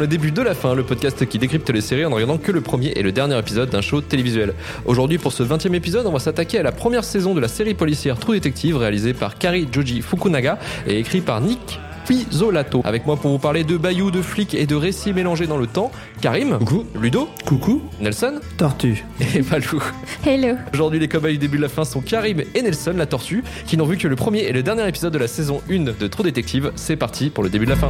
le 0.00 0.06
début 0.06 0.32
de 0.32 0.40
la 0.40 0.54
fin, 0.54 0.74
le 0.74 0.82
podcast 0.82 1.26
qui 1.26 1.38
décrypte 1.38 1.68
les 1.68 1.82
séries 1.82 2.06
en 2.06 2.10
ne 2.10 2.14
regardant 2.14 2.38
que 2.38 2.50
le 2.50 2.62
premier 2.62 2.88
et 2.96 3.02
le 3.02 3.12
dernier 3.12 3.38
épisode 3.38 3.68
d'un 3.68 3.82
show 3.82 4.00
télévisuel. 4.00 4.54
Aujourd'hui, 4.86 5.18
pour 5.18 5.32
ce 5.32 5.42
20 5.42 5.66
e 5.66 5.74
épisode, 5.74 6.06
on 6.06 6.12
va 6.12 6.18
s'attaquer 6.18 6.58
à 6.58 6.62
la 6.62 6.72
première 6.72 7.04
saison 7.04 7.34
de 7.34 7.40
la 7.40 7.48
série 7.48 7.74
policière 7.74 8.18
True 8.18 8.34
Detective 8.34 8.78
réalisée 8.78 9.12
par 9.12 9.36
Kari 9.36 9.68
Joji 9.70 10.00
Fukunaga 10.00 10.58
et 10.86 10.98
écrit 10.98 11.20
par 11.20 11.42
Nick 11.42 11.78
Pizzolato. 12.06 12.80
Avec 12.84 13.04
moi 13.04 13.16
pour 13.16 13.30
vous 13.30 13.38
parler 13.38 13.62
de 13.62 13.76
bayou, 13.76 14.10
de 14.10 14.22
flics 14.22 14.54
et 14.54 14.64
de 14.64 14.74
récits 14.74 15.12
mélangés 15.12 15.46
dans 15.46 15.58
le 15.58 15.66
temps, 15.66 15.92
Karim, 16.22 16.56
Coucou. 16.58 16.86
Ludo, 16.98 17.28
Coucou. 17.44 17.82
Nelson 18.00 18.40
Tortue. 18.56 19.04
et 19.34 19.42
Valou. 19.42 19.82
Hello. 20.24 20.56
Aujourd'hui, 20.72 20.98
les 20.98 21.08
cobayes 21.08 21.34
du 21.34 21.38
début 21.38 21.58
de 21.58 21.62
la 21.62 21.68
fin 21.68 21.84
sont 21.84 22.00
Karim 22.00 22.42
et 22.54 22.62
Nelson, 22.62 22.94
la 22.96 23.06
tortue, 23.06 23.44
qui 23.66 23.76
n'ont 23.76 23.84
vu 23.84 23.98
que 23.98 24.08
le 24.08 24.16
premier 24.16 24.40
et 24.44 24.52
le 24.52 24.62
dernier 24.62 24.88
épisode 24.88 25.12
de 25.12 25.18
la 25.18 25.28
saison 25.28 25.60
1 25.70 25.92
de 26.00 26.06
True 26.06 26.24
Detective. 26.24 26.72
C'est 26.74 26.96
parti 26.96 27.28
pour 27.28 27.44
le 27.44 27.50
début 27.50 27.66
de 27.66 27.70
la 27.70 27.76
fin. 27.76 27.88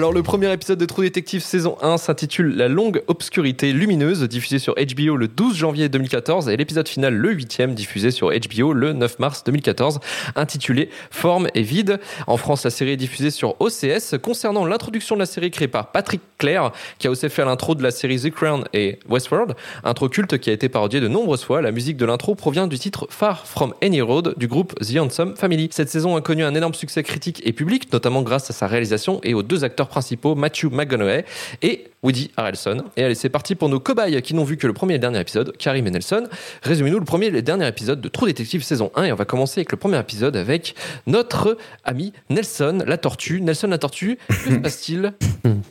Alors 0.00 0.14
le 0.14 0.22
premier 0.22 0.50
épisode 0.50 0.78
de 0.78 0.86
True 0.86 1.04
Detective 1.04 1.42
saison 1.42 1.76
1 1.82 1.98
s'intitule 1.98 2.56
La 2.56 2.68
longue 2.68 3.02
obscurité 3.06 3.74
lumineuse, 3.74 4.22
diffusé 4.22 4.58
sur 4.58 4.74
HBO 4.76 5.14
le 5.14 5.28
12 5.28 5.54
janvier 5.54 5.90
2014, 5.90 6.48
et 6.48 6.56
l'épisode 6.56 6.88
final 6.88 7.12
le 7.12 7.34
8e, 7.34 7.74
diffusé 7.74 8.10
sur 8.10 8.30
HBO 8.30 8.72
le 8.72 8.94
9 8.94 9.18
mars 9.18 9.44
2014, 9.44 10.00
intitulé 10.36 10.88
Forme 11.10 11.48
et 11.54 11.60
vide. 11.60 12.00
En 12.26 12.38
France, 12.38 12.64
la 12.64 12.70
série 12.70 12.92
est 12.92 12.96
diffusée 12.96 13.30
sur 13.30 13.60
OCS. 13.60 14.16
Concernant 14.22 14.64
l'introduction 14.64 15.16
de 15.16 15.20
la 15.20 15.26
série 15.26 15.50
créée 15.50 15.68
par 15.68 15.92
Patrick 15.92 16.22
Clair, 16.38 16.72
qui 16.98 17.06
a 17.06 17.10
aussi 17.10 17.28
fait 17.28 17.44
l'intro 17.44 17.74
de 17.74 17.82
la 17.82 17.90
série 17.90 18.18
The 18.18 18.30
Crown 18.30 18.64
et 18.72 19.00
Westworld, 19.06 19.54
intro 19.84 20.08
culte 20.08 20.38
qui 20.38 20.48
a 20.48 20.54
été 20.54 20.70
parodiée 20.70 21.00
de 21.00 21.08
nombreuses 21.08 21.44
fois, 21.44 21.60
la 21.60 21.72
musique 21.72 21.98
de 21.98 22.06
l'intro 22.06 22.34
provient 22.34 22.68
du 22.68 22.78
titre 22.78 23.06
Far 23.10 23.46
From 23.46 23.74
Any 23.82 24.00
Road 24.00 24.32
du 24.38 24.48
groupe 24.48 24.74
The 24.80 24.96
Handsome 24.96 25.36
Family. 25.36 25.68
Cette 25.70 25.90
saison 25.90 26.16
a 26.16 26.22
connu 26.22 26.42
un 26.42 26.54
énorme 26.54 26.72
succès 26.72 27.02
critique 27.02 27.42
et 27.44 27.52
public, 27.52 27.92
notamment 27.92 28.22
grâce 28.22 28.48
à 28.48 28.54
sa 28.54 28.66
réalisation 28.66 29.20
et 29.24 29.34
aux 29.34 29.42
deux 29.42 29.62
acteurs 29.62 29.89
principaux 29.90 30.34
Matthew 30.34 30.70
McConaughey 30.72 31.26
et 31.60 31.90
Woody 32.02 32.30
Harrelson. 32.36 32.84
Et 32.96 33.04
allez, 33.04 33.14
c'est 33.14 33.28
parti 33.28 33.54
pour 33.54 33.68
nos 33.68 33.78
cobayes 33.78 34.22
qui 34.22 34.34
n'ont 34.34 34.44
vu 34.44 34.56
que 34.56 34.66
le 34.66 34.72
premier 34.72 34.94
et 34.94 34.96
le 34.96 35.02
dernier 35.02 35.20
épisode, 35.20 35.54
Karim 35.58 35.86
et 35.86 35.90
Nelson. 35.90 36.24
Résumez-nous 36.62 36.98
le 36.98 37.04
premier 37.04 37.26
et 37.26 37.30
le 37.30 37.42
dernier 37.42 37.68
épisode 37.68 38.00
de 38.00 38.08
True 38.08 38.26
Detective 38.26 38.62
saison 38.62 38.90
1 38.94 39.04
et 39.04 39.12
on 39.12 39.16
va 39.16 39.26
commencer 39.26 39.60
avec 39.60 39.70
le 39.70 39.76
premier 39.76 39.98
épisode 39.98 40.36
avec 40.36 40.74
notre 41.06 41.58
ami 41.84 42.12
Nelson 42.30 42.82
la 42.86 42.96
tortue. 42.96 43.40
Nelson 43.42 43.66
la 43.68 43.78
tortue, 43.78 44.18
que 44.28 44.34
se 44.34 44.54
passe-t-il 44.62 45.12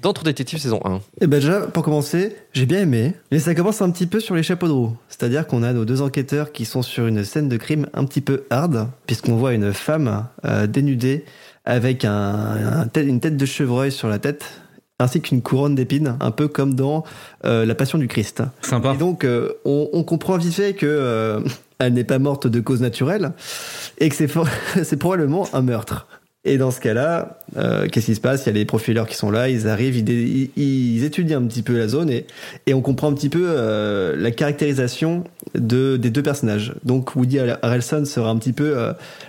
dans 0.01 0.13
True 0.13 0.25
Detective 0.25 0.59
saison 0.59 0.81
1 0.85 1.01
Et 1.21 1.27
ben 1.27 1.39
déjà, 1.39 1.61
pour 1.61 1.83
commencer, 1.83 2.35
j'ai 2.53 2.65
bien 2.65 2.81
aimé, 2.81 3.13
mais 3.31 3.39
ça 3.39 3.55
commence 3.55 3.81
un 3.81 3.89
petit 3.89 4.07
peu 4.07 4.19
sur 4.19 4.35
les 4.35 4.43
chapeaux 4.43 4.67
de 4.67 4.73
roue. 4.73 4.95
C'est-à-dire 5.07 5.47
qu'on 5.47 5.63
a 5.63 5.73
nos 5.73 5.85
deux 5.85 6.01
enquêteurs 6.01 6.51
qui 6.51 6.65
sont 6.65 6.81
sur 6.81 7.07
une 7.07 7.23
scène 7.23 7.49
de 7.49 7.57
crime 7.57 7.87
un 7.93 8.05
petit 8.05 8.21
peu 8.21 8.43
hard, 8.49 8.89
puisqu'on 9.07 9.35
voit 9.35 9.53
une 9.53 9.73
femme 9.73 10.27
euh, 10.45 10.67
dénudée 10.67 11.25
avec 11.69 12.03
un, 12.05 12.11
un 12.81 12.87
tête- 12.87 13.07
une 13.07 13.19
tête 13.19 13.37
de 13.37 13.45
chevreuil 13.45 13.91
sur 13.91 14.07
la 14.09 14.19
tête, 14.19 14.43
ainsi 14.99 15.21
qu'une 15.21 15.41
couronne 15.41 15.75
d'épines, 15.75 16.17
un 16.19 16.31
peu 16.31 16.47
comme 16.47 16.73
dans 16.73 17.03
euh, 17.45 17.65
La 17.65 17.75
Passion 17.75 17.97
du 17.97 18.07
Christ. 18.07 18.43
Sympa. 18.61 18.93
Et 18.93 18.97
donc, 18.97 19.23
euh, 19.23 19.53
on, 19.65 19.89
on 19.93 20.03
comprend 20.03 20.37
vite 20.37 20.53
fait 20.53 20.73
que 20.73 20.85
euh, 20.85 21.39
elle 21.77 21.93
n'est 21.93 22.03
pas 22.03 22.19
morte 22.19 22.47
de 22.47 22.59
cause 22.59 22.81
naturelle 22.81 23.31
et 23.99 24.09
que 24.09 24.15
c'est 24.15 24.27
for- 24.27 24.47
c'est 24.83 24.97
probablement 24.97 25.47
un 25.53 25.61
meurtre. 25.61 26.07
Et 26.49 26.57
dans 26.57 26.71
ce 26.71 26.79
cas-là, 26.79 27.37
euh, 27.57 27.87
qu'est-ce 27.87 28.07
qui 28.07 28.15
se 28.15 28.19
passe? 28.19 28.45
Il 28.45 28.47
y 28.47 28.49
a 28.49 28.53
les 28.53 28.65
profileurs 28.65 29.05
qui 29.05 29.13
sont 29.13 29.29
là, 29.29 29.49
ils 29.49 29.67
arrivent, 29.67 29.97
ils, 29.97 31.03
étudient 31.03 31.37
un 31.37 31.45
petit 31.45 31.61
peu 31.61 31.77
la 31.77 31.87
zone 31.87 32.09
et, 32.09 32.25
et 32.65 32.73
on 32.73 32.81
comprend 32.81 33.11
un 33.11 33.13
petit 33.13 33.29
peu 33.29 33.45
euh, 33.49 34.15
la 34.17 34.31
caractérisation 34.31 35.25
de, 35.53 35.95
des 35.97 36.09
deux 36.09 36.23
personnages. 36.23 36.73
Donc 36.83 37.15
Woody 37.15 37.37
Harrelson 37.37 38.03
sera 38.05 38.31
un 38.31 38.37
petit 38.37 38.53
peu 38.53 38.75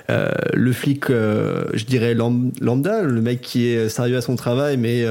euh, 0.08 0.30
le 0.54 0.72
flic, 0.72 1.08
je 1.08 1.84
dirais 1.84 2.14
lam- 2.14 2.52
lambda, 2.58 3.02
le 3.02 3.20
mec 3.20 3.42
qui 3.42 3.66
est 3.66 3.90
sérieux 3.90 4.16
à 4.16 4.22
son 4.22 4.34
travail, 4.34 4.78
mais 4.78 5.04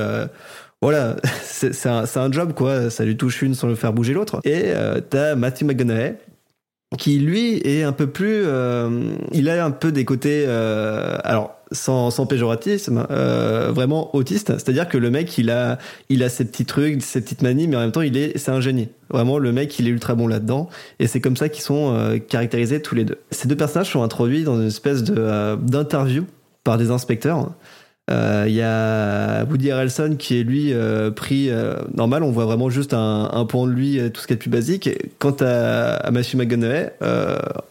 voilà, 0.81 1.15
c'est 1.43 1.85
un, 1.85 2.05
un 2.15 2.31
job 2.31 2.53
quoi, 2.55 2.89
ça 2.89 3.05
lui 3.05 3.17
touche 3.17 3.43
une 3.43 3.53
sans 3.53 3.67
le 3.67 3.75
faire 3.75 3.93
bouger 3.93 4.13
l'autre. 4.13 4.39
Et 4.45 4.73
t'as 5.11 5.35
Matthew 5.35 5.65
McConaughey 5.65 6.15
qui 6.97 7.19
lui 7.19 7.61
est 7.63 7.83
un 7.83 7.91
peu 7.91 8.07
plus, 8.07 8.45
il 9.31 9.47
a 9.47 9.63
un 9.63 9.69
peu 9.69 9.91
des 9.91 10.05
côtés, 10.05 10.47
alors 10.47 11.58
sans, 11.71 12.25
péjoratisme, 12.25 13.05
euh, 13.11 13.71
vraiment 13.73 14.15
autiste. 14.15 14.53
C'est-à-dire 14.53 14.87
que 14.87 14.97
le 14.97 15.09
mec, 15.09 15.37
il 15.37 15.49
a, 15.49 15.77
il 16.09 16.23
a 16.23 16.29
ses 16.29 16.45
petits 16.45 16.65
trucs, 16.65 17.01
ses 17.01 17.21
petites 17.21 17.41
manies, 17.41 17.67
mais 17.67 17.75
en 17.75 17.81
même 17.81 17.91
temps, 17.91 18.01
il 18.01 18.17
est, 18.17 18.37
c'est 18.37 18.51
un 18.51 18.61
génie. 18.61 18.89
Vraiment, 19.09 19.37
le 19.37 19.51
mec, 19.51 19.77
il 19.79 19.87
est 19.87 19.91
ultra 19.91 20.15
bon 20.15 20.27
là-dedans, 20.27 20.69
et 20.99 21.07
c'est 21.07 21.21
comme 21.21 21.37
ça 21.37 21.49
qu'ils 21.49 21.63
sont 21.63 21.93
euh, 21.93 22.17
caractérisés 22.17 22.81
tous 22.81 22.95
les 22.95 23.05
deux. 23.05 23.17
Ces 23.31 23.47
deux 23.47 23.55
personnages 23.55 23.91
sont 23.91 24.03
introduits 24.03 24.43
dans 24.43 24.59
une 24.59 24.67
espèce 24.67 25.03
de 25.03 25.15
euh, 25.17 25.55
d'interview 25.55 26.25
par 26.63 26.77
des 26.77 26.91
inspecteurs. 26.91 27.51
Euh, 28.09 28.45
Il 28.47 28.53
y 28.53 28.61
a 28.61 29.45
Woody 29.45 29.71
Harrelson 29.71 30.15
qui 30.17 30.39
est 30.39 30.43
lui 30.43 30.73
euh, 30.73 31.11
pris 31.11 31.49
euh, 31.49 31.75
normal, 31.93 32.23
on 32.23 32.31
voit 32.31 32.45
vraiment 32.45 32.69
juste 32.69 32.93
un, 32.93 33.45
point 33.47 33.67
de 33.67 33.71
lui, 33.71 33.99
tout 34.11 34.21
ce 34.21 34.27
qui 34.27 34.33
est 34.33 34.37
plus 34.37 34.49
basique. 34.49 34.89
Quant 35.19 35.35
à, 35.41 36.09
Matthew 36.11 36.35
McConaughey, 36.35 36.91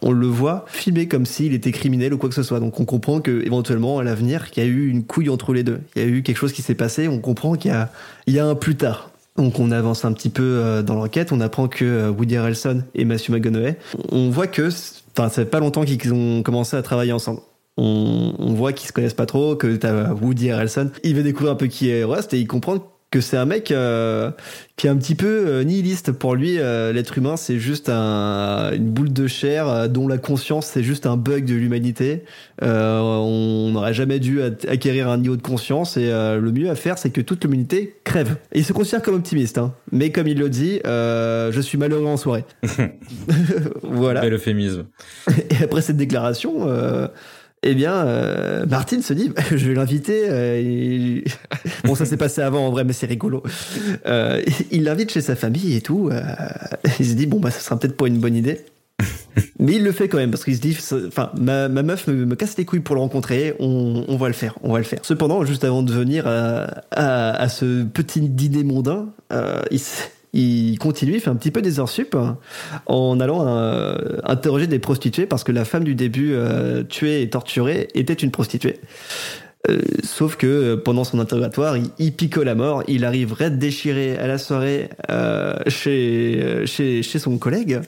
on 0.01 0.11
le 0.11 0.27
voit 0.27 0.65
filmé 0.67 1.07
comme 1.07 1.25
s'il 1.25 1.53
était 1.53 1.71
criminel 1.71 2.13
ou 2.13 2.17
quoi 2.17 2.29
que 2.29 2.35
ce 2.35 2.43
soit. 2.43 2.59
Donc 2.59 2.79
on 2.79 2.85
comprend 2.85 3.21
que 3.21 3.45
éventuellement 3.45 3.99
à 3.99 4.03
l'avenir, 4.03 4.51
qu'il 4.51 4.63
y 4.63 4.65
a 4.65 4.69
eu 4.69 4.89
une 4.89 5.03
couille 5.03 5.29
entre 5.29 5.53
les 5.53 5.63
deux. 5.63 5.79
Il 5.95 6.01
y 6.01 6.05
a 6.05 6.07
eu 6.07 6.23
quelque 6.23 6.37
chose 6.37 6.53
qui 6.53 6.61
s'est 6.61 6.75
passé. 6.75 7.07
On 7.07 7.19
comprend 7.19 7.55
qu'il 7.55 7.71
y 7.71 7.73
a, 7.73 7.91
il 8.27 8.33
y 8.33 8.39
a 8.39 8.45
un 8.45 8.55
plus 8.55 8.75
tard. 8.75 9.11
Donc 9.37 9.59
on 9.59 9.71
avance 9.71 10.03
un 10.03 10.11
petit 10.11 10.29
peu 10.29 10.83
dans 10.85 10.95
l'enquête, 10.95 11.31
on 11.31 11.39
apprend 11.39 11.67
que 11.69 12.09
Woody 12.09 12.35
Harrelson 12.35 12.83
et 12.93 13.05
Matthew 13.05 13.29
McConaughey, 13.29 13.77
on 14.11 14.29
voit 14.29 14.47
que, 14.47 14.67
enfin, 14.67 15.29
ça 15.29 15.43
fait 15.43 15.45
pas 15.45 15.59
longtemps 15.59 15.85
qu'ils 15.85 16.13
ont 16.13 16.43
commencé 16.43 16.75
à 16.75 16.81
travailler 16.81 17.13
ensemble. 17.13 17.39
On, 17.81 18.33
on 18.37 18.53
voit 18.53 18.73
qu'ils 18.73 18.87
se 18.87 18.93
connaissent 18.93 19.13
pas 19.13 19.25
trop, 19.25 19.55
que 19.55 19.75
t'as 19.77 20.11
Woody 20.13 20.51
Harrelson, 20.51 20.91
il 21.03 21.15
veut 21.15 21.23
découvrir 21.23 21.53
un 21.53 21.55
peu 21.55 21.67
qui 21.67 21.89
est 21.89 22.03
Rust 22.03 22.33
et 22.33 22.39
il 22.39 22.47
comprend 22.47 22.79
que 23.11 23.21
c'est 23.21 23.37
un 23.37 23.45
mec 23.45 23.71
euh, 23.71 24.29
qui 24.75 24.85
est 24.85 24.89
un 24.89 24.95
petit 24.95 25.15
peu 25.15 25.45
euh, 25.47 25.63
nihiliste. 25.63 26.11
Pour 26.11 26.35
lui, 26.35 26.59
euh, 26.59 26.93
l'être 26.93 27.17
humain, 27.17 27.37
c'est 27.37 27.57
juste 27.57 27.89
un, 27.89 28.71
une 28.73 28.91
boule 28.91 29.11
de 29.11 29.25
chair 29.25 29.89
dont 29.89 30.07
la 30.07 30.19
conscience, 30.19 30.67
c'est 30.67 30.83
juste 30.83 31.07
un 31.07 31.17
bug 31.17 31.45
de 31.45 31.55
l'humanité. 31.55 32.23
On 32.61 33.71
n'aurait 33.73 33.93
jamais 33.93 34.19
dû 34.19 34.41
acquérir 34.41 35.09
un 35.09 35.17
niveau 35.17 35.35
de 35.35 35.41
conscience 35.41 35.97
et 35.97 36.09
le 36.09 36.51
mieux 36.51 36.69
à 36.69 36.75
faire, 36.75 36.97
c'est 36.97 37.09
que 37.09 37.21
toute 37.21 37.43
l'humanité 37.43 37.95
crève. 38.03 38.37
Et 38.51 38.59
il 38.59 38.65
se 38.65 38.73
considère 38.73 39.01
comme 39.01 39.15
optimiste, 39.15 39.57
hein. 39.57 39.73
mais 39.91 40.11
comme 40.11 40.27
il 40.27 40.37
le 40.37 40.49
dit, 40.49 40.79
je 40.85 41.59
suis 41.61 41.77
malheureux 41.77 42.05
en 42.05 42.17
soirée. 42.17 42.45
voilà. 43.83 44.21
Bel 44.21 44.33
euphémisme. 44.33 44.85
Et 45.49 45.63
après 45.63 45.81
cette 45.81 45.97
déclaration, 45.97 46.67
eh 47.63 47.75
bien, 47.75 47.93
euh, 47.93 48.65
Martine 48.65 49.01
se 49.01 49.13
dit, 49.13 49.31
je 49.51 49.67
vais 49.67 49.73
l'inviter. 49.73 50.23
euh, 50.29 51.21
Bon, 51.83 51.95
ça 51.95 52.05
s'est 52.05 52.17
passé 52.17 52.41
avant 52.41 52.67
en 52.67 52.71
vrai, 52.71 52.83
mais 52.83 52.93
c'est 52.93 53.05
rigolo. 53.07 53.43
Euh, 54.05 54.41
il 54.71 54.83
l'invite 54.83 55.11
chez 55.11 55.21
sa 55.21 55.35
famille 55.35 55.75
et 55.75 55.81
tout. 55.81 56.09
euh, 56.11 56.21
il 56.99 57.05
se 57.05 57.13
dit, 57.13 57.25
bon, 57.25 57.39
bah, 57.39 57.51
ça 57.51 57.59
sera 57.59 57.77
peut-être 57.79 57.97
pas 57.97 58.07
une 58.07 58.19
bonne 58.19 58.35
idée. 58.35 58.61
Mais 59.59 59.73
il 59.75 59.83
le 59.83 59.91
fait 59.91 60.07
quand 60.07 60.17
même 60.17 60.31
parce 60.31 60.43
qu'il 60.43 60.55
se 60.55 60.61
dit, 60.61 60.77
enfin, 61.07 61.31
ma, 61.37 61.67
meuf 61.67 62.07
me, 62.07 62.33
casse 62.35 62.57
les 62.57 62.65
couilles 62.65 62.79
pour 62.79 62.95
le 62.95 63.01
rencontrer. 63.01 63.55
On, 63.59 64.05
on 64.07 64.15
va 64.17 64.27
le 64.27 64.33
faire, 64.33 64.57
on 64.63 64.71
va 64.71 64.79
le 64.79 64.83
faire. 64.85 64.99
Cependant, 65.03 65.43
juste 65.45 65.63
avant 65.63 65.83
de 65.83 65.91
venir 65.91 66.27
à, 66.27 66.63
à, 66.91 67.31
à 67.31 67.49
ce 67.49 67.83
petit 67.83 68.21
dîner 68.21 68.63
mondain, 68.63 69.09
euh, 69.33 69.61
il, 69.71 69.81
il 70.33 70.77
continue, 70.77 71.15
il 71.15 71.19
fait 71.19 71.29
un 71.29 71.35
petit 71.35 71.51
peu 71.51 71.61
des 71.61 71.79
heures 71.79 71.89
sup 71.89 72.15
hein, 72.15 72.37
en 72.85 73.19
allant 73.19 73.47
euh, 73.47 74.17
interroger 74.23 74.67
des 74.67 74.79
prostituées 74.79 75.25
parce 75.25 75.43
que 75.43 75.51
la 75.51 75.65
femme 75.65 75.83
du 75.83 75.95
début 75.95 76.33
euh, 76.33 76.83
tuée 76.83 77.21
et 77.21 77.29
torturée 77.29 77.87
était 77.95 78.13
une 78.13 78.31
prostituée. 78.31 78.79
Euh, 79.69 79.79
sauf 80.05 80.37
que 80.37 80.47
euh, 80.47 80.77
pendant 80.77 81.03
son 81.03 81.19
interrogatoire, 81.19 81.75
il, 81.75 81.83
il 81.99 82.13
picole 82.13 82.47
à 82.47 82.55
mort. 82.55 82.81
Il 82.87 83.03
arrive 83.03 83.33
raide 83.33 83.59
déchiré 83.59 84.17
à 84.17 84.25
la 84.25 84.37
soirée 84.37 84.89
euh, 85.11 85.53
chez, 85.67 86.61
chez, 86.65 87.03
chez 87.03 87.19
son 87.19 87.37
collègue. 87.37 87.81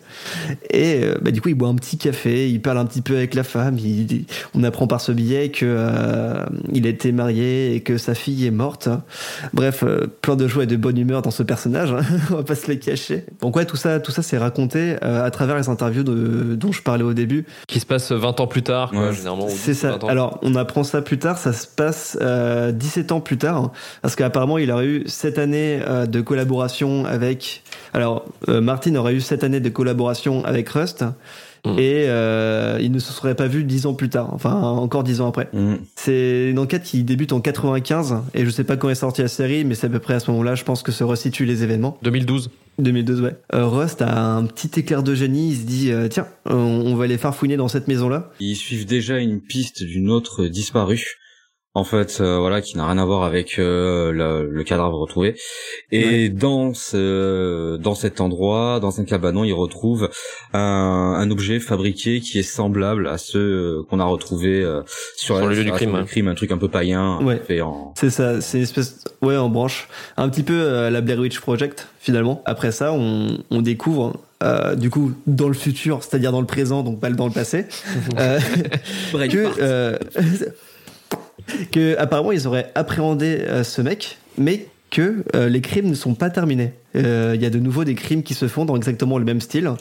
Et 0.69 1.01
euh, 1.03 1.15
bah, 1.21 1.31
du 1.31 1.39
coup, 1.41 1.47
il 1.47 1.56
boit 1.56 1.69
un 1.69 1.75
petit 1.75 1.97
café, 1.97 2.50
il 2.50 2.62
parle 2.62 2.77
un 2.77 2.85
petit 2.85 3.01
peu 3.01 3.15
avec 3.15 3.33
la 3.35 3.44
femme. 3.44 3.77
il- 3.79 4.12
il- 4.12 4.25
on 4.53 4.63
apprend 4.65 4.85
par 4.85 5.00
ce 5.00 5.13
billet 5.13 5.50
que 5.50 5.65
euh, 5.65 6.44
il 6.73 6.85
était 6.88 7.13
marié 7.13 7.74
et 7.74 7.79
que 7.81 7.97
sa 7.97 8.15
fille 8.15 8.45
est 8.45 8.51
morte. 8.51 8.89
Bref, 9.53 9.83
euh, 9.83 10.07
plein 10.21 10.35
de 10.35 10.47
joie 10.50 10.63
et 10.63 10.67
de 10.67 10.75
bonne 10.75 10.97
humeur 10.97 11.21
dans 11.21 11.31
ce 11.31 11.41
personnage. 11.44 11.94
hein. 11.94 12.01
on 12.31 12.35
va 12.35 12.44
pas 12.44 12.56
se 12.56 12.67
les 12.67 12.79
cacher. 12.79 13.24
Donc 13.39 13.56
ouais, 13.56 13.65
tout 13.65 13.77
ça, 13.77 14.01
tout 14.01 14.12
ça, 14.12 14.21
c'est 14.24 14.38
raconté 14.38 14.95
euh, 15.03 15.24
à 15.25 15.31
travers 15.31 15.56
les 15.57 15.69
interviews 15.69 16.03
de, 16.03 16.56
dont 16.56 16.74
je 16.74 16.81
parlais 16.81 17.03
au 17.03 17.13
début. 17.13 17.45
Qui 17.67 17.79
se 17.79 17.85
passe 17.85 18.12
20 18.12 18.41
ans 18.41 18.47
plus 18.47 18.62
tard, 18.63 18.91
quoi, 18.91 19.07
Ouais. 19.07 19.13
généralement. 19.15 19.47
C'est 19.50 19.71
10, 19.71 19.77
ça. 19.79 19.91
20 19.91 20.03
ans. 20.03 20.07
Alors, 20.09 20.39
on 20.41 20.56
apprend 20.56 20.83
ça 20.83 21.01
plus 21.01 21.17
tard. 21.17 21.38
Ça 21.38 21.53
se 21.62 21.68
passe 21.68 22.18
euh, 22.22 22.72
17 22.72 23.12
ans 23.12 23.22
plus 23.22 23.38
tard, 23.38 23.72
parce 24.02 24.16
qu'apparemment, 24.16 24.58
il 24.58 24.72
aurait 24.72 24.86
eu 24.86 25.04
7 25.08 25.38
années 25.38 25.80
euh, 25.88 26.06
de 26.06 26.22
collaboration 26.22 27.06
avec. 27.06 27.63
Alors, 27.94 28.25
euh, 28.50 28.62
Martin 28.62 28.96
aurait 28.96 29.13
eu 29.13 29.22
7 29.22 29.44
années 29.44 29.60
de 29.60 29.69
collaboration 29.69 30.44
avec 30.46 30.69
Rust. 30.69 31.06
Mm. 31.66 31.78
Et 31.78 32.06
euh, 32.08 32.80
il 32.81 32.92
ne 32.92 33.00
se 33.00 33.13
serait 33.13 33.36
pas 33.36 33.48
vu 33.48 33.63
dix 33.63 33.86
ans 33.86 33.94
plus 33.94 34.10
tard, 34.10 34.34
enfin 34.34 34.54
encore 34.62 35.04
dix 35.04 35.22
ans 35.22 35.28
après. 35.28 35.48
Mm. 35.54 35.75
C'est 35.96 36.50
une 36.50 36.60
enquête 36.60 36.84
qui 36.84 37.04
débute 37.04 37.34
en 37.34 37.42
95 37.42 38.18
et 38.34 38.46
je 38.46 38.50
sais 38.50 38.63
pas 38.63 38.78
quand 38.78 38.90
est 38.90 38.96
sortie 38.96 39.22
la 39.22 39.28
série, 39.28 39.63
mais 39.63 39.75
c'est 39.75 39.88
à 39.88 39.90
peu 39.90 40.00
près 40.00 40.16
à 40.16 40.19
ce 40.19 40.31
moment-là, 40.31 40.56
je 40.56 40.63
pense 40.63 40.81
que 40.81 40.92
se 40.92 41.04
resitue 41.04 41.46
les 41.46 41.63
événements. 41.63 41.98
2012. 42.02 42.50
2012, 42.80 43.22
ouais. 43.22 43.36
Euh, 43.54 43.68
Rust 43.68 44.02
a 44.02 44.22
un 44.22 44.46
petit 44.46 44.80
éclair 44.80 45.04
de 45.04 45.13
génie. 45.13 45.52
Il 45.52 45.58
se 45.58 45.66
dit, 45.66 45.92
euh, 45.92 46.08
tiens, 46.08 46.28
on, 46.46 46.56
on 46.56 46.96
va 46.96 47.04
aller 47.04 47.18
farfouiner 47.18 47.58
dans 47.58 47.68
cette 47.68 47.88
maison-là. 47.88 48.31
Ils 48.40 48.56
suivent 48.56 48.86
déjà 48.86 49.19
une 49.19 49.40
piste 49.40 49.84
d'une 49.84 50.10
autre 50.10 50.46
disparue. 50.46 51.19
En 51.73 51.85
fait, 51.85 52.18
euh, 52.19 52.38
voilà, 52.38 52.59
qui 52.62 52.75
n'a 52.75 52.85
rien 52.85 52.97
à 52.97 53.06
voir 53.06 53.23
avec 53.23 53.57
euh, 53.57 54.12
le, 54.12 54.45
le 54.50 54.63
cadavre 54.65 54.97
retrouvé. 55.00 55.35
Et 55.94 56.03
Ouais. 56.06 56.29
dans 56.29 56.73
ce, 56.73 57.77
dans 57.77 57.95
cet 57.95 58.19
endroit, 58.19 58.81
dans 58.81 59.00
un 59.00 59.06
cabanon, 59.06 59.45
ils 59.45 59.53
retrouvent 59.53 60.09
un, 60.53 60.59
un 60.59 61.31
objet 61.31 61.62
fabriqué 61.62 62.19
qui 62.19 62.39
est 62.39 62.44
semblable 62.44 63.07
à 63.07 63.18
ceux 63.18 63.83
qu'on 63.89 64.01
a 64.01 64.03
retrouvé 64.03 64.62
euh, 64.62 64.81
sur, 65.15 65.38
Sur 65.38 65.47
le 65.47 65.56
lieu 65.56 65.63
du 65.63 65.71
crime, 65.71 66.27
un 66.27 66.35
truc 66.35 66.51
un 66.51 66.57
peu 66.57 66.68
païen, 66.68 67.19
Ouais. 67.23 67.38
fait 67.47 67.62
en. 67.62 67.94
C'est 67.97 68.09
ça, 68.09 68.41
c'est 68.41 68.57
une 68.57 68.63
espèce, 68.63 69.06
ouais, 69.21 69.38
en 69.38 69.47
branche. 69.47 69.88
Un 70.17 70.27
petit 70.27 70.44
peu 70.44 70.59
euh, 70.62 70.89
la 70.89 71.00
Blair 71.00 71.19
Witch 71.19 71.39
Project, 71.39 71.88
finalement. 72.01 72.41
Après 72.45 72.74
ça, 72.74 72.91
on, 72.91 73.38
on 73.50 73.62
découvre, 73.62 74.17
euh, 74.44 74.75
du 74.75 74.89
coup, 74.89 75.13
dans 75.25 75.47
le 75.47 75.53
futur, 75.53 76.03
c'est-à-dire 76.03 76.33
dans 76.33 76.41
le 76.41 76.47
présent, 76.47 76.83
donc 76.83 77.00
pas 77.00 77.09
dans 77.12 77.27
le 77.27 77.33
passé, 77.33 77.65
euh, 78.19 78.39
que, 79.13 79.62
euh, 79.62 79.97
que 81.71 81.97
apparemment 81.97 82.31
ils 82.31 82.47
auraient 82.47 82.71
appréhendé 82.75 83.38
euh, 83.41 83.63
ce 83.63 83.81
mec, 83.81 84.17
mais 84.38 84.67
que 84.89 85.23
euh, 85.35 85.47
les 85.49 85.61
crimes 85.61 85.88
ne 85.89 85.93
sont 85.95 86.15
pas 86.15 86.29
terminés. 86.29 86.73
Euh, 86.95 87.31
Il 87.35 87.41
y 87.41 87.45
a 87.45 87.49
de 87.49 87.59
nouveau 87.59 87.83
des 87.85 87.95
crimes 87.95 88.23
qui 88.23 88.33
se 88.33 88.47
font 88.47 88.65
dans 88.65 88.75
exactement 88.75 89.17
le 89.17 89.25
même 89.25 89.39
style. 89.41 89.71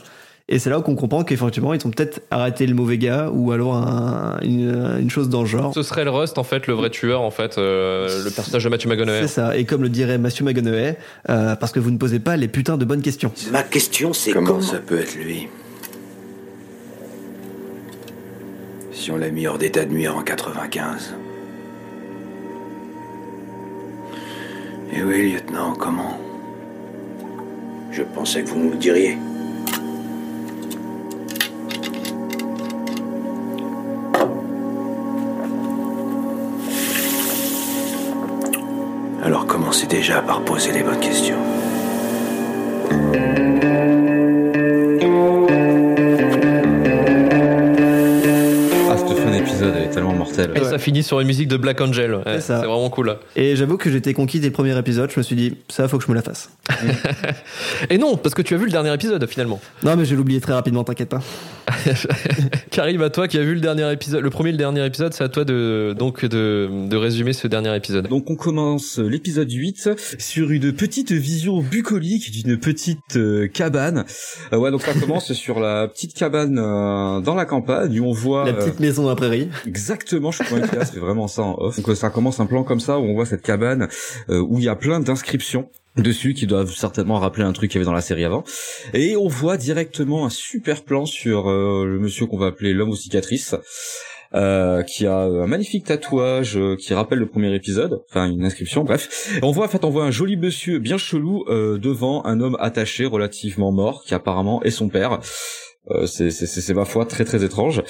Et 0.53 0.59
c'est 0.59 0.69
là 0.71 0.81
qu'on 0.81 0.97
comprend 0.97 1.23
qu'effectivement, 1.23 1.75
ils 1.75 1.87
ont 1.87 1.91
peut-être 1.91 2.23
arrêté 2.33 2.67
le 2.67 2.75
mauvais 2.75 2.99
gars 2.99 3.31
ou 3.33 3.53
alors 3.53 3.77
un- 3.77 4.39
une, 4.43 4.99
une 5.01 5.09
chose 5.11 5.29
dans 5.29 5.43
le 5.43 5.47
genre. 5.47 5.73
Ce 5.73 5.85
serait 5.85 6.05
le 6.05 6.11
Rust, 6.11 6.39
en 6.39 6.43
fait, 6.45 6.67
le 6.67 6.75
vrai 6.75 6.91
tueur, 6.91 7.21
en 7.23 7.31
fait, 7.31 7.57
euh, 7.57 8.25
le 8.25 8.31
personnage 8.31 8.65
de 8.65 8.69
Matthew 8.69 8.87
McConaughey. 8.89 9.21
C'est 9.23 9.29
ça. 9.29 9.57
Et 9.57 9.65
comme 9.65 9.83
le 9.83 9.89
dirait 9.89 10.19
Matthew 10.19 10.43
McConaughey, 10.43 10.97
euh, 11.29 11.55
parce 11.55 11.71
que 11.71 11.79
vous 11.79 11.93
ne 11.93 11.99
posez 11.99 12.19
pas 12.19 12.37
les 12.37 12.49
putains 12.49 12.77
de 12.79 12.85
bonnes 12.85 13.03
questions. 13.03 13.31
Ma 13.53 13.63
question, 13.63 14.13
c'est 14.13 14.33
Comment 14.33 14.47
comment... 14.49 14.61
ça 14.61 14.79
peut 14.79 14.99
être 14.99 15.15
lui? 15.15 15.47
Si 18.93 19.11
on 19.13 19.17
l'a 19.17 19.31
mis 19.31 19.47
hors 19.47 19.59
d'état 19.59 19.85
de 19.85 19.93
nuire 19.93 20.17
en 20.17 20.23
95. 20.23 21.15
Et 24.93 25.03
oui, 25.05 25.33
lieutenant, 25.33 25.73
comment 25.79 26.19
Je 27.93 28.03
pensais 28.03 28.43
que 28.43 28.49
vous 28.49 28.59
nous 28.59 28.71
le 28.71 28.77
diriez. 28.77 29.17
Alors 39.23 39.47
commencez 39.47 39.87
déjà 39.87 40.23
par 40.23 40.43
poser 40.43 40.73
les 40.73 40.83
bonnes 40.83 40.99
questions. 40.99 41.37
Ah, 48.89 48.97
cette 48.97 49.19
fin 49.19 49.31
d'épisode, 49.31 49.75
elle 49.77 49.85
est 49.85 49.91
tellement 49.91 50.15
mortelle. 50.15 50.53
Finit 50.81 51.03
sur 51.03 51.21
une 51.21 51.27
musique 51.27 51.49
de 51.49 51.57
Black 51.57 51.81
Angel. 51.81 52.15
Ouais, 52.15 52.41
C'est 52.41 52.55
vraiment 52.55 52.91
cool. 52.91 53.17
Et 53.37 53.55
j'avoue 53.55 53.77
que 53.77 53.91
j'étais 53.91 54.15
conquis 54.15 54.41
dès 54.41 54.49
le 54.49 54.53
premier 54.53 54.77
épisode. 54.79 55.11
Je 55.11 55.19
me 55.19 55.23
suis 55.23 55.37
dit, 55.37 55.55
ça, 55.69 55.87
faut 55.89 55.99
que 55.99 56.05
je 56.05 56.11
me 56.11 56.15
la 56.17 56.23
fasse. 56.23 56.51
Et 57.91 57.99
non, 57.99 58.17
parce 58.17 58.35
que 58.35 58.43
tu 58.43 58.55
as 58.55 58.57
vu 58.57 58.65
le 58.65 58.71
dernier 58.71 58.93
épisode, 58.95 59.25
finalement. 59.29 59.61
Non, 59.83 59.97
mais 59.97 60.05
je 60.05 60.11
vais 60.11 60.17
l'oublier 60.17 60.41
très 60.41 60.53
rapidement, 60.55 60.83
t'inquiète 60.85 61.09
pas. 61.11 61.21
Karim, 62.71 63.03
à 63.03 63.11
toi 63.11 63.29
qui 63.29 63.39
a 63.39 63.43
vu 63.43 63.55
le 63.55 63.61
dernier 63.61 63.91
épisode, 63.93 64.23
le 64.23 64.31
premier 64.31 64.49
et 64.51 64.53
le 64.53 64.59
dernier 64.59 64.85
épisode, 64.85 65.13
c'est 65.13 65.25
à 65.25 65.29
toi 65.29 65.45
de, 65.45 65.95
donc, 65.99 66.25
de, 66.25 66.69
de 66.89 66.97
résumer 66.97 67.33
ce 67.33 67.47
dernier 67.49 67.75
épisode. 67.77 68.09
Donc 68.09 68.31
on 68.31 68.37
commence 68.37 68.99
l'épisode 68.99 69.51
8 69.51 69.91
sur 70.19 70.51
une 70.51 70.73
petite 70.73 71.13
vision 71.13 71.61
bucolique 71.61 72.31
d'une 72.33 72.59
petite 72.59 73.17
euh, 73.17 73.49
cabane. 73.49 74.05
Euh, 74.53 74.57
ouais, 74.57 74.71
donc 74.71 74.83
ça 74.83 74.95
commence 74.95 75.33
sur 75.33 75.61
la 75.61 75.89
petite 75.89 76.15
cabane 76.15 76.59
euh, 76.59 77.21
dans 77.21 77.35
la 77.35 77.45
campagne 77.45 78.01
où 78.01 78.07
on 78.07 78.13
voit 78.13 78.45
La 78.45 78.53
euh, 78.53 78.55
petite 78.55 78.81
maison 78.81 79.05
dans 79.05 79.11
la 79.11 79.17
prairie. 79.17 79.49
exactement, 79.67 80.31
je 80.31 80.43
suis 80.43 80.55
c'est 80.85 80.99
vraiment 80.99 81.29
ça 81.29 81.43
en 81.43 81.55
off. 81.59 81.77
Donc 81.77 81.89
euh, 81.89 81.95
ça 81.95 82.11
commence 82.11 82.41
un 82.41 82.47
plan 82.47 82.65
comme 82.65 82.81
ça 82.81 82.99
où 82.99 83.03
on 83.03 83.15
voit 83.15 83.27
cette 83.27 83.43
cabane 83.43 83.89
euh, 84.29 84.41
où 84.41 84.59
il 84.59 84.65
y 84.65 84.69
a 84.69 84.77
plein 84.77 85.01
d'inscriptions 85.01 85.69
dessus 85.97 86.35
qui 86.35 86.47
doivent 86.47 86.73
certainement 86.73 87.19
rappeler 87.19 87.45
un 87.45 87.53
truc 87.53 87.71
qu'il 87.71 87.79
y 87.79 87.81
avait 87.81 87.87
dans 87.87 87.93
la 87.93 88.01
série 88.01 88.25
avant. 88.25 88.45
Et 88.95 89.17
on 89.17 89.29
voit 89.29 89.57
directement 89.57 90.25
un 90.25 90.31
super 90.31 90.83
plan 90.85 91.05
sur 91.07 91.51
euh, 91.51 91.85
le 91.85 91.99
monsieur 91.99 92.27
qu'on 92.27 92.39
va 92.39 92.47
appeler 92.47 92.73
l'homme 92.73 92.91
aux 92.91 92.97
cicatrices. 92.97 93.55
euh, 94.33 94.85
qui 94.85 95.09
a 95.09 95.23
un 95.23 95.49
magnifique 95.49 95.87
tatouage 95.87 96.57
qui 96.79 96.95
rappelle 96.95 97.19
le 97.19 97.27
premier 97.27 97.53
épisode, 97.53 98.05
enfin 98.09 98.31
une 98.31 98.45
inscription, 98.45 98.85
bref. 98.85 99.29
Et 99.37 99.45
on 99.45 99.51
voit 99.51 99.65
en 99.65 99.69
fait 99.69 99.85
on 99.85 99.91
voit 99.91 100.05
un 100.05 100.13
joli 100.13 100.37
monsieur 100.37 100.79
bien 100.79 100.99
chelou 100.99 101.45
devant 101.49 102.25
un 102.25 102.41
homme 102.41 102.57
attaché 102.61 103.07
relativement 103.07 103.73
mort 103.73 104.05
qui 104.05 104.15
apparemment 104.15 104.63
est 104.63 104.71
son 104.71 104.89
père. 104.89 105.19
Euh, 105.91 106.07
c'est 106.07 106.75
ma 106.75 106.85
foi 106.85 107.05
très 107.07 107.25
très 107.25 107.45
étrange. 107.45 107.83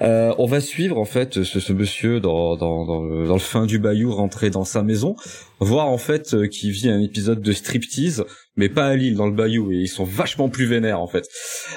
Euh, 0.00 0.34
on 0.38 0.46
va 0.46 0.60
suivre 0.60 0.98
en 0.98 1.04
fait 1.04 1.42
ce, 1.42 1.60
ce 1.60 1.72
monsieur 1.72 2.20
dans 2.20 2.56
dans 2.56 2.84
dans 2.84 3.02
le, 3.02 3.26
dans 3.26 3.34
le 3.34 3.40
fin 3.40 3.66
du 3.66 3.78
bayou 3.78 4.12
rentrer 4.12 4.50
dans 4.50 4.64
sa 4.64 4.82
maison, 4.82 5.16
voir 5.60 5.88
en 5.88 5.98
fait 5.98 6.34
euh, 6.34 6.46
qu'il 6.46 6.70
vit 6.70 6.88
un 6.88 7.00
épisode 7.00 7.40
de 7.40 7.52
striptease, 7.52 8.24
mais 8.56 8.68
pas 8.68 8.86
à 8.86 8.96
Lille 8.96 9.14
dans 9.14 9.26
le 9.26 9.32
bayou 9.32 9.72
et 9.72 9.76
ils 9.76 9.88
sont 9.88 10.04
vachement 10.04 10.48
plus 10.48 10.66
vénères 10.66 11.00
en 11.00 11.06
fait. 11.06 11.28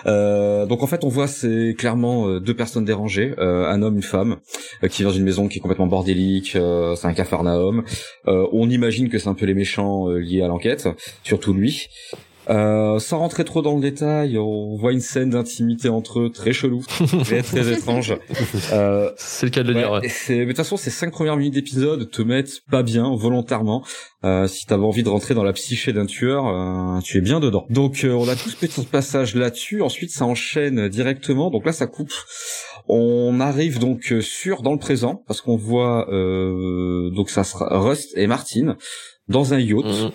Donc 0.06 0.84
en 0.84 0.88
fait 0.88 1.04
on 1.04 1.10
voit 1.10 1.27
c'est 1.27 1.75
clairement 1.77 2.39
deux 2.39 2.54
personnes 2.54 2.86
dérangées, 2.86 3.34
un 3.38 3.82
homme 3.82 3.96
une 3.96 4.04
femme 4.04 4.38
qui 4.89 5.04
vient 5.04 5.12
d'une 5.12 5.24
maison 5.24 5.48
qui 5.48 5.58
est 5.58 5.62
complètement 5.62 5.88
bordélique, 5.88 6.51
c'est 6.51 7.08
un 7.08 7.13
cafarnaum. 7.13 7.84
On 8.25 8.70
imagine 8.70 9.10
que 9.10 9.18
c'est 9.18 9.27
un 9.27 9.34
peu 9.34 9.46
les 9.46 9.54
méchants 9.54 10.08
liés 10.08 10.42
à 10.42 10.48
l'enquête, 10.48 10.88
surtout 11.24 11.54
lui. 11.54 11.88
Euh, 12.50 12.98
sans 13.00 13.20
rentrer 13.20 13.46
trop 13.46 13.62
dans 13.62 13.75
le 13.75 13.82
détail, 13.82 14.38
on 14.39 14.75
voit 14.75 14.91
une 14.91 15.01
scène 15.01 15.29
d'intimité 15.29 15.88
entre 15.89 16.20
eux 16.22 16.29
très 16.32 16.51
chelou, 16.51 16.84
très 17.24 17.44
très 17.44 17.72
étrange. 17.72 18.15
Euh, 18.74 19.12
C'est 19.18 19.46
le 19.46 19.51
cas 19.51 19.62
de 19.63 19.68
le 19.70 19.75
dire. 19.75 19.91
Ouais, 19.91 20.01
mais 20.29 20.38
de 20.41 20.46
toute 20.48 20.58
façon, 20.58 20.75
ces 20.77 20.89
cinq 20.89 21.12
premières 21.12 21.38
minutes 21.38 21.53
d'épisode 21.53 22.10
te 22.10 22.22
mettent 22.22 22.62
pas 22.72 22.82
bien 22.84 23.15
volontairement. 23.15 23.84
Euh, 24.25 24.48
si 24.48 24.65
t'avais 24.65 24.84
envie 24.84 25.03
de 25.03 25.10
rentrer 25.10 25.34
dans 25.34 25.44
la 25.44 25.53
psyché 25.53 25.94
d'un 25.94 26.06
tueur, 26.06 26.48
euh, 26.48 27.00
tu 27.01 27.18
es 27.18 27.22
bien 27.22 27.39
dedans. 27.39 27.65
Donc 27.70 28.03
euh, 28.03 28.12
on 28.13 28.27
a 28.27 28.36
tout 28.36 28.50
ce 28.50 28.56
petit 28.58 28.84
passage 28.86 29.36
là-dessus. 29.36 29.82
Ensuite, 29.82 30.12
ça 30.12 30.25
enchaîne 30.25 30.89
directement. 30.89 31.50
Donc 31.51 31.65
là, 31.65 31.72
ça 31.72 31.88
coupe. 31.88 32.12
On 32.88 33.39
arrive 33.39 33.79
donc 33.79 34.12
euh, 34.12 34.22
sur 34.22 34.62
dans 34.62 34.74
le 34.74 34.79
présent 34.79 35.24
parce 35.27 35.41
qu'on 35.41 35.56
voit 35.58 36.10
euh, 36.12 37.12
donc 37.12 37.29
ça 37.29 37.44
sera 37.44 37.79
Rust 37.79 38.12
et 38.18 38.25
Martine 38.27 38.75
dans 39.27 39.53
un 39.53 39.60
yacht 39.60 39.86
Mhm. 39.86 40.12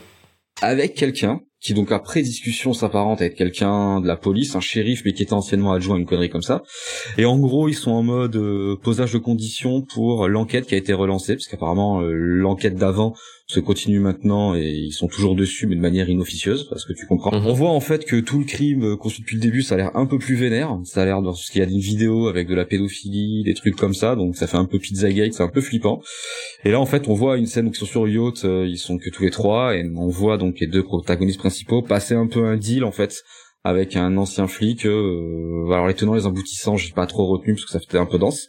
avec 0.63 0.95
quelqu'un 0.95 1.41
qui 1.65 1.73
donc 1.73 1.91
après 1.91 2.21
discussion 2.21 2.75
s'apparente 2.75 3.23
à 3.23 3.25
être 3.25 3.35
quelqu'un 3.35 4.01
de 4.03 4.07
la 4.07 4.17
police, 4.17 4.55
un 4.55 4.61
shérif 4.61 5.03
mais 5.05 5.15
qui 5.15 5.23
était 5.23 5.33
anciennement 5.33 5.73
adjoint 5.73 5.97
à 5.97 5.99
une 5.99 6.05
connerie 6.05 6.29
comme 6.29 6.43
ça. 6.43 6.63
Et 7.17 7.25
en 7.25 7.39
gros, 7.39 7.69
ils 7.69 7.75
sont 7.75 7.91
en 7.91 8.03
mode 8.03 8.37
euh, 8.37 8.77
posage 8.83 9.15
de 9.15 9.19
conditions 9.19 9.81
pour 9.81 10.29
l'enquête 10.29 10.67
qui 10.67 10.75
a 10.75 10.79
été 10.79 10.93
relancée, 10.93 11.35
parce 11.35 11.47
qu'apparemment 11.47 12.03
euh, 12.03 12.13
l'enquête 12.13 12.77
d'avant 12.77 13.15
se 13.47 13.61
continue 13.61 13.99
maintenant 13.99 14.55
et 14.55 14.71
ils 14.71 14.93
sont 14.93 15.07
toujours 15.07 15.35
dessus 15.35 15.67
mais 15.67 15.77
de 15.77 15.81
manière 15.81 16.09
inofficieuse, 16.09 16.67
parce 16.69 16.85
que 16.85 16.93
tu 16.93 17.07
comprends. 17.07 17.31
Mhm. 17.31 17.47
On 17.47 17.53
voit 17.53 17.71
en 17.71 17.81
fait 17.81 18.05
que 18.05 18.21
tout 18.21 18.39
le 18.39 18.45
crime 18.45 18.85
euh, 18.85 18.97
qu'on 18.97 19.09
suit 19.09 19.23
depuis 19.23 19.37
le 19.37 19.43
début, 19.43 19.63
ça 19.63 19.75
a 19.75 19.79
l'air 19.79 19.97
un 19.97 20.07
peu 20.07 20.19
plus 20.19 20.35
vénère, 20.35 20.79
ça 20.85 21.03
a 21.03 21.05
l'air 21.05 21.21
dans 21.21 21.35
ce 21.35 21.51
qu'il 21.51 21.63
y 21.63 21.65
a 21.65 21.69
une 21.69 21.79
vidéo 21.79 22.29
avec 22.29 22.49
de 22.49 22.55
la 22.55 22.65
pédophilie, 22.65 23.43
des 23.45 23.55
trucs 23.55 23.77
comme 23.77 23.95
ça, 23.95 24.17
donc 24.17 24.37
ça 24.37 24.47
fait 24.47 24.57
un 24.57 24.65
peu 24.65 24.79
Pizzagate, 24.79 25.35
c'est 25.35 25.43
un 25.43 25.49
peu 25.49 25.61
flippant. 25.61 26.01
Et 26.65 26.71
là 26.71 26.81
en 26.81 26.87
fait 26.87 27.09
on 27.09 27.15
voit 27.15 27.37
une 27.37 27.47
scène 27.47 27.67
où 27.67 27.71
ils 27.71 27.77
sont 27.77 27.87
sur 27.87 28.07
le 28.07 28.13
yacht, 28.13 28.45
euh, 28.45 28.67
ils 28.67 28.79
sont 28.79 28.97
que 28.99 29.11
tous 29.11 29.23
les 29.23 29.31
trois, 29.31 29.77
et 29.77 29.85
on 29.95 30.09
voit 30.09 30.39
donc 30.39 30.59
les 30.61 30.67
deux 30.67 30.83
protagonistes 30.83 31.39
principaux 31.39 31.54
passer 31.87 32.15
un 32.15 32.27
peu 32.27 32.45
un 32.45 32.57
deal 32.57 32.85
en 32.85 32.93
fait 32.93 33.23
avec 33.65 33.97
un 33.97 34.17
ancien 34.19 34.47
flic. 34.47 34.85
Euh, 34.87 35.67
alors 35.73 35.87
les 35.87 35.95
tenants, 35.95 36.15
les 36.15 36.27
aboutissants, 36.27 36.77
j'ai 36.77 36.93
pas 36.93 37.07
trop 37.07 37.27
retenu 37.27 37.55
parce 37.55 37.65
que 37.65 37.73
ça 37.73 37.81
fait 37.81 37.99
un 37.99 38.07
peu 38.07 38.19
dense. 38.19 38.47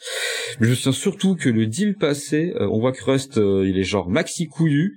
Mais 0.60 0.66
je 0.68 0.72
me 0.72 0.76
souviens 0.76 0.92
surtout 0.92 1.36
que 1.36 1.50
le 1.50 1.66
deal 1.68 1.96
passé, 1.96 2.54
euh, 2.60 2.68
on 2.70 2.80
voit 2.80 2.92
que 2.92 3.04
Rust, 3.04 3.38
euh, 3.38 3.66
il 3.68 3.78
est 3.78 3.84
genre 3.84 4.10
maxi 4.10 4.48
couillu. 4.48 4.96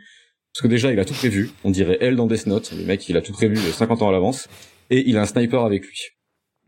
Parce 0.54 0.62
que 0.62 0.68
déjà, 0.68 0.90
il 0.92 0.98
a 0.98 1.04
tout 1.04 1.14
prévu. 1.14 1.50
On 1.62 1.70
dirait 1.70 1.98
elle 2.00 2.16
dans 2.16 2.26
Death 2.26 2.46
Note. 2.46 2.72
Le 2.76 2.84
mec, 2.84 3.08
il 3.08 3.16
a 3.16 3.20
tout 3.22 3.32
prévu 3.32 3.56
euh, 3.56 3.70
50 3.70 4.02
ans 4.02 4.08
à 4.08 4.12
l'avance. 4.12 4.48
Et 4.90 5.08
il 5.08 5.16
a 5.16 5.20
un 5.22 5.26
sniper 5.26 5.62
avec 5.64 5.84
lui. 5.84 5.98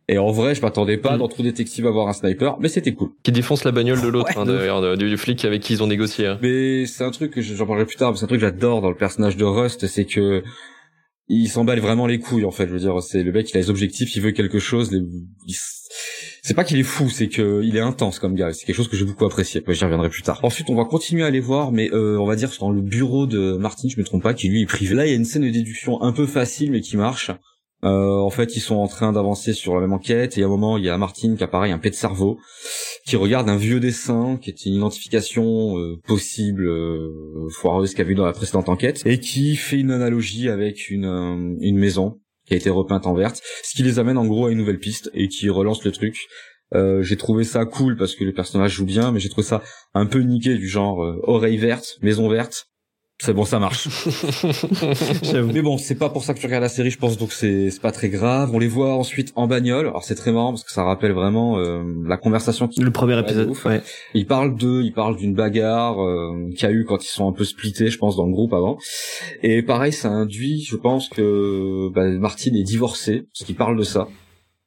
Et 0.06 0.18
en 0.18 0.30
vrai, 0.30 0.54
je 0.54 0.60
m'attendais 0.62 0.96
pas 0.96 1.16
Mm. 1.16 1.18
dans 1.18 1.28
True 1.28 1.42
Détective 1.42 1.86
à 1.86 1.88
avoir 1.88 2.06
un 2.06 2.12
sniper, 2.12 2.56
mais 2.60 2.68
c'était 2.68 2.92
cool. 2.92 3.10
Qui 3.24 3.32
défonce 3.32 3.64
la 3.64 3.72
bagnole 3.72 4.00
de 4.02 4.06
l'autre, 4.08 4.28
Ouais, 4.28 4.38
hein, 4.38 4.44
d'ailleurs, 4.46 4.96
du 4.96 5.16
flic 5.16 5.44
avec 5.44 5.62
qui 5.62 5.72
ils 5.72 5.82
ont 5.82 5.86
négocié. 5.88 6.26
hein. 6.26 6.38
Mais 6.42 6.86
c'est 6.86 7.02
un 7.04 7.10
truc 7.10 7.32
que 7.32 7.40
j'en 7.40 7.66
parlerai 7.66 7.86
plus 7.86 7.96
tard, 7.96 8.10
mais 8.12 8.16
c'est 8.18 8.24
un 8.24 8.28
truc 8.28 8.40
que 8.40 8.46
j'adore 8.46 8.80
dans 8.80 8.90
le 8.90 8.96
personnage 8.96 9.36
de 9.36 9.44
Rust, 9.44 9.86
c'est 9.88 10.04
que 10.04 10.42
il 11.30 11.48
s'emballe 11.48 11.80
vraiment 11.80 12.06
les 12.06 12.18
couilles 12.18 12.44
en 12.44 12.50
fait. 12.50 12.66
Je 12.66 12.72
veux 12.72 12.78
dire, 12.80 13.00
c'est 13.02 13.22
le 13.22 13.32
mec, 13.32 13.50
il 13.50 13.56
a 13.56 13.60
des 13.60 13.70
objectifs, 13.70 14.14
il 14.16 14.22
veut 14.22 14.32
quelque 14.32 14.58
chose. 14.58 14.90
les- 14.92 15.00
C'est 16.42 16.54
pas 16.54 16.64
qu'il 16.64 16.78
est 16.78 16.82
fou, 16.84 17.08
c'est 17.10 17.28
que 17.28 17.62
il 17.62 17.76
est 17.76 17.80
intense 17.80 18.18
comme 18.18 18.34
gars. 18.34 18.52
C'est 18.52 18.64
quelque 18.64 18.76
chose 18.76 18.88
que 18.88 18.96
j'ai 18.96 19.04
beaucoup 19.04 19.24
apprécié. 19.26 19.62
J'y 19.68 19.84
reviendrai 19.84 20.08
plus 20.08 20.22
tard. 20.22 20.40
Ensuite, 20.42 20.70
on 20.70 20.74
va 20.74 20.84
continuer 20.84 21.22
à 21.22 21.26
aller 21.26 21.40
voir, 21.40 21.70
mais 21.70 21.90
euh, 21.92 22.18
on 22.18 22.26
va 22.26 22.34
dire 22.36 22.50
dans 22.60 22.70
le 22.70 22.80
bureau 22.80 23.26
de 23.26 23.56
Martin, 23.56 23.88
je 23.88 23.98
me 24.00 24.04
trompe 24.04 24.22
pas, 24.22 24.34
qui 24.34 24.48
lui 24.48 24.62
est 24.62 24.66
privé. 24.66 24.94
Là, 24.94 25.06
il 25.06 25.10
y 25.10 25.12
a 25.12 25.16
une 25.16 25.24
scène 25.24 25.42
de 25.42 25.50
déduction 25.50 26.00
un 26.02 26.12
peu 26.12 26.26
facile, 26.26 26.70
mais 26.72 26.80
qui 26.80 26.96
marche. 26.96 27.30
Euh, 27.82 28.18
en 28.18 28.30
fait, 28.30 28.56
ils 28.56 28.60
sont 28.60 28.76
en 28.76 28.88
train 28.88 29.12
d'avancer 29.12 29.54
sur 29.54 29.74
la 29.74 29.80
même 29.80 29.92
enquête 29.92 30.36
et 30.36 30.42
à 30.42 30.46
un 30.46 30.48
moment, 30.48 30.76
il 30.76 30.84
y 30.84 30.90
a 30.90 30.98
Martine 30.98 31.36
qui 31.36 31.44
apparaît, 31.44 31.70
un 31.70 31.78
pet 31.78 31.90
de 31.90 31.94
cerveau, 31.94 32.38
qui 33.06 33.16
regarde 33.16 33.48
un 33.48 33.56
vieux 33.56 33.80
dessin 33.80 34.38
qui 34.40 34.50
est 34.50 34.66
une 34.66 34.74
identification 34.74 35.78
euh, 35.78 35.96
possible 36.06 36.66
euh, 36.66 37.48
foireuse 37.58 37.94
qu'a 37.94 38.04
vu 38.04 38.14
dans 38.14 38.26
la 38.26 38.32
précédente 38.32 38.68
enquête 38.68 39.02
et 39.06 39.18
qui 39.18 39.56
fait 39.56 39.78
une 39.78 39.90
analogie 39.90 40.48
avec 40.48 40.90
une 40.90 41.06
euh, 41.06 41.56
une 41.60 41.78
maison 41.78 42.20
qui 42.46 42.54
a 42.54 42.56
été 42.56 42.68
repeinte 42.68 43.06
en 43.06 43.14
verte, 43.14 43.40
ce 43.62 43.74
qui 43.74 43.82
les 43.82 43.98
amène 43.98 44.18
en 44.18 44.26
gros 44.26 44.46
à 44.46 44.50
une 44.50 44.58
nouvelle 44.58 44.78
piste 44.78 45.10
et 45.14 45.28
qui 45.28 45.48
relance 45.48 45.84
le 45.84 45.92
truc. 45.92 46.16
Euh, 46.74 47.02
j'ai 47.02 47.16
trouvé 47.16 47.44
ça 47.44 47.64
cool 47.64 47.96
parce 47.96 48.14
que 48.14 48.24
les 48.24 48.32
personnages 48.32 48.72
jouent 48.72 48.86
bien, 48.86 49.10
mais 49.12 49.20
j'ai 49.20 49.28
trouvé 49.28 49.46
ça 49.46 49.62
un 49.94 50.06
peu 50.06 50.20
niqué 50.20 50.54
du 50.54 50.68
genre 50.68 51.02
euh, 51.02 51.20
oreille 51.22 51.56
verte, 51.56 51.98
maison 52.02 52.28
verte. 52.28 52.69
C'est 53.22 53.34
bon, 53.34 53.44
ça 53.44 53.58
marche. 53.58 53.86
Mais 55.52 55.60
bon, 55.60 55.76
c'est 55.76 55.94
pas 55.94 56.08
pour 56.08 56.24
ça 56.24 56.32
que 56.32 56.40
tu 56.40 56.46
regardes 56.46 56.62
la 56.62 56.70
série, 56.70 56.90
je 56.90 56.98
pense, 56.98 57.18
donc 57.18 57.32
c'est 57.32 57.70
c'est 57.70 57.82
pas 57.82 57.92
très 57.92 58.08
grave. 58.08 58.50
On 58.54 58.58
les 58.58 58.66
voit 58.66 58.94
ensuite 58.94 59.32
en 59.36 59.46
bagnole. 59.46 59.88
Alors 59.88 60.04
c'est 60.04 60.14
très 60.14 60.32
marrant 60.32 60.52
parce 60.52 60.64
que 60.64 60.72
ça 60.72 60.84
rappelle 60.84 61.12
vraiment 61.12 61.58
euh, 61.58 61.82
la 62.06 62.16
conversation 62.16 62.66
qui 62.66 62.80
Le 62.80 62.90
premier 62.90 63.18
épisode. 63.18 63.48
de 63.48 63.50
ouf. 63.50 63.64
Ouais. 63.66 63.82
ils 64.14 64.26
parlent 64.26 64.56
d'eux, 64.56 64.82
ils 64.82 64.94
parlent 64.94 65.16
d'une 65.16 65.34
bagarre 65.34 66.02
euh, 66.02 66.48
qu'il 66.56 66.62
y 66.62 66.66
a 66.66 66.72
eu 66.72 66.86
quand 66.86 67.04
ils 67.04 67.08
sont 67.08 67.28
un 67.28 67.32
peu 67.32 67.44
splittés, 67.44 67.88
je 67.88 67.98
pense, 67.98 68.16
dans 68.16 68.24
le 68.26 68.32
groupe 68.32 68.54
avant. 68.54 68.78
Et 69.42 69.62
pareil, 69.62 69.92
ça 69.92 70.08
induit, 70.08 70.64
je 70.64 70.76
pense 70.76 71.10
que 71.10 71.90
bah, 71.94 72.08
Martine 72.08 72.56
est 72.56 72.62
divorcée, 72.62 73.24
parce 73.32 73.44
qu'ils 73.44 73.56
parlent 73.56 73.76
de 73.78 73.84
ça. 73.84 74.08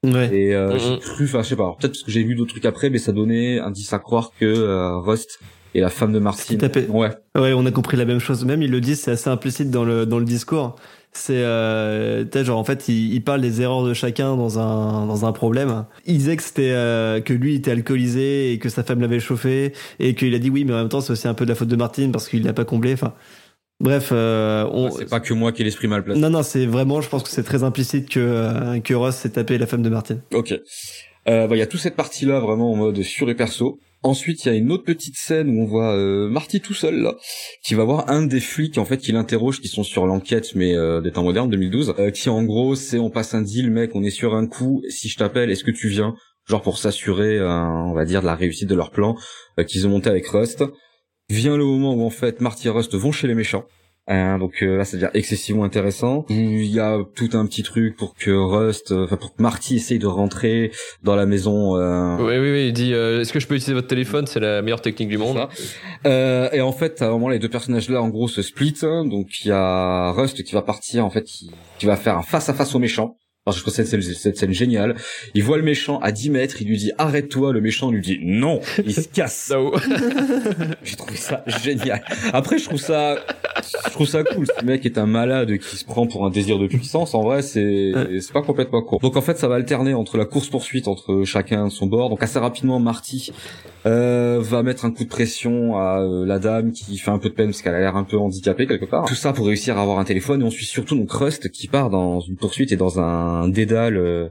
Ouais. 0.04 0.32
Et 0.32 0.54
euh, 0.54 0.78
j'ai 0.78 0.98
cru, 0.98 1.24
enfin 1.24 1.42
je 1.42 1.48
sais 1.48 1.56
pas, 1.56 1.74
peut-être 1.78 1.92
parce 1.92 2.02
que 2.02 2.10
j'ai 2.12 2.22
vu 2.22 2.34
d'autres 2.34 2.50
trucs 2.50 2.66
après, 2.66 2.90
mais 2.90 2.98
ça 2.98 3.10
donnait 3.12 3.58
indice 3.58 3.92
à 3.92 3.98
croire 3.98 4.32
que 4.38 4.44
euh, 4.44 4.98
Rust 4.98 5.40
est 5.74 5.80
la 5.80 5.90
femme 5.90 6.12
de 6.12 6.18
Martine. 6.18 6.58
tapait. 6.58 6.86
Ouais. 6.88 7.10
Ouais, 7.36 7.52
on 7.52 7.66
a 7.66 7.70
compris 7.70 7.96
la 7.96 8.04
même 8.04 8.20
chose. 8.20 8.44
Même 8.44 8.62
ils 8.62 8.70
le 8.70 8.80
disent, 8.80 9.00
c'est 9.00 9.12
assez 9.12 9.30
implicite 9.30 9.70
dans 9.70 9.84
le 9.84 10.06
dans 10.06 10.18
le 10.18 10.24
discours. 10.24 10.76
C'est 11.16 11.34
euh, 11.36 12.24
tu 12.24 12.38
sais, 12.38 12.44
genre 12.44 12.58
en 12.58 12.64
fait 12.64 12.88
ils, 12.88 13.14
ils 13.14 13.22
parlent 13.22 13.40
des 13.40 13.62
erreurs 13.62 13.84
de 13.84 13.94
chacun 13.94 14.36
dans 14.36 14.58
un 14.58 15.06
dans 15.06 15.24
un 15.24 15.32
problème. 15.32 15.84
Il 16.06 16.18
disait 16.18 16.36
que 16.36 16.42
c'était 16.42 16.72
euh, 16.72 17.20
que 17.20 17.32
lui 17.32 17.54
était 17.54 17.70
alcoolisé 17.70 18.52
et 18.52 18.58
que 18.58 18.68
sa 18.68 18.82
femme 18.82 19.00
l'avait 19.00 19.20
chauffé 19.20 19.72
et 20.00 20.14
qu'il 20.16 20.34
a 20.34 20.40
dit 20.40 20.50
oui, 20.50 20.64
mais 20.64 20.72
en 20.72 20.78
même 20.78 20.88
temps 20.88 21.00
c'est 21.00 21.12
aussi 21.12 21.28
un 21.28 21.34
peu 21.34 21.44
de 21.44 21.50
la 21.50 21.54
faute 21.54 21.68
de 21.68 21.76
Martine 21.76 22.10
parce 22.10 22.28
qu'il 22.28 22.42
l'a 22.44 22.52
pas 22.52 22.64
comblé. 22.64 22.94
Enfin, 22.94 23.14
bref, 23.78 24.10
euh, 24.12 24.68
on. 24.72 24.90
C'est 24.90 25.08
pas 25.08 25.20
que 25.20 25.32
moi 25.34 25.52
qui 25.52 25.62
ai 25.62 25.64
l'esprit 25.64 25.86
mal 25.86 26.02
placé. 26.02 26.20
Non 26.20 26.30
non, 26.30 26.42
c'est 26.42 26.66
vraiment, 26.66 27.00
je 27.00 27.08
pense 27.08 27.22
que 27.22 27.28
c'est 27.28 27.44
très 27.44 27.62
implicite 27.62 28.08
que 28.08 28.18
euh, 28.18 28.80
que 28.80 28.94
Ross 28.94 29.14
s'est 29.14 29.30
tapé 29.30 29.56
la 29.56 29.66
femme 29.66 29.82
de 29.82 29.90
Martine. 29.90 30.20
Ok. 30.32 30.52
Euh, 31.26 31.46
bah, 31.46 31.54
il 31.54 31.58
y 31.58 31.62
a 31.62 31.66
toute 31.66 31.80
cette 31.80 31.96
partie-là 31.96 32.40
vraiment 32.40 32.72
en 32.72 32.76
mode 32.76 33.00
sur 33.02 33.26
les 33.26 33.34
persos. 33.36 33.76
Ensuite, 34.04 34.44
il 34.44 34.48
y 34.48 34.50
a 34.50 34.54
une 34.54 34.70
autre 34.70 34.84
petite 34.84 35.16
scène 35.16 35.48
où 35.48 35.62
on 35.62 35.64
voit 35.64 35.96
euh, 35.96 36.28
Marty 36.28 36.60
tout 36.60 36.74
seul 36.74 37.00
là, 37.00 37.16
qui 37.62 37.74
va 37.74 37.84
voir 37.84 38.10
un 38.10 38.26
des 38.26 38.38
flics 38.38 38.76
en 38.76 38.84
fait 38.84 38.98
qui 38.98 39.12
l'interroge, 39.12 39.62
qui 39.62 39.68
sont 39.68 39.82
sur 39.82 40.04
l'enquête 40.04 40.54
mais 40.54 40.76
euh, 40.76 41.00
des 41.00 41.10
temps 41.10 41.22
modernes 41.22 41.48
2012, 41.48 41.94
euh, 41.98 42.10
qui 42.10 42.28
en 42.28 42.42
gros 42.42 42.74
c'est 42.74 42.98
on 42.98 43.08
passe 43.08 43.32
un 43.32 43.40
deal, 43.40 43.70
mec, 43.70 43.92
on 43.94 44.02
est 44.02 44.10
sur 44.10 44.34
un 44.34 44.46
coup. 44.46 44.82
Si 44.90 45.08
je 45.08 45.16
t'appelle, 45.16 45.50
est-ce 45.50 45.64
que 45.64 45.70
tu 45.70 45.88
viens? 45.88 46.14
Genre 46.46 46.60
pour 46.60 46.76
s'assurer, 46.76 47.38
euh, 47.38 47.48
on 47.48 47.94
va 47.94 48.04
dire, 48.04 48.20
de 48.20 48.26
la 48.26 48.34
réussite 48.34 48.68
de 48.68 48.74
leur 48.74 48.90
plan 48.90 49.16
qu'ils 49.66 49.86
ont 49.86 49.90
monté 49.90 50.10
avec 50.10 50.26
Rust. 50.26 50.62
Vient 51.30 51.56
le 51.56 51.64
moment 51.64 51.94
où 51.94 52.02
en 52.02 52.10
fait 52.10 52.42
Marty 52.42 52.68
et 52.68 52.70
Rust 52.70 52.94
vont 52.94 53.10
chez 53.10 53.26
les 53.26 53.34
méchants. 53.34 53.64
Hein, 54.06 54.38
donc 54.38 54.62
euh, 54.62 54.76
là, 54.76 54.84
ça 54.84 54.98
devient 54.98 55.08
excessivement 55.14 55.64
intéressant. 55.64 56.26
Il 56.28 56.64
y 56.66 56.78
a 56.78 56.98
tout 57.16 57.30
un 57.32 57.46
petit 57.46 57.62
truc 57.62 57.96
pour 57.96 58.14
que 58.14 58.30
Rust, 58.30 58.92
euh, 58.92 59.04
enfin 59.04 59.16
pour 59.16 59.34
que 59.34 59.40
Marty 59.42 59.76
essaye 59.76 59.98
de 59.98 60.06
rentrer 60.06 60.72
dans 61.02 61.16
la 61.16 61.24
maison. 61.24 61.76
Euh, 61.78 62.16
Oui, 62.18 62.38
oui, 62.38 62.52
oui. 62.52 62.66
Il 62.68 62.72
dit 62.74 62.92
euh, 62.92 63.22
Est-ce 63.22 63.32
que 63.32 63.40
je 63.40 63.46
peux 63.46 63.54
utiliser 63.54 63.72
votre 63.72 63.86
téléphone? 63.88 64.26
C'est 64.26 64.40
la 64.40 64.60
meilleure 64.60 64.82
technique 64.82 65.08
du 65.08 65.16
monde. 65.16 65.48
Euh, 66.06 66.50
et 66.52 66.60
en 66.60 66.72
fait, 66.72 67.00
à 67.00 67.06
un 67.06 67.10
moment, 67.10 67.28
les 67.30 67.38
deux 67.38 67.48
personnages-là, 67.48 68.02
en 68.02 68.08
gros, 68.10 68.28
se 68.28 68.42
split. 68.42 68.74
hein. 68.82 69.06
Donc, 69.06 69.28
il 69.44 69.48
y 69.48 69.52
a 69.52 70.10
Rust 70.10 70.42
qui 70.44 70.54
va 70.54 70.60
partir, 70.62 71.04
en 71.06 71.10
fait, 71.10 71.22
qui, 71.24 71.50
qui 71.78 71.86
va 71.86 71.96
faire 71.96 72.18
un 72.18 72.22
face-à-face 72.22 72.74
au 72.74 72.78
méchant. 72.78 73.16
Parce 73.44 73.56
que 73.56 73.58
je 73.58 73.64
trouve 73.64 73.74
cette, 73.74 73.86
scène- 73.88 74.00
cette 74.14 74.38
scène 74.38 74.52
géniale. 74.52 74.94
Il 75.34 75.42
voit 75.44 75.58
le 75.58 75.62
méchant 75.62 75.98
à 75.98 76.12
10 76.12 76.30
mètres, 76.30 76.62
il 76.62 76.68
lui 76.68 76.78
dit 76.78 76.92
arrête-toi, 76.96 77.52
le 77.52 77.60
méchant 77.60 77.90
lui 77.90 78.00
dit 78.00 78.18
non, 78.22 78.60
il 78.84 78.94
se 78.94 79.06
casse. 79.08 79.52
J'ai 80.82 80.96
trouvé 80.96 81.16
ça 81.16 81.44
génial. 81.62 82.02
Après, 82.32 82.56
je 82.58 82.64
trouve 82.64 82.80
ça, 82.80 83.16
je 83.86 83.90
trouve 83.90 84.06
ça 84.06 84.24
cool. 84.24 84.46
Ce 84.58 84.64
mec 84.64 84.86
est 84.86 84.96
un 84.96 85.04
malade 85.04 85.58
qui 85.58 85.76
se 85.76 85.84
prend 85.84 86.06
pour 86.06 86.24
un 86.24 86.30
désir 86.30 86.58
de 86.58 86.66
puissance. 86.66 87.14
En 87.14 87.22
vrai, 87.22 87.42
c'est, 87.42 87.92
c'est 88.20 88.32
pas 88.32 88.40
complètement 88.42 88.80
court. 88.82 89.00
Donc 89.00 89.16
en 89.16 89.20
fait, 89.20 89.36
ça 89.36 89.46
va 89.46 89.56
alterner 89.56 89.92
entre 89.92 90.16
la 90.16 90.24
course 90.24 90.48
poursuite 90.48 90.88
entre 90.88 91.24
chacun 91.24 91.66
de 91.66 91.70
son 91.72 91.86
bord. 91.86 92.08
Donc 92.08 92.22
assez 92.22 92.38
rapidement, 92.38 92.80
Marty 92.80 93.30
euh, 93.84 94.38
va 94.40 94.62
mettre 94.62 94.86
un 94.86 94.90
coup 94.90 95.04
de 95.04 95.08
pression 95.10 95.76
à 95.76 96.00
euh, 96.00 96.24
la 96.24 96.38
dame 96.38 96.72
qui 96.72 96.96
fait 96.96 97.10
un 97.10 97.18
peu 97.18 97.28
de 97.28 97.34
peine 97.34 97.48
parce 97.48 97.60
qu'elle 97.60 97.74
a 97.74 97.80
l'air 97.80 97.96
un 97.96 98.04
peu 98.04 98.16
handicapée 98.16 98.66
quelque 98.66 98.86
part. 98.86 99.04
Tout 99.04 99.14
ça 99.14 99.34
pour 99.34 99.46
réussir 99.46 99.76
à 99.76 99.82
avoir 99.82 99.98
un 99.98 100.04
téléphone. 100.04 100.40
Et 100.40 100.44
on 100.44 100.50
suit 100.50 100.64
surtout 100.64 100.96
donc 100.96 101.12
Rust 101.12 101.50
qui 101.50 101.68
part 101.68 101.90
dans 101.90 102.20
une 102.20 102.36
poursuite 102.36 102.72
et 102.72 102.76
dans 102.76 102.98
un 103.00 103.33
dédale. 103.48 103.96
euh, 103.96 104.28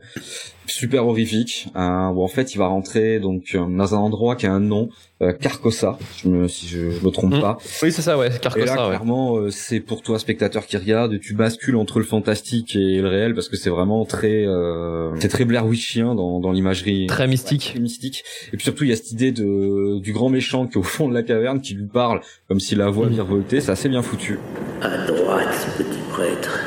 super 0.66 1.06
horrifique 1.06 1.68
hein, 1.76 2.14
où 2.16 2.24
en 2.24 2.30
fait 2.30 2.56
il 2.56 2.58
va 2.58 2.68
rentrer 2.68 3.20
donc 3.20 3.48
euh, 3.54 3.66
dans 3.68 3.96
un 3.96 3.98
endroit 3.98 4.38
qui 4.38 4.46
a 4.48 4.54
un 4.54 4.62
nom 4.62 4.88
euh, 5.22 5.34
je 5.42 6.28
me, 6.30 6.48
si 6.48 6.68
je, 6.68 6.90
je 6.90 7.06
me 7.06 7.10
trompe 7.12 7.34
Mm. 7.34 7.42
pas 7.42 7.58
Oui, 7.82 7.92
c'est 7.92 8.02
ça, 8.02 8.18
ouais. 8.18 8.28
et 8.28 8.30
là 8.30 8.38
Carcosa, 8.40 8.74
ouais. 8.84 8.88
clairement 8.96 9.36
euh, 9.38 9.50
c'est 9.52 9.82
pour 9.82 10.02
toi 10.02 10.20
spectateur 10.20 10.66
qui 10.66 10.78
regarde 10.78 11.20
tu 11.20 11.34
bascules 11.34 11.76
entre 11.76 12.00
le 12.00 12.06
fantastique 12.06 12.78
et 12.78 13.02
le 13.02 13.08
réel 13.10 13.34
parce 13.36 13.50
que 13.50 13.58
c'est 13.58 13.70
vraiment 13.70 14.06
très 14.06 14.46
euh, 14.48 15.12
c'est 15.20 15.28
très 15.28 15.44
Blair 15.44 15.66
Witchien 15.66 16.16
dans, 16.16 16.40
dans 16.40 16.54
l'imagerie 16.54 17.08
Très 17.08 17.28
mystique. 17.28 17.72
très 17.74 17.80
mystique 17.82 18.24
et 18.54 18.56
puis 18.56 18.64
surtout 18.64 18.86
il 18.86 18.90
y 18.90 18.94
a 18.94 18.96
cette 18.96 19.12
idée 19.12 19.34
de 19.34 20.00
du 20.00 20.14
grand 20.14 20.30
méchant 20.30 20.66
qui 20.66 20.76
est 20.76 20.78
au 20.78 20.84
fond 20.84 21.10
de 21.10 21.14
la 21.14 21.24
caverne 21.24 21.60
qui 21.60 21.74
lui 21.74 21.88
parle 21.88 22.22
comme 22.48 22.62
si 22.62 22.76
la 22.76 22.90
voix 22.90 23.08
virevoltait 23.08 23.60
c'est 23.60 23.72
assez 23.72 23.90
bien 23.90 24.02
foutu 24.02 24.40
À 24.82 25.06
droite, 25.06 25.68
petit 25.78 26.00
prêtre. 26.10 26.60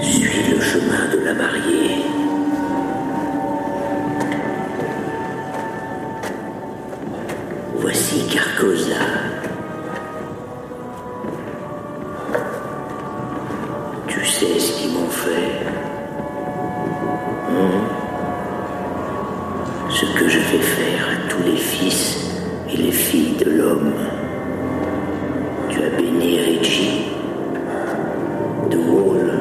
Suis 0.00 0.42
le 0.54 0.60
chemin 0.60 1.08
de 1.12 1.24
la 1.24 1.34
mariée. 1.34 2.04
Voici 7.76 8.26
Carcosa. 8.26 8.94
Tu 14.08 14.24
sais 14.24 14.58
ce 14.58 14.72
qu'ils 14.80 14.92
m'ont 14.92 15.08
fait 15.08 15.66
Hein? 17.48 17.80
Ce 19.88 20.04
que 20.18 20.28
je 20.28 20.38
fais 20.38 20.58
faire 20.58 21.06
à 21.10 21.28
tous 21.28 21.42
les 21.44 21.56
fils 21.56 22.18
et 22.72 22.76
les 22.76 22.92
filles 22.92 23.36
de 23.44 23.50
l'homme. 23.50 23.92
Tu 25.70 25.82
as 25.82 25.90
béni 25.90 26.38
Richie, 26.40 27.04
de 28.70 28.76
Wall, 28.76 29.32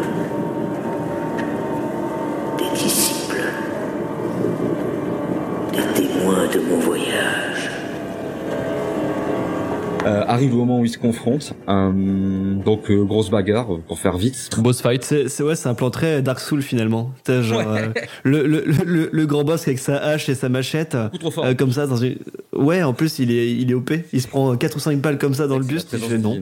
des 2.58 2.70
disciples, 2.78 3.44
des 5.74 6.02
témoins 6.02 6.48
de 6.54 6.60
mon 6.70 6.78
voyage. 6.78 7.70
Euh, 8.52 9.95
arrive 10.06 10.52
le 10.52 10.56
moment 10.58 10.80
où 10.80 10.86
ils 10.86 10.90
se 10.90 10.98
confrontent 10.98 11.54
Euh, 11.68 12.56
donc 12.64 12.90
euh, 12.92 13.04
grosse 13.04 13.30
bagarre 13.30 13.74
euh, 13.74 13.82
pour 13.88 14.00
faire 14.00 14.18
vite 14.18 14.50
Boss 14.58 14.82
fight. 14.82 15.04
C'est 15.04 15.44
ouais, 15.44 15.56
c'est 15.56 15.70
un 15.70 15.74
plan 15.74 15.90
très 15.90 16.22
Dark 16.22 16.40
Soul 16.40 16.62
finalement. 16.62 17.12
Genre 17.28 17.60
Ouais. 17.60 17.82
euh, 17.82 17.88
le, 18.24 18.46
le, 18.46 18.64
le, 18.86 19.10
le 19.12 19.26
grand 19.26 19.44
boss 19.44 19.68
avec 19.68 19.80
sa 19.80 19.98
hache 19.98 20.30
et 20.30 20.36
sa 20.36 20.50
machette. 20.50 20.98
Trop 21.20 21.32
fort. 21.32 21.46
euh, 21.46 21.54
comme 21.54 21.72
ça 21.72 21.88
dans 21.88 21.98
une 21.98 22.18
ouais 22.54 22.84
en 22.84 22.94
plus 22.94 23.20
il 23.20 23.32
est 23.32 23.52
il 23.52 23.70
est 23.72 23.74
OP 23.74 23.92
il 24.14 24.22
se 24.22 24.28
prend 24.28 24.56
quatre 24.56 24.76
ou 24.78 24.80
cinq 24.80 25.00
balles 25.00 25.18
comme 25.18 25.34
ça 25.34 25.48
dans 25.48 25.58
le 25.58 25.66
buste 25.66 25.98
ce 25.98 26.14
non. 26.16 26.42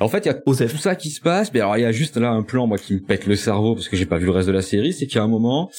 En 0.00 0.08
fait, 0.08 0.24
il 0.24 0.26
y 0.26 0.30
a 0.30 0.34
tout 0.34 0.54
ça 0.54 0.94
qui 0.94 1.10
se 1.10 1.20
passe. 1.20 1.52
Mais 1.52 1.60
alors, 1.60 1.76
il 1.76 1.82
y 1.82 1.84
a 1.84 1.92
juste 1.92 2.16
là 2.16 2.30
un 2.30 2.42
plan, 2.42 2.66
moi, 2.66 2.78
qui 2.78 2.94
me 2.94 2.98
pète 3.00 3.26
le 3.26 3.36
cerveau 3.36 3.74
parce 3.74 3.88
que 3.88 3.96
j'ai 3.96 4.06
pas 4.06 4.18
vu 4.18 4.26
le 4.26 4.30
reste 4.32 4.48
de 4.48 4.52
la 4.52 4.62
série. 4.62 4.92
C'est 4.92 5.06
qu'il 5.06 5.16
y 5.16 5.18
a 5.18 5.22
un 5.24 5.28
moment, 5.28 5.70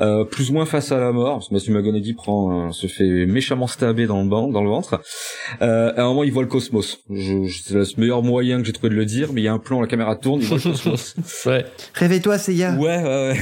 euh, 0.00 0.24
plus 0.24 0.50
ou 0.50 0.54
moins 0.54 0.66
face 0.66 0.92
à 0.92 0.98
la 0.98 1.12
mort, 1.12 1.46
parce 1.50 1.64
que 1.64 1.70
Matthew 1.72 2.14
prend, 2.16 2.72
se 2.72 2.86
fait 2.86 3.26
méchamment 3.26 3.66
stabber 3.66 4.06
dans 4.06 4.22
le 4.22 4.28
ventre, 4.28 4.52
dans 4.52 4.62
le 4.62 4.68
ventre. 4.70 5.00
Euh, 5.62 5.92
à 5.96 6.02
un 6.02 6.06
moment, 6.06 6.24
il 6.24 6.32
voit 6.32 6.42
le 6.42 6.48
cosmos. 6.48 6.75
Je, 7.10 7.44
je- 7.46 7.62
c'est 7.62 7.74
le 7.74 7.84
meilleur 7.98 8.22
moyen 8.22 8.60
que 8.60 8.66
j'ai 8.66 8.72
trouvé 8.72 8.90
de 8.90 8.94
le 8.94 9.04
dire, 9.04 9.32
mais 9.32 9.40
il 9.40 9.44
y 9.44 9.48
a 9.48 9.52
un 9.52 9.58
plan, 9.58 9.80
la 9.80 9.86
caméra 9.86 10.16
tourne, 10.16 10.40
il 10.42 10.46
voit 10.48 10.56
le 10.58 10.62
cosmos. 10.72 11.14
Ouais. 11.46 11.64
réveille-toi 11.94 12.38
Seiya 12.38 12.74
Ouais, 12.74 13.02
ouais, 13.02 13.34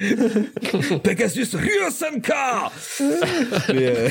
ouais. 0.00 0.98
Pegasus 1.02 1.54
Ryosanka 1.54 2.70
Mais, 3.68 3.86
euh, 3.96 4.08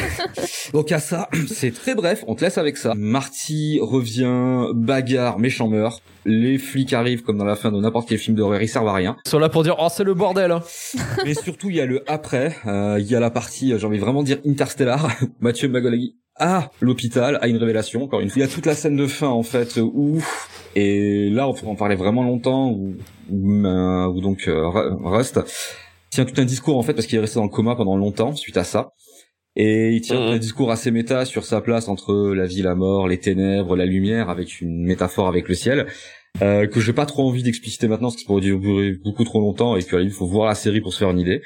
Donc 0.74 0.92
à 0.92 1.00
ça, 1.00 1.30
c'est 1.48 1.74
très 1.74 1.96
bref, 1.96 2.24
on 2.27 2.36
te 2.36 2.44
laisse 2.44 2.58
avec 2.58 2.77
ça. 2.77 2.94
Marty 2.96 3.80
revient, 3.82 4.68
bagarre, 4.74 5.39
méchant 5.39 5.68
meurt. 5.68 6.01
Les 6.25 6.58
flics 6.58 6.94
arrivent 6.94 7.22
comme 7.22 7.38
dans 7.38 7.44
la 7.46 7.58
fin 7.58 7.70
de 7.72 7.77
n'importe 7.80 8.08
quel 8.08 8.18
film 8.18 8.38
d'horreur, 8.38 8.62
ils 8.62 8.70
servent 8.70 8.88
à 8.88 8.94
rien. 8.94 9.18
Ils 9.25 9.30
sont 9.30 9.39
là 9.39 9.50
pour 9.50 9.63
dire 9.63 9.75
Oh, 9.80 9.88
c'est 9.94 10.06
le 10.06 10.13
bordel. 10.13 10.51
hein. 10.51 10.63
Mais 11.25 11.34
surtout, 11.34 11.70
il 11.70 11.75
y 11.75 11.82
a 11.82 11.86
le 11.86 12.01
après, 12.08 12.56
euh, 12.65 12.98
il 13.00 13.06
y 13.08 13.15
a 13.15 13.20
la 13.20 13.30
partie, 13.30 13.74
euh, 13.74 13.77
j'ai 13.77 13.86
envie 13.86 13.98
vraiment 13.98 14.22
de 14.22 14.27
dire 14.27 14.38
interstellar. 14.48 15.10
Mathieu 15.42 15.68
McConaughey 15.68 16.13
à 16.36 16.72
l'hôpital, 16.82 17.38
a 17.42 17.48
une 17.48 17.58
révélation, 17.58 18.04
encore 18.04 18.20
une 18.22 18.30
fois. 18.30 18.40
Il 18.42 18.46
y 18.46 18.50
a 18.50 18.54
toute 18.54 18.66
la 18.66 18.75
scène 18.75 18.96
de 18.96 19.08
fin, 19.08 19.28
en 19.30 19.44
fait, 19.44 19.78
où, 19.78 20.20
et 20.75 21.30
là, 21.30 21.48
on 21.48 21.54
pourrait 21.54 21.72
en 21.72 21.75
parler 21.75 21.96
vraiment 21.96 22.24
longtemps, 22.24 22.72
où, 22.72 22.96
où, 23.30 23.66
euh, 23.66 24.08
où 24.08 24.22
donc, 24.22 24.48
euh, 24.48 24.68
Ru- 24.68 24.96
Rust 25.04 25.40
tient 26.10 26.25
tout 26.25 26.40
un 26.42 26.46
discours, 26.46 26.78
en 26.78 26.82
fait, 26.84 26.94
parce 26.94 27.06
qu'il 27.08 27.18
est 27.18 27.22
resté 27.22 27.36
dans 27.36 27.44
le 27.44 27.50
coma 27.50 27.75
pendant 27.75 27.98
longtemps, 27.98 28.36
suite 28.36 28.58
à 28.58 28.63
ça. 28.63 28.90
Et 29.56 29.92
il 29.92 30.02
tient 30.02 30.20
Mhm. 30.20 30.34
un 30.34 30.38
discours 30.40 30.72
assez 30.72 30.90
méta 30.90 31.25
sur 31.25 31.46
sa 31.46 31.62
place 31.62 31.88
entre 31.88 32.34
la 32.34 32.48
vie, 32.48 32.63
la 32.63 32.74
mort, 32.74 33.08
les 33.08 33.20
ténèbres, 33.20 33.75
la 33.75 33.86
lumière, 33.86 34.30
avec 34.32 34.62
une 34.62 34.84
métaphore 34.86 35.28
avec 35.28 35.48
le 35.48 35.54
ciel. 35.56 35.86
euh, 36.42 36.66
que 36.66 36.80
j'ai 36.80 36.94
pas 36.94 37.06
trop 37.06 37.28
envie 37.30 37.44
d'expliciter 37.44 37.88
maintenant 37.88 38.08
parce 38.08 38.16
que 38.16 38.22
ça 38.22 38.25
pourrait 38.25 38.42
durer 38.42 38.94
beaucoup 39.04 39.24
trop 39.24 39.40
longtemps 39.40 39.75
et 39.78 39.84
qu'il 39.84 40.10
faut 40.10 40.25
voir 40.25 40.48
la 40.48 40.56
série 40.56 40.82
pour 40.82 40.92
se 40.92 40.98
faire 40.98 41.12
une 41.12 41.20
idée. 41.20 41.44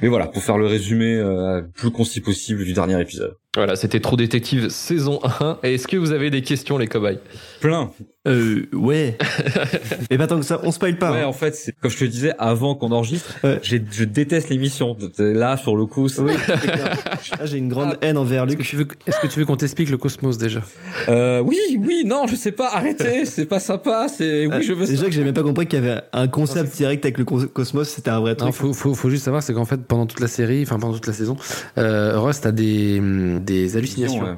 Mais 0.00 0.08
voilà, 0.08 0.28
pour 0.28 0.42
faire 0.42 0.56
le 0.56 0.64
résumé 0.66 1.14
euh, 1.14 1.60
le 1.60 1.68
plus 1.70 1.90
concis 1.90 2.22
possible 2.22 2.64
du 2.64 2.72
dernier 2.72 2.98
épisode. 2.98 3.34
Voilà, 3.54 3.76
c'était 3.76 4.00
Trop 4.00 4.16
Détective 4.16 4.68
saison 4.68 5.20
1. 5.22 5.58
Et 5.62 5.74
est-ce 5.74 5.86
que 5.86 5.96
vous 5.96 6.12
avez 6.12 6.30
des 6.30 6.42
questions, 6.42 6.76
les 6.76 6.88
cobayes? 6.88 7.20
Plein. 7.60 7.90
Euh, 8.26 8.66
ouais. 8.72 9.18
Et 10.10 10.16
pas 10.16 10.26
tant 10.26 10.38
que 10.38 10.46
ça, 10.46 10.58
on 10.62 10.70
spoil 10.72 10.96
pas. 10.96 11.12
Ouais, 11.12 11.20
hein. 11.22 11.26
en 11.26 11.32
fait, 11.34 11.54
c'est 11.54 11.72
comme 11.78 11.90
je 11.90 11.98
te 11.98 12.04
disais 12.04 12.32
avant 12.38 12.74
qu'on 12.74 12.90
enregistre, 12.90 13.34
Ouais. 13.44 13.58
j'ai- 13.62 13.82
je 13.90 14.04
déteste 14.04 14.48
l'émission. 14.48 14.96
Là, 15.18 15.58
sur 15.58 15.76
le 15.76 15.84
coup, 15.84 16.08
c'est- 16.08 16.22
Oui, 16.22 16.32
c'est 16.46 16.58
clair. 16.58 16.96
Là, 17.38 17.44
j'ai 17.46 17.58
une 17.58 17.68
grande 17.68 17.98
haine 18.00 18.16
envers 18.16 18.44
Est-ce 18.44 18.52
que 18.54 18.58
Luc. 18.62 18.66
tu 18.68 18.76
veux, 18.76 18.86
est-ce 19.06 19.20
que 19.20 19.26
tu 19.26 19.38
veux 19.40 19.44
qu'on 19.44 19.56
t'explique 19.56 19.90
le 19.90 19.98
cosmos 19.98 20.38
déjà? 20.38 20.62
Euh, 21.08 21.40
oui, 21.40 21.58
oui, 21.78 22.04
non, 22.06 22.26
je 22.26 22.34
sais 22.36 22.52
pas, 22.52 22.70
arrêtez, 22.74 23.26
c'est 23.26 23.44
pas 23.46 23.60
sympa, 23.60 24.06
c'est, 24.08 24.46
oui, 24.46 24.62
je 24.62 24.72
veux 24.72 24.86
Déjà 24.86 25.02
ça. 25.02 25.08
que 25.08 25.12
j'ai 25.14 25.22
même 25.24 25.34
pas 25.34 25.42
compris 25.42 25.66
qu'il 25.66 25.82
y 25.84 25.86
avait 25.86 26.00
un 26.14 26.26
concept 26.28 26.74
direct 26.76 27.04
avec 27.04 27.18
le 27.18 27.24
cos- 27.24 27.46
cosmos, 27.48 27.88
c'était 27.88 28.10
un 28.10 28.20
vrai 28.20 28.30
Non, 28.32 28.46
truc. 28.46 28.54
faut, 28.54 28.72
faut, 28.72 28.94
faut 28.94 29.10
juste 29.10 29.24
savoir, 29.24 29.42
c'est 29.42 29.52
qu'en 29.52 29.66
fait, 29.66 29.82
pendant 29.84 30.06
toute 30.06 30.20
la 30.20 30.28
série, 30.28 30.62
enfin 30.62 30.78
pendant 30.78 30.94
toute 30.94 31.06
la 31.06 31.12
saison, 31.12 31.36
euh, 31.76 32.18
Rust 32.18 32.46
a 32.46 32.52
des, 32.52 33.00
des 33.40 33.76
hallucinations. 33.76 34.22
Ouais. 34.22 34.34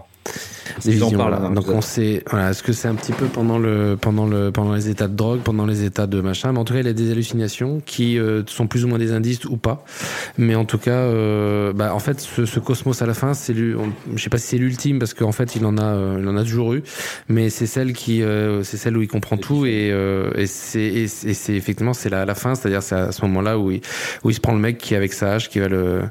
Des 0.84 0.90
visions, 0.92 1.10
parlent, 1.12 1.30
voilà. 1.32 1.46
hein, 1.46 1.52
Donc 1.52 1.68
on 1.68 1.80
sait, 1.80 2.22
voilà, 2.30 2.50
est-ce 2.50 2.62
que 2.62 2.72
c'est 2.72 2.86
un 2.88 2.94
petit 2.96 3.12
peu 3.12 3.26
pendant 3.26 3.58
le, 3.58 3.96
pendant 3.98 4.26
le, 4.26 4.50
pendant 4.52 4.74
les 4.74 4.90
états 4.90 5.08
de 5.08 5.14
drogue, 5.14 5.40
pendant 5.40 5.64
les 5.64 5.84
états 5.84 6.06
de 6.06 6.20
machin, 6.20 6.52
mais 6.52 6.58
en 6.58 6.64
tout 6.64 6.74
cas 6.74 6.80
il 6.80 6.86
a 6.88 6.92
des 6.92 7.10
hallucinations 7.10 7.80
qui 7.86 8.18
euh, 8.18 8.42
sont 8.46 8.66
plus 8.66 8.84
ou 8.84 8.88
moins 8.88 8.98
des 8.98 9.12
indices 9.12 9.44
ou 9.46 9.56
pas. 9.56 9.84
Mais 10.36 10.54
en 10.54 10.64
tout 10.66 10.76
cas, 10.78 10.90
euh, 10.90 11.72
bah, 11.72 11.94
en 11.94 11.98
fait, 11.98 12.20
ce, 12.20 12.44
ce 12.44 12.60
cosmos 12.60 13.00
à 13.00 13.06
la 13.06 13.14
fin, 13.14 13.32
c'est, 13.32 13.54
lui- 13.54 13.74
je 14.14 14.22
sais 14.22 14.28
pas 14.28 14.38
si 14.38 14.48
c'est 14.48 14.58
l'ultime 14.58 14.98
parce 14.98 15.14
qu'en 15.14 15.32
fait 15.32 15.56
il 15.56 15.64
en 15.64 15.78
a, 15.78 15.84
euh, 15.84 16.18
il 16.20 16.28
en 16.28 16.36
a 16.36 16.42
toujours 16.44 16.74
eu, 16.74 16.82
mais 17.28 17.48
c'est 17.48 17.66
celle 17.66 17.92
qui, 17.94 18.22
euh, 18.22 18.62
c'est 18.62 18.76
celle 18.76 18.96
où 18.98 19.02
il 19.02 19.08
comprend 19.08 19.38
tout 19.38 19.64
et, 19.66 19.90
euh, 19.92 20.30
et 20.36 20.46
c'est, 20.46 20.80
et 20.82 21.08
c'est 21.08 21.28
et 21.30 21.34
c'est 21.34 21.54
effectivement 21.54 21.94
c'est 21.94 22.10
la, 22.10 22.24
la 22.26 22.34
fin, 22.34 22.54
c'est-à-dire 22.54 22.82
c'est 22.82 22.96
à 22.96 23.12
ce 23.12 23.22
moment-là 23.22 23.58
où 23.58 23.70
il, 23.70 23.80
où 24.24 24.30
il 24.30 24.34
se 24.34 24.40
prend 24.40 24.52
le 24.52 24.60
mec 24.60 24.76
qui 24.78 24.92
est 24.94 24.96
avec 24.96 25.12
sa 25.14 25.34
hache, 25.34 25.48
qui 25.48 25.58
va 25.58 25.68
le 25.68 26.02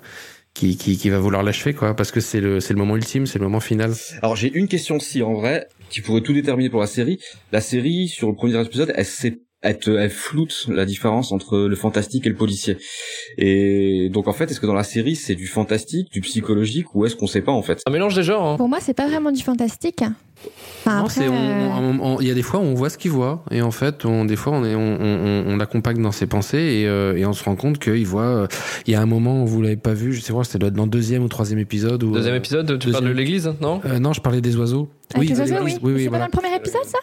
qui, 0.55 0.77
qui, 0.77 0.97
qui 0.97 1.09
va 1.09 1.19
vouloir 1.19 1.43
l'achever 1.43 1.73
quoi 1.75 1.95
parce 1.95 2.11
que 2.11 2.19
c'est 2.19 2.41
le 2.41 2.59
c'est 2.59 2.73
le 2.73 2.79
moment 2.79 2.95
ultime 2.95 3.27
c'est 3.27 3.37
le 3.37 3.45
moment 3.45 3.59
final 3.59 3.93
Alors 4.23 4.35
j'ai 4.35 4.51
une 4.51 4.67
question 4.67 4.95
aussi 4.95 5.21
en 5.21 5.33
vrai 5.33 5.67
qui 5.89 6.01
pourrait 6.01 6.21
tout 6.21 6.33
déterminer 6.33 6.69
pour 6.69 6.81
la 6.81 6.87
série. 6.87 7.19
La 7.51 7.61
série 7.61 8.07
sur 8.07 8.29
le 8.29 8.35
premier 8.35 8.59
épisode, 8.61 8.91
elle 8.95 9.05
sait 9.05 9.39
elle, 9.65 9.77
te- 9.79 9.91
elle 9.91 10.09
floute 10.09 10.67
la 10.69 10.85
différence 10.85 11.31
entre 11.31 11.57
le 11.57 11.75
fantastique 11.75 12.25
et 12.25 12.29
le 12.29 12.35
policier. 12.35 12.77
Et 13.37 14.09
donc 14.11 14.27
en 14.27 14.33
fait, 14.33 14.49
est-ce 14.51 14.59
que 14.59 14.65
dans 14.65 14.73
la 14.73 14.83
série 14.83 15.15
c'est 15.15 15.35
du 15.35 15.47
fantastique, 15.47 16.11
du 16.11 16.21
psychologique 16.21 16.93
ou 16.95 17.05
est-ce 17.05 17.15
qu'on 17.15 17.27
sait 17.27 17.41
pas 17.41 17.51
en 17.51 17.61
fait? 17.61 17.81
Un 17.87 17.91
mélange 17.91 18.15
des 18.15 18.23
genres. 18.23 18.45
Hein. 18.47 18.57
Pour 18.57 18.69
moi, 18.69 18.79
c'est 18.81 18.93
pas 18.93 19.07
vraiment 19.07 19.31
du 19.31 19.43
fantastique. 19.43 20.03
Enfin, 20.81 20.97
Non, 20.97 21.03
après, 21.05 21.13
c'est 21.21 21.27
on- 21.27 21.33
euh, 21.33 22.17
il 22.21 22.27
y 22.27 22.31
a 22.31 22.33
des 22.33 22.43
fois 22.43 22.59
où 22.59 22.63
on 22.63 22.73
voit 22.75 22.89
ce 22.89 22.97
qu'il 22.97 23.09
voit 23.11 23.43
et 23.51 23.61
en 23.61 23.71
fait 23.71 24.05
on 24.05 24.25
des 24.25 24.35
fois 24.35 24.53
on 24.53 24.63
est 24.65 24.75
on, 24.75 24.97
on, 25.01 25.43
on 25.47 25.57
l'accompagne 25.57 26.01
dans 26.01 26.11
ses 26.11 26.27
pensées 26.27 26.57
et, 26.81 26.87
euh, 26.87 27.15
et 27.15 27.25
on 27.25 27.33
se 27.33 27.43
rend 27.43 27.55
compte 27.55 27.79
qu'il 27.79 28.05
voit 28.05 28.23
euh, 28.23 28.47
il 28.85 28.91
y 28.93 28.95
a 28.95 29.01
un 29.01 29.05
moment 29.07 29.41
où 29.43 29.47
vous 29.47 29.61
l'avez 29.61 29.77
pas 29.77 29.93
vu 29.93 30.13
je 30.13 30.21
sais 30.21 30.33
pas 30.33 30.41
être 30.41 30.57
dans 30.73 30.83
le 30.83 30.89
deuxième 30.89 31.23
ou 31.23 31.29
troisième 31.29 31.57
épisode 31.59 32.03
où, 32.03 32.11
Deuxième 32.11 32.35
épisode, 32.35 32.67
tu 32.67 32.73
deuxième- 32.73 32.91
parles 32.93 33.05
de 33.05 33.17
l'église, 33.17 33.53
non? 33.61 33.81
Euh, 33.85 33.97
non 33.97 34.13
je 34.13 34.21
parlais 34.21 34.41
des 34.41 34.55
oiseaux 34.57 34.89
avec 35.15 35.29
les 35.29 35.35
de 35.35 35.39
oiseaux, 35.39 35.55
oui. 35.63 35.77
oui 35.81 35.93
oui 35.93 36.03
c'est 36.03 36.09
voilà 36.09 36.25
pas 36.27 36.31
dans 36.31 36.37
le 36.41 36.47
premier 36.47 36.55
épisode, 36.57 36.83
ça? 36.85 36.99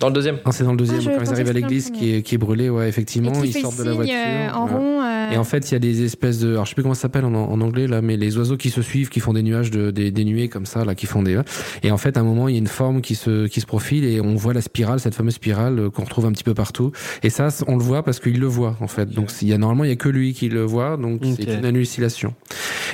Dans 0.00 0.08
le 0.08 0.14
deuxième. 0.14 0.38
Non, 0.46 0.50
c'est 0.52 0.64
dans 0.64 0.70
le 0.72 0.78
deuxième 0.78 1.00
Ah, 1.06 1.18
quand 1.18 1.24
ils 1.24 1.32
arrivent 1.32 1.50
à 1.50 1.52
l'église 1.52 1.90
qui 1.90 2.14
est 2.14 2.22
qui 2.22 2.34
est 2.34 2.38
brûlée 2.38 2.70
ouais 2.70 2.88
effectivement 2.88 3.32
Et 3.32 3.40
qui 3.42 3.46
ils 3.48 3.52
fait 3.52 3.60
sortent 3.60 3.78
de 3.78 3.84
la 3.84 3.92
voiture 3.92 4.14
euh, 4.16 4.50
en 4.54 4.66
ouais. 4.66 4.72
rond. 4.72 5.02
Et 5.32 5.36
en 5.36 5.44
fait, 5.44 5.70
il 5.70 5.72
y 5.72 5.76
a 5.76 5.78
des 5.78 6.04
espèces 6.04 6.40
de, 6.40 6.50
alors 6.50 6.64
je 6.64 6.70
sais 6.70 6.74
plus 6.74 6.82
comment 6.82 6.94
ça 6.94 7.02
s'appelle 7.02 7.24
en, 7.24 7.34
en 7.34 7.60
anglais 7.60 7.86
là, 7.86 8.02
mais 8.02 8.16
les 8.16 8.36
oiseaux 8.38 8.56
qui 8.56 8.70
se 8.70 8.82
suivent, 8.82 9.08
qui 9.08 9.20
font 9.20 9.32
des 9.32 9.42
nuages 9.42 9.70
de, 9.70 9.90
des, 9.90 10.10
des 10.10 10.24
nuées 10.24 10.48
comme 10.48 10.66
ça 10.66 10.84
là, 10.84 10.94
qui 10.94 11.06
font 11.06 11.22
des. 11.22 11.40
Et 11.82 11.90
en 11.90 11.96
fait, 11.96 12.16
à 12.16 12.20
un 12.20 12.24
moment, 12.24 12.48
il 12.48 12.52
y 12.52 12.56
a 12.56 12.58
une 12.58 12.66
forme 12.66 13.00
qui 13.00 13.14
se 13.14 13.46
qui 13.46 13.60
se 13.60 13.66
profile 13.66 14.04
et 14.04 14.20
on 14.20 14.34
voit 14.34 14.52
la 14.52 14.60
spirale, 14.60 15.00
cette 15.00 15.14
fameuse 15.14 15.34
spirale 15.34 15.78
euh, 15.78 15.90
qu'on 15.90 16.04
retrouve 16.04 16.26
un 16.26 16.32
petit 16.32 16.44
peu 16.44 16.54
partout. 16.54 16.90
Et 17.22 17.30
ça, 17.30 17.48
on 17.68 17.76
le 17.76 17.82
voit 17.82 18.02
parce 18.02 18.18
qu'il 18.18 18.40
le 18.40 18.46
voit 18.46 18.76
en 18.80 18.88
fait. 18.88 19.10
Donc 19.10 19.30
il 19.42 19.48
y 19.48 19.52
a 19.52 19.58
normalement 19.58 19.84
il 19.84 19.90
y 19.90 19.92
a 19.92 19.96
que 19.96 20.08
lui 20.08 20.32
qui 20.34 20.48
le 20.48 20.62
voit, 20.62 20.96
donc 20.96 21.22
c'est 21.36 21.44
une 21.44 21.64
hallucination. 21.64 22.34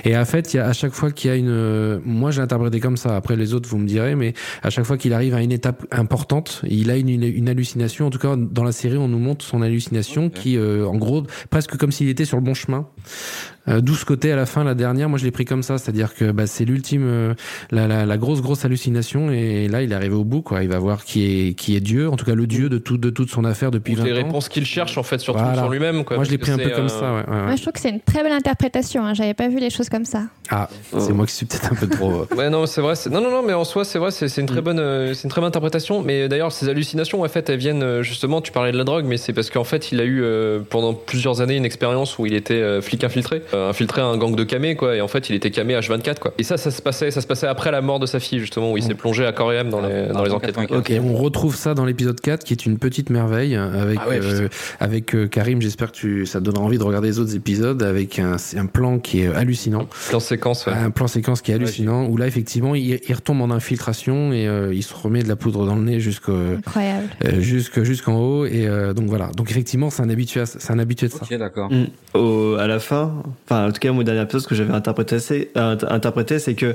Et 0.04 0.16
en 0.16 0.24
fait, 0.24 0.52
il 0.52 0.58
y 0.58 0.60
a 0.60 0.66
à 0.66 0.72
chaque 0.74 0.92
fois 0.92 1.10
qu'il 1.10 1.30
y 1.30 1.32
a 1.32 1.36
une, 1.36 1.48
euh, 1.48 1.98
moi 2.04 2.30
j'ai 2.30 2.42
interprété 2.42 2.80
comme 2.80 2.98
ça. 2.98 3.16
Après 3.16 3.36
les 3.36 3.54
autres, 3.54 3.68
vous 3.68 3.78
me 3.78 3.86
direz, 3.86 4.14
mais 4.14 4.34
à 4.62 4.70
chaque 4.70 4.84
fois 4.84 4.98
qu'il 4.98 5.14
arrive 5.14 5.34
à 5.34 5.40
une 5.40 5.52
étape 5.52 5.86
importante, 5.90 6.60
il 6.68 6.90
a 6.90 6.96
une, 6.96 7.08
une, 7.08 7.24
une 7.24 7.48
hallucination. 7.48 8.06
En 8.06 8.10
tout 8.10 8.18
cas, 8.18 8.36
dans 8.36 8.64
la 8.64 8.72
série, 8.72 8.98
on 8.98 9.08
nous 9.08 9.18
montre 9.18 9.44
son 9.44 9.62
hallucination 9.62 10.28
qui, 10.28 10.58
euh, 10.58 10.86
en 10.86 10.96
gros, 10.96 11.22
presque 11.50 11.76
comme 11.78 11.92
s'il 11.92 12.08
était 12.08 12.25
sur 12.26 12.36
le 12.36 12.42
bon 12.42 12.54
chemin. 12.54 12.86
Euh, 13.68 13.80
D'où 13.80 13.94
ce 13.94 14.04
côté 14.04 14.32
à 14.32 14.36
la 14.36 14.46
fin, 14.46 14.64
la 14.64 14.74
dernière, 14.74 15.08
moi 15.08 15.18
je 15.18 15.24
l'ai 15.24 15.30
pris 15.30 15.44
comme 15.44 15.62
ça, 15.62 15.78
c'est-à-dire 15.78 16.14
que 16.14 16.30
bah, 16.30 16.46
c'est 16.46 16.64
l'ultime, 16.64 17.04
euh, 17.06 17.34
la, 17.70 17.86
la, 17.86 18.06
la 18.06 18.16
grosse 18.18 18.40
grosse 18.42 18.64
hallucination, 18.64 19.30
et 19.30 19.68
là 19.68 19.82
il 19.82 19.92
est 19.92 19.94
arrivé 19.94 20.14
au 20.14 20.24
bout, 20.24 20.42
quoi. 20.42 20.62
Il 20.62 20.68
va 20.68 20.78
voir 20.78 21.04
qui 21.04 21.48
est 21.48 21.54
qui 21.54 21.76
est 21.76 21.80
Dieu, 21.80 22.08
en 22.08 22.16
tout 22.16 22.24
cas 22.24 22.34
le 22.34 22.46
Dieu 22.46 22.68
de 22.68 22.78
tout 22.78 22.96
de 22.98 23.10
toute 23.10 23.30
son 23.30 23.44
affaire 23.44 23.70
depuis 23.70 23.94
Toutes 23.94 24.04
20 24.04 24.10
les 24.10 24.20
ans. 24.20 24.24
réponses 24.26 24.48
qu'il 24.48 24.64
cherche, 24.66 24.96
en 24.98 25.02
fait, 25.02 25.18
surtout 25.18 25.40
Voilà. 25.40 25.56
sur 25.62 25.68
lui-même. 25.70 26.04
Quoi, 26.04 26.16
Moi 26.16 26.24
je 26.24 26.30
l'ai 26.30 26.38
pris 26.38 26.52
un 26.52 26.58
peu 26.58 26.70
comme 26.70 26.84
euh, 26.86 26.88
ça, 26.88 27.12
ouais. 27.14 27.24
ouais, 27.28 27.36
ouais. 27.36 27.42
Moi, 27.46 27.56
je 27.56 27.62
trouve 27.62 27.72
que 27.72 27.80
c'est 27.80 27.90
une 27.90 28.00
très 28.00 28.22
belle 28.22 28.32
interprétation. 28.32 29.04
Hein. 29.04 29.14
J'avais 29.14 29.34
pas 29.34 29.48
vu 29.48 29.58
les 29.58 29.70
choses 29.70 29.88
comme 29.88 30.04
ça. 30.04 30.22
Ah, 30.50 30.68
c'est 30.98 31.12
moi 31.12 31.26
qui 31.26 31.32
suis 31.32 31.46
peut-être 31.46 31.72
un 31.72 31.76
peu 31.76 31.88
trop. 31.88 32.12
euh, 32.30 32.36
Ouais, 32.36 32.50
non, 32.50 32.66
c'est 32.66 32.80
vrai. 32.80 32.94
c'est- 32.94 33.10
Non, 33.10 33.20
non, 33.20 33.30
non, 33.30 33.42
mais 33.42 33.52
en 33.52 33.64
soi, 33.64 33.84
c'est 33.84 33.98
vrai, 33.98 34.10
c'est 34.10 34.36
une 34.40 34.46
très 34.46 34.60
Mm. 34.60 34.64
bonne, 34.64 34.78
euh, 34.78 35.14
c'est 35.14 35.24
une 35.24 35.30
très 35.30 35.40
bonne 35.40 35.48
interprétation. 35.48 36.02
Mais 36.02 36.28
d'ailleurs, 36.28 36.52
ces 36.52 36.68
hallucinations, 36.68 37.22
en 37.22 37.28
fait, 37.28 37.48
elles 37.50 37.58
viennent 37.58 37.82
euh, 37.82 38.02
justement. 38.02 38.40
Tu 38.40 38.52
parlais 38.52 38.72
de 38.72 38.78
la 38.78 38.84
drogue, 38.84 39.04
mais 39.06 39.16
c'est 39.16 39.32
parce 39.32 39.50
qu'en 39.50 39.64
fait, 39.64 39.90
il 39.92 40.00
a 40.00 40.04
eu 40.04 40.22
euh, 40.22 40.60
pendant 40.68 40.94
plusieurs 40.94 41.40
années 41.40 41.56
une 41.56 41.64
expérience 41.64 42.18
où 42.18 42.26
il 42.26 42.34
était 42.34 42.54
euh, 42.54 42.80
flic 42.80 43.02
infiltré, 43.04 43.42
euh, 43.56 43.70
infiltré 43.70 44.00
un 44.02 44.16
gang 44.16 44.34
de 44.36 44.44
camés, 44.44 44.76
quoi. 44.76 44.94
Et 44.96 45.00
en 45.00 45.08
fait, 45.08 45.28
il 45.30 45.34
était 45.36 45.50
camé 45.50 45.74
H24, 45.74 46.18
quoi. 46.18 46.34
Et 46.38 46.42
ça, 46.42 46.56
ça 46.56 46.70
se 46.70 46.80
passait, 46.82 47.10
ça 47.10 47.20
se 47.20 47.26
passait 47.26 47.46
après 47.46 47.70
la 47.70 47.80
mort 47.80 47.98
de 47.98 48.06
sa 48.06 48.20
fille, 48.20 48.38
justement, 48.38 48.72
où 48.72 48.76
il 48.76 48.82
s'est 48.82 48.94
plongé 48.94 49.26
à 49.26 49.32
corps 49.32 49.52
et 49.52 49.58
âme 49.58 49.70
dans 49.70 49.80
les, 49.80 50.06
dans 50.08 50.22
les 50.22 50.30
enquêtes. 50.32 50.54
84. 50.56 50.78
Ok, 50.78 50.92
on 51.04 51.14
retrouve 51.16 51.56
ça 51.56 51.74
dans 51.74 51.84
l'épisode 51.84 52.20
4 52.20 52.44
qui 52.44 52.52
est 52.52 52.66
une 52.66 52.78
petite 52.78 53.10
merveille 53.10 53.54
avec 53.56 53.98
Ah 54.02 54.08
ouais, 54.08 54.20
euh, 54.22 54.48
avec 54.80 55.14
euh, 55.14 55.26
Karim, 55.26 55.60
j'espère 55.62 55.92
que 55.92 55.96
tu 55.96 56.26
ça 56.26 56.38
te 56.40 56.44
donnera 56.44 56.62
envie 56.64 56.78
de 56.78 56.82
regarder 56.84 57.08
les 57.08 57.18
autres 57.18 57.34
épisodes 57.34 57.82
avec 57.82 58.18
un, 58.18 58.38
c'est 58.38 58.58
un 58.58 58.66
plan 58.66 58.98
qui 58.98 59.20
est 59.22 59.28
hallucinant, 59.34 59.86
Plan 60.08 60.20
séquence, 60.20 60.66
ouais. 60.66 60.72
un 60.72 60.90
plan 60.90 61.06
séquence 61.06 61.40
qui 61.42 61.50
est 61.50 61.54
hallucinant 61.54 62.06
où 62.06 62.16
là 62.16 62.26
effectivement 62.26 62.74
il, 62.74 63.00
il 63.08 63.14
retombe 63.14 63.40
en 63.40 63.50
infiltration 63.50 64.32
et 64.32 64.46
euh, 64.46 64.72
il 64.74 64.82
se 64.82 64.94
remet 64.94 65.22
de 65.22 65.28
la 65.28 65.36
poudre 65.36 65.66
dans 65.66 65.76
le 65.76 65.82
nez 65.82 66.00
jusqu'au 66.00 66.36
Incroyable. 66.58 67.08
euh, 67.24 67.40
jusqu'en 67.40 68.16
haut 68.18 68.46
et 68.46 68.66
euh, 68.66 68.92
donc 68.92 69.06
voilà. 69.08 69.28
Donc 69.36 69.50
effectivement, 69.50 69.90
c'est 69.90 70.02
un 70.02 70.10
habitué 70.10 70.40
à- 70.40 70.46
c'est 70.46 70.70
un 70.72 70.78
habitué 70.78 71.08
de 71.08 71.12
ça. 71.12 71.20
Ok, 71.22 71.36
d'accord. 71.38 71.70
Mm. 71.70 71.86
Au- 72.14 72.54
à 72.58 72.66
la 72.66 72.78
fin, 72.78 73.22
enfin 73.48 73.68
en 73.68 73.72
tout 73.72 73.78
cas 73.80 73.92
mon 73.92 74.02
dernier 74.02 74.22
épisode 74.22 74.42
ce 74.42 74.48
que 74.48 74.54
j'avais 74.54 74.72
interprété, 74.74 75.18
c'est, 75.18 75.50
euh, 75.56 75.76
interprété, 75.88 76.38
c'est 76.38 76.54
que 76.54 76.66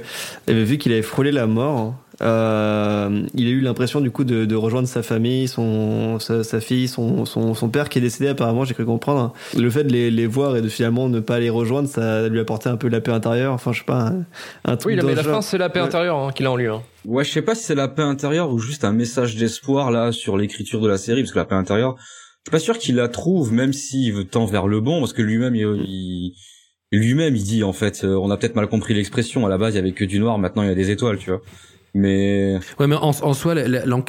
euh, 0.49 0.63
vu 0.63 0.77
qu'il 0.77 0.91
avait 0.93 1.01
frôlé 1.01 1.31
la 1.31 1.45
mort, 1.47 1.93
euh, 2.21 3.23
il 3.33 3.47
a 3.47 3.49
eu 3.49 3.61
l'impression 3.61 3.99
du 3.99 4.11
coup 4.11 4.23
de, 4.23 4.45
de 4.45 4.55
rejoindre 4.55 4.87
sa 4.87 5.01
famille, 5.03 5.47
son 5.47 6.19
sa, 6.19 6.43
sa 6.43 6.59
fille, 6.61 6.87
son, 6.87 7.25
son 7.25 7.53
son 7.55 7.69
père 7.69 7.89
qui 7.89 7.97
est 7.97 8.01
décédé 8.01 8.29
apparemment, 8.29 8.63
j'ai 8.63 8.73
cru 8.73 8.85
comprendre. 8.85 9.33
Le 9.57 9.69
fait 9.69 9.83
de 9.83 9.91
les, 9.91 10.11
les 10.11 10.27
voir 10.27 10.55
et 10.55 10.61
de 10.61 10.69
finalement 10.69 11.09
ne 11.09 11.19
pas 11.19 11.39
les 11.39 11.49
rejoindre, 11.49 11.89
ça 11.89 12.27
lui 12.29 12.39
apportait 12.39 12.69
un 12.69 12.77
peu 12.77 12.87
la 12.89 13.01
paix 13.01 13.11
intérieure. 13.11 13.53
Enfin 13.53 13.71
je 13.73 13.79
sais 13.79 13.85
pas, 13.85 13.99
un, 14.09 14.25
un 14.65 14.77
truc 14.77 14.95
Oui, 14.95 15.03
mais 15.05 15.15
la 15.15 15.23
fin, 15.23 15.41
c'est 15.41 15.57
la 15.57 15.69
paix 15.69 15.79
Ouais. 15.81 15.85
intérieure 15.87 16.17
hein, 16.17 16.31
qu'il 16.31 16.45
a 16.45 16.51
en 16.51 16.55
lui. 16.55 16.67
Hein. 16.67 16.81
Ouais, 17.05 17.23
je 17.23 17.31
sais 17.31 17.41
pas 17.41 17.55
si 17.55 17.63
c'est 17.63 17.75
la 17.75 17.87
paix 17.87 18.03
intérieure 18.03 18.51
ou 18.51 18.59
juste 18.59 18.83
un 18.85 18.93
message 18.93 19.35
d'espoir 19.35 19.89
là 19.91 20.11
sur 20.11 20.37
l'écriture 20.37 20.79
de 20.79 20.87
la 20.87 20.97
série, 20.97 21.21
parce 21.23 21.31
que 21.33 21.39
la 21.39 21.45
paix 21.45 21.55
intérieure, 21.55 21.95
je 21.97 22.49
suis 22.49 22.51
pas 22.51 22.59
sûr 22.59 22.77
qu'il 22.77 22.95
la 22.95 23.07
trouve, 23.07 23.51
même 23.51 23.73
s'il 23.73 24.13
veut 24.13 24.25
tend 24.25 24.45
vers 24.45 24.67
le 24.67 24.79
bon, 24.79 24.99
parce 24.99 25.13
que 25.13 25.21
lui-même, 25.23 25.55
il, 25.55 25.61
il- 25.87 26.33
lui-même, 26.91 27.35
il 27.35 27.43
dit 27.43 27.63
en 27.63 27.73
fait, 27.73 28.03
euh, 28.03 28.15
on 28.15 28.29
a 28.31 28.37
peut-être 28.37 28.55
mal 28.55 28.67
compris 28.67 28.93
l'expression. 28.93 29.45
À 29.45 29.49
la 29.49 29.57
base, 29.57 29.73
il 29.73 29.77
y 29.77 29.79
avait 29.79 29.93
que 29.93 30.05
du 30.05 30.19
noir, 30.19 30.37
maintenant 30.37 30.63
il 30.63 30.69
y 30.69 30.71
a 30.71 30.75
des 30.75 30.91
étoiles, 30.91 31.17
tu 31.17 31.29
vois. 31.29 31.41
Mais 31.93 32.59
Ouais, 32.79 32.87
mais 32.87 32.95
en, 32.95 33.09
en 33.09 33.33
soi, 33.33 33.53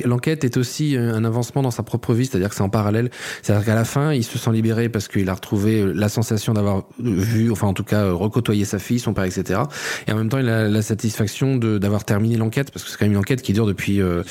l'enquête 0.04 0.44
est 0.44 0.56
aussi 0.56 0.96
euh, 0.96 1.14
un 1.14 1.24
avancement 1.24 1.62
dans 1.62 1.70
sa 1.70 1.82
propre 1.82 2.14
vie, 2.14 2.26
c'est-à-dire 2.26 2.48
que 2.48 2.54
c'est 2.54 2.62
en 2.62 2.68
parallèle. 2.68 3.10
C'est-à-dire 3.42 3.64
qu'à 3.66 3.74
la 3.74 3.84
fin, 3.84 4.12
il 4.12 4.22
se 4.24 4.38
sent 4.38 4.52
libéré 4.52 4.88
parce 4.88 5.08
qu'il 5.08 5.28
a 5.28 5.34
retrouvé 5.34 5.80
euh, 5.80 5.92
la 5.92 6.08
sensation 6.08 6.52
d'avoir 6.54 6.78
euh, 6.78 6.82
vu, 7.00 7.50
enfin 7.50 7.66
en 7.66 7.72
tout 7.74 7.82
cas, 7.84 8.10
recôtoyé 8.12 8.64
sa 8.64 8.78
fille, 8.78 8.98
son 9.00 9.14
père, 9.14 9.24
etc. 9.24 9.60
Et 10.06 10.12
en 10.12 10.16
même 10.16 10.28
temps, 10.28 10.38
il 10.38 10.48
a 10.48 10.68
la 10.68 10.82
satisfaction 10.82 11.56
de 11.56 11.78
d'avoir 11.78 12.04
terminé 12.04 12.36
l'enquête 12.36 12.70
parce 12.70 12.84
que 12.84 12.90
c'est 12.90 12.96
quand 12.98 13.04
même 13.04 13.12
une 13.12 13.18
enquête 13.18 13.42
qui 13.42 13.52
dure 13.52 13.66
depuis 13.66 14.00
euh, 14.00 14.22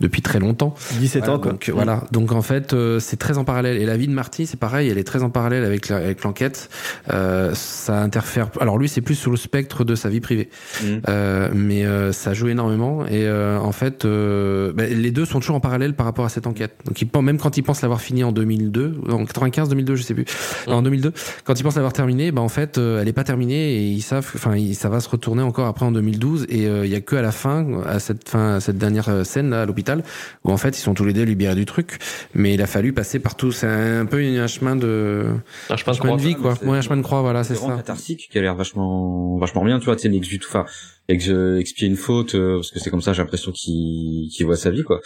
depuis 0.00 0.22
très 0.22 0.38
longtemps. 0.38 0.74
17 1.00 1.28
ans 1.28 1.38
quoi. 1.38 1.52
Donc 1.52 1.68
voilà. 1.74 2.04
Donc 2.12 2.32
en 2.32 2.42
fait, 2.42 2.72
euh, 2.74 3.00
c'est 3.00 3.16
très 3.16 3.38
en 3.38 3.44
parallèle. 3.44 3.76
Et 3.78 3.86
la 3.86 3.96
vie 3.96 4.06
de 4.06 4.12
Marty, 4.12 4.46
c'est 4.46 4.58
pareil, 4.60 4.88
elle 4.88 4.98
est 4.98 5.04
très 5.04 5.22
en 5.22 5.30
parallèle 5.30 5.64
avec 5.64 5.88
la- 5.88 5.96
avec 5.96 6.22
l'enquête. 6.22 6.70
Euh, 7.12 7.52
ça 7.54 8.00
interfère. 8.02 8.50
Alors 8.60 8.78
lui, 8.78 8.88
c'est 8.88 9.00
plus 9.00 9.14
sur 9.16 9.30
le 9.30 9.36
spectre 9.36 9.84
de 9.84 9.94
sa 9.94 10.08
vie 10.08 10.20
privée, 10.20 10.48
Mm. 10.82 10.86
Euh, 11.08 11.48
mais 11.54 11.84
euh, 11.84 12.12
ça 12.12 12.32
joue 12.34 12.48
énormément. 12.48 12.99
Et 13.06 13.26
euh, 13.26 13.58
en 13.58 13.72
fait, 13.72 14.04
euh, 14.04 14.72
bah, 14.72 14.86
les 14.86 15.10
deux 15.10 15.24
sont 15.24 15.40
toujours 15.40 15.56
en 15.56 15.60
parallèle 15.60 15.94
par 15.94 16.06
rapport 16.06 16.24
à 16.24 16.28
cette 16.28 16.46
enquête. 16.46 16.74
Donc 16.84 17.00
il 17.00 17.08
pense, 17.08 17.22
même 17.22 17.38
quand 17.38 17.56
il 17.56 17.62
pense 17.62 17.82
l'avoir 17.82 18.00
fini 18.00 18.24
en 18.24 18.32
2002, 18.32 19.00
en 19.10 19.24
95, 19.24 19.68
2002, 19.68 19.96
je 19.96 20.02
sais 20.02 20.14
plus, 20.14 20.24
Non, 20.66 20.76
en 20.76 20.82
2002, 20.82 21.12
quand 21.44 21.58
il 21.58 21.62
pense 21.62 21.74
l'avoir 21.74 21.92
terminé, 21.92 22.32
bah 22.32 22.42
en 22.42 22.48
fait, 22.48 22.78
euh, 22.78 23.00
elle 23.00 23.08
est 23.08 23.12
pas 23.12 23.24
terminée 23.24 23.74
et 23.74 23.86
ils 23.88 24.02
savent, 24.02 24.30
enfin, 24.34 24.56
ça 24.74 24.88
va 24.88 25.00
se 25.00 25.08
retourner 25.08 25.42
encore 25.42 25.66
après 25.66 25.86
en 25.86 25.92
2012. 25.92 26.46
Et 26.48 26.66
euh, 26.66 26.86
il 26.86 26.92
y 26.92 26.94
a 26.94 27.00
que 27.00 27.16
à 27.16 27.22
la 27.22 27.32
fin, 27.32 27.82
à 27.86 27.98
cette 27.98 28.28
fin, 28.28 28.56
à 28.56 28.60
cette 28.60 28.78
dernière 28.78 29.08
euh, 29.08 29.24
scène 29.24 29.50
là 29.50 29.62
à 29.62 29.66
l'hôpital, 29.66 30.02
où 30.44 30.50
en 30.50 30.56
fait 30.56 30.76
ils 30.76 30.82
sont 30.82 30.94
tous 30.94 31.04
les 31.04 31.12
deux 31.12 31.24
libérés 31.24 31.54
du 31.54 31.66
truc. 31.66 31.98
Mais 32.34 32.54
il 32.54 32.62
a 32.62 32.66
fallu 32.66 32.92
passer 32.92 33.18
par 33.18 33.34
tout. 33.36 33.52
C'est 33.52 33.66
un 33.66 34.06
peu 34.06 34.18
un 34.20 34.46
chemin 34.46 34.76
de, 34.76 35.26
Un 35.68 35.76
chemin 35.76 35.92
un 35.92 35.94
de 35.94 36.00
croix. 36.00 36.16
de 36.16 36.22
vie 36.22 36.34
quoi. 36.34 36.54
Ouais, 36.62 36.78
un 36.78 36.82
chemin 36.82 36.96
de 36.96 37.02
croix, 37.02 37.20
voilà, 37.22 37.44
c'est 37.44 37.54
ça. 37.54 37.76
catharsique 37.76 38.28
qui 38.30 38.38
a 38.38 38.40
l'air 38.42 38.54
vachement, 38.54 39.38
vachement 39.38 39.64
bien, 39.64 39.78
tu 39.78 39.86
vois, 39.86 39.96
tu 39.96 40.02
sais, 40.02 40.08
l'exude, 40.08 40.42
enfin, 40.48 40.66
et 41.10 41.18
que 41.18 41.24
je 41.24 41.58
expie 41.58 41.86
une 41.86 41.96
faute 41.96 42.34
euh, 42.34 42.56
parce 42.56 42.70
que 42.70 42.78
c'est 42.78 42.90
comme 42.90 43.02
ça 43.02 43.12
j'ai 43.12 43.22
l'impression 43.22 43.52
qu'il 43.52 44.28
qu'il 44.32 44.46
voit 44.46 44.56
sa 44.56 44.70
vie 44.70 44.82
quoi. 44.84 45.00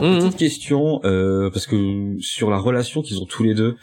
Mhm. 0.00 0.18
Petite 0.18 0.36
question 0.36 1.00
euh, 1.04 1.50
parce 1.50 1.66
que 1.66 2.16
sur 2.20 2.50
la 2.50 2.58
relation 2.58 3.02
qu'ils 3.02 3.18
ont 3.20 3.26
tous 3.26 3.42
les 3.42 3.54
deux 3.54 3.76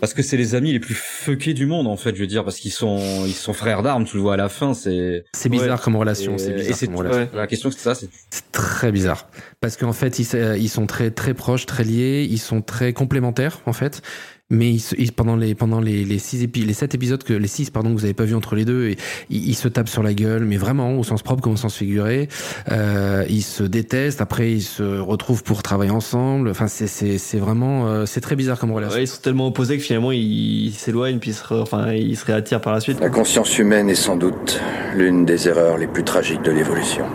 parce 0.00 0.12
que 0.12 0.22
c'est 0.22 0.36
les 0.36 0.54
amis 0.54 0.72
les 0.72 0.80
plus 0.80 0.94
fuckés 0.94 1.54
du 1.54 1.64
monde 1.66 1.86
en 1.86 1.96
fait 1.96 2.14
je 2.14 2.20
veux 2.20 2.26
dire 2.26 2.44
parce 2.44 2.58
qu'ils 2.58 2.70
sont 2.72 2.98
ils 3.26 3.32
sont 3.32 3.52
frères 3.52 3.82
d'armes 3.82 4.04
tu 4.04 4.16
le 4.16 4.22
vois 4.22 4.34
à 4.34 4.36
la 4.36 4.48
fin 4.48 4.74
c'est 4.74 5.24
C'est 5.34 5.48
bizarre 5.48 5.78
Ouais. 5.78 5.84
comme 5.84 5.96
relation. 5.96 6.34
et, 6.34 6.38
C'est 6.38 6.50
et 6.50 6.54
bizarre 6.54 6.76
c'est 6.76 6.86
comme 6.86 6.96
relation. 6.96 7.20
Ouais. 7.20 7.28
la 7.34 7.46
question 7.46 7.70
c'est 7.70 7.78
ça 7.80 7.94
c'est 7.94 8.08
C'est 8.30 8.50
très 8.52 8.92
bizarre 8.92 9.28
parce 9.60 9.76
qu'en 9.76 9.92
fait 9.94 10.18
ils, 10.18 10.28
euh, 10.36 10.56
ils 10.58 10.68
sont 10.68 10.86
très 10.86 11.10
très 11.10 11.34
proches, 11.34 11.66
très 11.66 11.84
liés, 11.84 12.26
ils 12.30 12.38
sont 12.38 12.62
très 12.62 12.92
complémentaires 12.92 13.60
en 13.66 13.72
fait. 13.72 14.02
Mais 14.48 14.70
ils, 14.70 14.78
se- 14.78 14.94
ils- 14.96 15.10
pendant 15.12 15.34
les 15.34 15.56
pendant 15.56 15.80
les 15.80 16.04
les 16.04 16.20
six 16.20 16.44
épi 16.44 16.60
les 16.64 16.72
sept 16.72 16.94
épisodes 16.94 17.22
que 17.24 17.32
les 17.32 17.48
six 17.48 17.68
pardon 17.70 17.92
que 17.92 17.98
vous 17.98 18.04
avez 18.04 18.14
pas 18.14 18.22
vu 18.24 18.36
entre 18.36 18.54
les 18.54 18.64
deux 18.64 18.86
et 18.90 18.96
ils, 19.28 19.48
ils 19.48 19.54
se 19.54 19.66
tapent 19.66 19.88
sur 19.88 20.04
la 20.04 20.14
gueule 20.14 20.44
mais 20.44 20.56
vraiment 20.56 20.96
au 20.96 21.02
sens 21.02 21.22
propre 21.24 21.42
comme 21.42 21.54
au 21.54 21.56
sens 21.56 21.74
figuré 21.74 22.28
euh, 22.70 23.24
ils 23.28 23.42
se 23.42 23.64
détestent 23.64 24.20
après 24.20 24.52
ils 24.52 24.62
se 24.62 25.00
retrouvent 25.00 25.42
pour 25.42 25.64
travailler 25.64 25.90
ensemble 25.90 26.48
enfin 26.48 26.68
c'est 26.68 26.86
c'est 26.86 27.18
c'est 27.18 27.38
vraiment 27.38 27.88
euh, 27.88 28.06
c'est 28.06 28.20
très 28.20 28.36
bizarre 28.36 28.60
comme 28.60 28.70
relation 28.70 28.96
Ouais, 28.98 29.02
ils 29.04 29.08
sont 29.08 29.20
tellement 29.20 29.48
opposés 29.48 29.78
que 29.78 29.82
finalement 29.82 30.12
ils 30.12 30.72
s'éloignent 30.76 31.18
puis 31.18 31.30
ils 31.30 31.34
se, 31.34 31.52
enfin, 31.52 31.92
ils 31.92 32.16
se 32.16 32.24
réattirent 32.24 32.60
par 32.60 32.72
la 32.72 32.78
suite. 32.80 33.00
La 33.00 33.10
conscience 33.10 33.58
humaine 33.58 33.90
est 33.90 33.96
sans 33.96 34.14
doute 34.16 34.60
l'une 34.94 35.24
des 35.24 35.48
erreurs 35.48 35.76
les 35.76 35.88
plus 35.88 36.04
tragiques 36.04 36.42
de 36.42 36.52
l'évolution. 36.52 37.06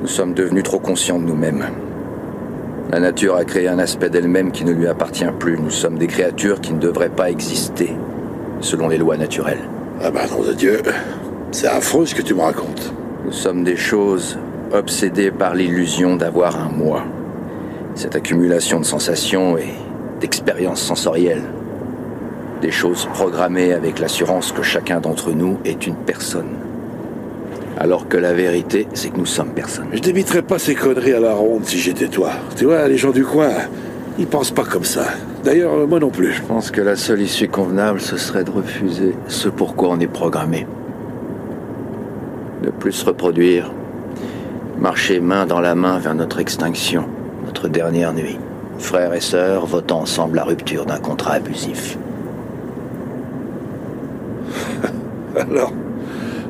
Nous 0.00 0.08
sommes 0.08 0.32
devenus 0.32 0.62
trop 0.62 0.78
conscients 0.78 1.18
de 1.18 1.24
nous-mêmes. 1.26 1.66
La 2.90 3.00
nature 3.00 3.36
a 3.36 3.44
créé 3.44 3.68
un 3.68 3.78
aspect 3.78 4.10
d'elle-même 4.10 4.52
qui 4.52 4.64
ne 4.64 4.72
lui 4.72 4.86
appartient 4.86 5.24
plus. 5.38 5.58
Nous 5.58 5.70
sommes 5.70 5.98
des 5.98 6.06
créatures 6.06 6.60
qui 6.60 6.72
ne 6.72 6.78
devraient 6.78 7.08
pas 7.08 7.30
exister 7.30 7.92
selon 8.60 8.88
les 8.88 8.98
lois 8.98 9.16
naturelles. 9.16 9.62
Ah 10.02 10.10
bah 10.10 10.26
nom 10.30 10.42
de 10.42 10.52
Dieu, 10.52 10.80
c'est 11.50 11.66
affreux 11.66 12.06
ce 12.06 12.14
que 12.14 12.22
tu 12.22 12.34
me 12.34 12.42
racontes. 12.42 12.92
Nous 13.24 13.32
sommes 13.32 13.64
des 13.64 13.76
choses 13.76 14.38
obsédées 14.72 15.30
par 15.30 15.54
l'illusion 15.54 16.16
d'avoir 16.16 16.60
un 16.60 16.68
moi. 16.68 17.04
Cette 17.94 18.16
accumulation 18.16 18.80
de 18.80 18.84
sensations 18.84 19.56
et 19.56 19.74
d'expériences 20.20 20.82
sensorielles. 20.82 21.44
Des 22.60 22.70
choses 22.70 23.06
programmées 23.06 23.72
avec 23.72 23.98
l'assurance 23.98 24.52
que 24.52 24.62
chacun 24.62 25.00
d'entre 25.00 25.32
nous 25.32 25.58
est 25.64 25.86
une 25.86 25.96
personne. 25.96 26.50
Alors 27.78 28.08
que 28.08 28.16
la 28.16 28.32
vérité, 28.32 28.86
c'est 28.94 29.10
que 29.10 29.18
nous 29.18 29.26
sommes 29.26 29.50
personne. 29.50 29.86
Je 29.92 29.98
débiterais 29.98 30.42
pas 30.42 30.58
ces 30.58 30.74
conneries 30.74 31.12
à 31.12 31.20
la 31.20 31.34
ronde 31.34 31.64
si 31.64 31.78
j'étais 31.78 32.06
toi. 32.06 32.30
Tu 32.56 32.66
vois, 32.66 32.86
les 32.86 32.96
gens 32.96 33.10
du 33.10 33.24
coin, 33.24 33.50
ils 34.18 34.26
pensent 34.26 34.52
pas 34.52 34.64
comme 34.64 34.84
ça. 34.84 35.06
D'ailleurs, 35.42 35.86
moi 35.88 35.98
non 35.98 36.10
plus. 36.10 36.32
Je 36.32 36.42
pense 36.42 36.70
que 36.70 36.80
la 36.80 36.94
seule 36.94 37.20
issue 37.20 37.48
convenable, 37.48 38.00
ce 38.00 38.16
serait 38.16 38.44
de 38.44 38.50
refuser 38.50 39.14
ce 39.26 39.48
pourquoi 39.48 39.90
on 39.90 39.98
est 39.98 40.06
programmé. 40.06 40.66
Ne 42.62 42.70
plus 42.70 42.92
se 42.92 43.04
reproduire. 43.04 43.72
Marcher 44.78 45.20
main 45.20 45.46
dans 45.46 45.60
la 45.60 45.74
main 45.74 45.98
vers 45.98 46.14
notre 46.14 46.38
extinction, 46.40 47.08
notre 47.44 47.68
dernière 47.68 48.12
nuit. 48.12 48.38
Frères 48.78 49.14
et 49.14 49.20
sœurs 49.20 49.66
votant 49.66 50.00
ensemble 50.00 50.36
la 50.36 50.44
rupture 50.44 50.86
d'un 50.86 50.98
contrat 50.98 51.34
abusif. 51.34 51.98
Alors, 55.36 55.72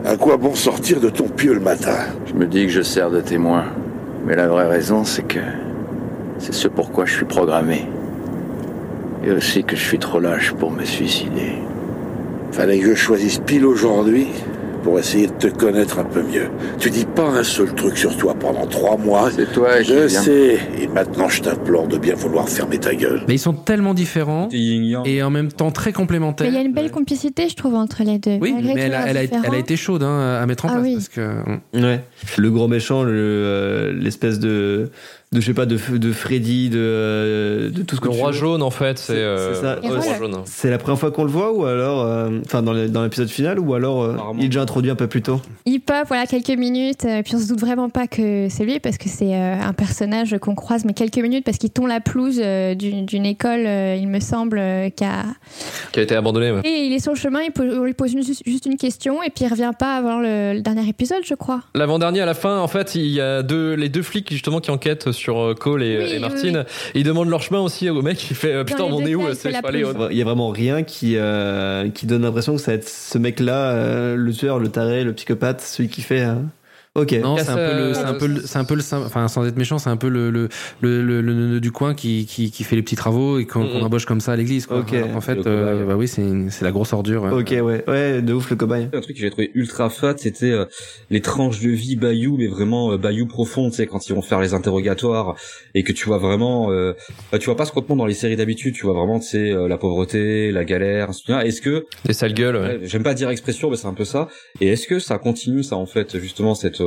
à 0.05 0.17
quoi 0.17 0.37
bon 0.37 0.55
sortir 0.55 1.01
de 1.01 1.09
ton 1.09 1.29
pieu 1.29 1.55
le 1.55 1.61
matin? 1.61 1.97
Je 2.27 2.35
me 2.35 2.47
dis 2.47 2.67
que 2.67 2.73
je 2.73 2.83
sers 2.83 3.11
de 3.11 3.21
témoin. 3.21 3.65
Mais 4.27 4.37
la 4.37 4.49
vraie 4.49 4.67
raison, 4.67 5.05
c'est 5.05 5.23
que 5.23 5.41
c'est 6.39 6.53
ce 6.53 6.69
pourquoi 6.69 7.07
je 7.07 7.15
suis 7.15 7.25
programmé. 7.25 7.87
Et 9.25 9.31
aussi 9.31 9.65
que 9.65 9.77
je 9.77 9.83
suis 9.83 9.99
trop 9.99 10.21
lâche 10.21 10.53
pour 10.53 10.71
me 10.71 10.85
suicider. 10.85 11.55
Fallait 12.53 12.79
que 12.79 12.91
je 12.91 12.95
choisisse 12.95 13.39
pile 13.39 13.65
aujourd'hui 13.65 14.29
pour 14.85 14.99
essayer 14.99 15.27
de 15.27 15.33
te 15.33 15.47
connaître 15.49 15.99
un 15.99 16.05
peu 16.05 16.23
mieux. 16.23 16.49
Tu 16.79 16.91
dis 16.91 17.07
pas 17.07 17.25
un 17.27 17.43
seul 17.43 17.75
truc 17.75 17.97
sur 17.97 18.17
toi 18.17 18.35
pendant 18.39 18.67
trois 18.67 18.97
mois. 18.99 19.31
C'est 19.35 19.51
toi 19.53 19.79
qui 19.83 19.89
Je 19.89 19.95
viens. 20.07 20.21
sais, 20.21 20.59
et 20.79 20.87
maintenant 20.89 21.29
je 21.29 21.41
t'implore 21.43 21.89
de 21.89 21.97
bien 21.99 22.15
vouloir 22.15 22.49
fermer 22.49 22.79
ta 22.79 22.95
gueule. 22.95 23.23
mais 23.27 23.35
ils 23.35 23.39
sont 23.39 23.55
tellement 23.55 23.95
différents 23.95 24.49
et 24.53 25.23
en 25.23 25.31
même 25.31 25.51
temps 25.51 25.71
très 25.71 25.93
complémentaires 25.93 26.47
Mais 26.47 26.53
il 26.53 26.57
y 26.57 26.63
a 26.63 26.65
une 26.67 26.75
belle 26.75 26.91
complicité, 26.91 27.49
je 27.49 27.57
trouve, 27.57 27.75
entre 27.75 28.03
les 28.05 28.19
deux. 28.19 28.39
oui 28.41 28.53
Malgré 28.53 28.75
mais 28.75 28.81
elle 28.83 28.95
a, 28.95 29.09
elle, 29.09 29.17
a, 29.17 29.23
été- 29.23 29.33
elle 29.35 29.39
a 29.39 29.43
différents. 29.47 29.59
été 29.61 29.77
chaude 29.77 30.03
hein, 30.03 30.39
à 30.41 30.47
mettre 30.47 30.67
en 30.67 30.69
Ah 30.69 30.73
place 30.75 30.85
oui. 30.85 30.95
parce 30.95 31.09
que 31.09 31.31
Ouais. 31.75 32.01
Le 32.37 32.51
gros 32.51 32.69
méchant, 32.69 33.03
le, 33.03 33.13
euh, 33.15 33.93
l'espèce 33.95 34.39
de, 34.39 34.91
de, 35.35 35.41
je 35.41 35.47
sais 35.47 35.55
pas, 35.55 35.67
de, 35.67 35.77
de 35.97 36.13
Freddy, 36.13 36.71
de, 36.71 36.79
euh, 36.79 37.71
de 37.71 37.83
tout 37.83 37.97
ce 37.97 38.01
que 38.01 38.07
Le 38.09 38.13
tu 38.15 38.19
roi 38.21 38.31
veux. 38.31 38.37
jaune, 38.37 38.63
en 38.63 38.71
fait, 38.71 38.99
c'est 38.99 39.13
C'est- 39.15 39.19
euh, 39.19 39.55
c'est 39.55 39.61
ça. 39.61 39.77
le 39.77 39.85
Et 39.85 39.89
roi 39.89 39.99
voilà. 39.99 40.19
jaune. 40.19 40.37
C'est 40.47 40.71
la 40.71 40.79
première 40.79 40.99
fois 40.99 41.11
qu'on 41.11 41.25
le 41.25 41.31
voit 41.31 41.53
ou 41.53 41.65
alors, 41.67 42.03
euh, 42.03 42.31
enfin 42.45 42.63
dans 42.63 42.73
le- 42.73 42.89
dans 42.89 43.03
l'épisode 43.03 43.29
final 43.29 43.59
ou 43.59 43.75
alors 43.75 44.03
euh, 44.03 44.17
il 44.39 44.45
est 44.45 44.49
déjà 44.49 44.63
introduit 44.63 44.91
un 44.91 44.95
peu 44.97 45.07
plus 45.07 45.23
tôt. 45.23 45.41
Il 45.67 45.81
pop, 45.81 46.05
voilà, 46.09 46.27
quelques 46.27 46.49
minutes, 46.59 47.05
euh, 47.05 47.23
puis 47.23 47.35
on 47.37 47.39
se 47.41 47.49
doute 47.49 47.61
vraiment 47.61 47.89
pas 47.91 48.07
que 48.07 48.49
c'est 48.51 48.65
lui, 48.65 48.81
parce 48.81 48.99
que 48.99 49.09
c'est 49.09 49.35
euh, 49.35 49.55
un 49.61 49.73
personnage 49.73 50.37
qu'on 50.41 50.55
croise, 50.55 50.85
mais 50.85 50.93
quelques 50.95 51.19
minutes, 51.19 51.45
parce 51.45 51.59
qu'il 51.59 51.71
tombe 51.71 51.89
la 51.89 52.01
pelouse 52.01 52.41
euh, 52.43 52.75
d'une 52.75 53.27
école, 53.27 53.65
euh, 53.67 53.97
il 53.99 54.09
me 54.09 54.21
semble, 54.21 54.59
euh, 54.59 54.91
qui 54.91 55.05
a... 55.05 55.25
Qui 55.93 56.01
a 56.01 56.03
été 56.03 56.15
abandonné. 56.17 56.51
ouais. 56.53 56.61
Et 56.65 56.87
il 56.87 56.93
est 56.93 56.99
sur 56.99 57.13
le 57.13 57.19
chemin, 57.19 57.41
on 57.59 57.85
lui 57.85 57.95
pose 57.95 58.13
une- 58.13 58.23
juste 58.23 58.67
une 58.67 58.77
question, 58.77 59.23
et 59.23 59.31
puis 59.31 59.45
il 59.45 59.49
revient 59.49 59.73
pas 59.79 59.97
avant 59.97 60.19
le, 60.19 60.55
le 60.55 60.61
dernier 60.61 60.89
épisode, 60.89 61.23
je 61.25 61.35
crois. 61.35 61.63
L'avant-dernier, 61.75 62.21
à 62.21 62.27
la 62.27 62.35
fin, 62.35 62.59
en 62.59 62.69
fait, 62.69 62.95
il 62.95 63.07
y 63.07 63.21
a 63.21 63.43
deux, 63.43 63.75
les 63.75 63.89
deux 63.89 64.03
flics 64.03 64.31
justement 64.31 64.61
qui 64.61 64.71
enquêtent 64.71 65.13
sur 65.13 65.24
euh, 65.33 65.55
Cole 65.55 65.83
et, 65.83 65.97
Oui, 65.99 66.05
et 66.05 66.15
oui, 66.15 66.19
Martine. 66.21 66.65
Et 66.95 67.01
ils 67.01 67.05
demandent 67.05 67.29
leur 67.31 67.43
chemin 67.43 67.61
aussi 67.61 67.89
au 67.91 68.03
mec. 68.03 68.31
Il 68.31 68.37
fait 68.37 68.53
euh, 68.53 68.65
Putain, 68.65 68.85
on 68.85 69.01
est 69.05 69.15
où 69.15 69.27
euh, 69.27 69.35
il 70.11 70.17
y 70.17 70.21
a 70.23 70.25
vraiment 70.25 70.49
rien 70.51 70.83
qui 70.83 71.17
euh, 71.17 71.89
qui 71.91 72.07
donne 72.07 72.23
l'impression 72.23 72.55
que 72.57 72.61
ça 72.61 72.73
va 72.73 72.77
être 72.77 72.89
ce 72.89 73.19
mec-là, 73.19 73.71
euh, 73.73 74.17
le 74.17 74.33
tueur, 74.33 74.59
le 74.59 74.69
taré, 74.69 75.05
le 75.05 75.13
psychopathe, 75.13 75.61
celui 75.61 75.89
qui 75.89 76.03
fait. 76.03 76.21
euh, 76.23 76.35
Ok. 76.97 77.09
C'est 77.11 77.23
un 77.25 77.35
peu 77.57 77.61
le, 77.61 77.83
euh, 77.83 77.95
c'est 77.95 78.05
un 78.05 78.15
peu, 78.15 78.27
le- 78.27 78.41
c'est 78.45 78.59
un 78.59 78.65
peu 78.65 78.75
le, 78.77 78.83
enfin, 79.05 79.27
sans 79.27 79.45
être 79.47 79.57
méchant, 79.57 79.79
c'est 79.79 79.91
un 79.91 79.97
peu 79.97 80.09
le, 80.09 80.31
le, 80.31 80.49
le, 80.81 81.21
le, 81.21 81.61
du 81.61 81.73
coin 81.73 81.93
qui, 81.95 82.25
qui, 82.27 82.53
qui 82.53 82.63
fait 82.63 82.77
les 82.77 82.83
petits 82.83 82.95
travaux 82.95 83.39
et 83.41 83.47
qu'on 83.47 83.65
Mhm. 83.65 83.71
qu'on 83.73 83.83
embauche 83.83 84.07
comme 84.07 84.21
ça 84.21 84.33
à 84.33 84.37
l'église, 84.37 84.67
quoi. 84.67 84.79
Ok. 84.79 84.93
Alors 84.93 85.11
qu'en 85.13 85.21
fait, 85.21 85.45
euh, 85.47 85.85
bah 85.87 85.97
oui, 85.97 86.07
c'est, 86.07 86.23
une- 86.23 86.51
c'est 86.51 86.65
la 86.65 86.71
grosse 86.71 86.93
ordure. 86.93 87.25
ouais. 87.25 87.33
Ok, 87.33 87.51
ouais, 87.51 87.85
ouais, 87.89 88.23
de 88.23 88.33
ouf 88.33 88.49
le 88.51 88.55
cobaye. 88.57 88.89
Un 88.93 89.01
truc 89.01 89.17
que 89.17 89.21
j'ai 89.23 89.31
trouvé 89.31 89.51
ultra 89.55 89.91
fat, 89.91 90.15
c'était 90.19 90.51
euh, 90.53 90.67
les 91.11 91.21
tranches 91.21 91.61
de 91.61 91.71
vie 91.71 91.97
Bayou, 91.97 92.37
mais 92.39 92.47
vraiment 92.47 92.93
euh, 92.93 92.97
Bayou 92.97 93.27
profond, 93.27 93.71
tu 93.71 93.77
sais, 93.77 93.87
quand 93.87 94.09
ils 94.09 94.15
vont 94.15 94.23
faire 94.23 94.41
les 94.41 94.55
interrogatoires 94.55 95.35
et 95.75 95.83
que 95.83 95.93
tu 95.93 96.07
vois 96.07 96.19
vraiment, 96.19 96.71
euh, 96.71 96.93
bah, 97.33 97.39
tu 97.39 97.47
vois 97.47 97.57
pas 97.57 97.65
ce 97.65 97.73
qu'on 97.73 97.81
te 97.83 97.89
montre 97.89 97.99
dans 97.99 98.07
les 98.07 98.15
séries 98.15 98.37
d'habitude, 98.37 98.75
tu 98.75 98.85
vois 98.87 98.95
vraiment, 98.95 99.19
tu 99.19 99.27
sais, 99.27 99.51
euh, 99.51 99.67
la 99.67 99.79
pauvreté, 99.79 100.53
la 100.53 100.65
galère, 100.65 101.13
suite. 101.13 101.31
Est-ce 101.43 101.61
que, 101.61 101.87
Des 102.05 102.13
sales 102.13 102.35
gueules, 102.35 102.55
ouais. 102.57 102.63
ouais, 102.63 102.81
j'aime 102.85 103.03
pas 103.03 103.15
dire 103.15 103.31
expression, 103.31 103.69
mais 103.71 103.77
c'est 103.77 103.89
un 103.89 103.95
peu 103.95 104.05
ça. 104.05 104.29
Et 104.61 104.69
est-ce 104.69 104.87
que 104.87 105.01
ça 105.01 105.19
continue, 105.19 105.63
ça 105.65 105.75
en 105.77 105.87
fait, 105.87 106.19
justement, 106.21 106.55
cette 106.55 106.81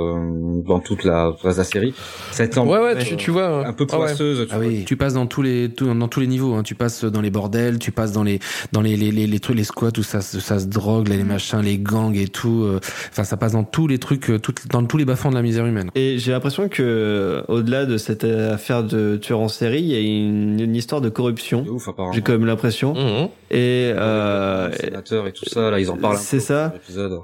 dans 0.66 0.80
toute 0.80 1.04
la, 1.04 1.34
la 1.44 1.64
série, 1.64 1.94
cette 2.32 2.58
ambiance 2.58 2.78
Ouais, 2.78 2.84
ouais, 2.96 3.04
tu, 3.04 3.16
tu 3.16 3.32
vois. 3.32 3.66
un 3.68 3.74
peu 3.74 3.86
Ah 3.92 4.00
ouais. 4.00 4.06
poisseuse, 4.08 4.40
tu 4.48 4.54
Ah 4.54 4.58
vois. 4.58 4.68
oui, 4.68 4.84
tu 4.86 4.96
passes 4.98 5.14
dans 5.14 5.26
tous 5.26 5.42
les 5.42 5.70
tout- 5.70 5.94
dans 5.94 6.08
tous 6.08 6.20
les 6.20 6.28
niveaux. 6.28 6.54
Hein. 6.56 6.64
Tu 6.64 6.76
passes 6.76 7.04
dans 7.06 7.22
les 7.22 7.30
bordels, 7.30 7.80
tu 7.80 7.92
passes 7.92 8.12
dans 8.12 8.24
les 8.24 8.40
dans 8.72 8.82
les 8.82 8.96
les, 8.96 9.12
les, 9.12 9.28
les 9.28 9.40
trucs, 9.40 9.56
les 9.58 9.64
squats 9.64 9.92
où 9.98 10.04
ça 10.04 10.22
se- 10.22 10.40
ça 10.40 10.60
se 10.60 10.66
drogue, 10.68 11.08
les 11.08 11.24
machins, 11.24 11.60
les 11.62 11.78
gangs 11.78 12.16
et 12.16 12.28
tout. 12.28 12.64
euh. 12.64 12.80
Enfin, 13.12 13.24
ça 13.24 13.38
passe 13.38 13.54
dans 13.54 13.64
tous 13.64 13.88
les 13.88 13.98
trucs, 14.00 14.30
euh, 14.30 14.40
tout- 14.40 14.54
dans 14.70 14.84
tous 14.86 14.98
les 14.98 15.06
bas-fonds 15.06 15.30
de 15.30 15.36
la 15.36 15.42
misère 15.42 15.66
humaine. 15.66 15.90
Et 15.96 16.18
j'ai 16.20 16.32
l'impression 16.32 16.68
que 16.70 16.82
euh, 16.84 17.42
au-delà 17.48 17.86
de 17.86 17.98
cette 17.98 18.24
euh, 18.24 18.54
affaire 18.56 18.84
de 18.84 19.18
tueur 19.18 19.40
en 19.40 19.48
série, 19.48 19.82
il 19.82 19.88
y 19.88 19.96
a 19.96 20.00
une, 20.00 20.60
une 20.60 20.76
histoire 20.76 21.02
de 21.02 21.10
corruption. 21.10 21.62
De 21.62 21.70
ouf, 21.70 21.88
apparemment. 21.88 22.14
J'ai 22.14 22.22
quand 22.22 22.34
même 22.34 22.46
l'impression. 22.46 22.94
Mhm. 22.94 23.30
Et 23.50 23.92
euh, 23.96 24.70
Les 24.70 24.76
sénateurs 24.78 25.28
et 25.28 25.32
tout 25.32 25.46
ça, 25.50 25.72
là, 25.72 25.80
ils 25.80 25.90
en 25.90 25.98
parlent. 25.98 26.18
C'est 26.20 26.40
ça. 26.40 26.74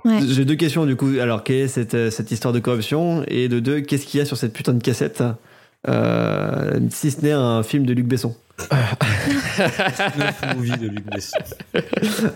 Ouais. 0.06 0.20
J'ai 0.28 0.46
deux 0.46 0.56
questions 0.56 0.86
du 0.86 0.96
coup. 0.96 1.10
Alors, 1.22 1.44
quelle 1.44 1.58
est 1.58 1.68
cette, 1.68 1.96
euh, 1.96 2.10
cette 2.10 2.32
histoire 2.32 2.54
de 2.54 2.60
corruption 2.64 3.24
Et 3.28 3.48
de 3.48 3.60
deux, 3.60 3.82
qu'est-ce 3.82 4.06
qu'il 4.06 4.20
y 4.20 4.24
a 4.24 4.26
sur 4.26 4.38
cette 4.38 4.54
putain 4.54 4.74
de 4.74 4.82
cassette 4.82 5.24
euh, 5.88 6.80
Si 6.90 7.12
ce 7.12 7.22
n'est 7.22 7.32
un 7.32 7.62
film 7.64 7.86
de 7.86 7.94
Luc 7.94 8.08
Besson? 8.08 8.36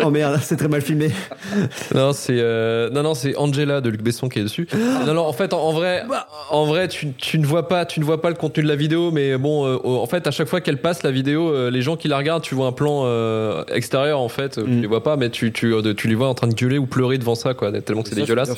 Oh 0.03 0.09
merde, 0.09 0.39
c'est 0.41 0.57
très 0.57 0.67
mal 0.67 0.81
filmé. 0.81 1.09
Non, 1.93 2.11
c'est 2.13 2.37
euh, 2.39 2.89
non, 2.89 3.03
non, 3.03 3.13
c'est 3.13 3.35
Angela 3.37 3.81
de 3.81 3.89
Luc 3.89 4.01
Besson 4.01 4.27
qui 4.29 4.39
est 4.39 4.43
dessus. 4.43 4.67
non, 5.05 5.13
non, 5.13 5.21
en 5.25 5.33
fait, 5.33 5.53
en, 5.53 5.59
en 5.61 5.71
vrai, 5.73 6.03
en 6.49 6.65
vrai, 6.65 6.87
tu, 6.87 7.11
tu 7.13 7.37
ne 7.39 7.45
vois 7.45 7.67
pas, 7.67 7.85
tu 7.85 7.99
ne 7.99 8.05
vois 8.05 8.21
pas 8.21 8.29
le 8.29 8.35
contenu 8.35 8.63
de 8.63 8.67
la 8.67 8.75
vidéo, 8.75 9.11
mais 9.11 9.37
bon, 9.37 9.65
euh, 9.65 9.77
en 9.83 10.05
fait, 10.07 10.25
à 10.27 10.31
chaque 10.31 10.47
fois 10.47 10.61
qu'elle 10.61 10.77
passe 10.81 11.03
la 11.03 11.11
vidéo, 11.11 11.49
euh, 11.53 11.69
les 11.69 11.81
gens 11.81 11.95
qui 11.97 12.07
la 12.07 12.17
regardent, 12.17 12.43
tu 12.43 12.55
vois 12.55 12.67
un 12.67 12.71
plan 12.71 13.03
euh, 13.05 13.63
extérieur, 13.73 14.19
en 14.19 14.29
fait, 14.29 14.55
tu 14.55 14.61
Mm. 14.61 14.81
les 14.81 14.87
vois 14.87 15.03
pas, 15.03 15.17
mais 15.17 15.29
tu, 15.29 15.51
tu, 15.51 15.73
tu 15.95 16.07
les 16.07 16.15
vois 16.15 16.27
en 16.29 16.33
train 16.33 16.47
de 16.47 16.53
gueuler 16.55 16.77
ou 16.77 16.85
pleurer 16.85 17.17
devant 17.17 17.35
ça, 17.35 17.53
quoi, 17.53 17.71
tellement 17.81 18.01
que 18.03 18.09
c'est 18.09 18.15
dégueulasse. 18.15 18.49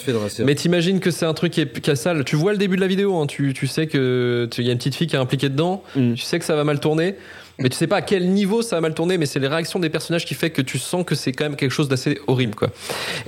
Mais 0.46 0.56
t'imagines 0.56 1.00
que 1.00 1.12
c'est 1.12 1.26
un 1.26 1.34
truc 1.34 1.52
qui 1.54 1.62
est, 1.62 1.80
qui 1.82 1.90
est 1.92 1.96
sale. 1.96 2.24
Tu 2.24 2.36
vois 2.36 2.52
le 2.52 2.58
début 2.58 2.76
de 2.78 2.82
la 2.82 2.88
vidéo, 2.88 3.18
hein, 3.20 3.28
tu, 3.28 3.54
tu 3.54 3.68
sais 3.68 3.88
que 3.88 4.48
tu- 4.52 4.62
il 4.62 4.68
y 4.68 4.70
a 4.70 4.72
une 4.74 4.78
petite 4.78 4.96
fille 4.96 5.08
qui 5.08 5.16
est 5.16 5.20
impliquée 5.20 5.50
dedans. 5.50 5.84
Mm. 5.96 6.14
Tu 6.14 6.24
sais 6.24 6.40
que 6.40 6.46
ça 6.46 6.56
va 6.56 6.64
mal 6.64 6.80
tourner, 6.80 7.16
mais 7.60 7.70
tu 7.70 7.78
sais 7.78 7.88
pas 7.88 7.98
à 7.98 8.02
quel 8.02 8.30
niveau 8.30 8.62
ça 8.62 8.78
a 8.78 8.82
mal 8.82 8.94
tourné, 8.94 9.18
mais 9.18 9.26
c'est 9.26 9.40
les 9.40 9.48
réactions 9.48 9.80
des 9.80 9.90
personnages 9.90 10.26
qui 10.26 10.34
fait 10.34 10.50
que 10.50 10.62
tu 10.62 10.80
sens 10.80 11.06
que 11.06 11.16
c'est 11.16 11.32
quand 11.32 11.46
même 11.46 11.56
quelque 11.56 11.72
chose 11.72 11.90
d'assez 11.90 12.20
horrible, 12.28 12.56
quoi. 12.56 12.70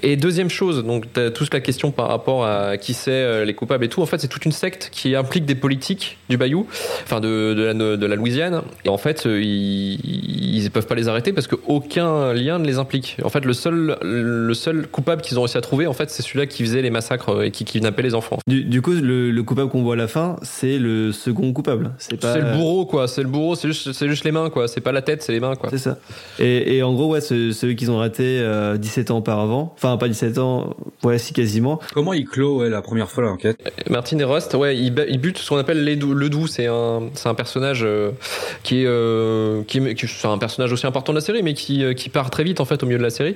Et 0.01 0.15
deuxième 0.15 0.49
chose, 0.49 0.83
donc 0.83 1.05
t'as 1.13 1.31
toute 1.31 1.53
la 1.53 1.59
question 1.59 1.91
par 1.91 2.07
rapport 2.07 2.45
à 2.45 2.77
qui 2.77 2.93
c'est 2.93 3.11
euh, 3.11 3.45
les 3.45 3.53
coupables 3.53 3.85
et 3.85 3.89
tout. 3.89 4.01
En 4.01 4.05
fait, 4.05 4.19
c'est 4.19 4.27
toute 4.27 4.45
une 4.45 4.51
secte 4.51 4.89
qui 4.91 5.15
implique 5.15 5.45
des 5.45 5.55
politiques 5.55 6.17
du 6.29 6.37
Bayou, 6.37 6.65
enfin 7.03 7.19
de, 7.19 7.53
de, 7.53 7.63
la, 7.63 7.73
de 7.73 8.05
la 8.05 8.15
Louisiane. 8.15 8.61
Et 8.85 8.89
en 8.89 8.97
fait, 8.97 9.25
euh, 9.25 9.41
ils, 9.41 9.99
ils 10.63 10.71
peuvent 10.71 10.87
pas 10.87 10.95
les 10.95 11.07
arrêter 11.07 11.33
parce 11.33 11.47
qu'aucun 11.47 12.33
lien 12.33 12.59
ne 12.59 12.65
les 12.65 12.77
implique. 12.77 13.17
En 13.23 13.29
fait, 13.29 13.43
le 13.45 13.53
seul, 13.53 13.97
le 14.01 14.53
seul 14.53 14.87
coupable 14.87 15.21
qu'ils 15.21 15.37
ont 15.37 15.41
réussi 15.41 15.57
à 15.57 15.61
trouver, 15.61 15.87
en 15.87 15.93
fait, 15.93 16.09
c'est 16.09 16.21
celui-là 16.21 16.45
qui 16.45 16.63
faisait 16.63 16.81
les 16.81 16.89
massacres 16.89 17.43
et 17.43 17.51
qui 17.51 17.65
kidnappait 17.65 18.03
les 18.03 18.15
enfants. 18.15 18.37
Du, 18.47 18.63
du 18.63 18.81
coup, 18.81 18.91
le, 18.91 19.31
le 19.31 19.43
coupable 19.43 19.69
qu'on 19.69 19.83
voit 19.83 19.95
à 19.95 19.97
la 19.97 20.07
fin, 20.07 20.37
c'est 20.41 20.77
le 20.77 21.11
second 21.11 21.51
coupable. 21.53 21.91
C'est 21.97 22.19
pas. 22.19 22.37
Le 22.37 22.53
bourreau, 22.53 22.85
quoi. 22.85 23.07
C'est 23.07 23.23
le 23.23 23.27
bourreau. 23.27 23.55
C'est 23.55 23.67
juste, 23.67 23.91
c'est 23.91 24.07
juste 24.07 24.20
les 24.23 24.31
mains, 24.31 24.49
quoi. 24.49 24.67
C'est 24.67 24.81
pas 24.81 24.91
la 24.91 25.01
tête, 25.01 25.21
c'est 25.23 25.31
les 25.31 25.39
mains, 25.39 25.55
quoi. 25.55 25.69
C'est 25.69 25.77
ça. 25.77 25.97
Et, 26.39 26.75
et 26.77 26.83
en 26.83 26.93
gros, 26.93 27.07
ouais, 27.11 27.21
c'est 27.21 27.51
ceux 27.53 27.73
qu'ils 27.73 27.91
ont 27.91 27.97
raté 27.97 28.39
euh, 28.39 28.77
17 28.77 29.11
ans 29.11 29.17
auparavant. 29.19 29.73
Enfin, 29.77 29.97
pas 29.97 30.07
17 30.07 30.37
ans, 30.37 30.75
ouais, 31.03 31.17
si 31.17 31.33
quasiment. 31.33 31.79
Comment 31.93 32.13
il 32.13 32.25
clôt 32.25 32.59
ouais, 32.59 32.69
la 32.69 32.81
première 32.81 33.09
fois 33.09 33.23
l'enquête? 33.23 33.57
Martin 33.89 34.17
et 34.19 34.23
Rust, 34.23 34.53
ouais, 34.55 34.77
ils, 34.77 34.91
ba- 34.91 35.05
ils 35.07 35.19
butent 35.19 35.37
ce 35.37 35.49
qu'on 35.49 35.57
appelle 35.57 35.83
les 35.83 35.95
dou- 35.95 36.13
le 36.13 36.29
doux. 36.29 36.47
C'est 36.47 36.67
un, 36.67 37.03
c'est 37.13 37.29
un 37.29 37.33
personnage 37.35 37.81
euh, 37.83 38.11
qui 38.63 38.81
est, 38.81 38.85
euh, 38.87 39.63
qui, 39.63 39.77
est- 39.79 39.95
qui- 39.95 40.07
c'est 40.07 40.27
un 40.27 40.37
personnage 40.37 40.71
aussi 40.73 40.85
important 40.87 41.11
de 41.13 41.17
la 41.17 41.23
série, 41.23 41.43
mais 41.43 41.53
qui, 41.53 41.83
euh, 41.83 41.93
qui 41.93 42.09
part 42.09 42.29
très 42.29 42.43
vite 42.43 42.59
en 42.61 42.65
fait 42.65 42.81
au 42.83 42.85
milieu 42.85 42.97
de 42.97 43.03
la 43.03 43.09
série 43.09 43.35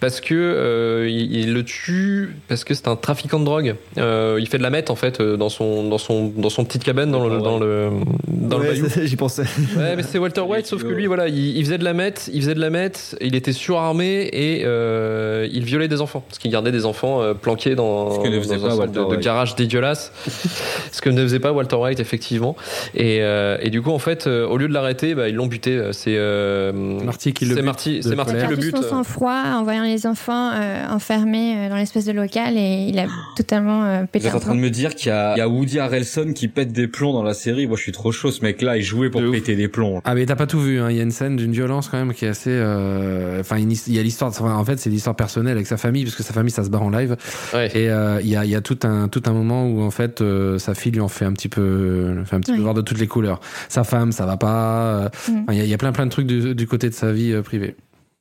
parce 0.00 0.20
que 0.20 0.34
euh, 0.34 1.08
il, 1.08 1.34
il 1.36 1.52
le 1.54 1.64
tue 1.64 2.36
parce 2.48 2.64
que 2.64 2.74
c'est 2.74 2.88
un 2.88 2.96
trafiquant 2.96 3.38
de 3.40 3.44
drogue. 3.44 3.74
Euh, 3.98 4.38
il 4.40 4.48
fait 4.48 4.58
de 4.58 4.62
la 4.62 4.70
meth 4.70 4.90
en 4.90 4.96
fait 4.96 5.20
euh, 5.20 5.36
dans 5.36 5.48
son, 5.48 5.88
dans 5.88 5.98
son, 5.98 6.28
dans 6.36 6.50
son 6.50 6.64
petite 6.64 6.84
cabane 6.84 7.10
dans 7.10 7.26
le, 7.28 7.38
dans 7.38 7.58
le, 7.58 7.90
dans 8.28 8.58
le 8.58 8.66
Ouais, 8.66 8.74
J'y 9.06 9.16
pensais. 9.16 9.44
Ouais, 9.76 9.96
mais 9.96 10.02
c'est 10.16 10.20
Walter 10.20 10.40
White, 10.40 10.64
sauf 10.66 10.82
que 10.82 10.88
lui, 10.88 11.04
voilà, 11.06 11.28
il, 11.28 11.58
il 11.58 11.62
faisait 11.62 11.76
de 11.76 11.84
la 11.84 11.92
meth, 11.92 12.30
il 12.32 12.40
faisait 12.40 12.54
de 12.54 12.60
la 12.60 12.70
meth, 12.70 13.16
il 13.20 13.34
était 13.34 13.52
surarmé 13.52 14.30
et 14.32 14.62
euh, 14.64 15.46
il 15.52 15.62
violait 15.64 15.88
des 15.88 16.00
enfants, 16.00 16.24
parce 16.26 16.38
qu'il 16.38 16.50
gardait 16.50 16.72
des 16.72 16.86
enfants 16.86 17.20
euh, 17.20 17.34
planqués 17.34 17.74
dans, 17.74 18.12
Ce 18.14 18.20
que 18.20 18.28
ne 18.28 18.38
dans 18.38 18.52
un 18.52 18.58
pas 18.58 18.70
sorte 18.70 18.78
Walter 18.78 19.10
de, 19.10 19.16
de 19.16 19.20
garage 19.22 19.54
dégueulasse, 19.56 20.10
ce 20.92 21.02
que 21.02 21.10
ne 21.10 21.20
faisait 21.22 21.38
pas 21.38 21.52
Walter 21.52 21.76
White 21.76 22.00
effectivement. 22.00 22.56
Et, 22.94 23.18
euh, 23.20 23.58
et 23.60 23.68
du 23.68 23.82
coup, 23.82 23.90
en 23.90 23.98
fait, 23.98 24.26
euh, 24.26 24.46
au 24.46 24.56
lieu 24.56 24.68
de 24.68 24.72
l'arrêter, 24.72 25.14
bah, 25.14 25.28
ils 25.28 25.34
l'ont 25.34 25.48
buté. 25.48 25.90
C'est 25.92 26.14
euh, 26.16 26.72
Marty 26.72 27.34
qui 27.34 27.44
le 27.44 27.50
c'est 27.50 27.56
bute 27.56 27.64
Marty, 27.66 27.96
de 27.98 28.02
c'est 28.02 28.14
Marty 28.16 28.32
qui 28.32 28.40
le 28.40 28.46
perdu 28.48 28.66
bute. 28.72 28.76
son 28.76 28.82
sang-froid 28.82 29.42
en 29.54 29.64
voyant 29.64 29.82
les 29.82 30.06
enfants 30.06 30.52
euh, 30.54 30.86
enfermés 30.88 31.68
dans 31.68 31.76
l'espèce 31.76 32.06
de 32.06 32.12
local 32.12 32.56
et 32.56 32.86
il 32.88 32.98
a 32.98 33.04
totalement 33.36 33.84
euh, 33.84 34.00
Vous 34.00 34.06
pété 34.06 34.28
êtes 34.28 34.34
en 34.34 34.40
train 34.40 34.54
de 34.54 34.60
me 34.60 34.70
dire 34.70 34.94
qu'il 34.94 35.08
y 35.08 35.12
a, 35.12 35.34
il 35.34 35.38
y 35.38 35.42
a 35.42 35.48
Woody 35.48 35.78
Harrelson 35.78 36.32
qui 36.34 36.48
pète 36.48 36.72
des 36.72 36.88
plombs 36.88 37.12
dans 37.12 37.22
la 37.22 37.34
série. 37.34 37.66
Moi, 37.66 37.76
je 37.76 37.82
suis 37.82 37.92
trop 37.92 38.12
chaud. 38.12 38.30
Ce 38.30 38.42
mec-là, 38.42 38.78
il 38.78 38.82
jouait 38.82 39.10
pour 39.10 39.20
De 39.20 39.26
ouf. 39.26 39.34
péter 39.34 39.56
des 39.56 39.68
plombs. 39.68 40.00
Ah 40.08 40.14
mais 40.14 40.24
t'as 40.24 40.36
pas 40.36 40.46
tout 40.46 40.60
vu, 40.60 40.78
hein. 40.80 40.88
il 40.88 40.96
y 40.96 41.00
a 41.00 41.02
une 41.02 41.10
scène 41.10 41.34
d'une 41.34 41.50
violence 41.50 41.88
quand 41.88 41.98
même 41.98 42.14
qui 42.14 42.24
est 42.26 42.28
assez... 42.28 42.50
euh, 42.52 43.40
Enfin 43.40 43.58
il 43.58 43.92
y 43.92 43.98
a 43.98 44.02
l'histoire, 44.02 44.30
enfin, 44.30 44.54
en 44.54 44.64
fait 44.64 44.78
c'est 44.78 44.88
l'histoire 44.88 45.16
personnelle 45.16 45.54
avec 45.56 45.66
sa 45.66 45.76
famille, 45.76 46.04
parce 46.04 46.14
que 46.14 46.22
sa 46.22 46.32
famille 46.32 46.52
ça 46.52 46.62
se 46.62 46.70
barre 46.70 46.84
en 46.84 46.90
live, 46.90 47.16
Ouais. 47.52 47.66
et 47.76 47.90
euh, 47.90 48.20
il 48.22 48.28
y, 48.28 48.36
a, 48.36 48.44
il 48.44 48.50
y 48.50 48.54
a 48.54 48.60
tout 48.60 48.78
un, 48.84 49.08
tout 49.08 49.22
un 49.26 49.32
moment 49.32 49.66
où 49.68 49.82
en 49.82 49.90
fait 49.90 50.20
euh, 50.20 50.58
sa 50.60 50.74
fille 50.74 50.92
lui 50.92 51.00
en 51.00 51.08
fait 51.08 51.24
un 51.24 51.32
petit 51.32 51.48
peu, 51.48 52.14
lui 52.16 52.24
fait 52.24 52.36
un 52.36 52.40
petit 52.40 52.52
peu 52.54 52.60
voir 52.62 52.74
de 52.74 52.82
toutes 52.82 53.00
les 53.00 53.08
couleurs. 53.08 53.40
Sa 53.68 53.82
femme 53.82 54.12
ça 54.12 54.26
va 54.26 54.36
pas, 54.36 54.82
euh, 54.84 55.08
Mm. 55.28 55.32
enfin, 55.42 55.52
il 55.52 55.58
y, 55.58 55.60
a- 55.60 55.64
il 55.64 55.70
y 55.70 55.74
a 55.74 55.78
plein 55.78 55.90
plein 55.92 56.06
de 56.06 56.10
trucs 56.12 56.26
du, 56.28 56.54
du 56.54 56.66
côté 56.68 56.88
de 56.88 56.94
sa 56.94 57.10
vie 57.12 57.32
euh, 57.32 57.42
privée. 57.42 57.74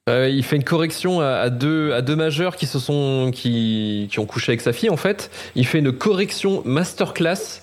Euh, 0.09 0.27
il 0.29 0.43
fait 0.43 0.55
une 0.55 0.63
correction 0.63 1.19
à, 1.21 1.27
à 1.35 1.49
deux 1.51 1.91
à 1.93 2.01
deux 2.01 2.15
majeurs 2.15 2.55
qui 2.55 2.65
se 2.65 2.79
sont 2.79 3.29
qui, 3.33 4.07
qui 4.11 4.19
ont 4.19 4.25
couché 4.25 4.51
avec 4.53 4.61
sa 4.61 4.73
fille 4.73 4.89
en 4.89 4.97
fait. 4.97 5.29
Il 5.55 5.65
fait 5.67 5.79
une 5.79 5.91
correction 5.91 6.61
masterclass 6.65 7.61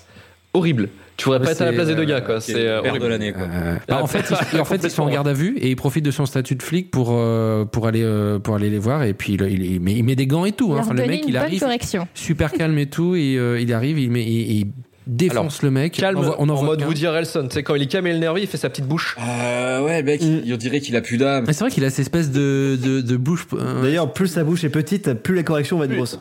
horrible. 0.53 0.89
Tu 1.17 1.25
voudrais 1.25 1.39
pas 1.41 1.51
être 1.51 1.61
à 1.61 1.65
la 1.65 1.71
c'est, 1.71 1.75
place 1.75 1.87
des 1.87 1.95
deux 1.95 2.01
euh, 2.01 2.05
gars 2.05 2.21
quoi. 2.21 2.41
C'est 2.41 2.53
C'est 2.53 2.67
euh, 2.67 2.77
le 2.77 2.81
père 2.83 2.99
de 2.99 3.05
l'année, 3.07 3.33
quoi. 3.33 3.43
Euh, 3.43 3.75
bah, 3.87 3.99
en 4.03 4.07
fait, 4.07 4.25
il, 4.53 4.59
en 4.59 4.65
fait, 4.65 4.81
ils 4.83 4.89
sont 4.89 5.03
en 5.03 5.09
garde 5.09 5.27
à 5.27 5.33
vue 5.33 5.55
et 5.59 5.69
il 5.69 5.75
profite 5.75 6.03
de 6.03 6.11
son 6.11 6.25
statut 6.25 6.55
de 6.55 6.63
flic 6.63 6.89
pour 6.91 7.09
euh, 7.11 7.65
pour 7.65 7.87
aller 7.87 8.01
euh, 8.03 8.39
pour 8.39 8.55
aller 8.55 8.69
les 8.69 8.79
voir 8.79 9.03
et 9.03 9.13
puis 9.13 9.33
il, 9.33 9.41
il, 9.43 9.63
il 9.73 9.79
met, 9.79 9.93
il 9.93 10.03
met 10.03 10.15
des 10.15 10.25
gants 10.27 10.45
et 10.45 10.51
tout. 10.53 10.69
Il 10.71 10.77
Hein. 10.77 10.81
Enfin, 10.81 10.93
le 10.93 11.05
mec, 11.05 11.23
il 11.27 11.37
arrive 11.37 11.59
correction. 11.59 12.07
super 12.15 12.51
calme 12.51 12.77
et 12.79 12.87
tout 12.87 13.15
et 13.15 13.35
euh, 13.37 13.59
il 13.61 13.71
arrive, 13.73 13.99
il 13.99 14.09
met, 14.09 14.23
il, 14.23 14.51
il 14.61 14.67
défonce 15.05 15.61
le 15.63 15.69
mec. 15.69 15.91
Calme, 15.93 16.17
on 16.17 16.33
on 16.39 16.49
en 16.49 16.55
en 16.57 16.63
mode 16.63 16.79
qu'un. 16.79 16.87
Woody 16.87 17.05
Harrelson. 17.05 17.47
Sais 17.51 17.61
quand 17.61 17.75
il 17.75 17.83
est 17.83 17.87
calme 17.87 18.07
et 18.07 18.11
énervé, 18.11 18.41
il 18.41 18.47
fait 18.47 18.57
sa 18.57 18.69
petite 18.69 18.87
bouche. 18.87 19.15
Euh, 19.19 19.81
ouais, 19.83 20.01
mec, 20.01 20.21
Mm. 20.21 20.41
il, 20.45 20.53
on 20.53 20.57
dirait 20.57 20.79
qu'il 20.79 20.95
a 20.95 21.01
plus 21.01 21.17
d'âme. 21.17 21.43
Mais 21.45 21.53
c'est 21.53 21.63
vrai 21.65 21.71
qu'il 21.71 21.83
a 21.85 21.89
cette 21.89 21.99
espèce 21.99 22.31
de 22.31 22.79
de, 22.81 23.01
de 23.01 23.17
bouche. 23.17 23.45
euh, 23.53 23.83
D'ailleurs, 23.83 24.11
plus 24.13 24.27
sa 24.29 24.43
bouche 24.43 24.63
est 24.63 24.69
petite, 24.69 25.13
plus 25.13 25.35
la 25.35 25.43
correction 25.43 25.77
va 25.77 25.85
être 25.85 25.93
grosse. 25.95 26.19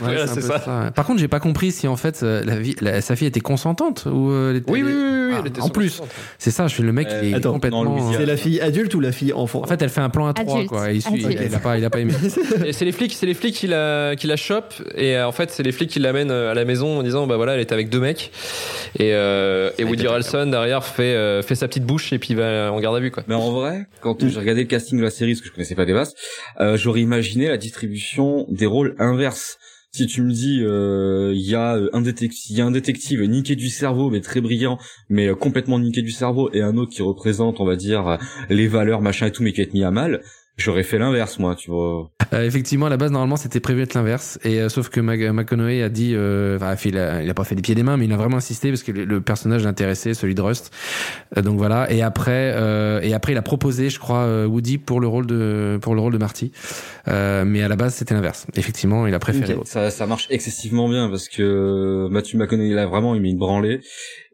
Voilà, 0.00 0.26
c'est 0.26 0.40
ça. 0.42 0.90
Par 0.94 1.06
contre, 1.06 1.20
j'ai 1.20 1.28
pas 1.28 1.40
compris 1.40 1.72
si 1.72 1.86
en 1.88 1.96
fait 1.96 2.20
euh, 2.22 2.42
la 2.44 2.56
vie, 2.58 2.74
la- 2.80 3.00
sa 3.00 3.16
fille 3.16 3.26
était 3.28 3.40
consentante 3.40 4.06
ou 4.10 4.30
euh, 4.30 4.50
elle 4.50 4.56
était- 4.58 4.70
Oui 4.70 4.82
oui 4.82 4.92
oui, 4.92 5.02
oui, 5.28 5.32
Ah, 5.34 5.40
elle 5.42 5.48
était 5.48 5.60
en 5.60 5.68
plus, 5.68 6.00
c'est 6.38 6.50
ça. 6.50 6.66
Je 6.68 6.74
suis 6.74 6.82
le 6.82 6.92
mec, 6.92 7.08
Euh, 7.10 7.20
il 7.22 7.32
est 7.32 7.34
attends, 7.36 7.52
complètement. 7.52 8.12
C'est 8.12 8.26
la 8.26 8.36
fille 8.36 8.60
adulte 8.60 8.94
ou 8.94 9.00
la 9.00 9.12
fille 9.12 9.32
enfant? 9.32 9.60
En 9.62 9.66
fait, 9.66 9.80
elle 9.82 9.88
fait 9.90 10.00
un 10.00 10.08
plan 10.10 10.26
à 10.26 10.32
trois, 10.34 10.54
Adulte. 10.56 10.68
quoi. 10.70 10.90
Il, 10.90 11.02
suit- 11.02 11.24
Adulte. 11.24 11.40
il 11.46 11.54
a 11.54 11.58
pas, 11.58 11.78
il 11.78 11.84
a 11.84 11.90
pas 11.90 12.00
aimé. 12.00 12.12
C'est 12.72 12.84
les 12.84 12.92
flics, 12.92 13.12
c'est 13.14 13.26
les 13.26 13.34
flics 13.34 13.54
qui 13.54 13.66
la, 13.66 14.14
qui 14.16 14.26
la 14.26 14.36
chopent 14.36 14.74
et 14.96 15.16
euh, 15.16 15.26
en 15.26 15.32
fait 15.32 15.50
c'est 15.50 15.62
les 15.62 15.72
flics 15.72 15.90
qui 15.90 15.98
l'amènent 16.00 16.30
euh, 16.30 16.50
à 16.50 16.54
la 16.54 16.64
maison 16.64 16.98
en 16.98 17.02
disant 17.02 17.26
bah 17.26 17.36
voilà 17.36 17.54
elle 17.54 17.60
était 17.60 17.72
avec 17.74 17.88
deux 17.88 18.00
mecs 18.00 18.30
et, 18.98 19.12
euh, 19.14 19.70
et 19.78 19.84
Woody 19.84 20.06
Harrelson 20.06 20.46
derrière 20.46 20.84
fait 20.84 21.14
euh, 21.14 21.42
fait 21.42 21.54
sa 21.54 21.66
petite 21.68 21.84
bouche 21.84 22.12
et 22.12 22.18
puis 22.18 22.34
va 22.34 22.72
en 22.72 22.80
garde 22.80 22.96
à 22.96 23.00
vue 23.00 23.10
quoi. 23.10 23.22
Mais 23.28 23.34
en 23.34 23.50
vrai, 23.52 23.86
quand 24.00 24.16
j'ai 24.26 24.38
regardé 24.38 24.62
le 24.62 24.66
casting 24.68 24.98
de 24.98 25.02
la 25.04 25.10
série, 25.10 25.32
parce 25.32 25.40
que 25.42 25.48
je 25.48 25.52
connaissais 25.52 25.74
pas 25.74 25.84
Devas, 25.84 26.12
euh, 26.60 26.76
j'aurais 26.76 27.00
imaginé 27.00 27.48
la 27.48 27.56
distribution 27.56 28.46
des 28.48 28.66
rôles 28.66 28.94
Si 29.90 30.06
tu 30.06 30.22
me 30.22 30.30
dis, 30.30 30.60
euh, 30.62 31.32
il 31.34 31.40
y 31.40 31.54
a 31.54 31.76
euh, 31.76 31.88
un 31.94 32.02
détective, 32.02 32.60
un 32.60 32.70
détective 32.70 33.22
niqué 33.22 33.56
du 33.56 33.70
cerveau, 33.70 34.10
mais 34.10 34.20
très 34.20 34.40
brillant, 34.40 34.78
mais 35.08 35.28
euh, 35.28 35.34
complètement 35.34 35.78
niqué 35.78 36.02
du 36.02 36.10
cerveau, 36.10 36.50
et 36.52 36.60
un 36.60 36.76
autre 36.76 36.92
qui 36.92 37.02
représente, 37.02 37.58
on 37.60 37.64
va 37.64 37.74
dire, 37.74 38.06
euh, 38.06 38.16
les 38.50 38.68
valeurs, 38.68 39.00
machin 39.00 39.26
et 39.26 39.32
tout, 39.32 39.42
mais 39.42 39.52
qui 39.52 39.62
est 39.62 39.72
mis 39.72 39.84
à 39.84 39.90
mal, 39.90 40.22
j'aurais 40.58 40.82
fait 40.82 40.98
l'inverse, 40.98 41.38
moi, 41.38 41.54
tu 41.56 41.70
vois. 41.70 42.10
Euh, 42.34 42.44
effectivement, 42.44 42.86
à 42.86 42.90
la 42.90 42.96
base, 42.98 43.10
normalement, 43.10 43.36
c'était 43.36 43.60
prévu 43.60 43.80
être 43.82 43.94
l'inverse. 43.94 44.38
Et 44.44 44.60
euh, 44.60 44.68
sauf 44.68 44.90
que 44.90 45.00
Mac- 45.00 45.20
McConaughey 45.20 45.82
a 45.82 45.88
dit, 45.88 46.12
euh, 46.14 46.56
enfin, 46.56 46.74
il 46.84 46.98
a, 46.98 47.22
il 47.22 47.30
a 47.30 47.34
pas 47.34 47.44
fait 47.44 47.54
des 47.54 47.62
pieds 47.62 47.72
et 47.72 47.74
des 47.76 47.82
mains, 47.82 47.96
mais 47.96 48.04
il 48.04 48.12
a 48.12 48.16
vraiment 48.16 48.36
insisté 48.36 48.68
parce 48.68 48.82
que 48.82 48.92
le, 48.92 49.04
le 49.04 49.20
personnage 49.20 49.64
l'intéressait, 49.64 50.12
celui 50.14 50.34
de 50.34 50.42
Rust. 50.42 50.70
Euh, 51.36 51.42
donc 51.42 51.56
voilà. 51.56 51.90
Et 51.90 52.02
après, 52.02 52.52
euh, 52.54 53.00
et 53.02 53.14
après, 53.14 53.32
il 53.32 53.38
a 53.38 53.42
proposé, 53.42 53.88
je 53.88 53.98
crois, 53.98 54.24
euh, 54.24 54.46
Woody 54.46 54.78
pour 54.78 55.00
le 55.00 55.06
rôle 55.06 55.26
de, 55.26 55.78
pour 55.80 55.94
le 55.94 56.00
rôle 56.00 56.12
de 56.12 56.18
Marty. 56.18 56.52
Euh, 57.08 57.44
mais 57.46 57.62
à 57.62 57.68
la 57.68 57.76
base, 57.76 57.94
c'était 57.94 58.14
l'inverse. 58.14 58.46
Effectivement, 58.54 59.06
il 59.06 59.14
a 59.14 59.18
préféré. 59.18 59.56
Ça, 59.64 59.90
ça 59.90 60.06
marche 60.06 60.26
excessivement 60.28 60.88
bien 60.88 61.08
parce 61.08 61.28
que 61.28 62.08
Matthew 62.10 62.34
McConaughey 62.34 62.74
là 62.74 62.86
vraiment 62.86 63.14
il 63.14 63.22
met 63.22 63.30
une 63.30 63.38
branlée 63.38 63.80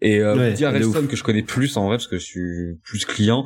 et 0.02 0.20
euh, 0.20 0.34
Ouais, 0.36 0.48
Woody 0.50 0.64
Harrelson 0.64 1.06
que 1.08 1.16
je 1.16 1.22
connais 1.22 1.42
plus 1.42 1.76
en 1.76 1.86
vrai 1.86 1.96
parce 1.96 2.08
que 2.08 2.18
je 2.18 2.24
suis 2.24 2.78
plus 2.82 3.04
client. 3.04 3.44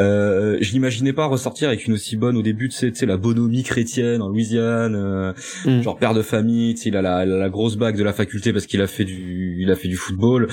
Euh, 0.00 0.56
je 0.60 0.72
n'imaginais 0.72 1.12
pas 1.12 1.26
ressortir 1.26 1.68
avec 1.68 1.86
une 1.86 1.92
aussi 1.94 2.16
bonne 2.16 2.36
au 2.36 2.42
début, 2.42 2.68
tu 2.68 2.76
sais, 2.76 2.90
tu 2.90 2.96
sais 2.98 3.06
la 3.06 3.16
bonhomie 3.16 3.62
chrétienne 3.62 4.22
en 4.22 4.28
Louisiane, 4.28 4.94
euh, 4.96 5.32
Mm. 5.66 5.82
genre 5.82 5.98
père 5.98 6.14
de 6.14 6.22
famille, 6.22 6.74
tu 6.74 6.82
sais, 6.82 6.88
il 6.88 6.96
a 6.96 7.02
la, 7.02 7.26
la 7.26 7.48
grosse 7.50 7.76
bague 7.76 7.96
de 7.98 8.02
la 8.04 8.12
faculté 8.12 8.52
parce 8.52 8.66
qu'il 8.66 8.80
a 8.80 8.86
fait 8.86 9.04
du, 9.04 9.56
il 9.60 9.70
a 9.70 9.76
fait 9.76 9.88
du 9.88 9.96
football. 9.96 10.48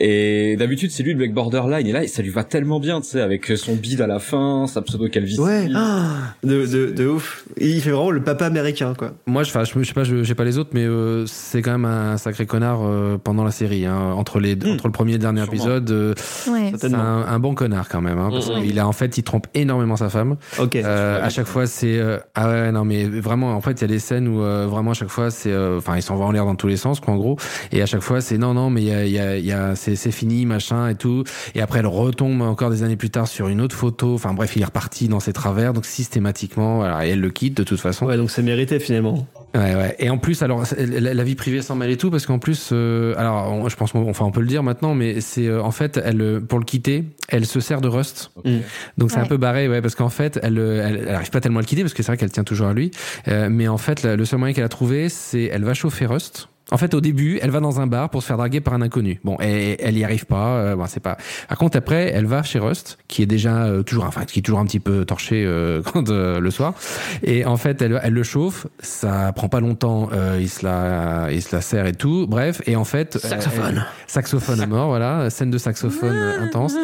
Et 0.00 0.56
d'habitude 0.58 0.90
c'est 0.90 1.02
lui 1.02 1.12
le 1.12 1.18
mec 1.18 1.32
borderline 1.34 1.86
et 1.86 1.92
là 1.92 2.06
ça 2.06 2.22
lui 2.22 2.30
va 2.30 2.44
tellement 2.44 2.80
bien, 2.80 3.00
tu 3.00 3.08
sais, 3.08 3.20
avec 3.20 3.46
son 3.56 3.74
bide 3.74 4.00
à 4.00 4.06
la 4.06 4.18
fin, 4.18 4.66
sa 4.66 4.82
pseudo 4.82 5.08
calvitie. 5.08 5.40
Ouais, 5.40 5.68
ah, 5.74 6.34
de, 6.42 6.66
de, 6.66 6.90
de 6.90 7.06
ouf. 7.06 7.44
Il 7.60 7.80
fait 7.80 7.90
vraiment 7.90 8.10
le 8.10 8.22
papa 8.22 8.46
américain, 8.46 8.94
quoi. 8.96 9.12
Moi, 9.26 9.42
je, 9.42 9.50
enfin, 9.50 9.64
je, 9.64 9.72
je 9.78 9.84
sais 9.86 9.94
pas, 9.94 10.04
je, 10.04 10.18
je 10.18 10.24
sais 10.24 10.34
pas 10.34 10.44
les 10.44 10.58
autres, 10.58 10.70
mais 10.72 10.84
euh, 10.84 11.24
c'est 11.26 11.62
quand 11.62 11.72
même 11.72 11.84
un 11.84 12.16
sacré 12.16 12.46
connard 12.46 12.80
euh, 12.84 13.18
pendant 13.22 13.44
la 13.44 13.50
série. 13.50 13.86
Hein, 13.86 14.12
entre 14.16 14.40
les, 14.40 14.56
Mm. 14.56 14.70
entre 14.72 14.86
le 14.86 14.92
premier 14.92 15.12
et 15.12 15.14
le 15.14 15.20
dernier 15.20 15.42
Sûrement. 15.42 15.52
épisode, 15.52 15.90
euh, 15.90 16.14
Ouais. 16.50 16.72
c'est 16.76 16.92
un, 16.94 16.98
un 17.28 17.38
bon 17.38 17.54
connard 17.54 17.88
quand 17.88 18.00
même. 18.00 18.18
Hein, 18.18 18.30
parce 18.32 18.48
Mm. 18.50 18.62
qu'il 18.62 18.78
a 18.78 18.86
en 18.88 18.92
fait, 18.92 19.18
il 19.18 19.22
trompe 19.22 19.46
énormément 19.54 19.96
sa 19.96 20.08
femme. 20.08 20.36
Ok. 20.58 20.76
Euh, 20.76 21.24
à 21.24 21.28
chaque 21.28 21.46
fois, 21.46 21.66
c'est 21.66 21.98
euh, 21.98 22.18
ah 22.34 22.48
ouais 22.48 22.72
non 22.72 22.84
mais 22.84 23.04
vraiment 23.04 23.52
en 23.54 23.60
fait 23.60 23.72
il 23.72 23.80
y 23.82 23.84
a 23.84 23.88
des 23.88 23.98
scènes 23.98 24.28
où 24.28 24.42
euh, 24.42 24.66
vraiment 24.66 24.92
à 24.92 24.94
chaque 24.94 25.08
fois 25.08 25.30
c'est 25.30 25.52
euh, 25.52 25.78
enfin 25.78 25.96
il 25.96 26.02
s'en 26.02 26.16
va 26.16 26.24
en 26.24 26.30
l'air 26.32 26.44
dans 26.44 26.54
tous 26.54 26.66
les 26.66 26.76
sens 26.76 27.00
quoi 27.00 27.14
en 27.14 27.16
gros 27.16 27.36
et 27.72 27.82
à 27.82 27.86
chaque 27.86 28.00
fois 28.00 28.20
c'est 28.20 28.38
non 28.38 28.54
non 28.54 28.70
mais 28.70 28.82
il 28.82 28.88
y 28.88 28.92
a, 28.92 29.04
y 29.06 29.18
a, 29.18 29.38
y 29.38 29.52
a 29.52 29.74
c'est 29.74 29.96
c'est 29.96 30.10
fini 30.10 30.46
machin 30.46 30.88
et 30.88 30.94
tout 30.94 31.24
et 31.54 31.60
après 31.60 31.80
elle 31.80 31.86
retombe 31.86 32.42
encore 32.42 32.70
des 32.70 32.82
années 32.82 32.96
plus 32.96 33.10
tard 33.10 33.28
sur 33.28 33.48
une 33.48 33.60
autre 33.60 33.76
photo 33.76 34.14
enfin 34.14 34.32
bref 34.34 34.56
il 34.56 34.62
est 34.62 34.66
reparti 34.66 35.08
dans 35.08 35.20
ses 35.20 35.32
travers 35.32 35.72
donc 35.72 35.84
systématiquement 35.84 36.78
voilà 36.78 37.06
et 37.06 37.10
elle 37.10 37.20
le 37.20 37.30
quitte 37.30 37.56
de 37.56 37.64
toute 37.64 37.80
façon 37.80 38.06
Ouais, 38.06 38.16
donc 38.16 38.30
c'est 38.30 38.42
mérité 38.42 38.78
finalement. 38.80 39.26
Ouais, 39.58 39.74
ouais. 39.74 39.96
Et 39.98 40.08
en 40.08 40.18
plus, 40.18 40.42
alors 40.42 40.62
la, 40.78 41.14
la 41.14 41.24
vie 41.24 41.34
privée 41.34 41.62
s'en 41.62 41.74
mêle 41.74 41.90
et 41.90 41.96
tout, 41.96 42.10
parce 42.10 42.26
qu'en 42.26 42.38
plus, 42.38 42.70
euh, 42.72 43.14
alors 43.16 43.50
on- 43.52 43.68
je 43.68 43.74
pense, 43.76 43.92
enfin 43.94 44.24
on 44.24 44.30
peut 44.30 44.40
le 44.40 44.46
dire 44.46 44.62
maintenant, 44.62 44.94
mais 44.94 45.20
c'est 45.20 45.46
euh, 45.48 45.60
en 45.62 45.72
fait, 45.72 46.00
elle 46.04 46.20
euh, 46.22 46.40
pour 46.40 46.58
le 46.60 46.64
quitter, 46.64 47.04
elle 47.28 47.44
se 47.44 47.58
sert 47.58 47.80
de 47.80 47.88
Rust. 47.88 48.30
Mm. 48.44 48.58
Donc 48.98 49.10
c'est 49.10 49.18
un 49.18 49.24
peu 49.26 49.36
barré, 49.36 49.68
ouais, 49.68 49.82
parce 49.82 49.94
qu'en 49.96 50.10
fait, 50.10 50.38
elle, 50.42 50.58
euh, 50.58 50.86
elle, 50.86 51.04
elle 51.08 51.14
arrive 51.14 51.30
pas 51.30 51.40
tellement 51.40 51.58
à 51.58 51.62
le 51.62 51.66
quitter, 51.66 51.82
parce 51.82 51.94
que 51.94 52.02
c'est 52.02 52.12
vrai 52.12 52.16
qu'elle 52.18 52.30
tient 52.30 52.44
toujours 52.44 52.68
à 52.68 52.72
lui. 52.74 52.90
Euh, 53.26 53.48
mais 53.50 53.66
en 53.68 53.78
fait, 53.78 54.02
la- 54.04 54.16
le 54.16 54.24
seul 54.24 54.38
moyen 54.38 54.54
qu'elle 54.54 54.64
a 54.64 54.68
trouvé, 54.68 55.08
c'est 55.08 55.44
elle 55.44 55.64
va 55.64 55.74
chauffer 55.74 56.06
Rust. 56.06 56.48
En 56.70 56.76
fait, 56.76 56.92
au 56.94 57.00
début, 57.00 57.38
elle 57.40 57.50
va 57.50 57.60
dans 57.60 57.80
un 57.80 57.86
bar 57.86 58.10
pour 58.10 58.22
se 58.22 58.26
faire 58.26 58.36
draguer 58.36 58.60
par 58.60 58.74
un 58.74 58.82
inconnu. 58.82 59.20
Bon, 59.24 59.36
et, 59.40 59.76
elle 59.82 59.96
y 59.96 60.04
arrive 60.04 60.26
pas. 60.26 60.56
euh, 60.58 60.76
bon, 60.76 60.84
c'est 60.86 61.00
pas. 61.00 61.16
Par 61.48 61.56
contre, 61.58 61.78
après, 61.78 62.10
elle 62.14 62.26
va 62.26 62.42
chez 62.42 62.58
Rust, 62.58 62.98
qui 63.08 63.22
est 63.22 63.26
déjà 63.26 63.64
euh, 63.64 63.82
toujours, 63.82 64.04
enfin, 64.04 64.24
qui 64.24 64.40
est 64.40 64.42
toujours 64.42 64.58
un 64.60 64.66
petit 64.66 64.80
peu 64.80 65.04
torché 65.06 65.44
euh, 65.46 65.80
quand 65.92 66.10
euh, 66.10 66.40
le 66.40 66.50
soir. 66.50 66.74
Et 67.22 67.44
en 67.46 67.56
fait, 67.56 67.80
elle, 67.80 67.98
elle 68.02 68.12
le 68.12 68.22
chauffe. 68.22 68.66
Ça 68.80 69.32
prend 69.34 69.48
pas 69.48 69.60
longtemps. 69.60 70.10
euh, 70.12 70.38
il 70.40 70.48
se 70.50 70.64
la, 70.64 71.28
il 71.32 71.40
se 71.42 71.54
la 71.56 71.62
serre 71.62 71.86
et 71.86 71.94
tout. 71.94 72.26
Bref, 72.28 72.60
et 72.66 72.76
en 72.76 72.84
fait, 72.84 73.16
Saxophone. 73.18 73.64
elle- 73.76 73.86
saxophone 74.06 74.60
à 74.60 74.66
mort, 74.66 74.88
voilà, 74.88 75.30
scène 75.30 75.50
de 75.50 75.58
saxophone 75.58 76.14
euh, 76.14 76.40
intense. 76.42 76.74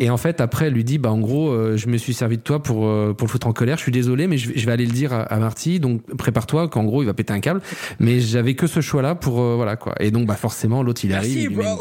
Et 0.00 0.10
en 0.10 0.16
fait, 0.16 0.40
après, 0.40 0.66
elle 0.66 0.72
lui 0.72 0.84
dit, 0.84 0.98
bah, 0.98 1.10
en 1.12 1.18
gros, 1.18 1.50
euh, 1.50 1.76
je 1.76 1.88
me 1.88 1.96
suis 1.98 2.14
servi 2.14 2.36
de 2.36 2.42
toi 2.42 2.62
pour, 2.62 2.86
euh, 2.86 3.14
pour 3.16 3.26
le 3.28 3.30
foutre 3.30 3.46
en 3.46 3.52
colère. 3.52 3.76
Je 3.76 3.82
suis 3.82 3.92
désolé, 3.92 4.26
mais 4.26 4.38
je, 4.38 4.48
vais- 4.48 4.58
je 4.58 4.66
vais 4.66 4.72
aller 4.72 4.86
le 4.86 4.92
dire 4.92 5.12
à, 5.12 5.20
à 5.22 5.38
Marty. 5.38 5.80
Donc, 5.80 6.02
prépare-toi 6.16 6.68
qu'en 6.68 6.84
gros, 6.84 7.02
il 7.02 7.06
va 7.06 7.14
péter 7.14 7.32
un 7.32 7.40
câble. 7.40 7.60
Mais 8.00 8.20
j'avais 8.20 8.54
que 8.54 8.66
ce 8.66 8.80
choix-là 8.80 9.14
pour, 9.14 9.33
euh, 9.40 9.54
voilà, 9.56 9.76
quoi. 9.76 9.94
Et 10.00 10.10
donc, 10.10 10.26
bah, 10.26 10.34
forcément, 10.36 10.82
l'autre, 10.82 11.00
il 11.04 11.12
arrive. 11.12 11.36
il 11.38 11.48
lui 11.48 11.56
met 11.56 11.64
une- 11.64 11.78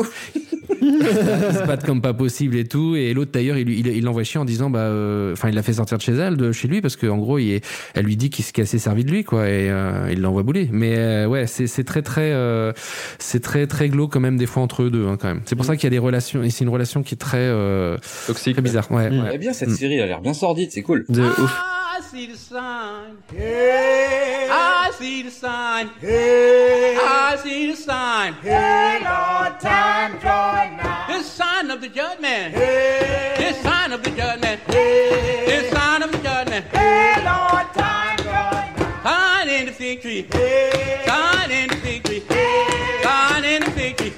il 0.81 1.55
se 1.55 1.65
battent 1.65 1.85
comme 1.85 2.01
pas 2.01 2.13
possible 2.13 2.55
et 2.57 2.65
tout. 2.65 2.95
Et 2.95 3.13
l'autre, 3.13 3.31
d'ailleurs, 3.31 3.57
il, 3.57 3.65
lui- 3.65 3.79
il, 3.79 4.03
l'envoie 4.03 4.23
chier 4.23 4.39
en 4.39 4.45
disant, 4.45 4.69
bah, 4.69 4.79
euh, 4.79 5.31
enfin, 5.33 5.47
il 5.49 5.55
l'a 5.55 5.63
fait 5.63 5.73
sortir 5.73 5.97
de 5.97 6.03
chez 6.03 6.11
elle, 6.13 6.35
de 6.37 6.51
chez 6.51 6.67
lui, 6.67 6.81
parce 6.81 6.95
qu'en 6.97 7.17
gros, 7.17 7.39
il 7.39 7.51
est- 7.53 7.65
elle 7.93 8.05
lui 8.05 8.17
dit 8.17 8.29
qu'il 8.29 8.43
qu'elle 8.45 8.67
s'est 8.67 8.79
servi 8.79 9.05
de 9.05 9.11
lui, 9.11 9.23
quoi. 9.23 9.47
Et 9.47 9.69
euh, 9.69 10.09
il 10.11 10.19
l'envoie 10.21 10.43
bouler. 10.43 10.69
Mais 10.71 10.97
euh, 10.97 11.27
ouais, 11.27 11.47
c'est 11.47 11.67
c'est 11.67 11.83
très, 11.85 12.01
très, 12.01 12.31
euh, 12.33 12.73
c'est 13.19 13.41
très, 13.41 13.65
très 13.67 13.87
glauque 13.89 14.11
quand 14.11 14.19
même, 14.19 14.37
des 14.37 14.45
fois, 14.45 14.61
entre 14.61 14.83
eux 14.83 14.89
deux, 14.91 15.07
hein, 15.07 15.17
quand 15.19 15.27
même. 15.29 15.41
C'est 15.45 15.55
pour 15.55 15.65
ça 15.65 15.75
qu'il 15.75 15.85
y 15.85 15.87
a 15.87 15.91
des 15.91 15.99
relations, 15.99 16.43
et 16.43 16.49
c'est 16.49 16.63
une 16.65 16.69
relation 16.69 17.01
qui 17.03 17.15
est 17.15 17.17
très, 17.17 17.37
euh, 17.39 17.97
Toxique. 18.27 18.53
très 18.53 18.61
bizarre. 18.61 18.91
Ouais, 18.91 19.09
Mm. 19.09 19.23
ouais. 19.23 19.29
Eh 19.33 19.37
bien, 19.37 19.53
cette 19.53 19.69
Mm. 19.69 19.75
série 19.75 19.93
elle 19.95 20.03
a 20.03 20.07
l'air 20.07 20.21
bien 20.21 20.33
sordide, 20.33 20.69
c'est 20.71 20.81
cool. 20.81 21.05
De 21.09 21.21
ouf. 21.21 21.61
I 21.95 21.99
see 22.01 22.25
the 22.25 22.35
sign. 22.35 23.17
Hey, 23.29 24.47
I 24.49 24.91
see 24.97 25.21
the 25.21 25.29
sign. 25.29 25.89
Hey, 26.01 26.97
I 26.99 27.35
see 27.35 27.69
the 27.69 27.75
sign. 27.77 28.35
This 31.07 31.31
sign 31.31 31.69
of 31.69 31.81
the 31.81 31.89
judgment. 31.89 32.55
Hey, 32.55 33.35
This 33.37 33.61
sign 33.61 33.91
of 33.91 34.01
the 34.03 34.09
judgment. 34.09 34.61
Hey, 34.67 35.43
This 35.45 35.71
sign 35.71 36.01
of 36.01 36.11
the 36.11 36.17
judgment. 36.17 36.65
Sign 39.03 39.49
in 39.49 39.65
the 39.67 39.71
fig 39.71 40.01
tree. 40.01 40.27
Sign 41.05 41.51
in 41.51 41.67
the 41.69 41.75
fig 41.75 42.03
tree. 42.05 42.23
Sign 43.03 43.43
in 43.45 43.63
the 43.65 43.71
fig 43.71 43.97
tree. 43.97 44.13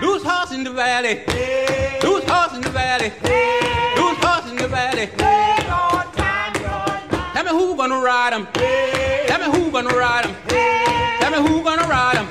Loose 0.00 0.22
horse 0.22 0.52
in 0.52 0.64
the 0.64 0.70
valley. 0.70 1.16
Hey, 1.26 1.98
Loose 2.02 2.24
horse 2.24 2.54
in 2.54 2.62
the 2.62 2.70
valley. 2.70 3.10
Hey, 3.22 3.94
Loose 3.96 4.18
horse 4.24 4.41
in 4.74 4.96
the 4.96 5.06
valley. 5.06 5.06
Tell 7.34 7.44
me 7.44 7.50
who 7.50 7.76
gonna 7.76 8.00
ride 8.00 8.32
him. 8.32 8.46
Hey. 8.54 9.24
Tell 9.26 9.38
me 9.40 9.58
who 9.58 9.70
gonna 9.70 9.88
ride 9.90 10.26
him. 10.26 10.34
Hey. 10.48 11.16
Tell 11.20 11.30
me 11.30 11.48
who 11.48 11.62
gonna 11.62 11.88
ride 11.88 12.16
him. 12.16 12.26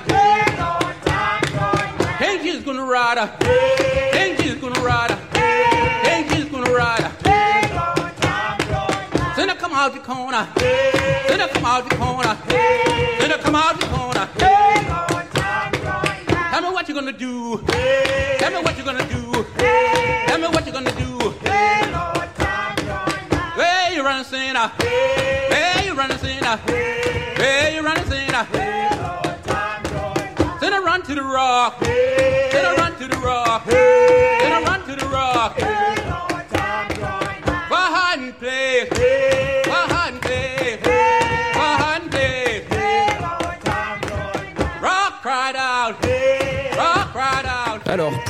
King 2.20 2.44
Jesus 2.44 2.64
gonna 2.64 2.86
ride 2.86 3.18
her. 3.18 3.38
King 4.14 4.38
Jesus 4.38 4.60
gonna 4.62 4.80
ride 4.82 5.12
her. 5.12 5.20
King 6.04 6.30
Jesus 6.30 6.50
gonna 6.52 6.72
ride 6.72 7.02
her. 7.02 7.12
Sinner 9.36 9.56
come 9.56 9.74
out 9.74 9.94
the 9.94 10.00
corner. 10.00 10.48
Hey. 10.58 11.26
Sinner 11.28 11.48
come 11.48 11.66
out 11.66 11.90
the 11.90 11.96
corner. 11.96 12.38
Hey. 12.50 13.18
Sinner 13.20 13.38
come 13.38 13.56
out 13.56 13.80
the 13.80 13.86
corner. 13.88 14.30
Hey. 14.40 14.48
Hey, 14.48 14.90
Lord, 14.90 15.28
Tell 16.52 16.62
me 16.62 16.70
what 16.70 16.88
you're 16.88 16.96
gonna 16.96 17.12
do. 17.12 17.58
Hey. 17.72 18.38
Tell 18.40 18.52
me 18.52 18.58
what 18.62 18.76
you're 18.78 18.86
gonna 18.86 19.08
do. 19.08 19.46
Hey. 19.58 20.24
Tell 20.28 20.40
me 20.40 20.48
what 20.48 20.66
you're 20.66 20.74
gonna 20.74 20.92
do 20.92 21.11
you 24.02 24.08
running 24.08 24.24
sin? 24.24 24.56
Uh, 24.56 24.70
where 24.80 25.86
you 25.86 25.94
running 25.94 26.18
sin? 26.18 26.44
Uh, 26.44 26.58
where 27.38 27.72
you 27.72 27.84
running 27.84 28.06
sin? 28.06 28.34
Uh, 28.34 28.46
hey, 28.46 28.90
Lord, 29.00 29.44
time 29.44 29.84
going. 29.84 30.60
Sinner 30.60 30.82
run 30.82 31.04
to 31.04 31.14
the 31.14 31.22
rock. 31.22 31.84
Sinner 31.86 32.76
run 32.78 32.96
to 32.98 33.08
the 33.08 33.18
rock. 33.18 33.64
Hey. 33.66 34.11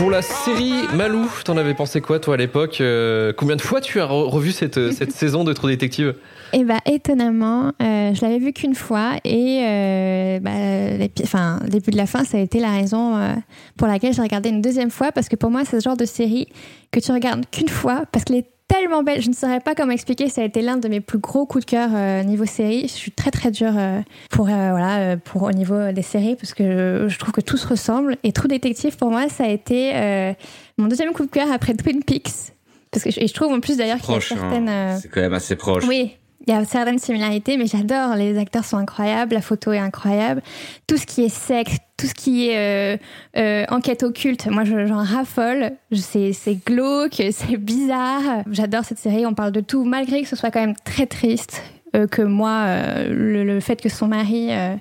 Pour 0.01 0.09
la 0.09 0.23
série 0.23 0.73
Malou, 0.95 1.27
t'en 1.45 1.57
avais 1.57 1.75
pensé 1.75 2.01
quoi, 2.01 2.19
toi, 2.19 2.33
à 2.33 2.37
l'époque 2.37 2.81
Euh, 2.81 3.33
Combien 3.37 3.55
de 3.55 3.61
fois 3.61 3.81
tu 3.81 3.99
as 4.01 4.05
re- 4.07 4.27
revu 4.29 4.51
cette, 4.51 4.91
cette 4.91 5.11
saison 5.21 5.43
de 5.43 5.53
True 5.53 5.67
Détective? 5.69 6.15
Et 6.53 6.63
bah 6.63 6.79
étonnamment, 6.87 7.71
euh, 7.83 8.11
je 8.15 8.21
l'avais 8.23 8.39
vu 8.39 8.51
qu'une 8.51 8.73
fois 8.73 9.11
et 9.23 9.63
euh, 9.63 10.39
bah, 10.39 11.05
enfin, 11.23 11.59
début 11.67 11.91
de 11.91 11.97
la 11.97 12.07
fin, 12.07 12.23
ça 12.23 12.39
a 12.39 12.41
été 12.41 12.59
la 12.59 12.71
raison 12.71 13.15
euh, 13.15 13.35
pour 13.77 13.87
laquelle 13.87 14.11
j'ai 14.13 14.23
regardé 14.23 14.49
une 14.49 14.61
deuxième 14.61 14.89
fois 14.89 15.11
parce 15.11 15.29
que 15.29 15.35
pour 15.35 15.51
moi, 15.51 15.65
c'est 15.65 15.79
ce 15.79 15.83
genre 15.83 15.97
de 15.97 16.05
série 16.05 16.47
que 16.91 16.99
tu 16.99 17.11
regardes 17.11 17.45
qu'une 17.51 17.69
fois 17.69 18.03
parce 18.11 18.25
qu'elle 18.25 18.37
est 18.37 18.49
tellement 18.73 19.03
belle. 19.03 19.21
Je 19.21 19.29
ne 19.29 19.33
saurais 19.33 19.59
pas 19.59 19.75
comment 19.75 19.91
expliquer. 19.91 20.29
Ça 20.29 20.41
a 20.41 20.45
été 20.45 20.61
l'un 20.61 20.77
de 20.77 20.87
mes 20.87 21.01
plus 21.01 21.19
gros 21.19 21.45
coups 21.45 21.65
de 21.65 21.69
cœur 21.69 21.89
euh, 21.93 22.23
niveau 22.23 22.45
série. 22.45 22.83
Je 22.83 22.93
suis 22.93 23.11
très 23.11 23.31
très 23.31 23.51
dure 23.51 23.73
euh, 23.77 24.01
pour 24.29 24.49
euh, 24.49 24.71
voilà 24.71 25.17
pour 25.17 25.43
au 25.43 25.51
niveau 25.51 25.91
des 25.91 26.01
séries 26.01 26.35
parce 26.35 26.53
que 26.53 26.63
je, 27.03 27.07
je 27.07 27.19
trouve 27.19 27.33
que 27.33 27.41
tout 27.41 27.57
se 27.57 27.67
ressemble. 27.67 28.17
Et 28.23 28.31
True 28.31 28.47
Detective 28.47 28.97
pour 28.97 29.11
moi, 29.11 29.29
ça 29.29 29.45
a 29.45 29.49
été 29.49 30.35
mon 30.77 30.87
deuxième 30.87 31.13
coup 31.13 31.25
de 31.25 31.31
cœur 31.31 31.51
après 31.51 31.73
Twin 31.73 32.03
Peaks. 32.03 32.53
Parce 32.91 33.05
que 33.05 33.11
je, 33.11 33.21
et 33.21 33.27
je 33.27 33.33
trouve 33.33 33.53
en 33.53 33.61
plus 33.61 33.77
d'ailleurs 33.77 33.99
qu'il 33.99 34.11
y 34.11 34.13
a 34.13 34.17
hein. 34.17 34.21
certaines 34.21 34.69
euh, 34.69 34.97
c'est 35.01 35.07
quand 35.07 35.21
même 35.21 35.33
assez 35.33 35.55
proche. 35.55 35.85
oui, 35.87 36.17
il 36.47 36.53
y 36.53 36.55
a 36.55 36.65
certaines 36.65 36.97
similarités, 36.99 37.57
mais 37.57 37.67
j'adore. 37.67 38.15
Les 38.15 38.37
acteurs 38.37 38.65
sont 38.65 38.77
incroyables, 38.77 39.33
la 39.33 39.41
photo 39.41 39.71
est 39.73 39.77
incroyable. 39.79 40.41
Tout 40.87 40.97
ce 40.97 41.05
qui 41.05 41.23
est 41.23 41.29
sexe, 41.29 41.77
tout 41.97 42.07
ce 42.07 42.13
qui 42.15 42.49
est 42.49 42.57
euh, 42.57 42.97
euh, 43.37 43.65
enquête 43.69 44.01
occulte, 44.03 44.47
moi 44.47 44.63
je- 44.63 44.85
j'en 44.87 45.03
raffole. 45.03 45.71
C'est 45.91 46.33
glauque, 46.65 47.21
c'est 47.31 47.57
bizarre. 47.57 48.43
J'adore 48.51 48.83
cette 48.85 48.97
série, 48.99 49.25
on 49.25 49.33
parle 49.35 49.51
de 49.51 49.61
tout, 49.61 49.83
malgré 49.83 50.21
que 50.23 50.27
ce 50.27 50.35
soit 50.35 50.49
quand 50.51 50.61
même 50.61 50.75
très 50.83 51.05
triste. 51.05 51.61
euh, 51.95 52.07
que 52.07 52.21
moi, 52.21 52.63
euh, 52.67 53.09
le, 53.13 53.43
le 53.43 53.59
fait 53.59 53.81
que 53.81 53.89
son 53.89 54.07
mari, 54.07 54.47
euh, 54.51 54.75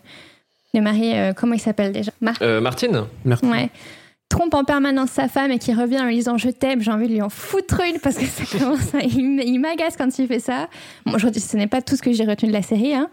le 0.75 0.81
mari, 0.81 1.13
euh, 1.19 1.33
comment 1.35 1.55
il 1.55 1.61
s'appelle 1.61 1.91
déjà? 1.93 2.13
Euh, 2.41 2.61
Martine 2.61 3.03
Merci. 3.25 3.45
Ouais. 3.47 3.69
Trompe 4.31 4.55
en 4.55 4.65
permanence 4.65 5.11
sa 5.11 5.29
femme 5.29 5.51
et 5.51 5.59
qui 5.59 5.75
revient 5.75 5.99
en 6.01 6.07
lui 6.07 6.15
disant 6.15 6.39
je 6.39 6.49
t'aime, 6.49 6.81
j'ai 6.81 6.91
envie 6.91 7.09
de 7.09 7.13
lui 7.13 7.21
en 7.21 7.29
foutre 7.29 7.81
une 7.87 7.99
parce 8.01 8.17
que 8.17 8.25
ça 8.25 8.45
commence 8.59 8.95
à- 8.95 9.01
il 9.03 9.59
m'agace 9.61 9.97
quand 9.99 10.19
il 10.19 10.27
fait 10.27 10.39
ça. 10.41 10.69
Bon, 11.05 11.19
je 11.19 11.29
dis 11.29 11.41
ce 11.41 11.57
n'est 11.57 11.67
pas 11.67 11.83
tout 11.83 11.97
ce 11.97 12.01
que 12.03 12.13
j'ai 12.13 12.25
retenu 12.25 12.49
de 12.49 12.53
la 12.55 12.63
série, 12.63 12.95
hein, 12.95 13.09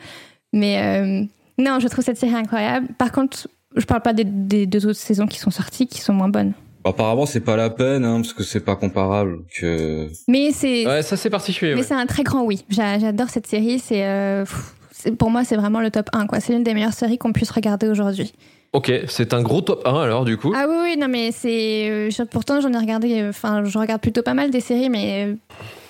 mais 0.54 0.78
euh, 0.80 1.24
non, 1.58 1.80
je 1.80 1.88
trouve 1.88 2.06
cette 2.06 2.18
série 2.18 2.36
incroyable. 2.36 2.88
Par 2.98 3.12
contre, 3.12 3.48
je 3.76 3.86
parle 3.86 4.02
pas 4.02 4.14
des, 4.14 4.24
des 4.24 4.66
deux 4.68 4.86
autres 4.86 5.00
saisons 5.00 5.28
qui 5.28 5.40
sont 5.40 5.52
sorties, 5.52 5.88
qui 5.88 6.02
sont 6.02 6.14
moins 6.14 6.30
bonnes. 6.30 6.54
Apparemment, 6.86 7.26
c'est 7.26 7.42
pas 7.42 7.58
la 7.58 7.70
peine, 7.70 8.06
hein, 8.06 8.22
parce 8.22 8.32
que 8.34 8.44
c'est 8.44 8.64
pas 8.64 8.76
comparable. 8.78 9.40
Que 9.60 10.08
Mais 10.30 10.52
c'est 10.54 10.86
Ouais, 10.88 11.02
ça 11.02 11.18
c'est 11.18 11.30
particulier. 11.30 11.74
mais 11.74 11.82
ouais. 11.82 11.86
c'est 11.86 11.94
un 11.96 12.06
très 12.06 12.24
grand 12.24 12.44
oui. 12.44 12.64
J'a- 12.70 12.98
J'adore 13.00 13.30
cette 13.30 13.48
série. 13.48 13.80
C'est 13.80 14.06
euh, 14.06 14.46
c'est- 14.92 15.12
pour 15.12 15.30
moi, 15.32 15.44
c'est 15.44 15.58
vraiment 15.58 15.82
le 15.82 15.92
top 15.92 16.10
1. 16.14 16.28
quoi. 16.28 16.40
C'est 16.40 16.54
l'une 16.54 16.64
des 16.64 16.74
meilleures 16.74 16.94
séries 16.94 17.18
qu'on 17.18 17.34
puisse 17.34 17.50
regarder 17.52 17.90
aujourd'hui. 17.90 18.34
Ok, 18.78 18.92
c'est 19.08 19.34
un 19.34 19.42
gros 19.42 19.62
top 19.62 19.82
1 19.88 20.02
alors 20.02 20.24
du 20.24 20.38
coup. 20.38 20.54
Ah 20.56 20.68
oui, 20.70 20.76
oui, 20.84 20.98
non, 20.98 21.08
mais 21.08 21.32
c'est. 21.32 21.90
euh, 21.90 22.26
pourtant, 22.30 22.62
j'en 22.62 22.72
ai 22.72 22.78
regardé. 22.78 23.22
euh, 23.22 23.30
Enfin, 23.30 23.64
je 23.66 23.76
regarde 23.80 24.00
plutôt 24.02 24.22
pas 24.22 24.36
mal 24.36 24.52
des 24.52 24.60
séries, 24.60 24.90
mais 24.92 25.26
euh, 25.26 25.34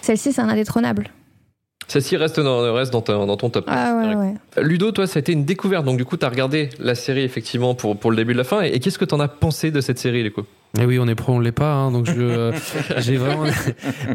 celle-ci, 0.02 0.32
c'est 0.32 0.39
un 0.41 0.47
indétrônable. 0.47 1.10
Celle-ci 1.89 2.15
reste 2.15 2.39
dans, 2.39 2.73
reste 2.73 2.93
dans, 2.93 3.02
ta- 3.02 3.26
dans 3.26 3.36
ton 3.36 3.50
top. 3.50 3.65
Ah 3.67 3.93
ouais, 3.97 4.15
ouais. 4.15 4.63
Ludo, 4.63 4.91
toi, 4.93 5.06
ça 5.06 5.17
a 5.17 5.19
été 5.19 5.34
une 5.34 5.43
découverte. 5.43 5.84
Donc, 5.84 5.97
du 5.97 6.06
coup, 6.06 6.15
tu 6.15 6.26
as 6.26 6.30
regardé 6.30 6.69
la 6.80 6.95
série, 6.95 7.23
effectivement, 7.23 7.76
pour, 7.76 7.97
pour 7.97 8.10
le 8.12 8.15
début 8.15 8.32
de 8.32 8.38
la 8.38 8.43
fin. 8.45 8.62
Et, 8.62 8.69
et 8.69 8.80
qu'est-ce 8.80 8.97
que 9.00 9.06
tu 9.06 9.13
en 9.15 9.19
as 9.19 9.28
pensé 9.28 9.69
de 9.69 9.82
cette 9.82 10.00
série, 10.00 10.23
les 10.23 10.32
coups 10.32 10.47
Et 10.80 10.86
oui, 10.86 10.99
on 10.99 11.08
est 11.08 11.15
pro, 11.15 11.34
on 11.34 11.39
l'est 11.39 11.51
pas. 11.51 11.73
hein, 11.73 11.91
donc 11.91 12.06
je, 12.06 12.13
euh, 12.21 12.51
j'ai 12.97 13.17
vraiment. 13.17 13.45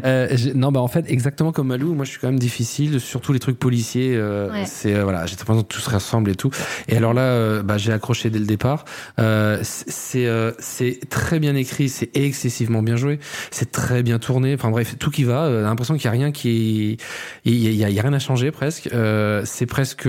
Euh, 0.05 0.27
j'ai- 0.31 0.53
non, 0.53 0.71
bah 0.71 0.79
en 0.81 0.87
fait, 0.87 1.03
exactement 1.09 1.51
comme 1.51 1.67
Malou, 1.67 1.93
moi 1.93 2.05
je 2.05 2.11
suis 2.11 2.19
quand 2.19 2.27
même 2.27 2.39
difficile, 2.39 2.99
surtout 3.01 3.33
les 3.33 3.39
trucs 3.39 3.59
policiers. 3.59 4.15
euh, 4.15 4.49
Ouais. 4.51 4.63
C'est 4.65 4.93
euh, 4.95 5.03
voilà, 5.03 5.25
j'ai 5.25 5.35
l'impression 5.35 5.63
que 5.63 5.67
tout 5.67 5.79
se 5.81 5.89
ressemble 5.89 6.29
et 6.29 6.35
tout. 6.35 6.51
Et 6.87 6.95
alors 6.95 7.13
là, 7.13 7.21
euh, 7.23 7.63
bah, 7.63 7.77
j'ai 7.77 7.91
accroché 7.91 8.29
dès 8.29 8.39
le 8.39 8.45
départ. 8.45 8.85
Euh, 9.19 9.59
c'est 9.63 10.25
euh, 10.27 10.51
c'est 10.59 10.99
très 11.09 11.39
bien 11.39 11.55
écrit, 11.55 11.89
c'est 11.89 12.15
excessivement 12.15 12.81
bien 12.81 12.95
joué, 12.95 13.19
c'est 13.51 13.71
très 13.71 14.01
bien 14.03 14.19
tourné. 14.19 14.53
Enfin 14.53 14.69
bref, 14.69 14.95
tout 14.97 15.11
qui 15.11 15.23
va. 15.25 15.45
euh, 15.45 15.63
L'impression 15.63 15.95
qu'il 15.95 16.05
y 16.05 16.07
a 16.07 16.11
rien 16.11 16.31
qui, 16.31 16.97
il 17.45 17.55
y, 17.55 17.83
a- 17.83 17.89
il 17.89 17.93
y 17.95 17.99
a 17.99 18.01
rien 18.01 18.13
à 18.13 18.19
changer 18.19 18.51
presque. 18.51 18.89
Euh, 18.93 19.41
c'est 19.45 19.65
presque, 19.65 20.07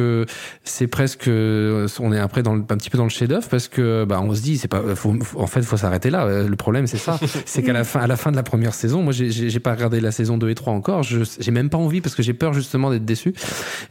c'est 0.63 0.87
presque, 0.87 1.29
on 1.29 2.13
est 2.13 2.19
après 2.21 2.43
dans 2.45 2.55
le, 2.55 2.61
un 2.61 2.77
petit 2.77 2.91
peu 2.91 2.99
dans 2.99 3.05
le 3.05 3.11
chef-d'œuvre 3.11 3.49
parce 3.49 3.67
que 3.67 4.05
bah 4.05 4.21
on 4.23 4.35
se 4.35 4.43
dit 4.43 4.57
c'est 4.59 4.69
pas, 4.69 4.83
faut, 4.95 5.15
faut- 5.23 5.41
en 5.41 5.47
fait 5.49 5.63
faut 5.63 5.77
s'arrêter 5.77 6.11
là. 6.11 6.34
Euh, 6.35 6.49
Le 6.49 6.57
problème 6.57 6.87
c'est 6.87 6.99
ça, 6.99 7.19
c'est 7.47 7.63
qu'à 7.63 7.73
la 7.73 7.85
fin, 7.85 8.01
à 8.01 8.07
la 8.07 8.17
fin 8.17 8.31
de 8.31 8.37
la 8.37 8.43
première 8.43 8.75
saison, 8.75 9.03
moi 9.03 9.13
j'ai- 9.13 9.61
pas 9.61 9.73
regardé 9.73 10.01
la 10.01 10.11
saison 10.13 10.37
2 10.37 10.51
et 10.51 10.55
3 10.55 10.73
encore. 10.75 11.03
Je 11.03 11.21
j'ai 11.41 11.51
même 11.51 11.71
pas 11.71 11.79
envie 11.79 12.01
parce 12.03 12.15
que 12.15 12.23
j'ai 12.23 12.35
peur 12.35 12.53
justement 12.53 12.91
d'être 12.91 13.05
déçu 13.07 13.33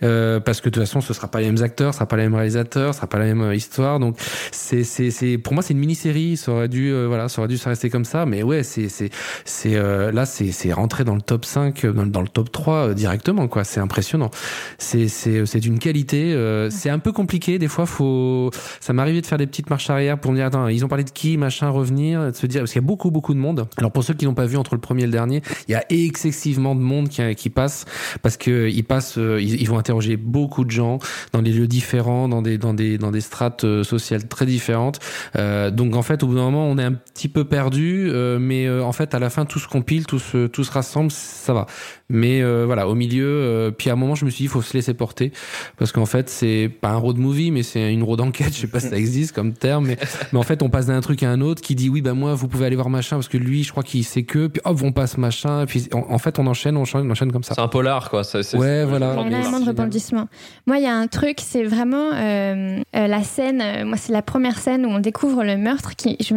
euh, 0.04 0.40
parce 0.40 0.62
que 0.62 0.70
de 0.70 0.74
toute 0.76 0.84
façon 0.84 1.02
ce 1.02 1.14
sera 1.14 1.28
pas 1.30 1.40
les 1.40 1.48
mêmes 1.52 1.64
acteurs, 1.64 1.94
ce 1.94 1.98
sera 1.98 2.06
pas 2.08 2.18
les 2.18 2.24
mêmes 2.24 2.36
réalisateurs, 2.36 2.94
ce 2.94 2.98
sera 2.98 3.08
pas 3.08 3.18
la 3.18 3.26
même 3.26 3.42
euh, 3.42 3.56
histoire. 3.56 4.00
Donc 4.00 4.18
c'est 4.52 4.84
c'est 4.84 5.10
c'est 5.10 5.38
pour 5.38 5.54
moi 5.54 5.64
c'est 5.64 5.74
une 5.74 5.80
mini-série. 5.80 6.38
Ça 6.38 6.52
aurait 6.52 6.68
dû 6.68 6.92
euh, 6.92 7.08
voilà, 7.08 7.30
ça 7.30 7.42
aurait 7.42 7.48
dû 7.48 7.58
se 7.58 7.68
rester 7.68 7.90
comme 7.90 8.06
ça. 8.06 8.26
Mais 8.26 8.44
ouais, 8.44 8.64
c'est 8.64 8.90
c'est 8.90 9.10
c'est 9.46 9.76
euh, 9.76 10.12
là 10.12 10.26
c'est 10.26 10.52
c'est 10.52 10.74
rentré 10.74 11.04
dans 11.04 11.16
le 11.16 11.22
top 11.22 11.46
5 11.46 11.86
euh, 11.86 11.92
dans, 11.94 12.06
dans 12.06 12.22
le 12.22 12.28
top 12.28 12.52
3 12.52 12.74
euh, 12.90 12.94
directement 12.94 13.48
quoi. 13.48 13.64
C'est 13.64 13.80
impressionnant. 13.80 14.30
C'est 14.78 15.08
c'est 15.08 15.46
c'est 15.46 15.60
d'une 15.60 15.80
qualité. 15.80 16.34
euh, 16.34 16.70
c'est 16.70 16.90
un 16.90 17.00
peu 17.00 17.12
compliqué 17.12 17.58
des 17.60 17.68
fois. 17.68 17.86
Faut 17.86 18.52
ça 18.80 18.94
m'arrivait 18.94 19.22
de 19.22 19.26
faire 19.26 19.38
des 19.38 19.48
petites 19.48 19.70
marches 19.70 19.90
arrière 19.90 20.20
pour 20.20 20.32
me 20.32 20.38
dire 20.38 20.46
attends 20.48 20.68
ils 20.68 20.84
ont 20.86 20.88
parlé 20.90 21.04
de 21.04 21.10
qui 21.12 21.38
machin 21.38 21.70
revenir. 21.70 22.33
De 22.34 22.38
se 22.38 22.46
dire, 22.48 22.62
parce 22.62 22.74
qu'il 22.74 22.82
y 22.82 22.86
a 22.86 22.88
beaucoup, 22.88 23.10
beaucoup 23.10 23.34
de 23.34 23.40
monde. 23.40 23.68
Alors 23.78 23.92
pour 23.92 24.04
ceux 24.04 24.14
qui 24.14 24.26
n'ont 24.26 24.34
pas 24.34 24.46
vu 24.46 24.58
entre 24.58 24.76
le 24.76 24.82
premier 24.82 25.04
et 25.04 25.06
le 25.06 25.12
dernier, 25.12 25.42
il 25.68 25.72
y 25.72 25.76
a 25.76 25.86
excessivement 25.90 26.76
de 26.76 26.82
monde 26.82 27.08
qui, 27.10 27.22
qui 27.36 27.50
passe, 27.50 27.86
parce 28.22 28.36
que 28.36 28.70
ils 28.70 28.84
passent, 28.84 29.18
euh, 29.18 29.42
ils, 29.42 29.62
ils 29.62 29.70
vont 29.70 29.78
interroger 29.78 30.18
beaucoup 30.18 30.66
de 30.66 30.72
gens 30.72 31.00
dans 31.32 31.42
des 31.42 31.52
lieux 31.52 31.68
différents, 31.68 32.28
dans 32.28 32.42
des, 32.42 32.58
dans 32.58 32.74
des, 32.74 32.98
dans 32.98 33.12
des 33.12 33.22
strates 33.22 33.64
euh, 33.64 33.84
sociales 33.84 34.28
très 34.28 34.46
différentes. 34.46 35.00
Euh, 35.36 35.72
donc 35.72 35.96
en 35.96 36.02
fait, 36.02 36.24
au 36.24 36.28
bout 36.28 36.36
d'un 36.36 36.44
moment, 36.44 36.68
on 36.68 36.78
est 36.78 36.84
un 36.84 36.94
petit 36.94 37.30
peu 37.30 37.46
perdu, 37.46 38.10
euh, 38.10 38.40
mais 38.40 38.68
euh, 38.68 38.84
en 38.84 38.92
fait, 38.92 39.14
à 39.16 39.20
la 39.20 39.30
fin, 39.30 39.46
tout 39.46 39.60
se 39.60 39.68
compile, 39.68 40.06
tout 40.06 40.20
se, 40.20 40.48
tout 40.48 40.64
se 40.64 40.72
rassemble, 40.72 41.12
ça 41.12 41.54
va. 41.54 41.68
Mais 42.14 42.42
euh, 42.42 42.64
voilà, 42.66 42.88
au 42.88 42.96
milieu, 42.96 43.26
euh, 43.28 43.72
puis 43.72 43.90
à 43.90 43.94
un 43.94 43.96
moment, 43.98 44.16
je 44.16 44.24
me 44.24 44.30
suis 44.30 44.38
dit, 44.38 44.44
il 44.46 44.50
faut 44.50 44.62
se 44.62 44.74
laisser 44.74 44.94
porter, 44.94 45.34
parce 45.78 45.92
qu'en 45.92 46.06
fait, 46.06 46.30
c'est 46.30 46.70
pas 46.80 46.90
un 46.92 46.96
road 46.98 47.18
movie, 47.18 47.52
mais 47.52 47.64
c'est 47.64 47.92
une 47.92 48.04
road 48.04 48.22
enquête. 48.22 48.54
Je 48.56 48.62
sais 48.62 48.68
pas 48.68 48.80
si 48.80 48.88
ça 48.90 48.98
existe 48.98 49.34
comme 49.34 49.54
terme, 49.54 49.88
mais, 49.88 49.98
mais 50.32 50.40
en 50.40 50.44
fait, 50.44 50.62
on 50.64 50.70
passe 50.70 50.86
d'un 50.86 51.02
truc 51.02 51.24
à 51.24 51.30
un 51.32 51.42
autre 51.42 51.62
qui 51.62 51.76
dit, 51.76 51.90
oui, 51.90 52.02
bah 52.02 52.14
moi, 52.14 52.36
vous 52.36 52.48
pouvez 52.48 52.66
aller 52.68 52.76
voir 52.76 52.90
machin, 52.90 53.18
parce 53.18 53.28
que 53.28 53.38
lui, 53.38 53.64
je 53.64 53.72
crois 53.72 53.84
qu'il 53.84 54.04
sait 54.06 54.24
que, 54.24 54.48
puis 54.48 54.62
hop, 54.64 54.80
on 54.84 54.92
passe 54.92 55.18
machin, 55.18 55.64
et 55.64 55.66
puis 55.66 55.88
en, 55.92 56.06
en 56.10 56.18
fait, 56.20 56.40
on 56.40 56.48
enchaîne, 56.48 56.78
on 56.78 56.82
enchaîne, 56.82 57.08
on 57.08 57.12
enchaîne 57.12 57.32
comme 57.32 57.44
ça. 57.44 57.56
C'est 57.56 57.62
un 57.62 57.68
polar, 57.68 58.10
quoi. 58.10 58.24
Ça, 58.24 58.44
c'est- 58.44 58.56
Ouais, 58.58 58.68
c'est- 58.68 58.86
voilà. 58.86 59.14
Il 59.14 59.18
y 59.18 59.20
a 59.20 59.24
c'est- 59.24 59.28
énormément 59.48 59.60
de 59.60 59.66
rebondissements. 59.70 60.28
Moi, 60.68 60.78
il 60.78 60.84
y 60.84 60.88
a 60.88 60.96
un 60.96 61.08
truc, 61.08 61.38
c'est 61.42 61.64
vraiment 61.64 62.12
euh, 62.14 62.80
euh, 62.96 63.08
la 63.08 63.24
scène. 63.24 63.60
euh, 63.62 63.86
moi, 63.86 63.98
c'est 63.98 64.14
la 64.14 64.22
première 64.22 64.60
scène 64.60 64.86
où 64.86 64.90
on 64.90 65.00
découvre 65.00 65.44
le 65.44 65.58
meurtre. 65.58 65.96
Qui, 65.96 66.16
je, 66.20 66.36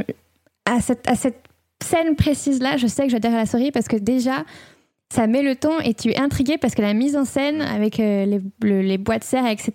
à, 0.64 0.80
cette, 0.80 1.06
à 1.08 1.14
cette 1.14 1.42
scène 1.84 2.16
précise-là, 2.16 2.76
je 2.78 2.86
sais 2.86 3.02
que 3.04 3.10
je 3.10 3.14
vais 3.16 3.20
dire 3.20 3.32
à 3.32 3.36
la 3.36 3.46
souris 3.46 3.70
parce 3.70 3.86
que 3.88 3.96
déjà, 3.96 4.44
ça 5.12 5.26
met 5.26 5.42
le 5.42 5.54
ton 5.54 5.78
et 5.80 5.94
tu 5.94 6.10
es 6.10 6.18
intrigué 6.18 6.58
parce 6.58 6.74
que 6.74 6.82
la 6.82 6.92
mise 6.94 7.16
en 7.16 7.24
scène 7.24 7.60
avec 7.62 8.00
euh, 8.00 8.24
les, 8.26 8.40
le- 8.62 8.82
les 8.82 8.98
boîtes 8.98 9.20
de 9.20 9.24
serre, 9.24 9.46
etc., 9.46 9.72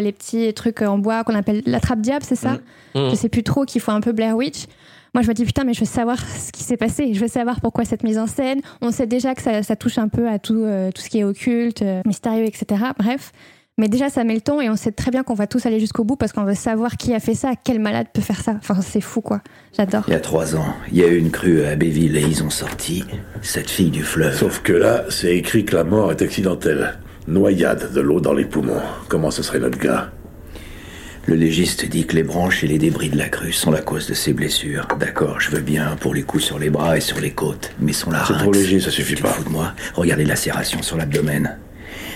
les 0.00 0.12
petits 0.12 0.52
trucs 0.54 0.80
en 0.82 0.98
bois 0.98 1.24
qu'on 1.24 1.34
appelle 1.34 1.62
la 1.66 1.78
trappe 1.80 2.00
diable, 2.00 2.24
c'est 2.26 2.36
ça 2.36 2.58
Mm. 2.94 3.08
Je 3.08 3.14
sais 3.14 3.30
plus 3.30 3.42
trop, 3.42 3.64
qu'il 3.64 3.80
faut 3.80 3.90
un 3.92 4.02
peu 4.02 4.12
Blair 4.12 4.36
Witch. 4.36 4.66
Moi, 5.14 5.22
je 5.22 5.28
me 5.28 5.32
dis, 5.32 5.46
putain, 5.46 5.64
mais 5.64 5.72
je 5.72 5.80
veux 5.80 5.86
savoir 5.86 6.18
ce 6.18 6.52
qui 6.52 6.62
s'est 6.62 6.76
passé. 6.76 7.14
Je 7.14 7.20
veux 7.20 7.26
savoir 7.28 7.60
pourquoi 7.62 7.86
cette 7.86 8.02
mise 8.02 8.18
en 8.18 8.26
scène. 8.26 8.60
On 8.82 8.90
sait 8.90 9.06
déjà 9.06 9.34
que 9.34 9.40
ça, 9.40 9.62
ça 9.62 9.76
touche 9.76 9.96
un 9.96 10.08
peu 10.08 10.28
à 10.28 10.38
tout, 10.38 10.62
euh, 10.62 10.90
tout 10.90 11.00
ce 11.00 11.08
qui 11.08 11.20
est 11.20 11.24
occulte, 11.24 11.80
euh, 11.80 12.02
mystérieux, 12.06 12.44
etc. 12.44 12.82
Bref. 12.98 13.32
Mais 13.78 13.88
déjà, 13.88 14.10
ça 14.10 14.22
met 14.22 14.34
le 14.34 14.42
ton 14.42 14.60
et 14.60 14.68
on 14.68 14.76
sait 14.76 14.92
très 14.92 15.10
bien 15.10 15.22
qu'on 15.22 15.32
va 15.34 15.46
tous 15.46 15.64
aller 15.64 15.80
jusqu'au 15.80 16.04
bout 16.04 16.16
parce 16.16 16.32
qu'on 16.32 16.44
veut 16.44 16.54
savoir 16.54 16.98
qui 16.98 17.14
a 17.14 17.20
fait 17.20 17.34
ça, 17.34 17.52
quel 17.64 17.80
malade 17.80 18.06
peut 18.12 18.20
faire 18.20 18.40
ça. 18.42 18.54
Enfin, 18.58 18.78
c'est 18.82 19.00
fou, 19.00 19.22
quoi. 19.22 19.40
J'adore. 19.74 20.04
Il 20.08 20.12
y 20.12 20.16
a 20.16 20.20
trois 20.20 20.54
ans, 20.56 20.74
il 20.90 20.98
y 20.98 21.02
a 21.02 21.06
eu 21.06 21.16
une 21.16 21.30
crue 21.30 21.64
à 21.64 21.70
Abbeville 21.70 22.18
et 22.18 22.20
ils 22.22 22.42
ont 22.44 22.50
sorti 22.50 23.02
cette 23.40 23.70
fille 23.70 23.90
du 23.90 24.02
fleuve. 24.02 24.36
Sauf 24.36 24.60
que 24.60 24.74
là, 24.74 25.04
c'est 25.08 25.34
écrit 25.34 25.64
que 25.64 25.74
la 25.74 25.84
mort 25.84 26.10
est 26.12 26.20
accidentelle. 26.20 26.98
Noyade 27.26 27.92
de 27.94 28.00
l'eau 28.02 28.20
dans 28.20 28.34
les 28.34 28.44
poumons. 28.44 28.82
Comment 29.08 29.30
ce 29.30 29.42
serait 29.42 29.60
notre 29.60 29.78
gars? 29.78 30.10
Le 31.26 31.36
légiste 31.36 31.86
dit 31.86 32.04
que 32.04 32.16
les 32.16 32.24
branches 32.24 32.64
et 32.64 32.66
les 32.66 32.78
débris 32.78 33.08
de 33.08 33.16
la 33.16 33.28
crue 33.30 33.52
sont 33.52 33.70
la 33.70 33.80
cause 33.80 34.06
de 34.06 34.12
ses 34.12 34.34
blessures. 34.34 34.86
D'accord, 34.98 35.40
je 35.40 35.50
veux 35.50 35.60
bien 35.60 35.96
pour 36.00 36.14
les 36.14 36.24
coups 36.24 36.44
sur 36.44 36.58
les 36.58 36.68
bras 36.68 36.96
et 36.98 37.00
sur 37.00 37.20
les 37.20 37.30
côtes, 37.30 37.72
mais 37.80 37.92
son 37.92 38.10
larynx... 38.10 38.32
C'est 38.34 38.42
trop 38.42 38.52
léger, 38.52 38.80
ça 38.80 38.90
suffit 38.90 39.14
Tu 39.14 39.22
pas. 39.22 39.28
te 39.30 39.34
fous 39.34 39.44
de 39.44 39.48
moi? 39.48 39.72
Regardez 39.94 40.24
la 40.24 40.30
lacération 40.30 40.82
sur 40.82 40.96
l'abdomen. 40.96 41.56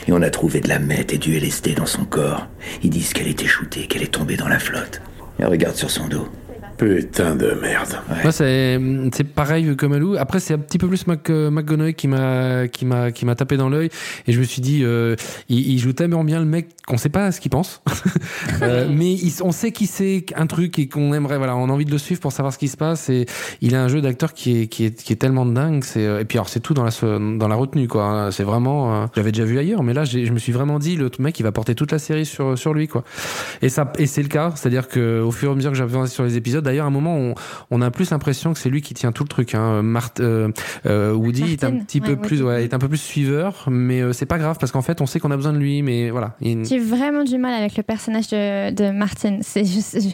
Et 0.07 0.13
on 0.13 0.23
a 0.23 0.31
trouvé 0.31 0.61
de 0.61 0.69
la 0.69 0.79
meth 0.79 1.13
et 1.13 1.19
du 1.19 1.37
LSD 1.37 1.75
dans 1.75 1.87
son 1.87 2.05
corps. 2.05 2.47
Ils 2.83 2.91
disent 2.91 3.13
qu'elle 3.13 3.29
était 3.29 3.47
shootée, 3.47 3.87
qu'elle 3.87 4.03
est 4.03 4.13
tombée 4.13 4.37
dans 4.37 4.49
la 4.49 4.59
flotte. 4.59 5.01
Et 5.39 5.45
regarde 5.45 5.77
sur 5.77 5.91
son 5.91 6.07
dos. 6.07 6.29
Putain 6.79 7.35
de 7.37 7.53
merde. 7.61 7.99
Moi, 8.23 8.33
c'est 8.33 8.79
c'est 9.15 9.25
pareil 9.25 9.75
que 9.77 9.87
Malou. 9.87 10.17
Après, 10.19 10.41
c'est 10.41 10.55
un 10.55 10.59
petit 10.59 10.77
peu 10.79 10.89
plus 10.89 11.07
Mac, 11.07 11.29
euh, 11.31 11.51
McGonagall 11.51 11.95
qui 11.95 12.07
m'a 12.09 12.69
qui 12.69 12.85
m'a 12.85 13.11
qui 13.13 13.25
m'a 13.25 13.35
tapé 13.35 13.57
dans 13.57 13.69
l'œil 13.71 13.89
et 14.27 14.33
je 14.33 14.39
me 14.39 14.45
suis 14.45 14.61
dit, 14.61 14.81
euh, 14.85 15.17
il, 15.49 15.73
il 15.73 15.79
joue 15.79 15.93
tellement 15.95 16.23
bien 16.23 16.39
le 16.39 16.45
mec 16.45 16.69
qu'on 16.87 16.99
sait 16.99 17.09
pas 17.09 17.33
ce 17.33 17.41
qu'il 17.41 17.51
pense, 17.51 17.83
Euh, 18.63 18.89
mais 18.91 19.13
il- 19.13 19.33
on 19.43 19.53
sait 19.53 19.73
qu'il 19.73 19.87
sait 19.87 20.25
un 20.37 20.47
truc 20.47 20.79
et 20.79 20.89
qu'on 20.89 21.13
aimerait. 21.13 21.37
Voilà, 21.39 21.57
on 21.57 21.69
a 21.69 21.73
envie 21.73 21.85
de 21.85 21.91
le 21.91 21.99
suivre 21.99 22.21
pour 22.21 22.33
savoir 22.33 22.53
ce 22.53 22.59
qui 22.59 22.69
se 22.69 22.77
passe. 22.77 23.09
Et 23.11 23.27
il 23.61 23.75
a 23.75 23.83
un 23.83 23.89
jeu 23.89 24.01
d'acteur 24.01 24.33
qui 24.35 24.63
est 24.63 24.67
qui 24.67 24.85
est 24.85 25.03
qui 25.03 25.13
est 25.13 25.17
tellement 25.17 25.47
dingue. 25.47 25.83
C'est 25.85 26.05
euh, 26.07 26.21
et 26.21 26.25
puis 26.25 26.39
alors 26.39 26.49
c'est 26.49 26.61
tout 26.61 26.75
dans 26.75 26.85
la 26.85 26.91
dans 27.39 27.49
la 27.49 27.57
retenue 27.57 27.89
quoi. 27.89 28.05
hein. 28.05 28.31
C'est 28.31 28.45
vraiment. 28.45 29.03
euh, 29.03 29.07
J'avais 29.15 29.33
déjà 29.33 29.45
vu 29.45 29.59
ailleurs, 29.59 29.83
mais 29.83 29.95
là, 29.95 30.05
j'ai- 30.05 30.27
je 30.27 30.33
me 30.33 30.39
suis 30.39 30.53
vraiment 30.53 30.79
dit, 30.79 30.97
le 30.97 31.11
mec, 31.19 31.39
il 31.41 31.43
va 31.43 31.53
porter 31.53 31.75
toute 31.75 31.93
la 31.93 31.99
série 31.99 32.27
sur 32.27 32.59
sur 32.59 32.75
lui 32.75 32.87
quoi. 32.89 33.03
Et 33.63 33.69
ça, 33.69 33.93
et 33.99 34.07
c'est 34.07 34.23
le 34.23 34.29
cas, 34.29 34.53
c'est-à-dire 34.57 34.89
que 34.89 35.21
au 35.21 35.31
fur 35.31 35.49
et 35.51 35.53
à 35.53 35.55
mesure 35.55 35.71
que 35.73 35.77
j'avance 35.79 36.11
sur 36.13 36.25
les 36.25 36.37
épisodes, 36.37 36.66
d'ailleurs, 36.67 36.85
à 36.85 36.89
un 36.89 36.93
moment, 36.93 37.17
on, 37.17 37.35
on 37.71 37.81
a 37.81 37.91
plus 37.91 38.11
l'impression 38.11 38.53
que 38.53 38.59
c'est 38.59 38.69
lui 38.69 38.83
qui 38.83 38.93
tient 38.93 39.13
tout 39.13 39.23
le 39.25 39.29
truc. 39.29 39.55
Hein. 39.55 39.81
Mart- 39.83 40.21
euh, 40.21 40.51
euh, 40.85 41.15
Woody 41.15 41.53
est 41.55 41.65
un 41.65 41.73
petit 41.79 42.01
peu 42.03 42.17
plus, 42.17 42.43
ouais, 42.43 42.65
est 42.65 42.75
un 42.75 42.79
peu 42.79 42.89
plus 42.89 43.01
suiveur, 43.01 43.65
mais 43.71 44.03
euh, 44.03 44.13
c'est 44.13 44.27
pas 44.27 44.37
grave 44.39 44.59
parce 44.61 44.71
qu'en 44.73 44.83
fait, 44.83 45.01
on 45.01 45.07
sait 45.07 45.19
qu'on 45.21 45.31
a 45.31 45.37
besoin 45.37 45.55
de 45.55 45.59
lui, 45.59 45.81
mais 45.81 46.11
voilà. 46.11 46.37
Il- 46.43 46.65
J'ai 46.67 46.79
vraiment 46.79 47.25
du 47.25 47.39
mal 47.39 47.55
avec 47.55 47.77
le 47.79 47.83
personnage 47.83 48.29
de, 48.29 48.71
de 48.73 48.91
Martin. 48.91 49.39
C'est 49.41 49.65
juste. 49.65 49.99
je- 50.01 50.09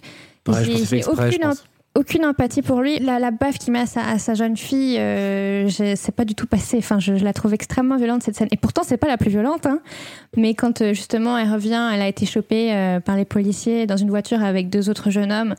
Ouais, 0.50 0.64
je 0.64 0.70
pense 0.72 0.80
que 0.80 0.86
j'ai 0.88 1.04
aucune, 1.94 2.24
empathie 2.24 2.62
pour 2.62 2.80
lui. 2.80 2.98
La, 2.98 3.18
la 3.18 3.30
baffe 3.30 3.58
qu'il 3.58 3.72
met 3.72 3.80
à 3.80 3.86
sa, 3.86 4.00
à 4.04 4.18
sa 4.18 4.34
jeune 4.34 4.56
fille, 4.56 4.98
euh, 4.98 5.68
je- 5.68 5.94
c'est 5.94 6.10
pas 6.10 6.24
du 6.24 6.34
tout 6.34 6.46
passé. 6.46 6.78
Enfin, 6.78 6.98
je, 6.98 7.16
je 7.16 7.22
la 7.24 7.32
trouve 7.32 7.52
extrêmement 7.54 7.96
violente 7.96 8.22
cette 8.22 8.34
scène. 8.34 8.48
Et 8.50 8.56
pourtant, 8.56 8.82
c'est 8.84 8.96
pas 8.96 9.06
la 9.08 9.18
plus 9.18 9.30
violente. 9.30 9.66
Hein. 9.66 9.78
Mais 10.36 10.54
quand 10.54 10.80
euh, 10.80 10.94
justement 10.94 11.36
elle 11.38 11.52
revient, 11.52 11.90
elle 11.92 12.00
a 12.02 12.08
été 12.08 12.24
chopée 12.26 12.72
euh, 12.72 12.98
par 12.98 13.16
les 13.16 13.24
policiers 13.26 13.86
dans 13.86 13.96
une 13.98 14.08
voiture 14.10 14.42
avec 14.42 14.68
deux 14.70 14.88
autres 14.90 15.10
jeunes 15.10 15.30
hommes 15.32 15.54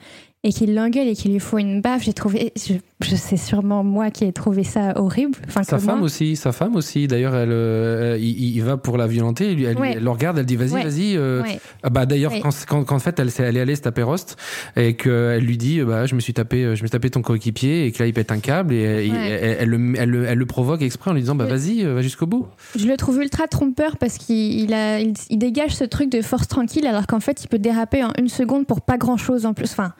et 0.45 0.51
qu'il 0.51 0.75
l'engueule 0.75 1.07
et 1.07 1.15
qu'il 1.15 1.31
lui 1.31 1.39
faut 1.39 1.57
une 1.57 1.79
baffe, 1.81 2.03
j'ai 2.03 2.11
trouvé. 2.13 2.51
Je, 2.57 2.73
je 3.01 3.15
sais 3.15 3.37
sûrement 3.37 3.81
moi 3.83 4.11
qui 4.11 4.25
ai 4.25 4.33
trouvé 4.33 4.65
ça 4.65 4.91
horrible. 4.97 5.37
Enfin, 5.47 5.63
Sa 5.63 5.79
femme 5.79 5.99
moi. 5.99 6.05
aussi, 6.05 6.35
sa 6.35 6.51
femme 6.51 6.75
aussi. 6.75 7.07
D'ailleurs, 7.07 7.33
elle, 7.33 7.51
euh, 7.51 8.17
il, 8.19 8.55
il 8.55 8.61
va 8.61 8.75
pour 8.75 8.97
la 8.97 9.07
violenter. 9.07 9.51
Elle, 9.51 9.55
lui- 9.55 9.63
elle, 9.63 9.75
lui- 9.75 9.81
Ouais. 9.81 9.93
elle 9.95 10.03
le 10.03 10.09
regarde, 10.09 10.37
elle 10.37 10.45
dit 10.45 10.57
vas-y, 10.57 10.73
Ouais. 10.73 10.83
vas-y. 10.83 11.15
euh, 11.15 11.41
Ouais. 11.43 11.59
Ah 11.81 11.89
bah 11.89 12.05
d'ailleurs 12.05 12.33
quand, 12.41 12.49
quand, 12.67 12.83
quand 12.83 12.95
en 12.95 12.99
fait 12.99 13.17
elle, 13.19 13.29
elle 13.39 13.55
est 13.57 13.61
allée 13.61 13.75
se 13.77 13.81
taper 13.81 14.03
Rost 14.03 14.35
et 14.75 14.95
qu'elle 14.95 15.43
lui 15.45 15.57
dit 15.57 15.81
bah 15.81 16.05
je 16.07 16.15
me 16.15 16.19
suis 16.19 16.33
tapé 16.33 16.63
je 16.63 16.69
me 16.71 16.75
suis 16.75 16.89
tapé 16.89 17.09
ton 17.09 17.21
coéquipier 17.21 17.85
et 17.85 17.91
que 17.93 17.99
là 18.03 18.07
il 18.07 18.13
pète 18.13 18.31
un 18.31 18.39
câble 18.39 18.73
et 18.73 18.81
elle, 19.07 19.11
Ouais. 19.11 19.57
elle, 19.59 19.69
le, 19.69 19.93
elle 19.97 20.09
le- 20.09 20.25
elle 20.25 20.37
le 20.37 20.45
provoque 20.45 20.81
exprès 20.81 21.11
en 21.11 21.13
lui 21.13 21.21
disant 21.21 21.35
bah 21.35 21.45
vas-y 21.45 21.83
euh, 21.85 21.93
va 21.95 22.01
jusqu'au 22.01 22.25
bout. 22.25 22.47
Je 22.77 22.85
le 22.87 22.97
trouve 22.97 23.21
ultra 23.21 23.47
trompeur 23.47 23.97
parce 23.97 24.17
qu'il 24.17 24.59
il 24.59 24.73
a, 24.73 24.99
il, 24.99 25.13
il 25.29 25.37
dégage 25.37 25.71
ce 25.75 25.83
truc 25.85 26.09
de 26.11 26.21
force 26.21 26.47
tranquille 26.49 26.85
alors 26.85 27.07
qu'en 27.07 27.19
fait 27.21 27.43
il 27.43 27.47
peut 27.47 27.59
déraper 27.59 28.03
en 28.03 28.11
une 28.19 28.27
seconde 28.29 28.65
pour 28.67 28.81
pas 28.81 28.97
grand 28.97 29.17
chose 29.17 29.45
en 29.45 29.53
plus. 29.53 29.71
Enfin, 29.71 29.93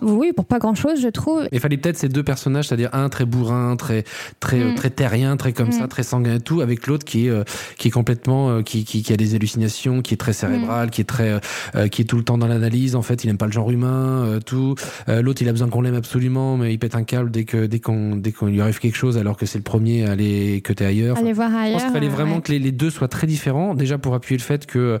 oui, 0.00 0.32
pour 0.34 0.46
pas 0.46 0.58
grand 0.58 0.74
chose, 0.74 1.00
je 1.02 1.08
trouve. 1.08 1.46
Il 1.52 1.60
fallait 1.60 1.76
peut-être 1.76 1.98
ces 1.98 2.08
deux 2.08 2.22
personnages, 2.22 2.68
c'est-à-dire 2.68 2.88
un 2.94 3.08
très 3.10 3.26
bourrin, 3.26 3.76
très 3.76 4.04
très 4.40 4.64
Mm. 4.64 4.74
très 4.74 4.90
terrien, 4.90 5.36
très 5.36 5.52
comme 5.52 5.68
Mm. 5.68 5.72
ça, 5.72 5.86
très 5.88 6.02
sanguin 6.02 6.36
et 6.36 6.40
tout, 6.40 6.60
avec 6.62 6.86
l'autre 6.86 7.04
qui 7.04 7.26
est 7.26 7.30
euh, 7.30 7.44
qui 7.76 7.88
est 7.88 7.90
complètement 7.90 8.48
euh, 8.50 8.62
qui, 8.62 8.84
qui 8.84 9.02
qui 9.02 9.12
a 9.12 9.16
des 9.16 9.34
hallucinations, 9.34 10.00
qui 10.00 10.14
est 10.14 10.16
très 10.16 10.32
cérébral, 10.32 10.90
qui 10.90 11.02
est 11.02 11.04
très 11.04 11.38
euh, 11.76 11.88
qui 11.88 12.02
est 12.02 12.04
tout 12.06 12.16
le 12.16 12.24
temps 12.24 12.38
dans 12.38 12.46
l'analyse. 12.46 12.96
En 12.96 13.02
fait, 13.02 13.22
il 13.24 13.28
aime 13.30 13.36
pas 13.36 13.44
le 13.46 13.52
genre 13.52 13.70
humain, 13.70 14.24
euh, 14.24 14.40
tout. 14.40 14.74
Euh, 15.10 15.20
l'autre, 15.20 15.42
il 15.42 15.48
a 15.48 15.52
besoin 15.52 15.68
qu'on 15.68 15.82
l'aime 15.82 15.94
absolument, 15.94 16.56
mais 16.56 16.72
il 16.72 16.78
pète 16.78 16.94
un 16.94 17.04
câble 17.04 17.30
dès 17.30 17.44
que 17.44 17.66
dès 17.66 17.78
qu'on 17.78 18.16
dès 18.16 18.32
qu'on 18.32 18.46
lui 18.46 18.60
arrive 18.62 18.78
quelque 18.78 18.96
chose, 18.96 19.18
alors 19.18 19.36
que 19.36 19.44
c'est 19.44 19.58
le 19.58 19.64
premier 19.64 20.06
à 20.06 20.12
aller 20.12 20.62
que 20.62 20.72
t'es 20.72 20.86
ailleurs. 20.86 21.18
Aller 21.18 21.34
voir 21.34 21.50
Je 21.50 21.56
ailleurs. 21.56 21.72
pense 21.74 21.82
qu'il 21.84 21.92
fallait 21.92 22.08
vraiment 22.08 22.36
ouais. 22.36 22.42
que 22.42 22.52
les, 22.52 22.58
les 22.58 22.72
deux 22.72 22.88
soient 22.90 23.08
très 23.08 23.26
différents, 23.26 23.74
déjà 23.74 23.98
pour 23.98 24.14
appuyer 24.14 24.38
le 24.38 24.42
fait 24.42 24.64
que 24.64 24.98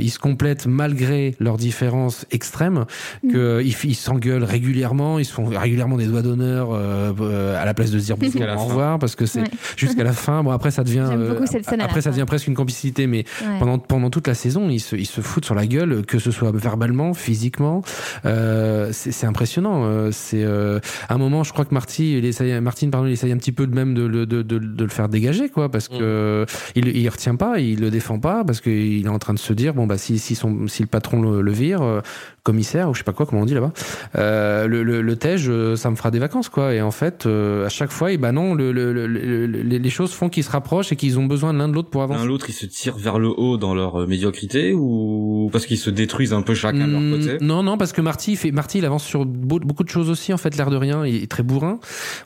ils 0.00 0.10
se 0.10 0.18
complètent 0.18 0.66
malgré 0.66 1.34
leurs 1.40 1.58
différences 1.58 2.24
extrêmes, 2.30 2.86
Mm. 3.22 3.30
qu'ils 3.32 3.74
ils 3.90 3.94
s'engueulent 3.94 4.29
régulièrement, 4.32 5.18
ils 5.18 5.24
se 5.24 5.32
font 5.32 5.44
régulièrement 5.46 5.96
des 5.96 6.06
doigts 6.06 6.22
d'honneur 6.22 6.68
euh, 6.72 7.12
euh, 7.20 7.60
à 7.60 7.64
la 7.64 7.74
place 7.74 7.90
de 7.90 7.98
se 7.98 8.04
dire 8.04 8.16
bonjour, 8.20 8.42
au 8.42 8.64
revoir, 8.66 8.98
parce 8.98 9.14
que 9.16 9.26
c'est 9.26 9.40
Ouais. 9.40 9.46
jusqu'à 9.76 10.04
la 10.04 10.12
fin. 10.12 10.42
Bon 10.42 10.50
après 10.50 10.70
ça 10.70 10.84
devient 10.84 11.08
euh, 11.10 11.32
après 11.80 12.00
ça 12.02 12.10
devient 12.10 12.24
presque 12.26 12.46
une 12.46 12.54
complicité, 12.54 13.06
mais 13.06 13.24
Ouais. 13.42 13.58
pendant 13.58 13.78
pendant 13.78 14.10
toute 14.10 14.26
la 14.28 14.34
saison 14.34 14.68
ils 14.68 14.80
se 14.80 14.96
ils 14.96 15.06
se 15.06 15.20
foutent 15.20 15.44
sur 15.44 15.54
la 15.54 15.66
gueule, 15.66 16.04
que 16.06 16.18
ce 16.18 16.30
soit 16.30 16.50
verbalement, 16.52 17.14
physiquement, 17.14 17.82
euh, 18.24 18.90
c'est 18.92 19.26
impressionnant. 19.26 20.10
c'est 20.12 20.42
euh, 20.44 20.78
à 21.08 21.14
un 21.14 21.18
moment 21.18 21.42
je 21.44 21.52
crois 21.52 21.64
que 21.64 21.74
Marty, 21.74 22.18
il 22.18 22.24
essaye, 22.24 22.60
Martine 22.60 22.90
pardon, 22.90 23.06
il 23.06 23.12
essaye 23.12 23.32
un 23.32 23.36
petit 23.38 23.52
peu 23.52 23.66
de 23.66 23.74
même 23.74 23.94
de, 23.94 24.02
le- 24.02 24.26
de, 24.26 24.42
de, 24.42 24.58
de 24.58 24.84
le 24.84 24.90
faire 24.90 25.08
dégager 25.08 25.48
quoi, 25.48 25.70
parce 25.70 25.88
que 25.88 26.44
il, 26.74 26.88
il 26.96 27.08
retient 27.08 27.36
pas, 27.36 27.58
il 27.60 27.80
le 27.80 27.90
défend 27.90 28.18
pas 28.18 28.44
parce 28.44 28.60
qu'il 28.60 29.04
est 29.04 29.08
en 29.08 29.18
train 29.18 29.34
de 29.34 29.38
se 29.38 29.52
dire 29.52 29.74
bon 29.74 29.86
bah 29.86 29.98
si 29.98 30.18
si 30.18 30.34
son 30.34 30.66
si 30.68 30.82
le 30.82 30.88
patron 30.88 31.22
le, 31.22 31.40
le 31.40 31.52
vire, 31.52 32.02
commissaire 32.42 32.88
ou 32.88 32.94
je 32.94 32.98
sais 32.98 33.04
pas 33.04 33.12
quoi 33.12 33.26
comment 33.26 33.42
on 33.42 33.46
dit 33.46 33.54
là-bas, 33.54 33.72
euh, 34.16 34.66
le 34.66 34.82
le, 34.82 35.02
le 35.02 35.16
Tej, 35.16 35.48
euh, 35.48 35.76
ça 35.76 35.90
me 35.90 35.96
fera 35.96 36.10
des 36.10 36.18
vacances 36.18 36.48
quoi. 36.48 36.74
Et 36.74 36.80
en 36.82 36.90
fait 36.90 37.26
euh, 37.26 37.66
à 37.66 37.68
chaque 37.68 37.90
fois, 37.90 38.12
et 38.12 38.16
bah 38.18 38.32
non, 38.32 38.54
le, 38.54 38.72
le, 38.72 38.92
le- 38.92 39.06
le- 39.06 39.46
les, 39.46 39.90
choses 39.90 40.12
font 40.12 40.28
qu'ils 40.28 40.44
se 40.44 40.50
rapprochent 40.50 40.92
et 40.92 40.96
qu'ils 40.96 41.18
ont 41.18 41.26
besoin 41.26 41.52
de 41.52 41.58
l'un 41.58 41.68
de 41.68 41.74
l'autre 41.74 41.90
pour 41.90 42.02
avancer. 42.02 42.20
L'un 42.20 42.26
l'autre, 42.26 42.46
ils 42.48 42.52
se 42.54 42.66
tirent 42.66 42.96
vers 42.96 43.18
le 43.18 43.28
haut 43.28 43.56
dans 43.56 43.74
leur 43.74 44.02
euh, 44.02 44.06
médiocrité 44.06 44.72
ou 44.72 45.48
parce 45.52 45.66
qu'ils 45.66 45.78
se 45.78 45.90
détruisent 45.90 46.32
un 46.32 46.42
peu 46.42 46.54
chacun 46.54 46.86
de 46.86 46.92
leur 46.92 47.00
Hmm, 47.00 47.10
côté? 47.12 47.38
Non, 47.40 47.62
non, 47.62 47.76
parce 47.76 47.92
que 47.92 48.00
Marty, 48.00 48.32
il 48.32 48.36
fait, 48.36 48.52
Marty, 48.52 48.78
il 48.78 48.84
avance 48.84 49.04
sur 49.04 49.24
beau- 49.26 49.58
beaucoup 49.58 49.84
de 49.84 49.88
choses 49.88 50.10
aussi, 50.10 50.32
en 50.32 50.36
fait, 50.36 50.56
l'air 50.56 50.70
de 50.70 50.76
rien. 50.76 51.04
Il 51.06 51.22
est 51.22 51.30
très 51.30 51.42
bourrin. 51.42 51.78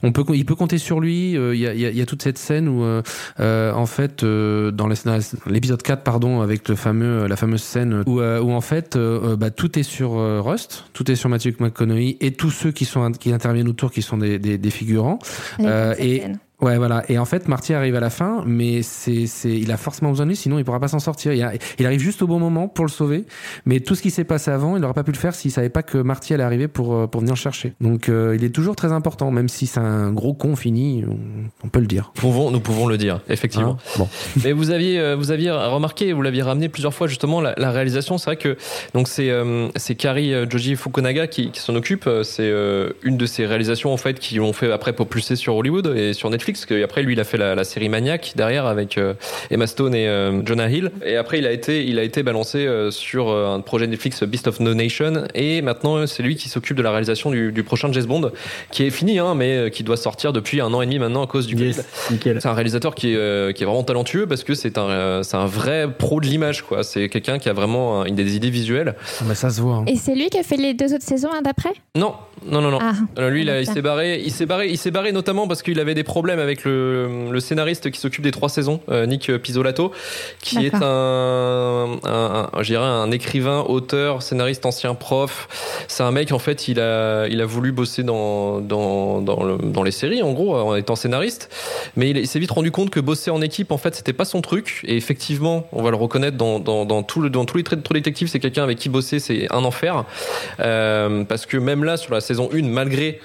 On 0.02 0.12
peut, 0.12 0.24
il 0.34 0.44
peut 0.44 0.54
compter 0.54 0.78
sur 0.78 1.00
lui. 1.00 1.36
Euh, 1.36 1.54
Il 1.54 1.60
y, 1.60 1.66
a, 1.66 1.74
y 1.74 1.86
a- 1.86 1.90
y 1.90 2.00
a 2.02 2.06
toute 2.06 2.22
cette 2.22 2.38
scène 2.38 2.68
où, 2.68 2.82
en 3.38 3.86
fait, 3.86 4.22
euh, 4.22 4.70
dans 4.70 4.88
l'épisode 5.46 5.82
4, 5.82 6.02
pardon, 6.02 6.40
avec 6.40 6.68
le 6.68 6.74
fameux, 6.76 7.26
la 7.26 7.36
fameuse 7.36 7.62
scène 7.62 8.02
où, 8.06 8.20
euh, 8.20 8.40
où 8.40 8.52
en 8.52 8.60
fait, 8.60 8.96
bah, 9.38 9.50
tout 9.50 9.78
est 9.78 9.82
sur 9.82 10.03
euh, 10.12 10.40
Rust, 10.40 10.84
tout 10.92 11.10
est 11.10 11.16
sur 11.16 11.28
Matthew 11.28 11.60
McConaughey 11.60 12.16
et 12.20 12.32
tous 12.32 12.50
ceux 12.50 12.72
qui 12.72 12.84
sont 12.84 13.10
qui 13.12 13.32
interviennent 13.32 13.68
autour, 13.68 13.90
qui 13.90 14.02
sont 14.02 14.18
des, 14.18 14.38
des, 14.38 14.58
des 14.58 14.70
figurants. 14.70 15.18
Euh, 15.60 15.94
et. 15.98 16.22
Ouais, 16.64 16.78
voilà. 16.78 17.02
Et 17.10 17.18
en 17.18 17.26
fait, 17.26 17.46
Marty 17.46 17.74
arrive 17.74 17.94
à 17.94 18.00
la 18.00 18.08
fin, 18.08 18.42
mais 18.46 18.80
c'est, 18.82 19.26
il 19.44 19.70
a 19.70 19.76
forcément 19.76 20.10
besoin 20.10 20.24
de 20.24 20.30
lui, 20.30 20.36
sinon 20.36 20.58
il 20.58 20.64
pourra 20.64 20.80
pas 20.80 20.88
s'en 20.88 20.98
sortir. 20.98 21.32
Il, 21.34 21.42
a- 21.42 21.52
il 21.78 21.84
arrive 21.84 22.00
juste 22.00 22.22
au 22.22 22.26
bon 22.26 22.38
moment 22.38 22.68
pour 22.68 22.86
le 22.86 22.90
sauver, 22.90 23.24
mais 23.66 23.80
tout 23.80 23.94
ce 23.94 24.00
qui 24.00 24.10
s'est 24.10 24.24
passé 24.24 24.50
avant, 24.50 24.76
il 24.76 24.80
n'aurait 24.80 24.94
pas 24.94 25.04
pu 25.04 25.12
le 25.12 25.18
faire 25.18 25.34
s'il 25.34 25.50
savait 25.50 25.68
pas 25.68 25.82
que 25.82 25.98
Marty 25.98 26.32
allait 26.32 26.42
arriver 26.42 26.66
pour, 26.66 26.94
euh, 26.94 27.06
pour 27.06 27.20
venir 27.20 27.36
chercher. 27.36 27.74
Donc, 27.82 28.08
euh, 28.08 28.34
il 28.38 28.44
est 28.44 28.50
toujours 28.50 28.76
très 28.76 28.92
important, 28.92 29.30
même 29.30 29.48
si 29.50 29.66
c'est 29.66 29.80
un 29.80 30.10
gros 30.10 30.32
con 30.32 30.56
fini, 30.56 31.04
on, 31.62 31.68
peut 31.68 31.80
le 31.80 31.86
dire. 31.86 32.12
Nous 32.16 32.20
pouvons, 32.22 32.50
nous 32.50 32.60
pouvons 32.60 32.86
le 32.86 32.96
dire, 32.96 33.20
effectivement. 33.28 33.76
Hein 33.80 33.98
bon. 33.98 34.08
Mais 34.44 34.52
vous 34.52 34.70
aviez, 34.70 34.98
euh, 34.98 35.16
vous 35.16 35.30
aviez 35.32 35.50
remarqué, 35.50 36.12
vous 36.14 36.22
l'aviez 36.22 36.42
ramené 36.42 36.70
plusieurs 36.70 36.94
fois 36.94 37.08
justement 37.08 37.42
la, 37.42 37.52
la 37.58 37.70
réalisation. 37.72 38.16
C'est 38.16 38.30
vrai 38.30 38.36
que 38.36 38.56
donc 38.94 39.08
c'est 39.08 39.28
euh, 39.30 39.68
c'est 39.76 39.96
Kari 39.96 40.32
Joji 40.48 40.76
Fukunaga 40.76 41.26
qui, 41.26 41.50
qui 41.50 41.60
s'en 41.60 41.74
occupe. 41.74 42.08
C'est 42.22 42.48
euh, 42.48 42.90
une 43.02 43.16
de 43.18 43.26
ses 43.26 43.44
réalisations 43.44 43.92
en 43.92 43.96
fait 43.98 44.18
qui 44.18 44.36
l'ont 44.36 44.52
fait 44.52 44.72
après 44.72 44.92
propulser 44.94 45.36
sur 45.36 45.56
Hollywood 45.56 45.92
et 45.96 46.14
sur 46.14 46.30
Netflix. 46.30 46.53
Que 46.66 46.82
après 46.84 47.02
lui, 47.02 47.14
il 47.14 47.20
a 47.20 47.24
fait 47.24 47.36
la, 47.36 47.54
la 47.54 47.64
série 47.64 47.88
Maniac 47.88 48.32
derrière 48.36 48.66
avec 48.66 48.96
euh, 48.98 49.14
Emma 49.50 49.66
Stone 49.66 49.94
et 49.94 50.06
euh, 50.08 50.44
Jonah 50.46 50.68
Hill. 50.68 50.90
Et 51.04 51.16
après, 51.16 51.38
il 51.38 51.46
a 51.46 51.52
été, 51.52 51.84
il 51.84 51.98
a 51.98 52.02
été 52.02 52.22
balancé 52.22 52.66
euh, 52.66 52.90
sur 52.90 53.28
euh, 53.28 53.54
un 53.54 53.60
projet 53.60 53.86
Netflix 53.86 54.22
Beast 54.22 54.46
of 54.48 54.60
No 54.60 54.74
Nation. 54.74 55.24
Et 55.34 55.60
maintenant, 55.62 56.06
c'est 56.06 56.22
lui 56.22 56.36
qui 56.36 56.48
s'occupe 56.48 56.76
de 56.76 56.82
la 56.82 56.90
réalisation 56.90 57.30
du, 57.30 57.52
du 57.52 57.62
prochain 57.64 57.92
James 57.92 58.04
Bond, 58.04 58.30
qui 58.70 58.84
est 58.84 58.90
fini, 58.90 59.18
hein, 59.18 59.34
mais 59.34 59.56
euh, 59.56 59.68
qui 59.68 59.82
doit 59.82 59.96
sortir 59.96 60.32
depuis 60.32 60.60
un 60.60 60.72
an 60.72 60.80
et 60.82 60.86
demi 60.86 60.98
maintenant 60.98 61.24
à 61.24 61.26
cause 61.26 61.46
du 61.46 61.54
Covid. 61.56 61.66
Yes. 61.66 61.84
C'est 62.40 62.46
un 62.46 62.54
réalisateur 62.54 62.94
qui 62.94 63.12
est, 63.12 63.16
euh, 63.16 63.52
qui 63.52 63.62
est 63.62 63.66
vraiment 63.66 63.82
talentueux 63.84 64.26
parce 64.26 64.44
que 64.44 64.54
c'est 64.54 64.78
un, 64.78 64.88
euh, 64.88 65.22
c'est 65.22 65.36
un 65.36 65.46
vrai 65.46 65.88
pro 65.96 66.20
de 66.20 66.26
l'image, 66.26 66.62
quoi. 66.62 66.82
C'est 66.84 67.08
quelqu'un 67.08 67.38
qui 67.38 67.48
a 67.48 67.52
vraiment 67.52 68.02
euh, 68.02 68.04
une 68.04 68.14
des 68.14 68.36
idées 68.36 68.50
visuelles. 68.50 68.94
Ah, 69.20 69.24
bah, 69.26 69.34
ça 69.34 69.50
se 69.50 69.60
voit. 69.60 69.76
hein. 69.76 69.84
Et 69.86 69.96
c'est 69.96 70.14
lui 70.14 70.28
qui 70.30 70.38
a 70.38 70.42
fait 70.42 70.56
les 70.56 70.74
deux 70.74 70.94
autres 70.94 71.04
saisons 71.04 71.30
hein, 71.32 71.42
d'après? 71.42 71.72
Non, 71.96 72.14
non, 72.46 72.60
non, 72.60 72.70
non. 72.70 72.78
Ah. 72.80 72.92
Alors 73.16 73.30
lui, 73.30 73.42
il, 73.46 73.66
s'est 73.66 73.82
barré, 73.82 74.20
il 74.24 74.30
s'est 74.30 74.46
barré, 74.46 74.68
il 74.68 74.78
s'est 74.78 74.90
barré 74.90 75.12
notamment 75.12 75.46
parce 75.48 75.62
qu'il 75.62 75.78
avait 75.80 75.94
des 75.94 76.04
problèmes 76.04 76.33
avec 76.40 76.64
le, 76.64 77.30
le 77.30 77.40
scénariste 77.40 77.90
qui 77.90 78.00
s'occupe 78.00 78.22
des 78.22 78.30
trois 78.30 78.48
saisons, 78.48 78.80
euh, 78.90 79.06
Nick 79.06 79.36
Pizzolato, 79.38 79.92
qui 80.40 80.64
est 80.66 80.74
un, 80.74 81.98
un, 82.04 82.48
un- 82.52 82.62
je 82.62 82.66
dirais 82.72 82.84
un 82.84 83.10
écrivain, 83.10 83.60
auteur, 83.68 84.22
scénariste, 84.22 84.66
ancien 84.66 84.94
prof. 84.94 85.48
C'est 85.88 86.02
un 86.02 86.10
mec 86.10 86.32
en 86.32 86.38
fait, 86.38 86.68
il 86.68 86.80
a, 86.80 87.26
il 87.28 87.40
a 87.40 87.46
voulu 87.46 87.72
bosser 87.72 88.02
dans 88.02 88.60
dans 88.60 89.20
dans, 89.20 89.42
le- 89.44 89.58
dans 89.58 89.82
les 89.82 89.90
séries 89.90 90.22
en 90.22 90.32
gros 90.32 90.54
en 90.56 90.74
étant 90.76 90.96
scénariste, 90.96 91.50
mais 91.96 92.10
il, 92.10 92.16
il 92.18 92.26
s'est 92.26 92.38
vite 92.38 92.50
rendu 92.50 92.70
compte 92.70 92.90
que 92.90 93.00
bosser 93.00 93.30
en 93.30 93.40
équipe 93.42 93.72
en 93.72 93.78
fait 93.78 93.94
c'était 93.94 94.12
pas 94.12 94.24
son 94.24 94.40
truc. 94.40 94.80
Et 94.84 94.96
effectivement, 94.96 95.66
on 95.72 95.82
va 95.82 95.90
le 95.90 95.96
reconnaître 95.96 96.36
dans 96.36 96.58
dans, 96.58 96.84
dans 96.84 97.02
tout 97.02 97.20
le, 97.20 97.30
dans 97.30 97.44
tous 97.44 97.56
les 97.56 97.62
traits 97.64 97.78
de 97.80 97.84
True 97.84 97.94
Detective, 97.94 98.28
c'est 98.28 98.40
quelqu'un 98.40 98.62
avec 98.62 98.78
qui 98.78 98.88
bosser 98.88 99.18
c'est 99.18 99.52
un 99.52 99.64
enfer. 99.64 100.04
Euh, 100.60 101.24
parce 101.24 101.46
que 101.46 101.56
même 101.56 101.84
là, 101.84 101.96
sur 101.96 102.12
la 102.14 102.20
saison 102.20 102.48
1, 102.52 102.62
malgré 102.62 103.20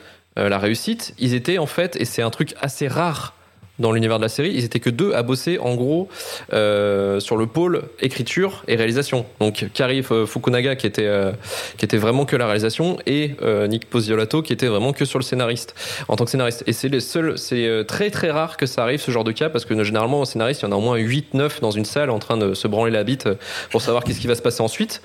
la 0.47 0.59
réussite, 0.59 1.13
ils 1.17 1.33
étaient 1.33 1.57
en 1.57 1.65
fait, 1.65 1.95
et 1.97 2.05
c'est 2.05 2.21
un 2.21 2.29
truc 2.29 2.55
assez 2.61 2.87
rare 2.87 3.33
dans 3.79 3.91
l'univers 3.91 4.17
de 4.17 4.23
la 4.23 4.29
série, 4.29 4.51
ils 4.53 4.65
étaient 4.65 4.79
que 4.79 4.89
deux 4.89 5.13
à 5.13 5.23
bosser 5.23 5.57
en 5.57 5.75
gros 5.75 6.09
euh, 6.53 7.19
sur 7.19 7.37
le 7.37 7.47
pôle 7.47 7.83
écriture 8.01 8.63
et 8.67 8.75
réalisation. 8.75 9.25
Donc 9.39 9.65
Kari 9.73 10.03
Fukunaga 10.03 10.75
qui 10.75 10.85
était 10.85 11.05
euh, 11.05 11.31
qui 11.77 11.85
était 11.85 11.97
vraiment 11.97 12.25
que 12.25 12.35
la 12.35 12.45
réalisation 12.45 12.97
et 13.05 13.35
euh, 13.41 13.67
Nick 13.67 13.89
Posiolato 13.89 14.41
qui 14.41 14.53
était 14.53 14.67
vraiment 14.67 14.93
que 14.93 15.05
sur 15.05 15.19
le 15.19 15.23
scénariste 15.23 15.75
en 16.07 16.15
tant 16.15 16.25
que 16.25 16.31
scénariste. 16.31 16.63
Et 16.67 16.73
c'est 16.73 16.89
les 16.89 16.99
seuls, 16.99 17.37
c'est 17.37 17.85
très 17.87 18.09
très 18.09 18.31
rare 18.31 18.57
que 18.57 18.65
ça 18.65 18.83
arrive 18.83 18.99
ce 18.99 19.11
genre 19.11 19.23
de 19.23 19.31
cas 19.31 19.49
parce 19.49 19.65
que 19.65 19.81
généralement 19.83 20.21
au 20.21 20.25
scénariste 20.25 20.61
il 20.61 20.65
y 20.65 20.67
en 20.67 20.71
a 20.73 20.75
au 20.75 20.81
moins 20.81 20.97
8 20.97 21.33
9 21.33 21.61
dans 21.61 21.71
une 21.71 21.85
salle 21.85 22.09
en 22.09 22.19
train 22.19 22.37
de 22.37 22.53
se 22.53 22.67
branler 22.67 22.91
la 22.91 23.03
bite 23.03 23.29
pour 23.71 23.81
savoir 23.81 24.03
qu'est-ce 24.03 24.19
qui 24.19 24.27
va 24.27 24.35
se 24.35 24.41
passer 24.41 24.61
ensuite. 24.61 25.01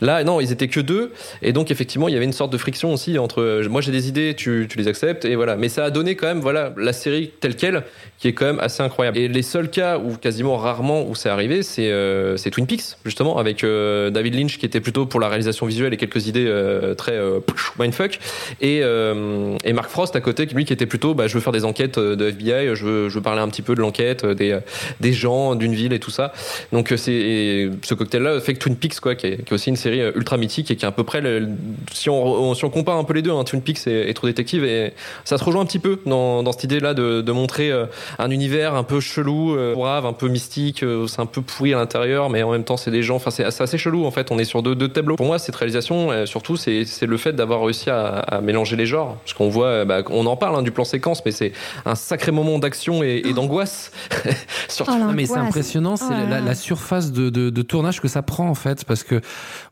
Là 0.00 0.24
non, 0.24 0.40
ils 0.40 0.52
étaient 0.52 0.68
que 0.68 0.80
deux 0.80 1.12
et 1.42 1.52
donc 1.52 1.70
effectivement 1.70 2.08
il 2.08 2.14
y 2.14 2.16
avait 2.16 2.24
une 2.24 2.32
sorte 2.32 2.52
de 2.52 2.58
friction 2.58 2.92
aussi 2.92 3.18
entre 3.18 3.62
moi 3.68 3.80
j'ai 3.80 3.92
des 3.92 4.08
idées, 4.08 4.34
tu, 4.34 4.66
tu 4.70 4.78
les 4.78 4.88
acceptes 4.88 5.24
et 5.24 5.36
voilà. 5.36 5.56
Mais 5.56 5.68
ça 5.68 5.84
a 5.84 5.90
donné 5.90 6.16
quand 6.16 6.26
même 6.26 6.40
voilà 6.40 6.72
la 6.76 6.92
série 6.92 7.32
telle 7.40 7.56
quelle 7.56 7.84
qui 8.18 8.28
est 8.28 8.32
quand 8.32 8.46
même 8.46 8.60
assez 8.60 8.82
incroyable. 8.82 9.18
Et 9.18 9.28
les 9.28 9.42
seuls 9.42 9.70
cas 9.70 9.98
où 9.98 10.16
quasiment 10.16 10.56
rarement 10.56 11.06
où 11.06 11.14
c'est 11.14 11.28
arrivé, 11.28 11.62
c'est 11.62 11.90
euh, 11.90 12.36
c'est 12.36 12.50
Twin 12.50 12.66
Peaks 12.66 12.96
justement 13.04 13.38
avec 13.38 13.62
euh, 13.64 14.10
David 14.10 14.34
Lynch 14.34 14.58
qui 14.58 14.66
était 14.66 14.80
plutôt 14.80 15.06
pour 15.06 15.20
la 15.20 15.28
réalisation 15.28 15.66
visuelle 15.66 15.92
et 15.92 15.96
quelques 15.96 16.26
idées 16.26 16.46
euh, 16.46 16.94
très 16.94 17.12
euh, 17.12 17.40
mindfuck 17.78 18.18
et 18.60 18.80
euh, 18.82 19.56
et 19.64 19.72
Mark 19.72 19.90
Frost 19.90 20.16
à 20.16 20.20
côté 20.20 20.46
lui 20.46 20.64
qui 20.64 20.72
était 20.72 20.86
plutôt 20.86 21.14
bah, 21.14 21.26
je 21.26 21.34
veux 21.34 21.40
faire 21.40 21.52
des 21.52 21.64
enquêtes 21.64 21.98
euh, 21.98 22.16
de 22.16 22.28
FBI, 22.28 22.74
je 22.74 22.84
veux, 22.84 23.08
je 23.08 23.14
veux 23.16 23.22
parler 23.22 23.40
un 23.40 23.48
petit 23.48 23.62
peu 23.62 23.74
de 23.74 23.80
l'enquête 23.80 24.24
des 24.24 24.58
des 25.00 25.12
gens 25.12 25.54
d'une 25.54 25.74
ville 25.74 25.92
et 25.92 25.98
tout 26.00 26.10
ça. 26.10 26.32
Donc 26.72 26.92
c'est 26.96 27.70
ce 27.82 27.94
cocktail 27.94 28.22
là 28.22 28.40
fait 28.40 28.54
que 28.54 28.58
Twin 28.60 28.76
Peaks 28.76 29.00
quoi 29.00 29.14
qui 29.14 29.26
est, 29.26 29.36
qui 29.44 29.50
est 29.50 29.52
aussi 29.52 29.70
une 29.70 29.76
série 29.76 30.00
ultra 30.14 30.36
mythique 30.36 30.70
et 30.70 30.76
qui 30.76 30.84
est 30.84 30.88
à 30.88 30.92
peu 30.92 31.04
près 31.04 31.20
le- 31.20 31.48
si 31.92 32.08
on 32.10 32.54
si 32.54 32.64
on 32.64 32.70
compare 32.70 32.96
un 32.96 33.04
peu 33.04 33.14
les 33.14 33.22
deux 33.22 33.30
hein, 33.32 33.44
Twin 33.44 33.60
Peaks 33.62 33.86
et, 33.86 34.08
et 34.08 34.14
True 34.14 34.28
Detective 34.28 34.64
et 34.64 34.92
ça 35.24 35.38
se 35.38 35.44
rejoint 35.44 35.62
un 35.62 35.66
petit 35.66 35.78
peu 35.78 35.98
dans, 36.06 36.42
dans 36.42 36.52
cette 36.52 36.64
idée 36.64 36.80
là 36.80 36.94
de, 36.94 37.20
de 37.20 37.32
montrer 37.32 37.70
un 38.18 38.30
univers 38.30 38.74
un 38.74 38.82
peu 38.84 39.00
chelou, 39.00 39.54
euh, 39.56 39.74
brave, 39.74 40.06
un 40.06 40.12
peu 40.12 40.28
mystique, 40.28 40.82
euh, 40.82 41.06
c'est 41.06 41.20
un 41.20 41.26
peu 41.26 41.42
pourri 41.42 41.74
à 41.74 41.76
l'intérieur, 41.76 42.30
mais 42.30 42.42
en 42.42 42.50
même 42.52 42.64
temps 42.64 42.76
c'est 42.76 42.90
des 42.90 43.02
gens, 43.02 43.16
enfin 43.16 43.30
c'est 43.30 43.50
c'est 43.50 43.62
assez 43.62 43.78
chelou 43.78 44.04
en 44.06 44.10
fait, 44.10 44.30
on 44.30 44.38
est 44.38 44.44
sur 44.44 44.62
deux, 44.62 44.74
deux 44.74 44.88
tableaux. 44.88 45.16
Pour 45.16 45.26
moi 45.26 45.38
cette 45.38 45.56
réalisation, 45.56 46.10
euh, 46.10 46.26
surtout 46.26 46.56
c'est 46.56 46.84
c'est 46.84 47.06
le 47.06 47.16
fait 47.16 47.32
d'avoir 47.32 47.62
réussi 47.62 47.90
à, 47.90 48.06
à 48.18 48.40
mélanger 48.40 48.76
les 48.76 48.86
genres, 48.86 49.16
parce 49.24 49.34
qu'on 49.34 49.48
voit, 49.48 49.84
bah, 49.84 50.02
on 50.10 50.26
en 50.26 50.36
parle 50.36 50.56
hein, 50.56 50.62
du 50.62 50.70
plan 50.70 50.84
séquence, 50.84 51.22
mais 51.24 51.32
c'est 51.32 51.52
un 51.84 51.94
sacré 51.94 52.32
moment 52.32 52.58
d'action 52.58 53.02
et, 53.02 53.22
et 53.24 53.32
d'angoisse. 53.32 53.90
surtout. 54.68 54.92
Oh, 54.96 55.06
Ah, 55.08 55.12
mais 55.14 55.26
c'est 55.26 55.36
impressionnant, 55.38 55.96
c'est 55.96 56.04
Oh 56.10 56.30
la, 56.30 56.40
la 56.40 56.54
surface 56.54 57.12
de, 57.12 57.30
de- 57.30 57.50
de 57.50 57.62
tournage 57.62 58.00
que 58.00 58.08
ça 58.08 58.22
prend 58.22 58.48
en 58.48 58.54
fait, 58.54 58.84
parce 58.84 59.02
que 59.04 59.20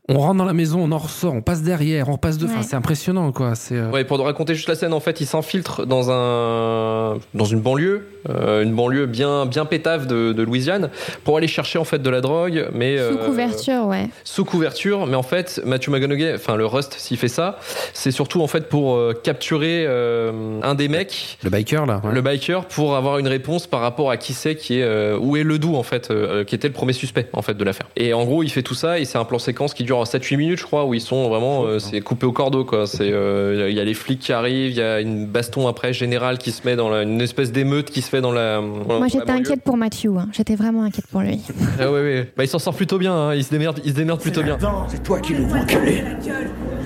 on 0.09 0.19
rentre 0.19 0.37
dans 0.37 0.45
la 0.45 0.53
maison, 0.53 0.81
on 0.83 0.93
en 0.93 0.99
ressort, 0.99 1.33
on 1.33 1.41
passe 1.41 1.63
derrière, 1.63 2.09
on 2.11 2.19
passe 2.19 2.37
de, 2.37 2.45
enfin 2.45 2.59
Ouais. 2.59 2.63
c'est 2.63 2.77
impressionnant 2.77 3.33
quoi. 3.33 3.55
C'est 3.55 3.77
euh, 3.77 3.91
Ouais, 3.91 4.05
pour 4.05 4.19
raconter 4.23 4.55
juste 4.55 4.69
la 4.69 4.75
scène, 4.75 4.93
en 4.93 5.01
fait, 5.01 5.21
il 5.23 5.27
s'infiltre 5.27 5.87
dans 5.87 6.11
un 6.11 7.19
dans 7.33 7.45
une 7.47 7.61
banlieue, 7.61 8.07
euh, 8.29 8.63
une 8.63 8.75
banlieue 8.75 9.07
bien 9.07 9.47
bien 9.47 9.65
pétave 9.65 10.07
de, 10.07 10.33
de 10.33 10.43
Louisiane, 10.43 10.91
pour 11.25 11.37
aller 11.39 11.47
chercher 11.49 11.79
en 11.79 11.85
fait 11.85 12.01
de 12.01 12.11
la 12.11 12.21
drogue, 12.21 12.69
mais 12.75 12.99
Sous 12.99 13.03
euh, 13.03 13.27
couverture, 13.27 13.87
ouais. 13.87 14.09
sous 14.25 14.45
couverture, 14.45 15.07
mais 15.07 15.17
en 15.17 15.23
fait, 15.23 15.63
Matthew 15.65 15.89
McConaughey, 15.89 16.35
enfin 16.35 16.57
le 16.57 16.67
Rust, 16.67 16.95
s'il 16.99 17.17
fait 17.17 17.29
ça, 17.29 17.59
c'est 17.95 18.11
surtout 18.11 18.43
en 18.43 18.47
fait 18.47 18.69
pour 18.69 18.97
euh, 18.97 19.15
capturer 19.15 19.85
euh, 19.87 20.61
un 20.63 20.75
des 20.75 20.89
mecs, 20.89 21.39
le 21.43 21.49
biker 21.51 21.87
là. 21.87 22.01
ouais. 22.05 22.13
le 22.13 22.21
biker, 22.21 22.67
pour 22.67 22.95
avoir 22.97 23.19
une 23.19 23.29
réponse 23.29 23.67
par 23.67 23.81
rapport 23.81 24.11
à 24.11 24.17
qui 24.19 24.35
c'est 24.35 24.55
qui 24.57 24.81
est 24.81 24.83
euh, 24.83 25.19
où 25.19 25.37
est 25.39 25.45
le 25.45 25.59
doux 25.59 25.77
en 25.77 25.83
fait, 25.83 26.11
euh, 26.11 26.45
qui 26.45 26.55
était 26.55 26.69
le 26.69 26.75
premier 26.75 26.93
suspect 26.93 27.29
en 27.33 27.41
fait 27.43 27.55
de 27.55 27.65
l'affaire. 27.65 27.87
Et 27.97 28.13
en 28.13 28.25
gros, 28.25 28.43
il 28.43 28.51
fait 28.51 28.63
tout 28.63 28.75
ça 28.75 28.99
et 28.99 29.07
c'est 29.07 29.17
un 29.19 29.25
plan 29.25 29.39
séquence 29.39 29.73
qui 29.73 29.85
dure 29.85 29.94
7-8 30.03 30.37
minutes, 30.37 30.59
je 30.59 30.65
crois, 30.65 30.85
où 30.85 30.95
ils 30.95 31.01
sont 31.01 31.29
vraiment, 31.29 31.65
euh, 31.65 31.79
c'est 31.79 32.01
coupé 32.01 32.27
au 32.27 32.33
cordeau 32.33 32.65
quoi. 32.65 32.89
C'est, 32.89 33.13
euh, 33.13 33.69
il 33.71 33.77
y 33.77 33.81
a 33.81 33.85
les 33.85 33.95
flics 33.95 34.19
qui 34.19 34.33
arrivent, 34.33 34.73
il 34.73 34.77
y 34.77 34.83
a 34.83 35.01
une 35.01 35.27
baston 35.27 35.69
après 35.69 35.93
générale 35.93 36.39
qui 36.39 36.51
se 36.51 36.67
met 36.67 36.75
dans 36.75 36.89
la, 36.89 37.03
une 37.03 37.21
espèce 37.21 37.53
d'émeute 37.53 37.91
qui 37.91 38.03
se 38.03 38.09
fait 38.11 38.21
dans 38.21 38.33
la. 38.33 38.61
Moi, 38.61 39.07
j'étais 39.07 39.31
inquiète 39.31 39.63
pour 39.63 39.77
Matthew. 39.77 40.09
hein. 40.19 40.29
J'étais 40.33 40.57
vraiment 40.57 40.83
inquiète 40.83 41.07
pour 41.07 41.21
lui. 41.21 41.41
Ah 41.81 41.91
ouais 41.91 42.03
ouais, 42.03 42.33
bah 42.37 42.45
il 42.45 42.49
s'en 42.49 42.59
sort 42.59 42.75
plutôt 42.75 42.99
bien, 42.99 43.13
hein. 43.15 43.35
il 43.35 43.45
se 43.45 43.51
démerde, 43.51 43.81
il 43.85 43.91
se 43.93 43.97
démerde 43.97 44.21
plutôt 44.21 44.43
bien. 44.43 44.59
C'est 44.89 45.03
toi 45.03 45.21
qui 45.21 45.35
enculé. 45.35 46.03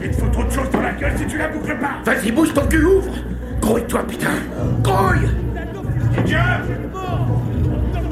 Il 0.02 0.10
te 0.10 0.16
faut 0.16 0.28
trop 0.28 0.44
de 0.44 0.50
choses 0.50 0.70
dans 0.72 0.80
la 0.80 0.92
gueule 0.92 1.12
si 1.16 1.26
tu 1.26 1.38
la 1.38 1.48
boucles 1.48 1.76
pas 1.78 2.12
Vas-y, 2.12 2.30
bouge 2.30 2.52
ton 2.54 2.66
cul, 2.66 2.84
ouvre. 2.84 3.10
Grouille-toi, 3.60 4.02
putain. 4.06 4.30
Grouille. 4.82 5.28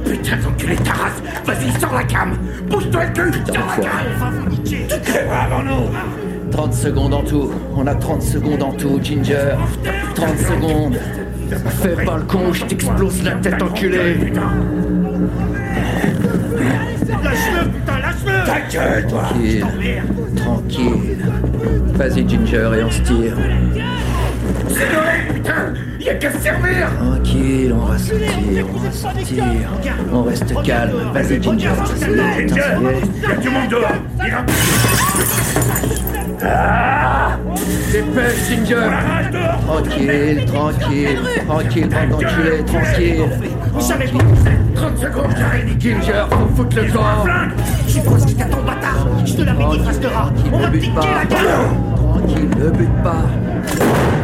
Putain 0.07 0.36
d'enculé 0.36 0.76
de 0.76 0.82
ta 0.82 0.92
race. 0.92 1.22
Vas-y, 1.44 1.80
sors 1.80 1.94
la 1.94 2.04
cam. 2.04 2.36
Bouge-toi 2.68 3.04
le 3.04 3.12
cul. 3.12 3.32
Sors 3.46 3.66
la 3.78 3.84
cam. 3.84 4.64
Tu 4.64 4.86
crèveras 5.04 5.44
avant 5.44 5.62
nous 5.62 5.90
30 6.50 6.74
secondes 6.74 7.14
en 7.14 7.22
tout. 7.22 7.50
On 7.76 7.86
a 7.86 7.94
30 7.94 8.22
secondes 8.22 8.62
en 8.62 8.72
tout, 8.72 8.98
Ginger. 9.02 9.57
30 10.14 10.38
secondes. 10.38 10.98
Fais 11.82 12.04
pas 12.04 12.16
le 12.16 12.24
con, 12.24 12.52
je 12.52 12.64
t'explose 12.64 13.22
la 13.22 13.32
tête, 13.32 13.62
enculé. 13.62 14.14
Lâche-le, 17.22 17.68
putain, 17.70 17.98
lâche-le 17.98 18.46
Ta 18.46 18.61
gueule, 18.70 19.07
toi 19.07 19.22
Tranquille. 19.22 19.66
Tranquille. 20.36 21.18
Vas-y, 21.94 22.28
Ginger, 22.28 22.70
et 22.78 22.82
on 22.82 22.90
se 22.90 23.02
tire. 23.02 23.36
C'est 24.68 24.92
Noël, 24.92 25.34
putain 25.34 25.74
Y'a 26.01 26.14
qu'à 26.14 26.32
se 26.32 26.38
servir 26.38 26.88
Tranquille, 26.99 27.74
on 27.74 27.84
va 27.86 27.99
sortir, 27.99 28.66
on 28.72 28.78
va 28.78 28.92
sortir. 28.92 29.44
On 30.12 30.22
reste 30.22 30.62
calme. 30.62 30.92
Vas-y, 31.12 31.42
Ginger. 31.42 31.68
Est. 31.68 33.28
Y'a 33.28 33.36
du 33.36 33.51
monde 33.51 33.68
dehors. 33.68 33.92
Dépêche, 37.92 38.49
Ginger. 38.49 38.90
Tranquille, 39.66 40.44
tranquille. 40.47 41.18
Tranquille, 41.47 41.88
bande 41.88 42.11
d'enculés, 42.11 42.64
tranquille. 42.66 43.24
J'avais 43.80 44.07
pas 44.07 44.18
30 44.74 44.99
secondes, 44.99 45.34
j'arrive 45.36 45.80
Ginger, 45.80 46.24
faut 46.30 46.57
foutre 46.57 46.76
le 46.76 46.92
camp. 46.92 47.24
Flingue 47.24 47.51
J'ai 47.88 48.01
quoi 48.01 48.18
ce 48.18 48.26
qu'il 48.26 48.36
ton 48.36 48.62
bâtard 48.62 49.07
Je 49.24 49.34
te 49.34 49.42
l'avais 49.42 49.64
dit, 49.70 49.82
trace 49.82 50.01
de 50.01 50.07
rat 50.07 50.32
On 50.53 50.59
va 50.59 50.68
te 50.68 50.94
pas. 50.94 51.01
la 51.01 51.24
gueule 51.24 51.95
Tranquille, 52.27 52.49
ne 52.59 52.70
bute 52.70 53.03
pas. 53.03 53.24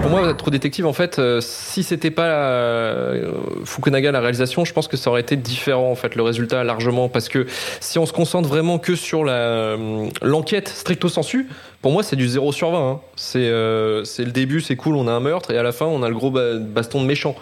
Pour 0.02 0.10
moi, 0.10 0.34
Trop 0.34 0.50
Détective, 0.50 0.86
en 0.86 0.92
fait, 0.92 1.18
euh, 1.18 1.40
si 1.40 1.82
c'était 1.82 2.10
pas 2.10 2.24
euh, 2.26 3.32
Fukunaga 3.64 4.10
la 4.10 4.20
réalisation, 4.20 4.64
je 4.64 4.72
pense 4.72 4.88
que 4.88 4.96
ça 4.96 5.10
aurait 5.10 5.20
été 5.20 5.36
différent, 5.36 5.90
en 5.90 5.94
fait, 5.94 6.14
le 6.16 6.22
résultat 6.22 6.64
largement, 6.64 7.08
parce 7.08 7.28
que 7.28 7.46
si 7.80 7.98
on 7.98 8.06
se 8.06 8.12
concentre 8.12 8.48
vraiment 8.48 8.78
que 8.78 8.96
sur 8.96 9.24
la 9.24 9.32
euh, 9.34 10.06
l'enquête 10.22 10.68
stricto 10.68 11.08
sensu, 11.08 11.48
pour 11.80 11.92
moi, 11.92 12.02
c'est 12.02 12.16
du 12.16 12.28
0 12.28 12.52
sur 12.52 12.70
20. 12.72 12.90
hein. 12.90 13.00
C'est 13.16 13.38
euh, 13.46 14.04
c'est 14.04 14.24
le 14.24 14.32
début, 14.32 14.60
c'est 14.60 14.76
cool, 14.76 14.96
on 14.96 15.06
a 15.06 15.12
un 15.12 15.20
meurtre, 15.20 15.52
et 15.52 15.58
à 15.58 15.62
la 15.62 15.72
fin, 15.72 15.86
on 15.86 16.02
a 16.02 16.08
le 16.08 16.14
gros 16.14 16.30
ba- 16.30 16.58
baston 16.58 17.00
de 17.02 17.06
méchant. 17.06 17.36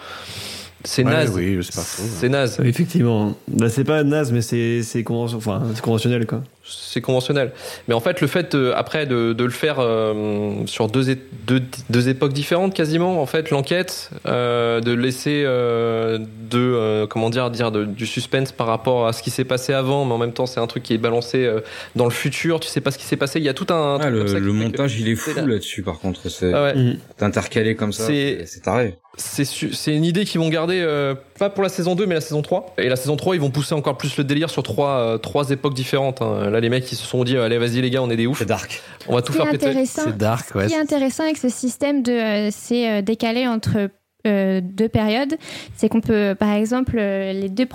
c'est 0.83 1.03
Ouais, 1.03 1.11
naze. 1.11 1.31
oui, 1.35 1.59
c'est. 1.63 1.79
C'est 1.81 2.29
naze. 2.29 2.59
Effectivement. 2.63 3.35
Bah, 3.47 3.69
c'est 3.69 3.83
pas 3.83 4.03
naze, 4.03 4.31
mais 4.31 4.41
c'est 4.41 4.83
c'est 4.83 5.01
conven- 5.01 5.35
enfin, 5.35 5.63
c'est 5.73 5.81
conventionnel, 5.81 6.25
quoi. 6.27 6.41
C'est 6.79 7.01
conventionnel. 7.01 7.51
Mais 7.87 7.93
en 7.93 7.99
fait, 7.99 8.21
le 8.21 8.27
fait 8.27 8.55
euh, 8.55 8.73
après 8.75 9.05
de, 9.05 9.33
de 9.33 9.43
le 9.43 9.49
faire 9.49 9.77
euh, 9.79 10.65
sur 10.65 10.87
deux, 10.87 11.15
deux, 11.45 11.61
deux 11.89 12.09
époques 12.09 12.33
différentes 12.33 12.73
quasiment, 12.73 13.21
en 13.21 13.25
fait, 13.25 13.49
l'enquête, 13.49 14.09
euh, 14.25 14.79
de 14.81 14.91
laisser 14.93 15.43
euh, 15.45 16.17
de 16.19 16.59
euh, 16.59 17.07
comment 17.07 17.29
dire 17.29 17.49
dire 17.51 17.71
de- 17.71 17.85
du 17.85 18.05
suspense 18.05 18.51
par 18.51 18.67
rapport 18.67 19.07
à 19.07 19.13
ce 19.13 19.21
qui 19.23 19.29
s'est 19.31 19.43
passé 19.45 19.73
avant, 19.73 20.05
mais 20.05 20.13
en 20.13 20.17
même 20.17 20.33
temps, 20.33 20.45
c'est 20.45 20.59
un 20.59 20.67
truc 20.67 20.83
qui 20.83 20.93
est 20.93 20.97
balancé 20.97 21.45
euh, 21.45 21.59
dans 21.95 22.05
le 22.05 22.11
futur. 22.11 22.59
Tu 22.59 22.67
sais 22.67 22.81
pas 22.81 22.91
ce 22.91 22.97
qui 22.97 23.05
s'est 23.05 23.17
passé. 23.17 23.39
Il 23.39 23.45
y 23.45 23.49
a 23.49 23.53
tout 23.53 23.67
un. 23.73 23.95
Ah, 23.95 23.99
truc 23.99 24.11
le, 24.13 24.17
comme 24.19 24.27
ça 24.27 24.33
qui 24.35 24.41
le 24.41 24.51
fait 24.51 24.57
que- 24.57 24.63
montage, 24.63 24.99
il 24.99 25.07
est 25.09 25.15
fou 25.15 25.31
là. 25.35 25.45
là-dessus, 25.45 25.83
par 25.83 25.99
contre. 25.99 26.29
C'est 26.29 26.53
Ah 26.53 26.63
ouais. 26.73 26.95
Intercalé 27.19 27.75
comme 27.75 27.93
ça. 27.93 28.05
C'est- 28.05 28.45
taré. 28.63 28.97
C'est 29.17 29.93
une 29.95 30.05
idée 30.05 30.23
qu'ils 30.25 30.39
vont 30.39 30.49
garder, 30.49 30.79
euh, 30.81 31.15
pas 31.41 31.49
pour 31.49 31.63
la 31.63 31.69
saison 31.69 31.95
2, 31.95 32.05
mais 32.05 32.13
la 32.13 32.21
saison 32.21 32.43
3. 32.43 32.75
Et 32.77 32.87
la 32.87 32.95
saison 32.95 33.15
3, 33.17 33.35
ils 33.35 33.41
vont 33.41 33.49
pousser 33.49 33.73
encore 33.73 33.97
plus 33.97 34.15
le 34.15 34.23
délire 34.23 34.51
sur 34.51 34.61
trois, 34.61 34.91
euh, 34.99 35.17
trois 35.17 35.49
époques 35.49 35.73
différentes. 35.73 36.21
hein. 36.21 36.51
Là, 36.51 36.59
les 36.59 36.69
mecs, 36.69 36.89
ils 36.91 36.95
se 36.95 37.03
sont 37.03 37.23
dit, 37.23 37.35
allez, 37.35 37.57
vas-y, 37.57 37.81
les 37.81 37.89
gars, 37.89 38.03
on 38.03 38.11
est 38.11 38.15
des 38.15 38.27
oufs. 38.27 38.37
C'est 38.37 38.45
dark. 38.45 38.79
On 39.07 39.15
va 39.15 39.23
tout 39.23 39.33
faire 39.33 39.49
péter. 39.49 39.65
intéressant, 39.65 40.03
C'est 40.05 40.17
dark, 40.17 40.53
ouais. 40.53 40.65
Ce 40.65 40.67
qui 40.69 40.75
est 40.75 40.79
intéressant 40.79 41.23
avec 41.23 41.37
ce 41.37 41.49
système 41.49 42.03
de 42.03 42.11
euh, 42.11 42.49
c'est 42.51 42.91
euh, 42.91 43.01
décalé 43.01 43.47
entre 43.47 43.89
euh, 44.27 44.61
deux 44.63 44.87
périodes, 44.87 45.35
c'est 45.75 45.89
qu'on 45.89 46.01
peut, 46.01 46.35
par 46.37 46.51
exemple, 46.53 46.97
euh, 46.99 47.33
les 47.33 47.49
deux, 47.49 47.67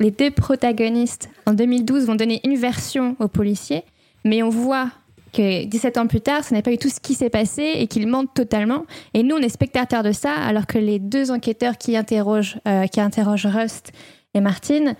les 0.00 0.10
deux 0.10 0.32
protagonistes 0.32 1.28
en 1.46 1.52
2012 1.52 2.06
vont 2.06 2.16
donner 2.16 2.40
une 2.44 2.56
version 2.56 3.14
aux 3.20 3.28
policiers, 3.28 3.84
mais 4.24 4.42
on 4.42 4.48
voit 4.48 4.90
que 5.34 5.64
17 5.64 5.98
ans 5.98 6.06
plus 6.06 6.20
tard, 6.20 6.44
ce 6.44 6.54
n'est 6.54 6.62
pas 6.62 6.70
du 6.70 6.78
tout 6.78 6.88
ce 6.88 7.00
qui 7.00 7.14
s'est 7.14 7.30
passé 7.30 7.72
et 7.76 7.86
qu'ils 7.86 8.06
mentent 8.06 8.32
totalement. 8.34 8.84
Et 9.12 9.22
nous, 9.22 9.36
on 9.36 9.40
est 9.40 9.48
spectateurs 9.48 10.02
de 10.02 10.12
ça, 10.12 10.32
alors 10.34 10.66
que 10.66 10.78
les 10.78 10.98
deux 10.98 11.30
enquêteurs 11.30 11.76
qui 11.76 11.96
interrogent, 11.96 12.58
euh, 12.66 12.86
qui 12.86 13.00
interrogent 13.00 13.46
Rust 13.46 13.92
et 14.34 14.40
Martine 14.40 14.96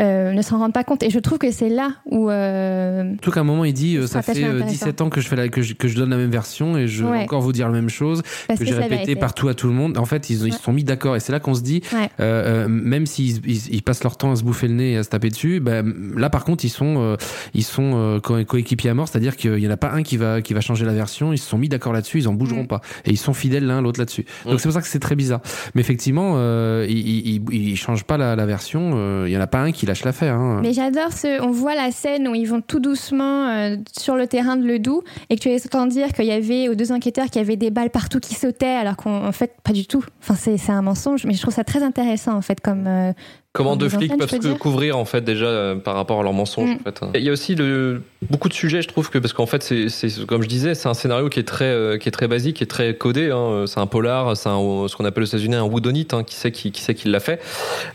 euh, 0.00 0.32
ne 0.32 0.42
s'en 0.42 0.58
rendent 0.58 0.72
pas 0.72 0.82
compte. 0.84 1.02
Et 1.04 1.10
je 1.10 1.18
trouve 1.20 1.38
que 1.38 1.50
c'est 1.52 1.68
là 1.68 1.92
où 2.10 2.28
euh, 2.30 3.12
Surtout 3.14 3.30
qu'à 3.30 3.40
un 3.40 3.44
moment, 3.44 3.64
il 3.64 3.72
dit 3.72 3.96
euh, 3.96 4.06
ça 4.06 4.22
fait 4.22 4.32
Stratégie 4.32 4.44
euh, 4.46 4.54
intéressant. 4.62 4.72
17 4.86 5.00
ans 5.02 5.10
que 5.10 5.20
je, 5.20 5.28
fais 5.28 5.36
la, 5.36 5.48
que, 5.48 5.62
je, 5.62 5.74
que 5.74 5.86
je 5.88 5.94
donne 5.96 6.10
la 6.10 6.16
même 6.16 6.30
version 6.30 6.76
et 6.76 6.88
je 6.88 7.04
vais 7.04 7.22
encore 7.22 7.40
vous 7.42 7.52
dire 7.52 7.66
la 7.68 7.72
même 7.74 7.88
chose, 7.88 8.22
parce 8.48 8.58
que 8.58 8.64
que 8.64 8.70
j'ai 8.70 8.76
répété 8.76 9.14
partout 9.16 9.48
à 9.48 9.54
tout 9.54 9.68
le 9.68 9.72
monde. 9.74 9.96
En 9.98 10.04
fait, 10.04 10.30
ils, 10.30 10.46
ils 10.46 10.52
se 10.52 10.60
sont 10.62 10.72
mis 10.72 10.82
d'accord 10.84 11.14
et 11.16 11.20
c'est 11.20 11.32
là 11.32 11.38
qu'on 11.40 11.54
se 11.54 11.62
dit, 11.62 11.82
Ouais. 11.92 12.08
euh, 12.20 12.64
euh, 12.64 12.68
même 12.68 13.06
s'ils 13.06 13.46
ils, 13.46 13.72
ils 13.74 13.82
passent 13.82 14.02
leur 14.02 14.16
temps 14.16 14.32
à 14.32 14.36
se 14.36 14.42
bouffer 14.42 14.66
le 14.68 14.74
nez 14.74 14.92
et 14.92 14.96
à 14.96 15.02
se 15.04 15.10
taper 15.10 15.28
dessus, 15.28 15.60
ben, 15.60 15.94
là 16.16 16.28
par 16.30 16.44
contre, 16.44 16.64
ils 16.64 16.70
sont, 16.70 16.96
euh, 16.98 17.16
ils 17.54 17.62
sont 17.64 17.92
euh, 17.94 18.20
co- 18.20 18.44
coéquipiers 18.44 18.90
à 18.90 18.94
mort, 18.94 19.06
c'est-à-dire 19.08 19.36
qu'il 19.36 19.54
n'y 19.54 19.68
en 19.68 19.70
a 19.70 19.76
pas 19.76 19.92
un 19.92 20.02
qui 20.02 20.16
va, 20.16 20.42
qui 20.42 20.54
va 20.54 20.60
changer 20.60 20.84
la 20.84 20.92
version, 20.92 21.32
ils 21.32 21.38
se 21.38 21.48
sont 21.48 21.58
mis 21.58 21.68
d'accord 21.68 21.92
là-dessus, 21.92 22.18
ils 22.18 22.28
en 22.28 22.34
bougeront 22.34 22.64
Mm. 22.64 22.66
pas. 22.68 22.80
Et 23.04 23.10
ils 23.10 23.16
sont 23.18 23.32
fidèles 23.34 23.66
l'un 23.66 23.78
à 23.78 23.80
l'autre 23.80 24.00
là-dessus. 24.00 24.24
Donc 24.44 24.54
Mm. 24.54 24.58
c'est 24.58 24.64
pour 24.64 24.72
ça 24.72 24.80
que 24.80 24.88
c'est 24.88 24.98
très 24.98 25.14
bizarre. 25.16 25.40
Mais 25.74 25.80
effectivement, 25.82 26.34
euh, 26.36 26.84
ils, 26.88 27.42
ils 27.52 27.76
changent 27.76 28.04
pas 28.04 28.16
la, 28.18 28.34
la 28.36 28.46
version, 28.46 28.92
euh, 28.94 29.24
il 29.28 29.32
y 29.32 29.36
en 29.36 29.40
a 29.40 29.46
pas 29.46 29.60
un 29.60 29.70
qui 29.72 29.83
lâche. 29.86 30.04
Hein. 30.22 30.60
Mais 30.62 30.72
j'adore 30.72 31.12
ce. 31.12 31.42
On 31.42 31.50
voit 31.50 31.74
la 31.74 31.90
scène 31.90 32.28
où 32.28 32.34
ils 32.34 32.46
vont 32.46 32.60
tout 32.60 32.80
doucement 32.80 33.48
euh, 33.48 33.76
sur 33.98 34.16
le 34.16 34.26
terrain 34.26 34.56
de 34.56 34.64
Ledoux 34.66 35.02
et 35.30 35.36
que 35.36 35.40
tu 35.40 35.48
les 35.48 35.64
entends 35.66 35.86
dire 35.86 36.12
qu'il 36.12 36.26
y 36.26 36.32
avait 36.32 36.68
aux 36.68 36.74
deux 36.74 36.92
enquêteurs 36.92 37.26
qu'il 37.26 37.36
y 37.40 37.44
avait 37.44 37.56
des 37.56 37.70
balles 37.70 37.90
partout 37.90 38.20
qui 38.20 38.34
sautaient 38.34 38.66
alors 38.66 38.96
qu'en 38.96 39.26
en 39.26 39.32
fait 39.32 39.54
pas 39.62 39.72
du 39.72 39.86
tout. 39.86 40.04
Enfin 40.22 40.34
c'est 40.34 40.56
c'est 40.56 40.72
un 40.72 40.82
mensonge, 40.82 41.24
mais 41.26 41.34
je 41.34 41.40
trouve 41.42 41.54
ça 41.54 41.64
très 41.64 41.82
intéressant 41.82 42.34
en 42.34 42.42
fait 42.42 42.60
comme. 42.60 42.86
euh, 42.86 43.12
Comment 43.54 43.70
Comme 43.70 43.78
deux 43.78 43.88
flics 43.88 44.16
peuvent 44.18 44.28
se 44.28 44.52
couvrir 44.54 44.98
en 44.98 45.04
fait 45.04 45.22
déjà 45.22 45.46
euh, 45.46 45.76
par 45.76 45.94
rapport 45.94 46.18
à 46.18 46.22
leurs 46.24 46.32
mensonges 46.32 46.64
Mm. 46.64 46.72
en 46.72 46.84
fait. 46.84 47.00
Il 47.14 47.22
y 47.24 47.28
a 47.28 47.32
aussi 47.32 47.54
le, 47.54 48.02
beaucoup 48.30 48.48
de 48.48 48.54
sujets 48.54 48.82
je 48.82 48.88
trouve 48.88 49.10
que 49.10 49.18
parce 49.18 49.32
qu'en 49.32 49.46
fait 49.46 49.62
c'est 49.62 50.26
comme 50.26 50.42
je 50.42 50.48
disais 50.48 50.74
c'est 50.74 50.88
un 50.88 50.94
scénario 50.94 51.28
qui 51.28 51.40
est 51.40 51.44
très 51.44 51.64
euh, 51.66 51.98
qui 51.98 52.08
est 52.08 52.12
très 52.12 52.28
basique 52.28 52.56
qui 52.56 52.64
est 52.64 52.68
très 52.68 52.94
codé 52.94 53.30
hein. 53.30 53.64
c'est 53.66 53.80
un 53.80 53.86
polar 53.86 54.36
c'est 54.36 54.48
ce 54.48 54.96
qu'on 54.96 55.04
appelle 55.04 55.24
aux 55.24 55.26
États-Unis 55.26 55.54
un 55.54 55.64
whodunit 55.64 56.08
hein. 56.12 56.24
qui 56.24 56.34
sait 56.34 56.52
qui, 56.52 56.72
qui 56.72 56.80
sait 56.80 56.94
qui 56.94 57.08
l'a 57.08 57.20
fait 57.20 57.40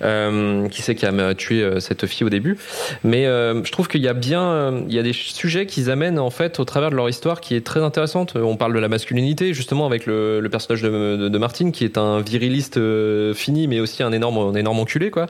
euh, 0.01 0.68
qui 0.70 0.82
sait 0.82 0.95
qui 0.95 1.05
a 1.05 1.36
tué 1.36 1.62
euh, 1.62 1.80
cette 1.80 2.05
fille 2.05 2.26
au 2.26 2.30
début 2.30 2.57
mais 3.03 3.26
euh, 3.26 3.64
je 3.64 3.72
trouve 3.72 3.88
qu'il 3.88 4.01
y 4.01 4.07
a 4.07 4.14
bien 4.14 4.43
euh, 4.43 4.82
il 4.88 4.93
y 4.93 4.99
a 4.99 5.03
des 5.03 5.14
sujets 5.14 5.66
qu'ils 5.66 5.89
amènent 5.89 6.20
en 6.20 6.30
fait 6.30 6.60
au 6.60 6.66
travers 6.66 6.91
de 6.91 6.95
leur 6.95 7.10
histoire 7.10 7.41
qui 7.41 7.55
est 7.55 7.66
très 7.66 7.82
intéressante 7.82 8.36
on 8.36 8.55
parle 8.55 8.74
de 8.74 8.80
la 8.80 8.88
masculinité 8.88 9.53
justement 9.53 9.86
avec 9.86 10.05
le, 10.05 10.39
le 10.39 10.49
personnage 10.49 10.82
de, 10.82 11.18
de, 11.18 11.30
de 11.30 11.38
Martine 11.38 11.72
qui 11.72 11.84
est 11.84 11.97
un 11.97 12.22
viriliste 12.22 12.78
euh, 12.78 13.34
fini 13.34 13.68
mais 13.68 13.80
aussi 13.80 14.03
un 14.03 14.12
énorme 14.12 14.38
un 14.38 14.55
énorme 14.55 14.80
enculé 14.80 15.10
quoi 15.12 15.28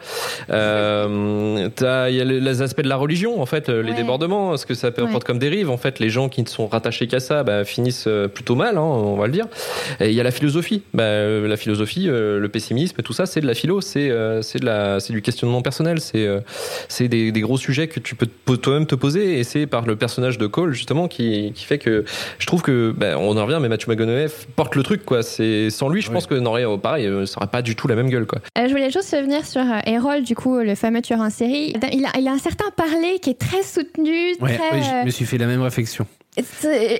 euh, 0.49 1.67
Il 2.09 2.15
y 2.15 2.21
a 2.21 2.25
le- 2.25 2.39
les 2.39 2.61
aspects 2.61 2.81
de 2.81 2.89
la 2.89 2.95
religion, 2.95 3.41
en 3.41 3.45
fait, 3.45 3.69
euh, 3.69 3.81
les 3.81 3.91
Ouais. 3.91 3.97
débordements, 3.97 4.57
ce 4.57 4.65
que 4.65 4.73
ça 4.73 4.91
peut 4.91 5.01
Ouais. 5.01 5.07
apporter 5.07 5.27
comme 5.27 5.39
dérive. 5.39 5.69
En 5.69 5.77
fait, 5.77 5.99
les 5.99 6.09
gens 6.09 6.29
qui 6.29 6.41
ne 6.41 6.47
sont 6.47 6.67
rattachés 6.67 7.07
qu'à 7.07 7.19
ça 7.19 7.43
bah, 7.43 7.63
finissent 7.65 8.05
euh, 8.07 8.27
plutôt 8.27 8.55
mal, 8.55 8.77
hein, 8.77 8.81
on 8.81 9.15
va 9.15 9.25
le 9.27 9.31
dire. 9.33 9.47
Et 9.99 10.09
il 10.09 10.13
y 10.15 10.19
a 10.19 10.23
la 10.23 10.31
philosophie. 10.31 10.83
Bah, 10.93 11.03
la 11.27 11.57
philosophie, 11.57 12.07
euh, 12.09 12.39
le 12.39 12.49
pessimisme, 12.49 13.01
tout 13.03 13.13
ça, 13.13 13.25
c'est 13.25 13.41
de 13.41 13.47
la 13.47 13.53
philo, 13.53 13.81
c'est 13.81 14.09
euh, 14.09 14.41
c'est 14.41 14.59
de 14.59 14.65
la, 14.65 14.99
c'est 14.99 15.13
du 15.13 15.21
questionnement 15.21 15.61
personnel, 15.61 15.99
c'est 15.99 16.25
euh, 16.25 16.39
c'est 16.87 17.07
des, 17.07 17.31
des 17.31 17.41
gros 17.41 17.57
sujets 17.57 17.87
que 17.87 17.99
tu 17.99 18.15
peux 18.15 18.57
toi-même 18.57 18.85
te 18.87 18.95
poser. 18.95 19.39
Et 19.39 19.43
c'est 19.43 19.67
par 19.67 19.85
le 19.85 19.95
personnage 19.95 20.37
de 20.37 20.47
Cole 20.47 20.73
justement 20.73 21.07
qui, 21.07 21.51
qui 21.53 21.65
fait 21.65 21.77
que 21.77 22.05
je 22.39 22.45
trouve 22.45 22.61
que 22.61 22.93
bah, 22.95 23.17
on 23.17 23.37
en 23.37 23.45
revient, 23.45 23.59
mais 23.61 23.69
Matthew 23.69 23.87
McConaughey 23.89 24.27
porte 24.55 24.75
le 24.75 24.83
truc 24.83 25.05
quoi. 25.05 25.21
C'est 25.23 25.69
sans 25.69 25.89
lui, 25.89 26.01
je 26.01 26.07
Oui. 26.09 26.13
pense 26.15 26.27
que 26.27 26.35
n'aurait 26.35 26.65
pareil, 26.81 27.05
euh, 27.07 27.25
ça 27.25 27.37
aurait 27.37 27.47
pas 27.51 27.61
du 27.61 27.75
tout 27.75 27.87
la 27.87 27.95
même 27.95 28.09
gueule 28.09 28.25
quoi. 28.25 28.39
Euh, 28.57 28.65
je 28.67 28.71
voulais 28.71 28.89
juste 28.91 29.13
revenir 29.15 29.45
sur 29.45 29.61
euh, 29.61 29.79
Du 30.19 30.35
coup, 30.35 30.57
le 30.57 30.75
fameux 30.75 31.01
tueur 31.01 31.19
en 31.21 31.29
série. 31.29 31.73
Il 31.93 32.05
a, 32.05 32.17
il 32.17 32.27
a 32.27 32.31
un 32.31 32.37
certain 32.39 32.69
parler 32.75 33.19
qui 33.21 33.29
est 33.29 33.39
très 33.39 33.63
soutenu, 33.63 34.35
Ouais, 34.41 34.57
très. 34.57 34.73
oui, 34.77 34.83
je 34.83 34.95
euh, 34.95 35.05
me 35.05 35.09
suis 35.11 35.25
fait 35.25 35.37
la 35.37 35.45
même 35.47 35.61
réflexion. 35.61 36.05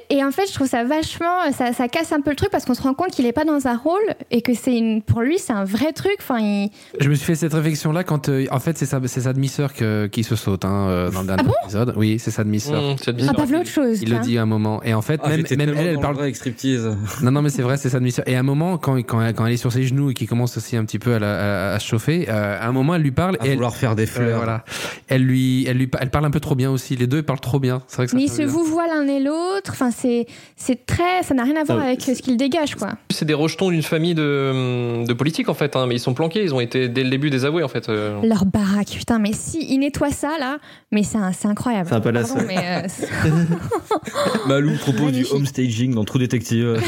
Et 0.10 0.24
en 0.24 0.32
fait, 0.32 0.48
je 0.48 0.54
trouve 0.54 0.68
ça 0.68 0.84
vachement. 0.84 1.52
Ça, 1.58 1.74
ça 1.74 1.88
casse 1.88 2.12
un 2.12 2.22
peu 2.22 2.30
le 2.32 2.36
truc 2.36 2.50
parce 2.52 2.66
qu'on 2.66 2.74
se 2.74 2.82
rend 2.82 2.94
compte 2.94 3.12
qu'il 3.12 3.26
est 3.26 3.32
pas 3.34 3.46
dans 3.46 3.68
un 3.68 3.78
rôle 3.78 4.02
et 4.32 4.42
que 4.42 4.54
c'est 4.54 4.76
une, 4.78 5.02
pour 5.02 5.22
lui, 5.22 5.38
c'est 5.40 5.54
un 5.54 5.64
vrai 5.66 5.92
truc. 5.94 6.16
Enfin, 6.20 6.40
il- 6.40 6.70
Je 7.00 7.10
me 7.10 7.16
suis 7.16 7.26
fait 7.26 7.36
cette 7.36 7.54
réflexion-là 7.54 8.04
quand, 8.04 8.30
euh, 8.30 8.46
en 8.52 8.60
fait, 8.60 8.78
c'est 8.78 8.86
sa, 8.86 9.00
c'est 9.06 9.22
sa 9.22 9.34
demi-sœur 9.34 9.74
que- 9.74 10.08
qui 10.08 10.24
se 10.24 10.36
saute 10.36 10.66
hein, 10.66 10.88
euh, 10.90 11.12
dans 11.12 11.22
le 11.22 11.28
dernier 11.28 11.44
épisode. 11.64 11.94
Oui, 11.98 12.20
c'est 12.20 12.32
sa 12.32 12.44
demi-sœur. 12.44 12.82
Mmh, 12.82 12.96
c'est 13.04 13.16
Ah, 13.30 13.34
pas 13.34 13.46
de 13.46 13.52
l'autre 13.54 13.70
chose. 13.70 14.02
Il 14.02 14.10
le 14.10 14.18
hein. 14.18 14.22
dit 14.22 14.38
à 14.38 14.44
un 14.44 14.46
moment. 14.46 14.82
Et 14.84 14.94
en 14.94 15.02
fait, 15.02 15.20
Ah, 15.24 15.30
même, 15.30 15.44
même 15.58 15.74
elle, 15.78 15.88
elle 15.88 16.00
parle. 16.00 16.20
avec 16.20 16.36
striptease. 16.36 16.96
Non, 17.24 17.32
non, 17.32 17.42
mais 17.42 17.50
c'est 17.50 17.62
vrai, 17.62 17.78
c'est 17.78 17.90
sa 17.90 18.00
demi-sœur. 18.00 18.28
Et 18.28 18.36
à 18.36 18.40
un 18.40 18.44
moment, 18.44 18.78
quand, 18.78 18.96
quand, 19.04 19.20
quand 19.36 19.46
elle 19.46 19.54
est 19.54 19.58
sur 19.58 19.72
ses 19.72 19.84
genoux 19.84 20.12
et 20.12 20.14
qu'il 20.14 20.28
commence 20.28 20.58
aussi 20.58 20.76
un 20.78 20.86
petit 20.86 21.00
peu 21.00 21.14
à, 21.16 21.20
la- 21.20 21.72
à- 21.72 21.76
à 21.76 21.80
se 21.80 21.88
chauffer, 21.88 22.28
euh, 22.30 22.60
à 22.60 22.68
un 22.68 22.72
moment, 22.72 22.96
elle 22.96 23.02
lui 23.02 23.12
parle. 23.12 23.38
À 23.40 23.46
et 23.46 23.50
elle, 23.50 23.56
vouloir 23.56 23.76
faire 23.76 23.96
des 23.96 24.06
fleurs. 24.06 24.38
voilà. 24.38 24.64
Elle 25.08 25.24
lui, 25.24 25.66
elle 25.68 25.78
lui, 25.78 25.90
elle 26.00 26.10
parle 26.10 26.26
un 26.26 26.32
peu 26.32 26.40
trop 26.40 26.56
bien 26.56 26.70
aussi. 26.72 26.96
Les 26.96 27.08
deux, 27.08 27.18
ils 27.18 27.24
parlent 27.24 27.40
trop 27.40 27.60
bien. 27.60 27.82
C'est 27.88 27.98
vrai 27.98 28.06
que 28.06 28.12
ça 28.12 28.18
Mais 28.18 28.24
ils 28.24 28.32
se 28.32 28.42
vous 28.42 28.64
voient 28.64 28.88
l'un 28.88 29.08
et 29.08 29.20
l'autre. 29.20 29.29
Enfin, 29.70 29.92
c'est, 29.92 30.26
c'est 30.56 30.86
très, 30.86 31.24
ça 31.24 31.34
n'a 31.34 31.44
rien 31.44 31.56
à 31.56 31.64
voir 31.64 31.80
Ah, 31.82 31.88
avec 31.88 32.02
ce 32.02 32.22
qu'ils 32.22 32.38
dégagent, 32.38 32.76
quoi. 32.76 32.90
C'est 33.12 33.26
des 33.26 33.34
rejetons 33.34 33.70
d'une 33.70 33.82
famille 33.84 34.16
de, 34.16 35.06
de 35.06 35.14
politiques 35.14 35.50
en 35.50 35.54
fait, 35.54 35.76
hein, 35.76 35.86
mais 35.88 35.96
ils 35.96 36.00
sont 36.00 36.14
planqués, 36.14 36.44
ils 36.44 36.54
ont 36.54 36.60
été 36.60 36.88
dès 36.90 37.04
le 37.04 37.10
début 37.10 37.30
désavoués 37.30 37.64
en 37.64 37.68
fait. 37.68 37.90
euh. 37.90 38.20
Leur 38.24 38.46
baraque, 38.46 38.90
putain, 38.98 39.20
mais 39.20 39.34
si 39.34 39.66
ils 39.74 39.80
nettoient 39.80 40.12
ça 40.12 40.32
là, 40.40 40.58
mais 40.92 41.04
c'est, 41.04 41.18
incroyable. 41.48 41.88
C'est 41.90 41.96
un 41.96 42.02
peu 42.02 42.12
la 42.12 42.22
Pardon, 42.22 42.44
mais, 42.48 42.58
euh, 42.58 42.88
Malou 44.48 44.76
propose 44.78 45.12
du 45.12 45.26
home 45.32 45.46
staging 45.46 45.94
dans 45.94 46.04
True 46.06 46.20
Detective. 46.20 46.80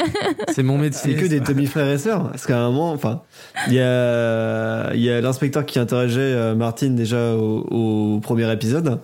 C'est 0.52 0.62
mon 0.62 0.78
métier. 0.78 1.14
C'est 1.16 1.20
que 1.22 1.26
des 1.26 1.40
demi-frères 1.40 1.88
et 1.90 1.98
sœurs. 1.98 2.28
Parce 2.30 2.46
qu'à 2.46 2.58
un 2.58 2.70
moment, 2.70 2.92
enfin, 2.92 3.22
il 3.68 3.74
y 3.74 3.80
a, 3.80 4.92
il 4.94 5.00
y 5.00 5.10
a 5.10 5.20
l'inspecteur 5.20 5.64
qui 5.66 5.78
interrogeait 5.78 6.20
euh, 6.20 6.54
Martine 6.54 6.94
déjà 6.94 7.34
au, 7.34 7.60
au 8.16 8.20
premier 8.20 8.50
épisode, 8.52 9.00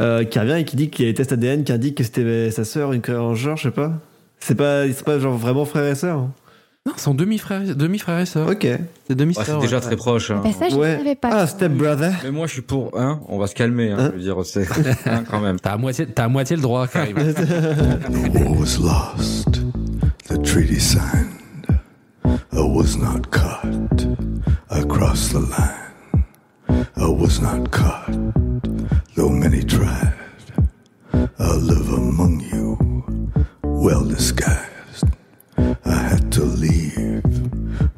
euh, 0.00 0.24
qui 0.24 0.38
revient 0.38 0.56
et 0.58 0.64
qui 0.64 0.76
dit 0.76 0.90
qu'il 0.90 1.04
y 1.04 1.08
a 1.08 1.10
les 1.10 1.14
tests 1.14 1.32
ADN 1.32 1.64
qui 1.64 1.72
indiquent 1.72 1.96
que 1.96 2.04
c'était 2.04 2.22
sa 2.50 2.64
sœur, 2.64 2.92
une 2.92 3.02
en 3.14 3.34
genre, 3.34 3.56
je 3.56 3.64
sais 3.64 3.70
pas. 3.70 3.92
C'est 4.38 4.54
pas, 4.54 4.86
c'est 4.86 5.04
pas 5.04 5.18
genre 5.18 5.36
vraiment 5.36 5.64
frère 5.64 5.84
et 5.90 5.94
sœur. 5.94 6.28
Non, 6.86 6.92
ils 6.96 7.00
sont 7.00 7.12
demi-frères, 7.12 7.60
demi-frères 7.76 8.20
et 8.20 8.26
sœurs. 8.26 8.48
Ok. 8.48 8.62
C'est 8.62 8.70
Ouais, 9.10 9.14
demi-sœurs. 9.14 9.44
c'est 9.46 9.58
déjà 9.60 9.76
ouais. 9.76 9.82
très 9.82 9.96
proche. 9.96 10.30
hein. 10.30 10.40
bah, 10.42 10.50
ça, 10.58 10.68
je 10.70 10.74
ne 10.76 10.80
ouais. 10.80 10.96
savais 10.96 11.14
pas. 11.14 11.28
Ah, 11.30 11.46
step 11.46 11.72
brother. 11.72 12.14
Mais 12.24 12.30
moi, 12.30 12.46
je 12.46 12.52
suis 12.54 12.62
pour. 12.62 12.98
Hein, 12.98 13.20
on 13.28 13.36
va 13.38 13.46
se 13.48 13.54
calmer. 13.54 13.90
Hein, 13.92 13.96
Hein 13.98 14.10
je 14.12 14.16
veux 14.16 14.22
dire, 14.22 14.36
c'est 14.46 14.66
hein, 15.06 15.24
quand 15.30 15.40
même. 15.40 15.60
T'as 15.60 15.72
à 15.72 15.76
moitié, 15.76 16.06
t'as 16.06 16.24
à 16.24 16.28
moitié 16.28 16.56
le 16.56 16.62
droit, 16.62 16.86
Karim. 16.88 17.16
The 17.16 18.34
war 18.34 18.58
was 18.58 18.78
lost, 18.80 19.60
the 20.28 20.42
treaty 20.42 20.80
signed. 20.80 21.28
I 22.24 22.60
was 22.60 22.96
not 22.96 23.30
caught. 23.30 24.06
I 24.70 24.82
crossed 24.84 25.32
the 25.32 25.40
line. 25.40 26.24
I 26.96 27.04
was 27.06 27.40
not 27.42 27.70
caught, 27.70 28.10
though 29.16 29.28
many 29.28 29.62
tried. 29.62 30.14
I 31.38 31.54
live 31.54 31.88
among 31.92 32.40
you, 32.40 32.78
well 33.62 34.04
disguised. 34.04 35.04
I 35.84 35.98
had 36.10 36.32
to 36.32 36.42
leave 36.42 37.24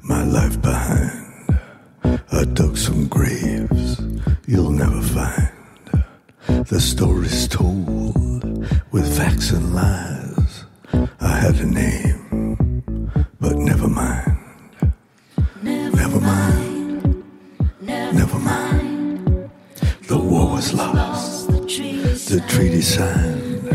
my 0.03 0.25
life 0.25 0.61
behind. 0.61 1.61
I 2.05 2.45
dug 2.53 2.77
some 2.77 3.07
graves 3.07 4.01
you'll 4.47 4.71
never 4.71 5.01
find. 5.01 6.67
The 6.67 6.81
stories 6.81 7.47
told 7.47 8.67
with 8.91 9.17
facts 9.17 9.53
and 9.53 9.73
lies. 9.73 10.65
I 11.21 11.37
had 11.45 11.55
a 11.61 11.67
name, 11.67 12.83
but 13.41 13.57
never 13.57 13.89
mind. 13.89 14.39
Never 15.63 16.21
mind. 16.21 17.25
Never 17.81 18.39
mind. 18.39 19.51
The 20.09 20.19
war 20.19 20.55
was 20.55 20.73
lost. 20.75 21.33
The 22.33 22.41
treaty 22.49 22.81
signed. 22.81 23.69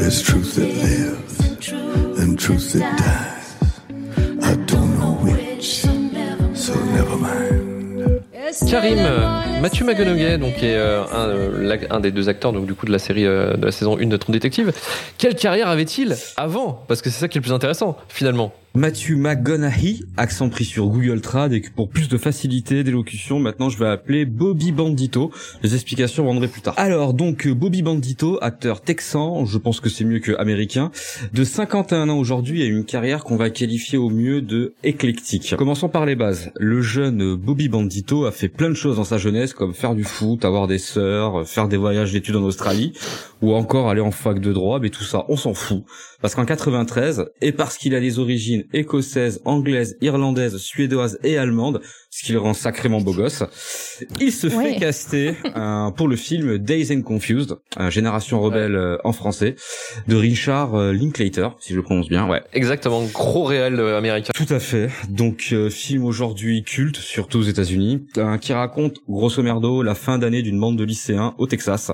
There's 0.00 0.20
truth 0.20 0.56
that 0.56 0.66
lives 0.66 2.18
and 2.18 2.36
truth 2.36 2.72
that 2.72 2.98
dies. 2.98 3.54
I 4.42 4.56
don't 4.66 4.98
know 4.98 5.14
which, 5.22 5.86
so 6.54 6.74
never 6.86 7.16
mind. 7.16 8.24
Karim, 8.68 8.98
euh, 8.98 9.60
Mathieu 9.60 9.84
McConaughey, 9.84 10.38
donc 10.38 10.56
qui 10.56 10.66
est 10.66 10.76
euh, 10.76 11.04
un, 11.04 11.28
euh, 11.28 11.78
un 11.90 12.00
des 12.00 12.10
deux 12.10 12.28
acteurs 12.28 12.52
donc 12.52 12.66
du 12.66 12.74
coup 12.74 12.84
de 12.84 12.90
la 12.90 12.98
série 12.98 13.26
euh, 13.26 13.54
de 13.54 13.66
la 13.66 13.70
saison 13.70 13.96
1 13.96 14.06
de 14.06 14.16
True 14.16 14.32
Detective. 14.32 14.72
Quelle 15.16 15.36
carrière 15.36 15.68
avait-il 15.68 16.16
avant? 16.36 16.84
Parce 16.88 17.00
que 17.00 17.10
c'est 17.10 17.20
ça 17.20 17.28
qui 17.28 17.38
est 17.38 17.40
le 17.40 17.44
plus 17.44 17.52
intéressant 17.52 17.96
finalement. 18.08 18.52
Matthew 18.74 19.16
McGonaghy, 19.16 20.04
accent 20.16 20.48
pris 20.50 20.64
sur 20.64 20.86
Google 20.86 21.20
Trad, 21.20 21.52
et 21.52 21.60
que 21.60 21.70
pour 21.70 21.88
plus 21.88 22.08
de 22.08 22.16
facilité 22.16 22.84
d'élocution, 22.84 23.40
maintenant 23.40 23.70
je 23.70 23.78
vais 23.78 23.88
appeler 23.88 24.24
Bobby 24.24 24.72
Bandito. 24.72 25.32
Les 25.62 25.74
explications 25.74 26.24
vendrez 26.24 26.48
plus 26.48 26.60
tard. 26.60 26.74
Alors 26.76 27.14
donc 27.14 27.48
Bobby 27.48 27.82
Bandito, 27.82 28.38
acteur 28.40 28.80
texan, 28.80 29.46
je 29.46 29.58
pense 29.58 29.80
que 29.80 29.88
c'est 29.88 30.04
mieux 30.04 30.20
que 30.20 30.32
américain, 30.38 30.90
de 31.32 31.44
51 31.44 32.08
ans 32.08 32.18
aujourd'hui, 32.18 32.62
a 32.62 32.66
une 32.66 32.84
carrière 32.84 33.24
qu'on 33.24 33.36
va 33.36 33.50
qualifier 33.50 33.98
au 33.98 34.10
mieux 34.10 34.42
de 34.42 34.74
éclectique. 34.84 35.54
Commençons 35.56 35.88
par 35.88 36.06
les 36.06 36.14
bases. 36.14 36.50
Le 36.56 36.80
jeune 36.80 37.34
Bobby 37.34 37.68
Bandito 37.68 38.26
a 38.26 38.32
fait 38.32 38.48
plein 38.48 38.68
de 38.68 38.74
choses 38.74 38.96
dans 38.96 39.04
sa 39.04 39.18
jeunesse, 39.18 39.54
comme 39.54 39.74
faire 39.74 39.94
du 39.94 40.04
foot, 40.04 40.44
avoir 40.44 40.66
des 40.66 40.78
sœurs, 40.78 41.48
faire 41.48 41.68
des 41.68 41.76
voyages 41.76 42.12
d'études 42.12 42.36
en 42.36 42.44
Australie, 42.44 42.92
ou 43.42 43.54
encore 43.54 43.88
aller 43.88 44.00
en 44.00 44.10
fac 44.10 44.40
de 44.40 44.52
droit, 44.52 44.78
mais 44.78 44.90
tout 44.90 45.04
ça, 45.04 45.24
on 45.28 45.36
s'en 45.36 45.54
fout. 45.54 45.84
Parce 46.20 46.34
qu'en 46.34 46.44
93, 46.44 47.26
et 47.40 47.52
parce 47.52 47.78
qu'il 47.78 47.94
a 47.94 48.00
des 48.00 48.18
origines 48.18 48.57
écossaises, 48.72 49.40
anglaises, 49.44 49.96
irlandaises, 50.00 50.56
suédoises 50.56 51.18
et 51.22 51.36
allemandes, 51.38 51.80
ce 52.18 52.24
qui 52.26 52.32
le 52.32 52.40
rend 52.40 52.52
sacrément 52.52 53.00
beau 53.00 53.12
gosse, 53.12 53.44
il 54.20 54.32
se 54.32 54.48
Ouais. 54.48 54.72
fait 54.74 54.80
caster 54.80 55.34
euh, 55.56 55.90
pour 55.92 56.08
le 56.08 56.16
film 56.16 56.58
Days 56.58 56.92
and 56.92 57.02
Confused, 57.02 57.54
euh, 57.78 57.90
Génération 57.90 58.40
Rebelle 58.40 58.74
euh, 58.74 58.96
en 59.04 59.12
français, 59.12 59.54
de 60.08 60.16
Richard 60.16 60.74
euh, 60.74 60.92
Linklater, 60.92 61.50
si 61.60 61.72
je 61.74 61.76
le 61.76 61.82
prononce 61.84 62.08
bien, 62.08 62.26
ouais. 62.28 62.42
Exactement, 62.54 63.04
gros 63.04 63.44
réel 63.44 63.78
euh, 63.78 63.96
américain. 63.98 64.32
Tout 64.34 64.52
à 64.52 64.58
fait. 64.58 64.90
Donc 65.08 65.50
euh, 65.52 65.70
film 65.70 66.04
aujourd'hui 66.04 66.64
culte, 66.64 66.96
surtout 66.96 67.38
aux 67.38 67.42
États-Unis, 67.42 68.04
euh, 68.16 68.36
qui 68.36 68.52
raconte 68.52 68.96
grosso 69.08 69.40
merdo 69.42 69.82
la 69.84 69.94
fin 69.94 70.18
d'année 70.18 70.42
d'une 70.42 70.58
bande 70.58 70.76
de 70.76 70.82
lycéens 70.84 71.34
au 71.38 71.46
Texas. 71.46 71.92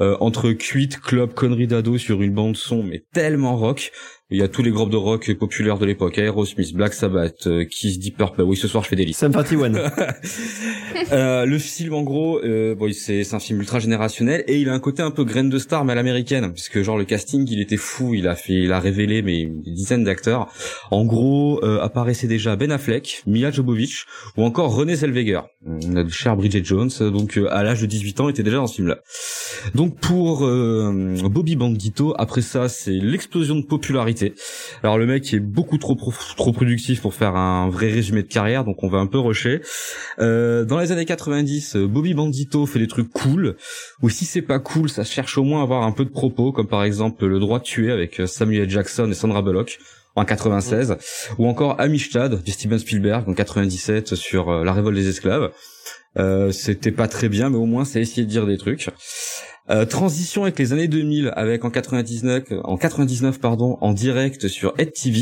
Euh, 0.00 0.16
entre 0.20 0.50
cuite, 0.52 0.98
club, 1.00 1.34
conneries 1.34 1.66
d'ado 1.68 1.98
sur 1.98 2.22
une 2.22 2.32
bande 2.32 2.56
son, 2.56 2.82
mais 2.82 3.04
tellement 3.12 3.56
rock. 3.56 3.92
Il 4.30 4.38
y 4.38 4.42
a 4.42 4.48
tous 4.48 4.62
les 4.62 4.70
groupes 4.70 4.88
de 4.90 4.96
rock 4.96 5.30
populaires 5.34 5.76
de 5.76 5.84
l'époque, 5.84 6.16
Aerosmith, 6.16 6.72
Black 6.74 6.94
Sabbath, 6.94 7.46
euh, 7.46 7.66
Kiss, 7.66 7.98
Deep 7.98 8.16
Purple. 8.16 8.40
Oui, 8.40 8.56
ce 8.56 8.66
soir 8.66 8.82
je 8.82 8.88
fais 8.88 8.96
des 8.96 9.04
listes. 9.04 9.20
Sum 9.52 9.60
41. 9.72 11.12
Euh, 11.12 11.46
le 11.46 11.58
film, 11.58 11.94
en 11.94 12.02
gros, 12.02 12.40
euh, 12.42 12.74
c'est 12.92 13.34
un 13.34 13.38
film 13.38 13.60
ultra 13.60 13.78
générationnel 13.78 14.44
et 14.46 14.58
il 14.58 14.68
a 14.68 14.72
un 14.72 14.78
côté 14.78 15.02
un 15.02 15.10
peu 15.10 15.24
graine 15.24 15.48
de 15.50 15.58
star 15.58 15.84
mais 15.84 15.92
à 15.92 15.94
l'américaine, 15.94 16.52
puisque 16.52 16.82
genre 16.82 16.96
le 16.96 17.04
casting, 17.04 17.46
il 17.50 17.60
était 17.60 17.76
fou, 17.76 18.14
il 18.14 18.28
a 18.28 18.34
fait, 18.34 18.54
il 18.54 18.72
a 18.72 18.80
révélé 18.80 19.22
mais 19.22 19.46
des 19.46 19.70
dizaines 19.70 20.04
d'acteurs. 20.04 20.48
En 20.90 21.04
gros, 21.04 21.60
euh, 21.64 21.80
apparaissait 21.80 22.26
déjà 22.26 22.56
Ben 22.56 22.70
Affleck, 22.70 23.22
Mila 23.26 23.50
Jovovich 23.50 24.06
ou 24.36 24.44
encore 24.44 24.74
René 24.74 24.96
Zellweger, 24.96 25.42
notre 25.64 26.10
cher 26.10 26.36
Bridget 26.36 26.64
Jones, 26.64 26.90
donc 27.00 27.38
à 27.50 27.62
l'âge 27.62 27.80
de 27.80 27.86
18 27.86 28.20
ans, 28.20 28.28
était 28.28 28.42
déjà 28.42 28.56
dans 28.56 28.66
ce 28.66 28.76
film-là. 28.76 28.98
Donc 29.74 29.98
pour 29.98 30.40
Bobby 31.30 31.56
Bandito, 31.56 32.14
après 32.18 32.42
ça, 32.42 32.68
c'est 32.68 32.92
l'explosion 32.92 33.56
de 33.56 33.62
popularité. 33.62 34.34
Alors 34.82 34.98
le 34.98 35.06
mec 35.06 35.32
est 35.32 35.40
beaucoup 35.40 35.78
trop 35.78 35.96
trop 36.36 36.52
productif 36.52 37.00
pour 37.00 37.14
faire 37.14 37.36
un 37.36 37.68
vrai 37.68 37.90
résumé 37.90 38.22
de 38.22 38.28
carrière, 38.28 38.64
donc 38.64 38.82
on 38.82 38.88
va 38.88 38.98
un 38.98 39.06
peu 39.06 39.18
Euh, 40.20 40.64
dans 40.64 40.78
les 40.78 40.92
années 40.92 41.04
90, 41.04 41.76
euh, 41.76 41.86
Bobby 41.86 42.14
Bandito 42.14 42.66
fait 42.66 42.78
des 42.78 42.88
trucs 42.88 43.10
cool, 43.10 43.56
ou 44.02 44.08
si 44.08 44.24
c'est 44.24 44.42
pas 44.42 44.58
cool, 44.58 44.88
ça 44.88 45.04
cherche 45.04 45.38
au 45.38 45.42
moins 45.44 45.60
à 45.60 45.62
avoir 45.62 45.82
un 45.82 45.92
peu 45.92 46.04
de 46.04 46.10
propos, 46.10 46.52
comme 46.52 46.68
par 46.68 46.84
exemple 46.84 47.26
Le 47.26 47.38
droit 47.38 47.58
de 47.58 47.64
tuer 47.64 47.90
avec 47.92 48.20
euh, 48.20 48.26
Samuel. 48.26 48.68
Jackson 48.68 49.10
et 49.10 49.14
Sandra 49.14 49.42
Bullock 49.42 49.78
en 50.14 50.24
96, 50.24 50.96
ou 51.38 51.46
encore 51.46 51.80
Amistad 51.80 52.42
de 52.42 52.50
Steven 52.50 52.78
Spielberg 52.78 53.28
en 53.28 53.34
97 53.34 54.14
sur 54.14 54.62
la 54.62 54.72
révolte 54.72 54.96
des 54.96 55.08
esclaves. 55.08 55.50
Euh, 56.18 56.52
C'était 56.52 56.92
pas 56.92 57.08
très 57.08 57.28
bien, 57.28 57.50
mais 57.50 57.56
au 57.56 57.66
moins 57.66 57.84
ça 57.84 57.98
a 57.98 58.02
essayé 58.02 58.24
de 58.24 58.30
dire 58.30 58.46
des 58.46 58.58
trucs. 58.58 58.88
Euh, 59.70 59.84
transition 59.84 60.42
avec 60.42 60.58
les 60.58 60.72
années 60.72 60.88
2000, 60.88 61.32
avec 61.36 61.64
en 61.64 61.70
99, 61.70 62.44
en 62.64 62.76
99 62.76 63.38
pardon, 63.38 63.78
en 63.80 63.92
direct 63.92 64.48
sur 64.48 64.74
Ed 64.76 64.92
TV, 64.92 65.20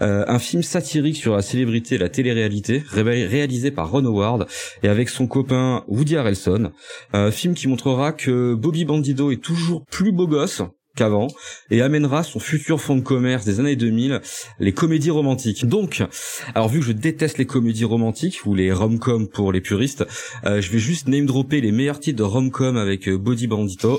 euh, 0.00 0.24
un 0.26 0.38
film 0.38 0.62
satirique 0.62 1.16
sur 1.16 1.36
la 1.36 1.42
célébrité 1.42 1.98
la 1.98 2.08
télé-réalité, 2.08 2.82
ré- 2.90 3.26
réalisé 3.26 3.70
par 3.70 3.90
Ron 3.90 4.06
Howard 4.06 4.46
et 4.82 4.88
avec 4.88 5.10
son 5.10 5.26
copain 5.26 5.84
Woody 5.88 6.16
Harrelson. 6.16 6.72
Un 7.12 7.30
film 7.30 7.54
qui 7.54 7.68
montrera 7.68 8.12
que 8.12 8.54
Bobby 8.54 8.86
Bandido 8.86 9.30
est 9.30 9.42
toujours 9.42 9.84
plus 9.84 10.12
beau 10.12 10.26
gosse 10.26 10.62
qu'avant 11.00 11.28
et 11.70 11.80
amènera 11.80 12.22
son 12.22 12.40
futur 12.40 12.78
fonds 12.78 12.96
de 12.96 13.00
commerce 13.00 13.46
des 13.46 13.58
années 13.58 13.74
2000, 13.74 14.20
les 14.58 14.72
comédies 14.72 15.10
romantiques. 15.10 15.66
Donc, 15.66 16.02
alors 16.54 16.68
vu 16.68 16.80
que 16.80 16.84
je 16.84 16.92
déteste 16.92 17.38
les 17.38 17.46
comédies 17.46 17.86
romantiques 17.86 18.42
ou 18.44 18.54
les 18.54 18.70
rom-com 18.70 19.26
pour 19.26 19.50
les 19.50 19.62
puristes, 19.62 20.04
euh, 20.44 20.60
je 20.60 20.70
vais 20.70 20.78
juste 20.78 21.08
name 21.08 21.24
dropper 21.24 21.62
les 21.62 21.72
meilleurs 21.72 22.00
titres 22.00 22.18
de 22.18 22.22
rom-com 22.22 22.76
avec 22.76 23.08
euh, 23.08 23.16
Body 23.16 23.46
Bandito. 23.46 23.98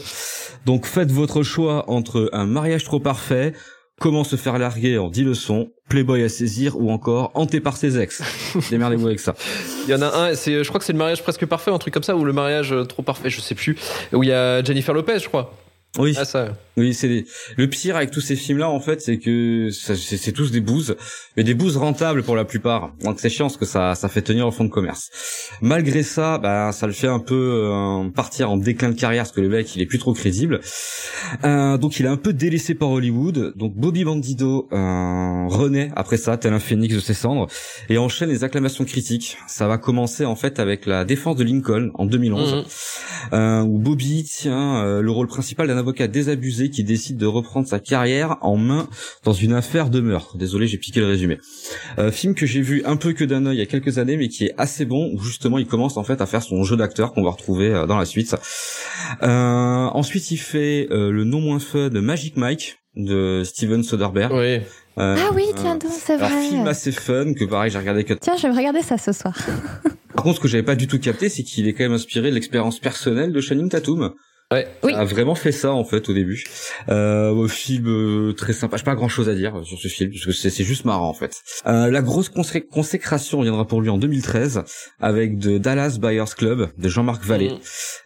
Donc 0.68 0.86
faites 0.86 1.12
votre 1.12 1.41
choix 1.41 1.89
entre 1.89 2.30
un 2.34 2.45
mariage 2.45 2.84
trop 2.84 2.99
parfait, 2.99 3.54
comment 3.99 4.24
se 4.24 4.36
faire 4.36 4.60
larguer 4.60 4.99
en 4.99 5.10
10 5.10 5.24
leçons, 5.24 5.72
Playboy 5.89 6.22
à 6.22 6.30
saisir 6.30 6.80
ou 6.80 6.91
encore 6.91 7.32
hanté 7.34 7.62
par 7.62 7.78
ses 7.78 7.99
ex. 7.99 8.22
Démerdez-vous 8.70 9.08
avec 9.08 9.20
ça. 9.20 9.34
Il 9.88 9.89
y 9.89 9.95
en 9.95 10.04
a 10.04 10.16
un, 10.16 10.36
c'est, 10.36 10.64
je 10.64 10.68
crois 10.70 10.78
que 10.78 10.86
c'est 10.86 10.93
le 10.93 10.99
mariage 10.99 11.24
presque 11.24 11.47
parfait, 11.47 11.72
un 11.72 11.80
truc 11.80 11.95
comme 11.95 12.04
ça, 12.04 12.16
ou 12.16 12.26
le 12.26 12.34
mariage 12.34 12.72
euh, 12.74 12.84
trop 12.84 13.02
parfait, 13.02 13.32
je 13.32 13.41
sais 13.41 13.56
plus. 13.56 13.76
Où 14.14 14.22
il 14.22 14.30
y 14.30 14.34
a 14.34 14.64
Jennifer 14.64 14.93
Lopez, 14.93 15.18
je 15.18 15.28
crois. 15.28 15.56
Oui. 16.00 16.14
Ah 16.18 16.24
ça. 16.26 16.54
Oui, 16.78 16.94
c'est 16.94 17.10
des- 17.10 17.26
le 17.58 17.68
pire 17.68 17.98
avec 17.98 18.12
tous 18.12 18.22
ces 18.22 18.38
films-là, 18.38 18.70
en 18.70 18.80
fait, 18.80 19.02
c'est 19.02 19.18
que 19.18 19.70
c'est 19.72 20.32
tous 20.32 20.50
des 20.50 20.62
bouses, 20.62 20.96
mais 21.36 21.44
des 21.44 21.54
bouses 21.54 21.76
rentables 21.76 22.24
pour 22.24 22.38
la 22.38 22.46
plupart. 22.46 22.94
Donc 23.04 23.20
c'est 23.20 23.30
chiant 23.30 23.48
parce 23.48 23.58
que 23.58 23.66
ça, 23.66 23.94
ça 23.96 24.08
fait 24.08 24.22
tenir 24.22 24.48
au 24.48 24.52
fond 24.52 24.64
de 24.64 24.70
commerce. 24.70 25.10
Malgré 25.62 26.02
ça, 26.02 26.38
bah, 26.38 26.72
ça 26.72 26.88
le 26.88 26.94
fait 26.94 27.08
un 27.10 27.20
peu 27.20 27.66
euh, 27.66 28.10
partir 28.10 28.50
en 28.50 28.56
déclin 28.56 28.89
de 28.92 28.96
carrière 28.96 29.24
parce 29.24 29.34
que 29.36 29.42
le 29.42 29.50
mec, 29.50 29.76
il 29.76 29.82
est 29.82 29.86
plus 29.86 30.00
trop 30.00 30.14
crédible. 30.14 30.62
Euh, 31.44 31.78
donc 31.78 32.00
il 32.00 32.06
est 32.06 32.10
un 32.10 32.16
peu 32.18 32.32
délaissé 32.32 32.74
par 32.74 32.89
Hollywood. 32.89 33.52
Donc 33.58 33.76
Bobby 33.76 34.06
Bandido 34.06 34.70
euh, 34.72 35.48
renaît 35.50 35.92
après 35.98 36.16
ça, 36.18 36.38
tel 36.38 36.54
un 36.54 36.60
phénix 36.60 36.96
de 36.96 37.02
ses 37.02 37.14
cendres, 37.14 37.48
et 37.89 37.98
enchaîne 37.98 38.30
les 38.30 38.46
acclamations 38.46 38.86
critiques. 38.86 39.38
Ça 39.48 39.68
va 39.68 39.78
commencer 39.78 40.24
en 40.24 40.38
fait 40.38 40.58
avec 40.58 40.86
la 40.86 41.04
défense 41.04 41.36
de 41.36 41.44
Lincoln 41.44 41.92
en 41.96 42.06
2011 42.06 42.54
Mhm. 42.54 42.64
euh, 43.34 43.62
où 43.62 43.78
Bobby 43.78 44.24
tient 44.24 44.78
euh, 44.86 45.02
le 45.02 45.12
rôle 45.12 45.28
principal 45.28 45.68
d'un 45.68 45.78
avocat 45.82 46.08
désabusé 46.08 46.70
qui 46.70 46.84
décide 46.86 47.18
de 47.18 47.26
reprendre 47.26 47.68
sa 47.68 47.80
carrière 47.80 48.38
en 48.42 48.56
main 48.56 48.88
dans 49.26 49.34
une 49.34 49.54
affaire 49.54 49.90
de 49.90 50.00
meurtre. 50.00 50.38
Désolé, 50.38 50.66
j'ai 50.68 50.78
piqué 50.78 51.02
le 51.02 51.08
résumé. 51.08 51.38
Euh, 52.00 52.12
film 52.12 52.34
que 52.34 52.46
j'ai 52.46 52.62
vu 52.62 52.82
un 52.86 52.96
peu 52.96 53.12
que 53.14 53.26
d'un 53.26 53.46
œil 53.46 53.58
il 53.58 53.60
y 53.60 53.64
a 53.64 53.66
quelques 53.66 53.98
années, 53.98 54.16
mais 54.16 54.30
qui 54.30 54.46
est 54.46 54.54
assez 54.58 54.86
bon, 54.86 55.12
où 55.14 55.20
justement 55.22 55.58
il 55.58 55.68
commence 55.68 55.98
en 55.98 56.04
fait 56.04 56.22
à 56.22 56.26
faire 56.26 56.42
son 56.42 56.64
jeu 56.64 56.78
d'acteur 56.78 57.12
qu'on 57.14 57.24
va 57.24 57.32
retrouver 57.32 57.68
euh, 57.74 57.86
dans 57.86 57.98
la 57.98 58.06
suite. 58.06 58.36
Euh, 59.24 59.28
ensuite, 59.94 60.32
il 60.32 60.38
fait 60.38 60.88
euh, 60.92 61.12
le 61.12 61.24
non 61.24 61.42
moins 61.42 61.60
fun 61.60 61.90
de 61.90 62.00
Magic 62.00 62.38
Mike 62.38 62.78
de 62.96 63.44
Steven 63.46 63.84
Soderbergh. 63.84 64.32
Oui. 64.34 64.60
Euh, 64.98 65.16
Ah 65.18 65.32
oui, 65.34 65.44
euh, 65.50 65.54
tiens 65.56 65.76
donc, 65.78 65.92
c'est 65.92 66.18
vrai. 66.18 66.30
film 66.50 66.68
assez 66.68 66.92
fun 66.92 67.34
que 67.34 67.46
pareil 67.46 67.72
j'ai 67.72 67.78
regardé 67.78 68.04
que 68.04 68.14
Tiens, 68.14 68.36
je 68.36 68.48
vais 68.48 68.54
regarder 68.54 68.82
ça 68.82 68.98
ce 68.98 69.14
soir. 69.14 69.34
par 70.14 70.24
contre, 70.24 70.36
ce 70.38 70.42
que 70.42 70.48
j'avais 70.50 70.64
pas 70.64 70.76
du 70.76 70.88
tout 70.88 71.00
capté, 71.00 71.30
c'est 71.30 71.44
qu'il 71.44 71.66
est 71.68 71.74
quand 71.74 71.84
même 71.86 71.94
inspiré 71.94 72.30
de 72.30 72.36
l'expérience 72.36 72.80
personnelle 72.80 73.32
de 73.32 73.40
Channing 73.40 73.70
Tatum. 73.70 74.12
Ouais. 74.52 74.68
Oui. 74.84 74.93
A 74.93 75.06
vraiment 75.06 75.36
fait 75.36 75.52
ça 75.52 75.72
en 75.72 75.84
fait 75.86 76.10
au 76.10 76.14
début. 76.14 76.43
Euh, 76.89 77.30
au 77.32 77.47
film 77.47 77.88
euh, 77.88 78.34
très 78.34 78.54
sympa. 78.54 78.78
J'ai 78.78 78.84
pas 78.84 78.95
grand 78.95 79.08
chose 79.08 79.30
à 79.30 79.36
dire 79.36 79.62
sur 79.64 79.78
ce 79.80 79.88
film 79.88 80.12
parce 80.12 80.26
que 80.26 80.32
c'est 80.32 80.49
c'est 80.49 80.64
juste 80.64 80.86
marrant 80.86 81.08
en 81.10 81.14
fait. 81.14 81.41
Euh, 81.68 81.89
la 81.89 82.02
grosse 82.02 82.30
consé- 82.30 82.68
consécration 82.68 83.41
viendra 83.41 83.66
pour 83.66 83.82
lui 83.82 83.89
en 83.89 83.97
2013 83.97 84.64
avec 84.99 85.38
de 85.38 85.58
Dallas 85.58 85.97
Buyers 86.02 86.26
Club 86.36 86.70
de 86.78 86.89
Jean-Marc 86.89 87.24
Vallée. 87.24 87.49
Mhm. 87.52 87.60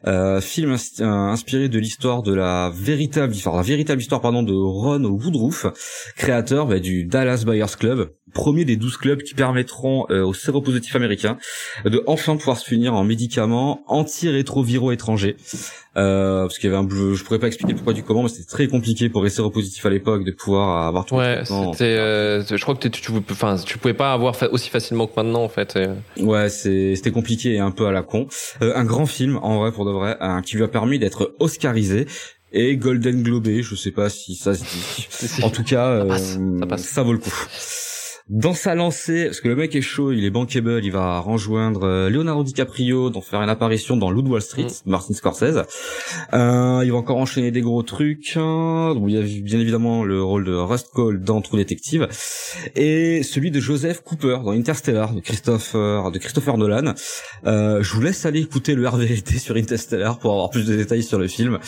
Euh, 0.08 0.42
film 0.42 0.74
ins- 0.74 1.02
euh, 1.02 1.06
inspiré 1.06 1.68
de 1.70 1.80
l'histoire 1.80 2.22
de 2.22 2.34
la 2.34 2.72
véritable 2.76 3.34
histoire, 3.34 3.56
la 3.56 3.64
véritable 3.64 4.02
histoire 4.02 4.22
pardon 4.22 4.44
de 4.44 4.54
Ron 4.54 5.04
Woodruff, 5.04 5.66
créateur 6.16 6.68
bah, 6.68 6.80
du 6.80 7.06
Dallas 7.06 7.44
Buyers 7.46 7.66
Club, 7.80 8.12
premier 8.34 8.66
des 8.66 8.76
12 8.76 8.98
clubs 8.98 9.24
qui 9.24 9.34
permettront 9.34 10.06
euh, 10.12 10.24
aux 10.24 10.34
séropositifs 10.34 10.96
américains 10.96 11.38
de 11.86 12.04
enfin 12.06 12.36
pouvoir 12.36 12.58
se 12.58 12.66
finir 12.68 12.94
en 12.94 13.04
médicaments 13.04 13.82
antirétroviraux 13.88 14.92
étrangers. 14.92 15.38
Euh, 15.98 16.42
parce 16.44 16.60
qu'il 16.60 16.70
y 16.70 16.74
avait 16.74 16.84
un, 16.84 16.90
je, 16.90 17.14
je 17.14 17.24
pourrais 17.24 17.40
pas 17.40 17.48
expliquer 17.48 17.74
pourquoi 17.74 17.94
du 17.94 18.04
comment, 18.04 18.24
mais 18.24 18.30
c'était 18.30 18.44
très 18.50 18.68
compliqué 18.68 19.08
pour 19.10 19.24
les 19.24 19.30
séropositifs 19.30 19.86
à 19.86 19.90
l'époque 19.90 20.26
de 20.26 20.32
pouvoir 20.32 20.88
avoir 20.88 21.06
tout. 21.06 21.16
Ouais, 21.16 21.44
c'était. 21.46 21.84
euh, 21.86 22.44
je 22.46 22.62
crois 22.62 22.76
que 22.76 22.88
tu, 22.88 23.02
tu, 23.02 23.12
enfin, 23.32 23.56
tu 23.66 23.78
pouvais 23.78 23.94
pas 23.94 24.12
avoir 24.12 24.36
fa- 24.36 24.50
aussi 24.50 24.70
facilement 24.70 25.08
que 25.08 25.14
maintenant 25.16 25.44
en 25.44 25.50
fait. 25.50 25.78
et- 25.78 26.22
Ouais, 26.22 26.50
c'est 26.50 26.96
c'était 26.98 27.12
compliqué 27.12 27.54
et 27.54 27.60
un 27.60 27.72
peu 27.72 27.86
à 27.88 27.92
la 27.94 28.02
con. 28.02 28.28
Euh, 28.62 28.74
un 28.76 28.84
grand 28.84 29.06
film 29.06 29.40
en 29.42 29.60
vrai 29.60 29.72
pour 29.72 29.86
de 29.86 29.92
vrai, 29.92 30.18
un- 30.20 30.42
qui 30.42 30.58
lui 30.58 30.64
a 30.64 30.68
permis 30.68 31.00
d'être 31.00 31.34
oscarisé 31.40 32.08
et 32.52 32.76
Golden 32.78 33.24
Globé, 33.24 33.64
je 33.64 33.76
sais 33.76 33.92
pas 33.92 34.10
si 34.10 34.36
ça 34.36 34.54
se 34.54 34.64
dit. 34.64 35.08
En 35.44 35.50
tout 35.50 35.64
cas, 35.64 36.00
Ça 36.00 36.06
passe, 36.06 36.38
euh, 36.40 36.60
ça 36.60 36.66
passe. 36.68 36.84
ça 36.84 37.04
vaut 37.04 37.14
le 37.14 37.20
coup. 37.20 37.32
Dans 38.28 38.56
sa 38.56 38.74
lancée, 38.74 39.26
parce 39.26 39.40
que 39.40 39.48
le 39.48 39.56
mec 39.56 39.76
est 39.76 39.82
chaud, 39.82 40.12
il 40.12 40.26
est 40.26 40.32
bankable, 40.32 40.82
il 40.84 40.92
va 40.92 41.20
rejoindre 41.20 41.84
euh, 41.84 42.10
Leonardo 42.10 42.44
DiCaprio, 42.44 43.12
donc 43.12 43.24
faire 43.24 43.40
une 43.42 43.50
apparition 43.50 43.98
dans 43.98 44.10
Loot 44.10 44.28
Wall 44.28 44.42
Street, 44.42 44.66
Martin 44.88 45.14
Scorsese. 45.14 45.62
Euh, 46.34 46.82
il 46.84 46.92
va 46.92 46.98
encore 46.98 47.18
enchaîner 47.18 47.52
des 47.52 47.62
gros 47.62 47.84
trucs. 47.84 48.34
hein. 48.36 48.94
Bon, 48.96 49.08
il 49.08 49.14
y 49.14 49.18
a 49.18 49.22
bien 49.44 49.60
évidemment 49.60 50.04
le 50.04 50.24
rôle 50.24 50.44
de 50.46 50.54
Rust 50.56 50.90
Cole 50.92 51.22
dans 51.22 51.40
True 51.42 51.58
Detective 51.58 52.08
et 52.76 53.22
celui 53.22 53.52
de 53.52 53.60
Joseph 53.60 54.02
Cooper 54.02 54.40
dans 54.44 54.52
Interstellar 54.52 55.14
de 55.14 55.20
Christopher 55.20 56.10
de 56.12 56.18
Christopher 56.18 56.58
Nolan. 56.58 56.94
Euh, 57.46 57.84
je 57.84 57.94
vous 57.94 58.02
laisse 58.02 58.26
aller 58.26 58.42
écouter 58.42 58.74
le 58.74 58.88
RVLT 58.88 59.34
sur 59.38 59.56
Interstellar 59.56 60.18
pour 60.18 60.32
avoir 60.32 60.50
plus 60.50 60.66
de 60.66 60.76
détails 60.76 61.04
sur 61.04 61.20
le 61.20 61.28
film. 61.28 61.60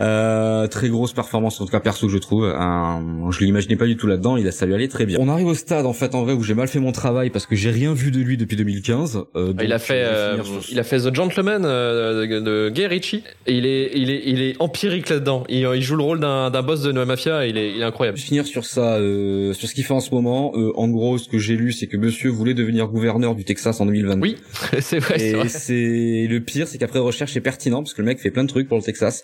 Euh, 0.00 0.66
très 0.68 0.88
grosse 0.88 1.12
performance 1.12 1.60
en 1.60 1.66
tout 1.66 1.70
cas 1.72 1.80
perso 1.80 2.06
que 2.06 2.12
je 2.14 2.18
trouve. 2.18 2.46
Un- 2.46 3.30
je 3.30 3.44
l'imaginais 3.44 3.76
pas 3.76 3.84
du 3.86 3.96
tout 3.98 4.06
là-dedans. 4.06 4.38
Il 4.38 4.48
a 4.48 4.52
ça 4.52 4.64
lui 4.64 4.72
allait 4.74 4.88
très 4.88 5.04
bien. 5.04 5.18
On 5.20 5.28
arrive 5.28 5.46
au 5.48 5.54
stade 5.54 5.84
en 5.84 5.92
fait 5.98 6.14
en 6.14 6.22
vrai 6.24 6.32
où 6.32 6.42
j'ai 6.42 6.54
mal 6.54 6.68
fait 6.68 6.78
mon 6.80 6.92
travail 6.92 7.30
parce 7.30 7.46
que 7.46 7.54
j'ai 7.56 7.70
rien 7.70 7.92
vu 7.92 8.10
de 8.10 8.18
lui 8.20 8.36
depuis 8.36 8.56
2015. 8.56 9.24
Euh, 9.36 9.52
Il 9.62 9.72
a 9.72 9.78
fait, 9.78 10.02
euh, 10.04 10.42
sur- 10.42 10.62
il 10.70 10.78
a 10.78 10.82
fait 10.84 10.98
The 11.00 11.14
Gentleman 11.14 11.62
euh, 11.64 12.26
de, 12.26 12.40
de 12.40 12.70
Guy 12.70 12.86
Ritchie. 12.86 13.22
Et 13.46 13.54
il 13.54 13.66
est, 13.66 13.90
il 13.94 14.10
est, 14.10 14.22
il 14.26 14.40
est 14.42 14.56
empirique 14.60 15.08
là-dedans. 15.08 15.44
Il, 15.48 15.68
il 15.74 15.82
joue 15.82 15.96
le 15.96 16.02
rôle 16.02 16.20
d'un, 16.20 16.50
d'un 16.50 16.62
boss 16.62 16.82
de 16.82 16.90
la 16.92 17.04
mafia. 17.04 17.46
Et 17.46 17.50
il 17.50 17.58
est, 17.58 17.72
il 17.74 17.80
est 17.80 17.84
incroyable. 17.84 18.16
Je 18.18 18.22
vais 18.22 18.28
finir 18.28 18.46
sur 18.46 18.64
ça, 18.64 18.94
euh, 18.96 19.52
sur 19.52 19.68
ce 19.68 19.74
qu'il 19.74 19.84
fait 19.84 19.92
en 19.94 20.00
ce 20.00 20.12
moment. 20.14 20.52
Euh, 20.54 20.72
en 20.76 20.88
gros, 20.88 21.18
ce 21.18 21.28
que 21.28 21.38
j'ai 21.38 21.56
lu, 21.56 21.72
c'est 21.72 21.86
que 21.86 21.96
Monsieur 21.96 22.30
voulait 22.30 22.54
devenir 22.54 22.86
gouverneur 22.88 23.34
du 23.34 23.44
Texas 23.44 23.80
en 23.80 23.86
2022. 23.86 24.20
Oui, 24.22 24.36
c'est 24.80 24.98
vrai. 25.00 25.20
Et 25.20 25.48
c'est 25.48 26.26
le 26.28 26.38
pire, 26.40 26.68
c'est 26.68 26.78
qu'après 26.78 26.98
recherche, 27.00 27.32
c'est 27.32 27.40
pertinent 27.40 27.82
parce 27.82 27.94
que 27.94 28.02
le 28.02 28.06
mec 28.06 28.18
fait 28.20 28.30
plein 28.30 28.44
de 28.44 28.48
trucs 28.48 28.68
pour 28.68 28.78
le 28.78 28.82
Texas. 28.84 29.22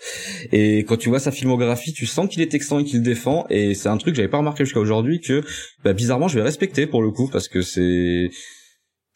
Et 0.51 0.79
quand 0.79 0.97
tu 0.97 1.09
vois 1.09 1.19
sa 1.19 1.31
filmographie, 1.31 1.93
tu 1.93 2.05
sens 2.05 2.27
qu'il 2.29 2.41
est 2.41 2.47
texan 2.51 2.79
et 2.79 2.83
qu'il 2.83 2.99
le 2.99 3.05
défend. 3.05 3.45
Et 3.49 3.73
c'est 3.73 3.89
un 3.89 3.97
truc 3.97 4.13
que 4.13 4.17
j'avais 4.17 4.27
pas 4.29 4.37
remarqué 4.39 4.65
jusqu'à 4.65 4.79
aujourd'hui 4.79 5.21
que, 5.21 5.41
bah, 5.83 5.93
bizarrement, 5.93 6.27
je 6.27 6.35
vais 6.35 6.43
respecter 6.43 6.64
pour 6.89 7.01
le 7.01 7.11
coup 7.11 7.27
parce 7.31 7.47
que 7.47 7.61
c'est. 7.61 8.29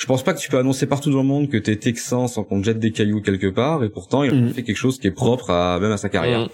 Je 0.02 0.06
pense 0.06 0.24
pas 0.24 0.34
que 0.34 0.40
tu 0.40 0.50
peux 0.50 0.58
annoncer 0.58 0.86
partout 0.86 1.12
dans 1.12 1.18
le 1.18 1.24
monde 1.28 1.50
que 1.50 1.58
t'es 1.58 1.76
texan 1.76 2.28
sans 2.30 2.44
qu'on 2.46 2.62
te 2.62 2.66
jette 2.66 2.80
des 2.80 2.92
cailloux 2.92 3.22
quelque 3.22 3.48
part. 3.48 3.84
Et 3.84 3.90
pourtant, 3.90 4.24
il 4.24 4.32
a 4.32 4.34
Mhm. 4.34 4.54
fait 4.54 4.64
quelque 4.64 4.78
chose 4.78 4.98
qui 4.98 5.08
est 5.08 5.12
propre 5.12 5.50
à 5.50 5.78
même 5.82 5.92
à 5.92 5.98
sa 5.98 6.08
carrière. 6.08 6.40
Mhm. 6.42 6.48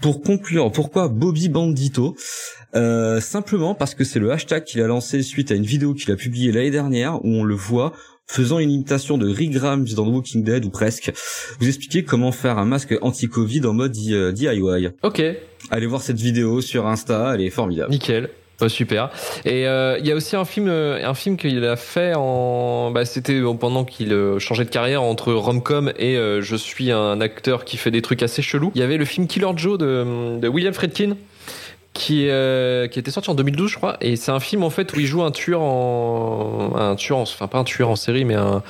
Pour 0.00 0.20
conclure, 0.22 0.70
pourquoi 0.70 1.08
Bobby 1.08 1.48
Bandito 1.48 2.14
Euh, 2.74 3.20
Simplement 3.20 3.74
parce 3.74 3.94
que 3.94 4.02
c'est 4.04 4.18
le 4.18 4.30
hashtag 4.30 4.64
qu'il 4.64 4.80
a 4.80 4.86
lancé 4.86 5.22
suite 5.22 5.50
à 5.50 5.54
une 5.56 5.64
vidéo 5.64 5.92
qu'il 5.92 6.10
a 6.12 6.16
publiée 6.16 6.52
l'année 6.52 6.70
dernière 6.70 7.22
où 7.24 7.28
on 7.28 7.44
le 7.44 7.54
voit 7.54 7.92
faisant 8.26 8.58
une 8.60 8.70
imitation 8.70 9.18
de 9.18 9.28
Rick 9.28 9.50
Grimes 9.50 9.84
dans 9.94 10.06
The 10.06 10.14
Walking 10.14 10.42
Dead 10.44 10.64
ou 10.64 10.70
presque. 10.70 11.12
Vous 11.60 11.66
expliquer 11.68 12.02
comment 12.04 12.32
faire 12.32 12.56
un 12.58 12.64
masque 12.64 12.94
anti-Covid 13.02 13.66
en 13.66 13.74
mode 13.74 13.94
euh, 14.10 14.32
DIY. 14.32 14.88
Ok, 15.02 15.20
Allez 15.70 15.86
voir 15.86 16.00
cette 16.02 16.16
vidéo 16.18 16.60
sur 16.62 16.86
Insta, 16.86 17.32
elle 17.34 17.42
est 17.42 17.50
formidable. 17.50 17.90
nickel. 17.90 18.30
Super. 18.68 19.10
Et 19.44 19.66
euh, 19.66 19.98
il 19.98 20.06
y 20.06 20.12
a 20.12 20.14
aussi 20.14 20.36
un 20.36 20.44
film, 20.44 20.68
euh, 20.68 21.06
un 21.06 21.14
film 21.14 21.36
qu'il 21.36 21.64
a 21.64 21.76
fait 21.76 22.14
en, 22.14 22.90
bah, 22.90 23.04
c'était 23.04 23.40
pendant 23.58 23.84
qu'il 23.84 24.12
euh, 24.12 24.38
changeait 24.38 24.64
de 24.64 24.70
carrière 24.70 25.02
entre 25.02 25.32
rom-com 25.32 25.92
et 25.98 26.16
je 26.40 26.56
suis 26.56 26.90
un 26.90 27.20
acteur 27.20 27.64
qui 27.64 27.76
fait 27.76 27.90
des 27.90 28.02
trucs 28.02 28.22
assez 28.22 28.42
chelous. 28.42 28.72
Il 28.74 28.80
y 28.80 28.84
avait 28.84 28.96
le 28.96 29.04
film 29.04 29.26
Killer 29.26 29.50
Joe 29.56 29.78
de, 29.78 30.48
William 30.48 30.72
Friedkin. 30.72 31.16
Qui, 31.94 32.26
qui 32.90 32.98
était 32.98 33.10
sorti 33.10 33.28
en 33.28 33.34
2012 33.34 33.70
je 33.70 33.76
crois 33.76 33.98
et 34.00 34.16
c'est 34.16 34.32
un 34.32 34.40
film 34.40 34.62
en 34.62 34.70
fait 34.70 34.90
où 34.94 34.98
il 34.98 35.04
joue 35.04 35.22
un 35.24 35.30
tueur 35.30 35.60
en 35.60 36.72
un 36.74 36.96
tueur 36.96 37.18
en, 37.18 37.22
enfin 37.22 37.48
pas 37.48 37.58
un 37.58 37.64
tueur 37.64 37.90
en 37.90 37.96
série 37.96 38.24
mais 38.24 38.34
un 38.34 38.62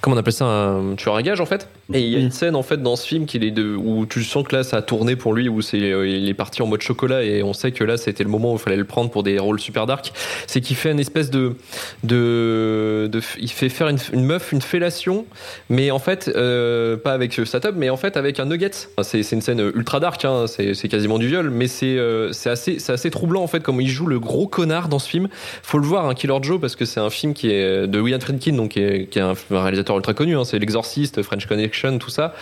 comment 0.00 0.14
on 0.14 0.18
appelle 0.20 0.32
ça 0.32 0.44
un 0.44 0.94
tueur 0.94 1.16
à 1.16 1.22
gage 1.22 1.40
en 1.40 1.44
fait 1.44 1.66
et 1.94 2.00
il 2.00 2.08
y 2.08 2.16
a 2.16 2.18
une 2.18 2.30
scène 2.30 2.56
en 2.56 2.62
fait 2.62 2.82
dans 2.82 2.96
ce 2.96 3.06
film 3.06 3.26
qu'il 3.26 3.44
est 3.44 3.50
de 3.50 3.74
où 3.76 4.06
tu 4.06 4.24
sens 4.24 4.46
que 4.46 4.56
là 4.56 4.62
ça 4.62 4.78
a 4.78 4.82
tourné 4.82 5.16
pour 5.16 5.34
lui 5.34 5.48
où 5.48 5.60
c'est 5.60 5.92
euh, 5.92 6.08
il 6.08 6.28
est 6.28 6.34
parti 6.34 6.62
en 6.62 6.66
mode 6.66 6.80
chocolat 6.80 7.22
et 7.22 7.42
on 7.42 7.52
sait 7.52 7.72
que 7.72 7.84
là 7.84 7.96
c'était 7.96 8.24
le 8.24 8.30
moment 8.30 8.52
où 8.52 8.56
il 8.56 8.60
fallait 8.60 8.76
le 8.76 8.84
prendre 8.84 9.10
pour 9.10 9.22
des 9.22 9.38
rôles 9.38 9.60
super 9.60 9.86
dark. 9.86 10.12
C'est 10.46 10.60
qu'il 10.60 10.76
fait 10.76 10.90
une 10.90 11.00
espèce 11.00 11.30
de 11.30 11.54
de, 12.02 13.08
de 13.12 13.20
il 13.38 13.50
fait 13.50 13.68
faire 13.68 13.88
une, 13.88 13.98
une 14.12 14.24
meuf 14.24 14.52
une 14.52 14.62
fellation 14.62 15.26
mais 15.68 15.90
en 15.90 15.98
fait 15.98 16.30
euh, 16.34 16.96
pas 16.96 17.12
avec 17.12 17.34
sa 17.44 17.60
tub 17.60 17.74
mais 17.76 17.90
en 17.90 17.96
fait 17.96 18.16
avec 18.16 18.40
un 18.40 18.46
nugget. 18.46 18.70
Enfin, 18.96 19.02
c'est 19.02 19.22
c'est 19.22 19.36
une 19.36 19.42
scène 19.42 19.60
ultra 19.74 20.00
dark 20.00 20.24
hein, 20.24 20.46
c'est 20.46 20.74
c'est 20.74 20.88
quasiment 20.88 21.18
du 21.18 21.28
viol 21.28 21.50
mais 21.50 21.66
c'est 21.66 21.98
euh, 21.98 22.32
c'est 22.32 22.50
assez 22.50 22.78
c'est 22.78 22.92
assez 22.92 23.10
troublant 23.10 23.42
en 23.42 23.48
fait 23.48 23.62
comme 23.62 23.80
il 23.80 23.88
joue 23.88 24.06
le 24.06 24.18
gros 24.18 24.46
connard 24.46 24.88
dans 24.88 24.98
ce 24.98 25.08
film. 25.08 25.28
Faut 25.62 25.78
le 25.78 25.86
voir 25.86 26.06
hein, 26.06 26.14
Killer 26.14 26.38
Joe 26.42 26.60
parce 26.60 26.76
que 26.76 26.84
c'est 26.84 27.00
un 27.00 27.10
film 27.10 27.34
qui 27.34 27.50
est 27.50 27.86
de 27.86 28.00
William 28.00 28.20
Friedkin 28.20 28.54
donc 28.54 28.70
qui 28.70 28.80
est, 28.80 29.06
qui 29.10 29.18
est 29.18 29.22
un, 29.22 29.34
un 29.50 29.62
réalisateur 29.62 29.96
ultra 29.96 30.14
connu 30.14 30.36
hein, 30.36 30.44
c'est 30.44 30.58
l'exorciste 30.58 31.22
French 31.22 31.46
Connection 31.46 31.81
tout 31.98 32.10
ça. 32.10 32.34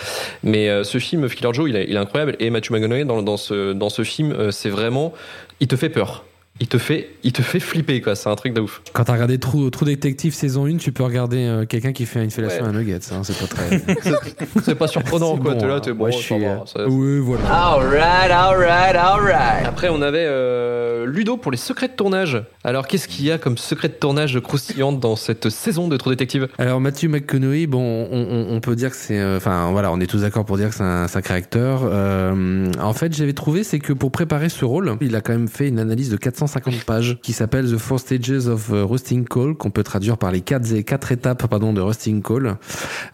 Mais 0.42 0.68
euh, 0.68 0.84
ce 0.84 0.98
film 0.98 1.28
Killer 1.28 1.52
Joe 1.52 1.68
il 1.68 1.76
est, 1.76 1.84
il 1.88 1.96
est 1.96 1.98
incroyable. 1.98 2.36
Et 2.38 2.50
Matthew 2.50 2.70
McConaughey 2.72 3.04
dans, 3.04 3.22
dans 3.22 3.36
ce 3.36 3.72
dans 3.72 3.90
ce 3.90 4.02
film 4.02 4.32
euh, 4.32 4.50
c'est 4.50 4.70
vraiment 4.70 5.12
il 5.60 5.68
te 5.68 5.76
fait 5.76 5.88
peur 5.88 6.24
il 6.60 6.66
te 6.68 6.78
fait 6.78 7.08
il 7.22 7.32
te 7.32 7.42
fait 7.42 7.60
flipper 7.60 8.00
quoi 8.00 8.14
c'est 8.14 8.28
un 8.28 8.36
truc 8.36 8.52
de 8.54 8.60
ouf 8.60 8.82
Quand 8.92 9.04
t'as 9.04 9.14
regardé 9.14 9.38
True, 9.38 9.70
True 9.70 9.86
Detective 9.86 10.34
saison 10.34 10.66
1, 10.66 10.76
tu 10.76 10.92
peux 10.92 11.02
regarder 11.02 11.38
euh, 11.38 11.64
quelqu'un 11.66 11.92
qui 11.92 12.06
fait 12.06 12.22
une 12.22 12.30
fellation 12.30 12.64
Ouais. 12.64 12.68
à 12.68 12.72
Nuggets. 12.72 12.98
hein, 13.12 13.22
c'est 13.24 13.36
pas 13.38 13.46
très. 13.46 13.82
c'est 14.64 14.74
pas 14.74 14.86
surprenant 14.88 15.36
quoi 15.38 15.54
bon, 15.54 15.60
t'es 15.60 15.66
là 15.66 15.74
hein. 15.76 15.80
t'es 15.80 15.92
bon 15.92 15.98
Moi, 15.98 16.10
je 16.10 16.16
suis, 16.18 16.38
va, 16.38 16.46
euh, 16.46 16.56
ça- 16.66 16.86
Oui, 16.88 17.18
voilà. 17.20 17.44
Alright, 17.50 18.30
alright, 18.30 18.96
alright. 18.96 19.66
Après, 19.66 19.88
on 19.88 20.02
avait 20.02 20.24
euh, 20.26 21.06
Ludo 21.06 21.36
pour 21.36 21.50
les 21.52 21.58
secrets 21.58 21.88
de 21.88 21.94
tournage. 21.94 22.42
Alors, 22.64 22.86
qu'est-ce 22.86 23.08
qu'il 23.08 23.24
y 23.24 23.30
a 23.32 23.38
comme 23.38 23.56
secret 23.58 23.88
de 23.88 23.94
tournage 23.94 24.38
croustillant 24.40 24.92
dans 24.92 25.16
cette 25.16 25.48
saison 25.50 25.88
de 25.88 25.96
True 25.96 26.10
Detective 26.10 26.48
Alors 26.58 26.80
Matthew 26.80 27.04
McConaughey, 27.08 27.66
bon, 27.66 28.06
on, 28.10 28.18
on- 28.30 28.54
on 28.56 28.60
peut 28.60 28.76
dire 28.76 28.90
que 28.90 28.96
c'est, 28.96 29.18
euh, 29.18 29.36
enfin 29.38 29.70
voilà, 29.70 29.90
on 29.92 30.00
est 30.00 30.06
tous 30.06 30.22
d'accord 30.22 30.44
pour 30.44 30.56
dire 30.56 30.68
que 30.70 30.74
c'est 30.74 30.82
un 30.82 31.08
sacré 31.08 31.34
acteur. 31.34 31.82
Euh, 31.84 32.70
en 32.80 32.92
fait, 32.92 33.14
j'avais 33.14 33.32
trouvé, 33.32 33.64
c'est 33.64 33.78
que 33.78 33.92
pour 33.92 34.10
préparer 34.12 34.48
ce 34.48 34.64
rôle, 34.64 34.96
il 35.00 35.14
a 35.16 35.20
quand 35.20 35.32
même 35.32 35.48
fait 35.48 35.68
une 35.68 35.78
analyse 35.78 36.10
de 36.10 36.16
450 36.50 36.84
pages 36.84 37.18
qui 37.22 37.32
s'appelle 37.32 37.70
The 37.70 37.76
Four 37.78 38.00
Stages 38.00 38.46
of 38.48 38.70
euh, 38.72 38.84
Rusting 38.84 39.24
Call, 39.24 39.54
qu'on 39.54 39.70
peut 39.70 39.82
traduire 39.84 40.18
par 40.18 40.32
les 40.32 40.40
quatre, 40.40 40.80
quatre 40.80 41.12
étapes, 41.12 41.46
pardon, 41.48 41.72
de 41.72 41.80
Rusting 41.80 42.22
Call, 42.22 42.56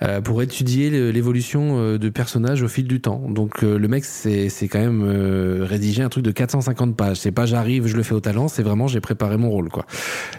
euh, 0.03 0.21
pour 0.21 0.43
étudier 0.43 1.13
l'évolution 1.13 1.79
euh, 1.79 1.99
de 1.99 2.09
personnages 2.09 2.63
au 2.63 2.69
fil 2.69 2.87
du 2.87 3.01
temps. 3.01 3.23
Donc 3.29 3.63
euh, 3.63 3.79
le 3.79 3.89
mec, 3.89 4.05
c'est, 4.05 4.49
c'est 4.49 4.69
quand 4.69 4.79
même 4.81 5.03
euh, 5.05 5.65
rédigé 5.69 6.03
un 6.03 6.09
truc 6.09 6.25
de 6.25 6.31
450 6.31 6.97
pages. 6.97 7.19
C'est 7.19 7.33
pas 7.33 7.47
j'arrive, 7.47 7.87
je 7.87 7.97
le 7.97 8.03
fais 8.03 8.15
au 8.15 8.21
talent, 8.21 8.49
c'est 8.49 8.63
vraiment 8.63 8.87
j'ai 8.89 9.01
préparé 9.01 9.37
mon 9.37 9.51
rôle, 9.51 9.69
quoi. 9.69 9.85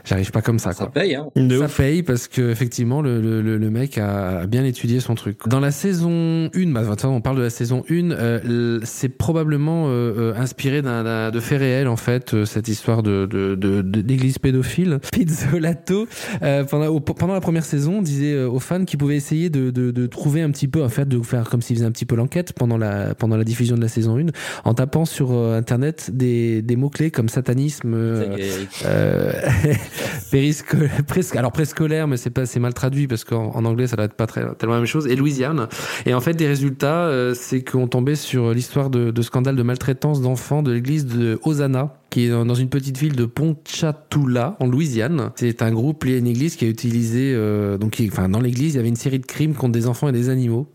J'arrive 0.06 0.32
pas 0.32 0.41
comme 0.41 0.60
ça, 0.60 0.74
quoi. 0.74 0.86
Ça 0.88 0.91
paye, 0.91 1.16
hein. 1.16 1.28
De 1.36 1.60
Ça 1.60 1.66
ouf. 1.66 1.78
paye 1.78 2.04
parce 2.04 2.28
que 2.28 2.50
effectivement 2.50 3.02
le, 3.02 3.22
le, 3.22 3.41
le- 3.41 3.68
mec 3.68 3.98
a 3.98 4.45
bien 4.48 4.64
étudié 4.64 5.02
son 5.02 5.14
truc. 5.16 5.39
Dans 5.45 5.60
la 5.60 5.72
saison 5.72 6.50
1, 6.56 6.72
bah, 6.72 6.82
on 7.04 7.20
parle 7.22 7.38
de 7.38 7.41
la 7.41 7.50
saison 7.50 7.84
1, 7.89 8.12
euh, 8.12 8.39
l- 8.80 8.80
c'est 8.86 9.10
probablement 9.10 9.88
euh, 9.88 9.89
euh, 10.18 10.34
inspiré 10.38 10.82
d'un, 10.82 11.30
de 11.32 11.39
faits 11.41 11.60
réels 11.60 11.89
en 11.89 11.98
fait, 11.98 12.34
euh, 12.34 12.45
cette 12.45 12.70
histoire 12.70 12.86
de, 13.03 13.25
de, 13.25 13.55
de, 13.55 13.81
de- 13.81 14.01
d'église 14.01 14.38
pédophile. 14.39 14.99
Pizzolato, 15.11 16.07
euh, 16.41 16.63
pendant, 16.63 16.88
au- 16.88 16.99
pendant 16.99 17.33
la 17.33 17.41
première 17.41 17.65
saison, 17.65 18.01
disait 18.01 18.33
euh, 18.33 18.49
aux 18.49 18.59
fans 18.59 18.85
qu'ils 18.85 18.97
pouvaient 18.99 19.15
essayer 19.17 19.49
de, 19.49 19.69
de, 19.71 19.91
de 19.91 20.05
trouver 20.07 20.41
un 20.41 20.51
petit 20.51 20.67
peu, 20.67 20.83
en 20.83 20.89
fait, 20.89 21.07
de 21.07 21.21
faire 21.21 21.49
comme 21.49 21.61
s'ils 21.61 21.75
faisaient 21.77 21.85
un 21.88 21.91
petit 21.91 22.05
peu 22.05 22.15
l'enquête 22.15 22.53
pendant 22.53 22.77
la, 22.77 23.13
pendant 23.15 23.35
la 23.38 23.43
diffusion 23.43 23.75
de 23.75 23.81
la 23.81 23.88
saison 23.88 24.17
1, 24.17 24.27
en 24.63 24.73
tapant 24.73 25.05
sur 25.05 25.31
euh, 25.33 25.57
internet 25.57 26.09
des, 26.13 26.61
des 26.61 26.75
mots-clés 26.75 27.11
comme 27.11 27.29
satanisme, 27.29 27.93
euh, 27.93 28.38
euh, 28.85 29.31
périscolaire, 30.31 31.03
presque, 31.07 31.35
alors 31.35 31.51
préscolaire, 31.51 32.07
mais 32.07 32.17
c'est 32.17 32.29
pas, 32.29 32.45
c'est 32.45 32.59
mal 32.59 32.73
traduit 32.73 33.07
parce 33.07 33.23
qu'en 33.23 33.51
en 33.55 33.65
anglais 33.65 33.88
ça 33.88 33.95
doit 33.95 34.05
être 34.05 34.13
pas 34.15 34.27
très, 34.27 34.41
tellement 34.55 34.75
la 34.75 34.81
même 34.81 34.88
chose. 34.88 35.07
Et 35.07 35.15
Louisiane. 35.15 35.67
Et 36.05 36.13
en 36.13 36.21
fait, 36.21 36.33
des 36.33 36.47
résultats, 36.47 37.05
euh, 37.07 37.33
c'est 37.33 37.63
qu'on 37.63 37.88
tombait 37.88 38.15
sur 38.15 38.53
l'histoire 38.53 38.89
de, 38.89 39.11
de 39.11 39.21
scandale 39.21 39.55
de 39.55 39.63
maltraitance 39.63 40.21
d'enfants 40.21 40.63
de 40.63 40.71
l'église 40.71 41.05
de 41.05 41.39
Hosanna 41.43 41.95
qui 42.10 42.26
est 42.26 42.30
dans 42.30 42.55
une 42.55 42.70
petite 42.70 42.97
ville 42.97 43.16
de 43.16 43.26
Ponchatoula 43.26 44.55
en 44.60 44.68
Louisiane. 44.68 45.32
C'est 45.36 45.62
un 45.62 45.72
groupe 45.72 46.03
lié 46.05 46.16
à 46.16 46.18
une 46.18 46.28
église 46.28 46.55
qui 46.55 46.66
a 46.66 46.68
utilisé 46.68 47.34
euh, 47.36 47.78
donc 47.78 47.91
qui- 47.91 48.10
enfin 48.12 48.30
dans 48.30 48.39
l'église 48.39 48.74
il 48.74 48.78
y 48.78 48.80
avait 48.80 48.88
une 48.89 48.95
série 48.95 49.20
de 49.20 49.26
crimes 49.26 49.53
contre 49.53 49.74
des 49.74 49.88
enfants 49.88 50.08
et 50.10 50.12
des 50.12 50.30
animaux. 50.30 50.68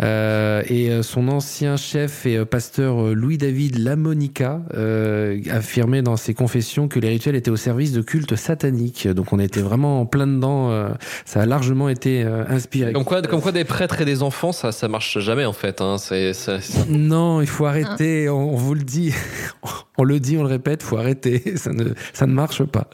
Euh, 0.00 0.62
et 0.68 0.90
euh, 0.90 1.02
son 1.02 1.28
ancien 1.28 1.76
chef 1.76 2.26
et 2.26 2.36
euh, 2.36 2.44
pasteur 2.44 3.02
euh, 3.02 3.14
Louis-David 3.14 3.78
Lamonica 3.78 4.62
euh, 4.74 5.40
affirmait 5.50 6.02
dans 6.02 6.16
ses 6.16 6.34
confessions 6.34 6.88
que 6.88 7.00
les 7.00 7.08
rituels 7.08 7.34
étaient 7.36 7.50
au 7.50 7.56
service 7.56 7.92
de 7.92 8.00
cultes 8.02 8.36
sataniques. 8.36 9.08
Donc 9.08 9.32
on 9.32 9.38
était 9.38 9.60
vraiment 9.62 10.00
en 10.00 10.06
plein 10.06 10.26
dedans. 10.26 10.70
euh, 10.70 10.88
ça 11.24 11.42
a 11.42 11.46
largement 11.46 11.88
été 11.88 12.22
euh, 12.22 12.44
inspiré. 12.48 12.92
Comme 12.92 13.04
quoi, 13.04 13.22
comme 13.22 13.40
quoi, 13.40 13.52
des 13.52 13.64
prêtres 13.64 14.00
et 14.00 14.04
des 14.04 14.22
enfants, 14.22 14.52
ça, 14.52 14.72
ça 14.72 14.88
marche 14.88 15.18
jamais 15.18 15.44
en 15.44 15.52
fait. 15.52 15.80
Hein. 15.80 15.96
C'est, 15.98 16.32
c'est- 16.32 16.60
c'est- 16.60 16.88
Non, 16.90 17.40
il 17.40 17.46
faut 17.46 17.66
arrêter. 17.66 18.28
On, 18.28 18.52
on 18.52 18.56
vous 18.56 18.74
le 18.74 18.82
dit, 18.82 19.12
on 19.98 20.04
le 20.04 20.20
dit, 20.20 20.36
on 20.36 20.42
le 20.42 20.48
répète. 20.48 20.82
Faut 20.82 20.96
arrêter. 20.96 21.42
Ça 21.56 21.72
ne, 21.72 21.84
ça 22.12 22.26
ne 22.26 22.32
marche 22.32 22.62
pas. 22.64 22.88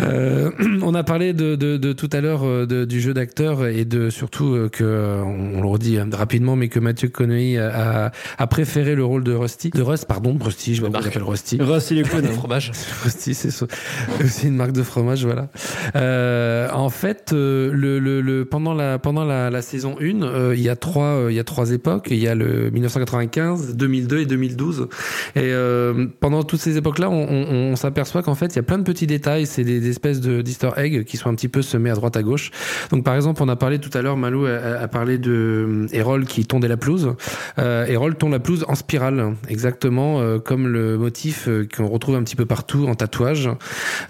Euh, 0.00 0.50
on 0.82 0.94
a 0.94 1.02
parlé 1.04 1.32
de, 1.32 1.54
de, 1.56 1.76
de 1.76 1.92
tout 1.92 2.10
à 2.12 2.20
l'heure 2.20 2.42
euh, 2.44 2.66
de- 2.66 2.84
du 2.84 3.00
jeu 3.00 3.14
d'acteur 3.14 3.66
et 3.66 3.84
de 3.84 4.10
surtout 4.10 4.54
euh, 4.54 4.68
que 4.68 4.82
euh, 4.84 5.22
on, 5.22 5.58
on 5.58 5.62
le 5.62 5.68
redit 5.68 5.98
hein, 5.98 6.08
rapidement 6.12 6.56
mais 6.56 6.68
que 6.68 6.78
Mathieu 6.80 7.08
Connery 7.08 7.58
a, 7.58 8.06
a, 8.06 8.12
a 8.38 8.46
préféré 8.46 8.94
le 8.94 9.04
rôle 9.04 9.24
de 9.24 9.32
Rusty, 9.32 9.70
de 9.70 9.82
Rust, 9.82 10.06
pardon, 10.06 10.36
Rusty, 10.40 10.74
je 10.74 10.82
j'appelle 10.82 11.22
Rusty. 11.22 11.58
Rust, 11.60 11.90
il 11.90 11.98
est 11.98 12.08
cool. 12.08 12.22
Le 12.22 12.28
fromage. 12.28 12.72
Rusty, 13.04 13.34
c'est 13.34 13.50
aussi 14.22 14.48
une 14.48 14.56
marque 14.56 14.72
de 14.72 14.82
fromage, 14.82 15.24
voilà. 15.24 15.48
Euh, 15.96 16.68
en 16.72 16.90
fait, 16.90 17.30
le, 17.32 17.70
le, 17.98 18.20
le- 18.20 18.44
pendant 18.44 18.74
la 18.74 18.98
pendant 18.98 19.24
la, 19.24 19.50
la 19.50 19.62
saison 19.62 19.96
1, 20.00 20.22
euh, 20.22 20.54
il 20.56 20.62
y 20.62 20.68
a 20.68 20.76
trois 20.76 21.04
euh, 21.06 21.26
il 21.30 21.36
y 21.36 21.40
a 21.40 21.44
trois 21.44 21.70
époques. 21.72 22.08
Il 22.10 22.18
y 22.18 22.28
a 22.28 22.34
le 22.34 22.70
1995, 22.70 23.76
2002 23.76 24.18
et 24.20 24.26
2012. 24.26 24.88
Et 25.36 25.40
euh, 25.52 26.06
pendant 26.32 26.44
toutes 26.44 26.60
ces 26.60 26.78
époques-là, 26.78 27.10
on, 27.10 27.26
on, 27.28 27.72
on 27.72 27.76
s'aperçoit 27.76 28.22
qu'en 28.22 28.34
fait, 28.34 28.46
il 28.46 28.56
y 28.56 28.58
a 28.58 28.62
plein 28.62 28.78
de 28.78 28.84
petits 28.84 29.06
détails. 29.06 29.44
C'est 29.44 29.64
des, 29.64 29.80
des 29.80 29.90
espèces 29.90 30.18
de 30.20 30.40
d'Easter 30.40 30.70
eggs 30.78 31.04
qui 31.04 31.18
sont 31.18 31.28
un 31.28 31.34
petit 31.34 31.48
peu 31.48 31.60
semés 31.60 31.90
à 31.90 31.94
droite 31.94 32.16
à 32.16 32.22
gauche. 32.22 32.50
Donc, 32.90 33.04
par 33.04 33.14
exemple, 33.14 33.42
on 33.42 33.48
a 33.50 33.56
parlé 33.56 33.78
tout 33.78 33.90
à 33.92 34.00
l'heure, 34.00 34.16
Malou 34.16 34.46
a, 34.46 34.80
a 34.80 34.88
parlé 34.88 35.18
de 35.18 35.30
euh, 35.30 35.86
Errol 35.92 36.24
qui 36.24 36.46
tondait 36.46 36.68
la 36.68 36.78
pelouse. 36.78 37.14
Euh, 37.58 37.84
Errol 37.84 38.14
tond 38.14 38.30
la 38.30 38.38
pelouse 38.38 38.64
en 38.66 38.74
spirale, 38.74 39.34
exactement 39.48 40.20
euh, 40.20 40.38
comme 40.38 40.68
le 40.68 40.96
motif 40.96 41.48
euh, 41.48 41.68
qu'on 41.76 41.86
retrouve 41.86 42.16
un 42.16 42.22
petit 42.22 42.36
peu 42.36 42.46
partout 42.46 42.86
en 42.88 42.94
tatouage. 42.94 43.50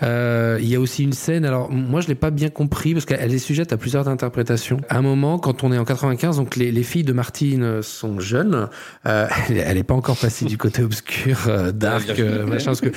Euh, 0.04 0.58
il 0.60 0.68
y 0.68 0.76
a 0.76 0.80
aussi 0.80 1.02
une 1.02 1.12
scène, 1.12 1.44
alors 1.44 1.72
moi 1.72 2.00
je 2.00 2.08
l'ai 2.08 2.14
pas 2.14 2.30
bien 2.30 2.50
compris 2.50 2.92
parce 2.92 3.04
qu'elle 3.04 3.34
est 3.34 3.38
sujette 3.38 3.72
à 3.72 3.76
plusieurs 3.76 4.08
interprétations. 4.08 4.78
À 4.88 4.98
un 4.98 5.02
moment, 5.02 5.38
quand 5.38 5.64
on 5.64 5.72
est 5.72 5.78
en 5.78 5.84
95, 5.84 6.36
donc 6.36 6.54
les, 6.54 6.70
les 6.70 6.82
filles 6.84 7.02
de 7.02 7.12
Martine 7.12 7.82
sont 7.82 8.20
jeunes, 8.20 8.68
euh, 9.06 9.26
elle 9.48 9.76
est 9.76 9.82
pas 9.82 9.94
encore 9.94 10.16
passée 10.16 10.44
du 10.44 10.56
côté 10.56 10.82
obscur, 10.82 11.38
dark, 11.74 12.11
euh, 12.20 12.46
machin. 12.46 12.66
Parce 12.66 12.80
que 12.80 12.90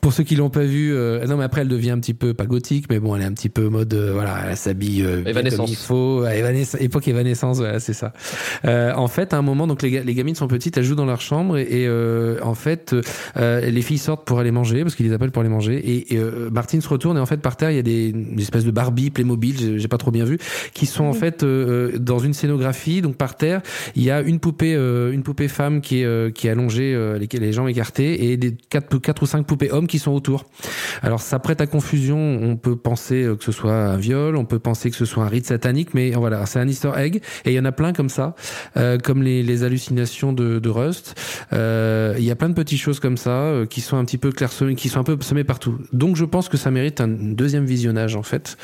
pour 0.00 0.12
ceux 0.12 0.24
qui 0.24 0.36
l'ont 0.36 0.50
pas 0.50 0.64
vu, 0.64 0.92
euh, 0.94 1.24
non 1.26 1.36
mais 1.36 1.44
après 1.44 1.62
elle 1.62 1.68
devient 1.68 1.90
un 1.90 1.98
petit 1.98 2.14
peu 2.14 2.34
pas 2.34 2.46
gothique, 2.46 2.86
mais 2.90 2.98
bon 3.00 3.14
elle 3.16 3.22
est 3.22 3.26
un 3.26 3.32
petit 3.32 3.48
peu 3.48 3.68
mode, 3.68 3.92
euh, 3.94 4.12
voilà, 4.12 4.36
elle 4.50 4.56
s'habille 4.56 5.02
euh, 5.02 5.22
Évanescence. 5.26 5.58
comme 5.58 5.68
il 5.68 5.76
faut, 5.76 6.22
Ouais, 6.22 6.40
évanes- 6.40 6.76
époque 6.80 7.08
évanescence, 7.08 7.58
voilà 7.58 7.80
c'est 7.80 7.92
ça. 7.92 8.12
Euh, 8.64 8.92
en 8.94 9.08
fait, 9.08 9.32
à 9.34 9.38
un 9.38 9.42
moment, 9.42 9.66
donc 9.66 9.82
les, 9.82 9.90
ga- 9.90 10.02
les 10.04 10.14
gamines 10.14 10.34
sont 10.34 10.48
petites, 10.48 10.76
elles 10.76 10.84
jouent 10.84 10.94
dans 10.94 11.06
leur 11.06 11.20
chambre 11.20 11.56
et, 11.58 11.62
et, 11.62 11.86
euh, 11.86 12.38
en 12.42 12.54
fait, 12.54 12.94
euh, 13.36 13.60
les 13.60 13.82
filles 13.82 13.98
sortent 13.98 14.24
pour 14.26 14.38
aller 14.40 14.50
manger 14.50 14.82
parce 14.82 14.94
qu'ils 14.94 15.06
les 15.06 15.12
appellent 15.12 15.30
pour 15.30 15.40
aller 15.40 15.50
manger 15.50 15.76
et, 15.76 16.14
et, 16.14 16.18
euh, 16.18 16.50
Martine 16.50 16.80
se 16.80 16.88
retourne 16.88 17.16
et 17.16 17.20
en 17.20 17.26
fait 17.26 17.38
par 17.38 17.56
terre 17.56 17.70
il 17.70 17.76
y 17.76 17.80
a 17.80 17.82
des 17.82 18.08
une 18.08 18.38
espèce 18.40 18.64
de 18.64 18.70
Barbie 18.70 19.10
Playmobil, 19.10 19.78
j'ai 19.78 19.88
pas 19.88 19.98
trop 19.98 20.10
bien 20.10 20.24
vu, 20.24 20.38
qui 20.74 20.86
sont 20.86 21.04
en 21.04 21.12
fait 21.12 21.44
dans 21.44 22.18
une 22.18 22.34
scénographie. 22.34 23.02
Donc 23.02 23.16
par 23.16 23.36
terre, 23.36 23.60
il 23.96 24.02
y 24.02 24.10
a 24.10 24.20
une 24.22 24.38
poupée, 24.40 24.74
euh, 24.74 25.12
une 25.12 25.22
poupée 25.22 25.48
femme 25.48 25.80
qui 25.80 26.00
est 26.00 26.04
euh, 26.04 26.30
qui 26.30 26.46
est 26.46 26.50
allongée, 26.50 26.94
euh, 26.94 27.18
les, 27.18 27.28
les 27.38 27.52
jambes 27.52 27.68
écartées 27.68 28.30
et 28.32 28.36
des 28.36 28.54
quatre 28.70 28.98
quatre 28.98 29.22
ou 29.22 29.26
cinq 29.26 29.46
poupées 29.46 29.70
hommes 29.70 29.86
qui 29.86 29.98
sont 29.98 30.12
autour. 30.12 30.44
Alors 31.02 31.20
ça 31.20 31.38
prête 31.38 31.60
à 31.60 31.66
confusion. 31.66 32.18
On 32.42 32.56
peut 32.56 32.76
penser 32.76 33.24
euh, 33.24 33.36
que 33.36 33.44
ce 33.44 33.52
soit 33.52 33.72
un 33.72 33.96
viol, 33.96 34.36
on 34.36 34.44
peut 34.44 34.58
penser 34.58 34.90
que 34.90 34.96
ce 34.96 35.04
soit 35.04 35.24
un 35.24 35.28
rite 35.28 35.46
satanique, 35.46 35.94
mais 35.94 36.10
voilà, 36.10 36.44
c'est 36.46 36.58
un 36.58 36.68
Easter 36.68 36.92
egg 36.96 37.16
et 37.44 37.50
il 37.50 37.54
y 37.54 37.60
en 37.60 37.64
a 37.64 37.72
plein 37.72 37.92
comme 37.92 38.08
ça, 38.08 38.34
euh, 38.76 38.98
comme 38.98 39.22
les, 39.22 39.42
les 39.42 39.64
hallucinations 39.64 40.32
de, 40.32 40.58
de 40.58 40.68
Rust. 40.68 41.14
Euh, 41.52 42.14
Il 42.18 42.24
y 42.24 42.30
a 42.30 42.36
plein 42.36 42.48
de 42.48 42.54
petites 42.54 42.80
choses 42.80 43.00
comme 43.00 43.16
ça 43.16 43.30
euh, 43.30 43.66
qui 43.66 43.80
sont 43.80 43.96
un 43.96 44.04
petit 44.04 44.18
peu 44.18 44.32
clairsemées, 44.32 44.74
qui 44.74 44.88
sont 44.88 45.00
un 45.00 45.04
peu 45.04 45.16
semées 45.20 45.44
partout. 45.44 45.78
Donc 45.92 46.16
je 46.16 46.24
pense 46.24 46.48
que 46.48 46.56
ça 46.56 46.70
mérite 46.70 47.00
un 47.00 47.08
deuxième 47.08 47.64
visionnage 47.64 48.16
en 48.16 48.22
fait 48.22 48.56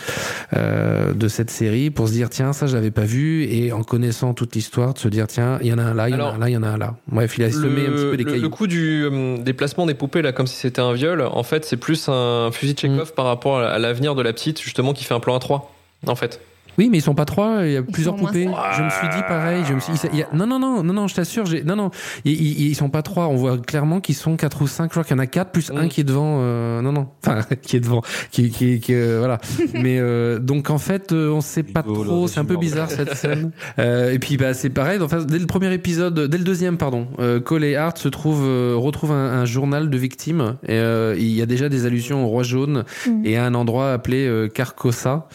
euh, 0.54 1.12
de 1.12 1.28
cette 1.28 1.50
série 1.50 1.90
pour 1.90 2.08
se 2.08 2.12
dire 2.12 2.30
tiens 2.30 2.52
ça 2.52 2.66
j'avais 2.66 2.90
pas 2.90 3.04
vu 3.04 3.44
et 3.44 3.72
en 3.72 3.82
connaissant 3.82 4.34
toute 4.34 4.54
l'histoire 4.54 4.94
de 4.94 4.98
se 4.98 5.08
dire 5.08 5.26
tiens 5.26 5.58
il 5.60 5.68
y 5.68 5.72
en 5.72 5.78
a 5.78 5.82
un 5.82 5.94
là, 5.94 6.08
il 6.08 6.12
y 6.12 6.14
en 6.14 6.20
a 6.20 6.32
un 6.32 6.38
là, 6.38 6.48
il 6.48 6.52
y 6.52 6.56
en 6.56 6.62
a 6.62 6.68
un 6.68 6.78
là. 6.78 6.96
Bref, 7.08 7.38
il 7.38 7.44
a 7.44 7.50
semé 7.50 7.86
un 7.86 7.90
petit 7.90 8.10
peu 8.10 8.16
des 8.16 8.24
le, 8.24 8.30
cailloux. 8.30 8.42
le 8.42 8.48
coup 8.48 8.66
du 8.66 9.04
euh, 9.04 9.38
des 9.86 9.94
poupées 9.94 10.22
là 10.22 10.32
comme 10.32 10.46
si 10.46 10.56
c'était 10.56 10.80
un 10.80 10.92
viol 10.92 11.20
en 11.22 11.42
fait 11.42 11.64
c'est 11.64 11.76
plus 11.76 12.08
un 12.08 12.50
fusil 12.52 12.74
de 12.74 12.78
Chekhov 12.78 13.10
Mm. 13.10 13.14
par 13.14 13.24
rapport 13.26 13.58
à 13.60 13.68
à 13.68 13.78
l'avenir 13.78 14.14
de 14.14 14.22
la 14.22 14.32
petite 14.32 14.60
justement 14.60 14.92
qui 14.92 15.04
fait 15.04 15.14
un 15.14 15.20
plan 15.20 15.34
à 15.34 15.38
3 15.38 15.72
en 16.06 16.14
fait 16.14 16.40
Oui, 16.78 16.88
mais 16.90 16.98
ils 16.98 17.02
sont 17.02 17.14
pas 17.14 17.24
trois. 17.24 17.64
Il 17.66 17.72
y 17.72 17.76
a 17.76 17.82
plusieurs 17.82 18.16
poupées. 18.16 18.48
Je 18.76 18.82
me 18.82 18.90
suis 18.90 19.08
dit 19.08 19.22
pareil. 19.28 19.62
Je 19.66 19.74
me 19.74 19.80
suis. 19.80 19.92
il 20.12 20.18
y 20.18 20.22
a- 20.22 20.28
non, 20.32 20.46
non, 20.46 20.58
non, 20.58 20.82
non, 20.82 20.92
non. 20.92 21.08
Je 21.08 21.14
t'assure. 21.14 21.46
J'ai. 21.46 21.62
Non, 21.62 21.76
non. 21.76 21.90
Ils, 22.24 22.32
ils, 22.32 22.68
ils 22.68 22.74
sont 22.74 22.88
pas 22.90 23.02
trois. 23.02 23.26
On 23.28 23.36
voit 23.36 23.58
clairement 23.58 24.00
qu'ils 24.00 24.14
sont 24.14 24.36
quatre 24.36 24.62
ou 24.62 24.66
cinq. 24.66 24.84
Je 24.86 24.90
crois 24.90 25.04
qu'il 25.04 25.16
y 25.16 25.18
en 25.18 25.22
a 25.22 25.26
quatre 25.26 25.50
plus 25.50 25.70
un 25.70 25.88
qui 25.88 26.00
est 26.00 26.04
devant. 26.04 26.38
euh, 26.40 26.80
non, 26.80 26.92
non. 26.92 27.08
Enfin, 27.24 27.40
qui 27.62 27.76
est 27.76 27.80
devant. 27.80 28.02
Qui, 28.30 28.50
qui, 28.50 28.80
qui 28.80 28.94
euh, 28.94 29.18
voilà. 29.18 29.38
mais 29.74 29.98
euh, 29.98 30.38
donc 30.38 30.70
en 30.70 30.78
fait, 30.78 31.12
euh, 31.12 31.30
on 31.30 31.40
sait 31.40 31.62
pas 31.62 31.80
Hugo, 31.86 32.04
trop. 32.04 32.28
C'est 32.28 32.40
un 32.40 32.44
peu 32.44 32.56
bizarre 32.56 32.90
cette 32.90 33.14
scène. 33.16 33.50
Euh, 33.78 34.12
et 34.12 34.18
puis 34.18 34.36
bah 34.36 34.54
c'est 34.54 34.70
pareil. 34.70 34.98
Enfin, 35.02 35.22
dès 35.22 35.38
le 35.38 35.46
premier 35.46 35.72
épisode, 35.72 36.18
dès 36.28 36.38
le 36.38 36.44
deuxième, 36.44 36.76
pardon, 36.76 37.06
euh, 37.20 37.40
Cole 37.40 37.64
et 37.64 37.76
Hart 37.76 37.98
se 37.98 38.08
trouvent 38.08 38.44
euh, 38.46 38.74
retrouvent 38.76 39.12
un, 39.12 39.40
un 39.40 39.44
journal 39.44 39.90
de 39.90 39.98
victimes. 39.98 40.56
Et 40.66 40.72
euh, 40.78 41.14
il 41.18 41.30
y 41.30 41.42
a 41.42 41.46
déjà 41.46 41.68
des 41.68 41.86
allusions 41.86 42.24
au 42.24 42.28
roi 42.28 42.42
jaune 42.42 42.84
Mm. 43.06 43.22
et 43.26 43.36
à 43.36 43.44
un 43.44 43.54
endroit 43.54 43.92
appelé 43.92 44.26
euh, 44.26 44.48
Carcosa. 44.48 45.28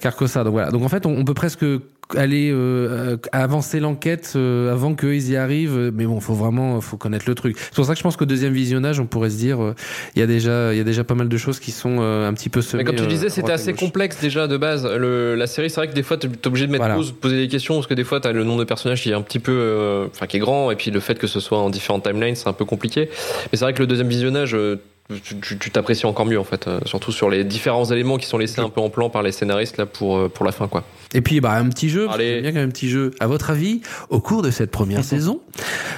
Carcos 0.00 0.25
Donc 0.44 0.52
voilà. 0.52 0.70
Donc 0.70 0.82
en 0.82 0.88
fait, 0.88 1.06
on, 1.06 1.16
on 1.16 1.24
peut 1.24 1.34
presque 1.34 1.64
aller 2.14 2.50
euh, 2.52 3.16
avancer 3.32 3.80
l'enquête 3.80 4.34
euh, 4.36 4.72
avant 4.72 4.94
qu'ils 4.94 5.30
y 5.30 5.36
arrivent. 5.36 5.90
Mais 5.94 6.06
bon, 6.06 6.20
faut 6.20 6.34
vraiment, 6.34 6.80
faut 6.80 6.96
connaître 6.96 7.24
le 7.26 7.34
truc. 7.34 7.56
C'est 7.58 7.74
pour 7.74 7.84
ça 7.84 7.92
que 7.92 7.98
je 7.98 8.02
pense 8.02 8.16
qu'au 8.16 8.26
deuxième 8.26 8.52
visionnage, 8.52 9.00
on 9.00 9.06
pourrait 9.06 9.30
se 9.30 9.36
dire, 9.36 9.62
euh, 9.62 9.74
il 10.14 10.20
y 10.20 10.22
a 10.22 10.26
déjà, 10.26 10.72
il 10.72 10.78
y 10.78 10.80
a 10.80 10.84
déjà 10.84 11.04
pas 11.04 11.14
mal 11.14 11.28
de 11.28 11.36
choses 11.36 11.58
qui 11.58 11.72
sont 11.72 12.00
un 12.00 12.32
petit 12.34 12.48
peu 12.48 12.62
semées. 12.62 12.84
Mais 12.84 12.90
comme 12.90 12.96
tu 12.96 13.06
disais, 13.06 13.28
c'était 13.28 13.52
assez 13.52 13.74
complexe 13.74 14.20
déjà 14.20 14.46
de 14.46 14.56
base. 14.56 14.86
Le, 14.86 15.34
la 15.34 15.46
série, 15.46 15.70
c'est 15.70 15.80
vrai 15.80 15.88
que 15.88 15.94
des 15.94 16.02
fois, 16.02 16.16
t'es 16.16 16.28
obligé 16.46 16.66
de 16.66 16.72
mettre 16.72 16.84
Voilà. 16.84 16.96
pause, 16.96 17.12
poser 17.12 17.38
des 17.38 17.48
questions, 17.48 17.74
parce 17.74 17.86
que 17.86 17.94
des 17.94 18.04
fois, 18.04 18.20
t'as 18.20 18.32
le 18.32 18.44
nombre 18.44 18.60
de 18.60 18.64
personnages 18.64 19.02
qui 19.02 19.10
est 19.10 19.14
un 19.14 19.22
petit 19.22 19.40
peu, 19.40 20.08
enfin, 20.12 20.26
qui 20.26 20.36
est 20.36 20.40
grand, 20.40 20.70
et 20.70 20.76
puis 20.76 20.90
le 20.90 21.00
fait 21.00 21.18
que 21.18 21.26
ce 21.26 21.40
soit 21.40 21.58
en 21.58 21.70
différentes 21.70 22.04
timelines, 22.04 22.36
c'est 22.36 22.48
un 22.48 22.52
peu 22.52 22.64
compliqué. 22.64 23.08
Mais 23.50 23.58
c'est 23.58 23.64
vrai 23.64 23.72
que 23.72 23.80
le 23.80 23.86
deuxième 23.86 24.08
visionnage, 24.08 24.56
tu- 25.22 25.40
tu 25.40 25.58
tu 25.58 25.70
t'apprécies 25.70 26.06
encore 26.06 26.26
mieux 26.26 26.38
en 26.38 26.44
fait, 26.44 26.66
euh, 26.68 26.80
surtout 26.84 27.12
sur 27.12 27.30
les 27.30 27.44
différents 27.44 27.84
éléments 27.84 28.16
qui 28.18 28.26
sont 28.26 28.38
laissés 28.38 28.60
un 28.60 28.68
peu 28.68 28.80
en 28.80 28.90
plan 28.90 29.08
par 29.10 29.22
les 29.22 29.32
scénaristes 29.32 29.76
là 29.76 29.86
pour 29.86 30.16
euh, 30.16 30.28
pour 30.28 30.44
la 30.44 30.52
fin 30.52 30.68
quoi. 30.68 30.84
Et 31.14 31.20
puis, 31.20 31.40
bah, 31.40 31.52
un 31.52 31.68
petit 31.68 31.88
jeu. 31.88 32.08
Allez. 32.10 32.40
bien 32.42 32.50
quand 32.50 32.58
même 32.58 32.68
un 32.68 32.72
petit 32.72 32.90
jeu. 32.90 33.12
À 33.20 33.28
votre 33.28 33.50
avis, 33.50 33.80
au 34.10 34.20
cours 34.20 34.42
de 34.42 34.50
cette 34.50 34.72
première 34.72 35.04
saison, 35.14 35.40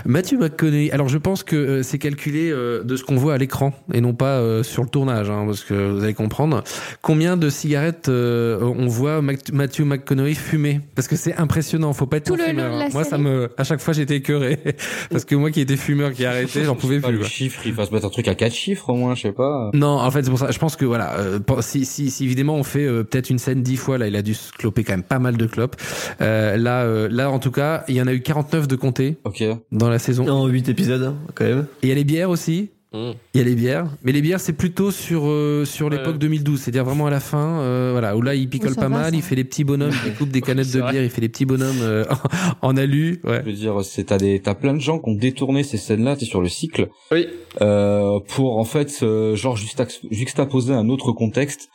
Mathieu 0.04 0.36
McConaughey. 0.38 0.90
Alors, 0.92 1.08
je 1.08 1.16
pense 1.18 1.42
que 1.42 1.56
euh, 1.56 1.82
c'est 1.82 1.98
calculé 1.98 2.50
euh, 2.50 2.84
de 2.84 2.94
ce 2.94 3.04
qu'on 3.04 3.16
voit 3.16 3.34
à 3.34 3.38
l'écran 3.38 3.72
et 3.92 4.00
non 4.02 4.12
pas 4.12 4.36
euh, 4.38 4.62
sur 4.62 4.82
le 4.82 4.88
tournage, 4.90 5.30
hein, 5.30 5.44
parce 5.46 5.64
que 5.64 5.90
vous 5.92 6.04
allez 6.04 6.12
comprendre 6.14 6.62
combien 7.00 7.36
de 7.38 7.48
cigarettes 7.50 8.08
euh, 8.10 8.60
on 8.60 8.86
voit 8.86 9.22
Mac- 9.22 9.50
Matthew 9.50 9.80
McConaughey 9.80 10.34
fumer? 10.34 10.80
Parce 10.94 11.08
que 11.08 11.16
c'est 11.16 11.34
impressionnant. 11.36 11.92
Faut 11.94 12.06
pas 12.06 12.18
être 12.18 12.26
Tout 12.26 12.36
le 12.36 12.42
long 12.42 12.48
fumeur. 12.50 12.70
de 12.70 12.74
hein. 12.76 12.78
la 12.80 12.88
Moi, 12.90 13.04
ça 13.04 13.16
me, 13.18 13.50
à 13.56 13.64
chaque 13.64 13.80
fois, 13.80 13.94
j'étais 13.94 14.16
écœuré 14.16 14.58
parce 15.10 15.24
que 15.24 15.34
moi 15.34 15.50
qui 15.50 15.62
étais 15.62 15.76
fumeur 15.78 16.12
qui 16.12 16.26
a 16.26 16.30
arrêté, 16.30 16.64
j'en 16.64 16.76
pouvais 16.76 17.00
Pas 17.00 17.08
plus. 17.08 17.18
le 17.18 17.24
chiffre, 17.24 17.62
il 17.64 17.72
va 17.72 17.86
se 17.86 17.94
mettre 17.94 18.04
un 18.06 18.10
truc 18.10 18.28
à 18.28 18.34
quatre 18.34 18.54
chiffres 18.54 18.90
au 18.90 18.94
moins, 18.98 19.14
je 19.14 19.22
sais 19.22 19.32
pas. 19.32 19.70
Non, 19.74 19.98
en 19.98 20.10
fait, 20.10 20.22
c'est 20.24 20.30
pour 20.30 20.38
ça. 20.38 20.50
Je 20.50 20.58
pense 20.58 20.76
que 20.76 20.84
voilà, 20.84 21.18
euh, 21.18 21.38
si, 21.60 21.84
si, 21.84 22.10
si 22.10 22.24
évidemment 22.24 22.56
on 22.56 22.62
fait 22.62 22.84
euh, 22.86 23.04
peut-être 23.04 23.30
une 23.30 23.38
scène 23.38 23.62
dix 23.62 23.76
fois, 23.76 23.96
là, 23.98 24.06
il 24.08 24.16
a 24.16 24.22
dû 24.22 24.34
se 24.34 24.52
cloper 24.52 24.84
quand 24.84 24.92
même 24.92 25.02
pas 25.02 25.18
mal 25.18 25.36
de 25.36 25.46
clopes. 25.46 25.76
Euh, 26.20 26.56
là, 26.56 26.82
euh, 26.82 27.08
là, 27.10 27.30
en 27.30 27.38
tout 27.38 27.50
cas, 27.50 27.84
il 27.88 27.94
y 27.94 28.02
en 28.02 28.06
a 28.06 28.12
eu 28.12 28.20
49 28.20 28.68
de 28.68 28.76
comptés 28.76 29.16
Ok. 29.24 29.42
dans 29.72 29.88
la 29.88 29.98
saison. 29.98 30.28
En 30.28 30.46
8 30.46 30.68
épisodes, 30.68 31.02
hein, 31.02 31.14
quand 31.34 31.44
même. 31.44 31.66
Et 31.82 31.86
il 31.86 31.88
y 31.88 31.92
a 31.92 31.94
les 31.94 32.04
bières 32.04 32.30
aussi. 32.30 32.70
Il 32.94 33.14
y 33.34 33.40
a 33.40 33.44
les 33.44 33.54
bières, 33.54 33.90
mais 34.02 34.12
les 34.12 34.22
bières 34.22 34.40
c'est 34.40 34.54
plutôt 34.54 34.90
sur 34.90 35.24
euh, 35.26 35.66
sur 35.66 35.90
l'époque 35.90 36.14
Ouais. 36.14 36.18
2012, 36.20 36.58
c'est-à-dire 36.60 36.84
vraiment 36.86 37.06
à 37.06 37.10
la 37.10 37.20
fin, 37.20 37.60
euh, 37.60 37.90
voilà, 37.92 38.16
où 38.16 38.22
là 38.22 38.34
il 38.34 38.48
picole 38.48 38.74
pas 38.74 38.82
va, 38.82 38.88
mal, 38.88 39.10
ça. 39.10 39.16
il 39.16 39.20
fait 39.22 39.36
des 39.36 39.44
petits 39.44 39.62
bonhommes, 39.64 39.92
il 40.06 40.14
coupe 40.14 40.30
des 40.30 40.40
canettes 40.42 40.72
de 40.72 40.80
vrai. 40.80 40.92
bière, 40.92 41.02
il 41.04 41.10
fait 41.10 41.20
des 41.20 41.28
petits 41.28 41.44
bonhommes 41.44 41.82
euh, 41.82 42.04
en 42.62 42.76
alu, 42.78 43.20
ouais. 43.24 43.42
Je 43.44 43.50
veux 43.50 43.56
dire, 43.56 43.82
c'est 43.84 44.04
t'as 44.04 44.16
des 44.16 44.40
t'as 44.40 44.54
plein 44.54 44.72
de 44.72 44.80
gens 44.80 44.98
qui 44.98 45.10
ont 45.10 45.14
détourné 45.14 45.64
ces 45.64 45.76
scènes-là, 45.76 46.16
t'es 46.16 46.24
sur 46.24 46.40
le 46.40 46.48
cycle, 46.48 46.88
Oui. 47.12 47.26
euh, 47.60 48.20
pour 48.26 48.56
en 48.56 48.64
fait 48.64 48.90
euh, 49.02 49.36
genre 49.36 49.58
juxtaposer 50.10 50.72
un 50.72 50.88
autre 50.88 51.12
contexte. 51.12 51.68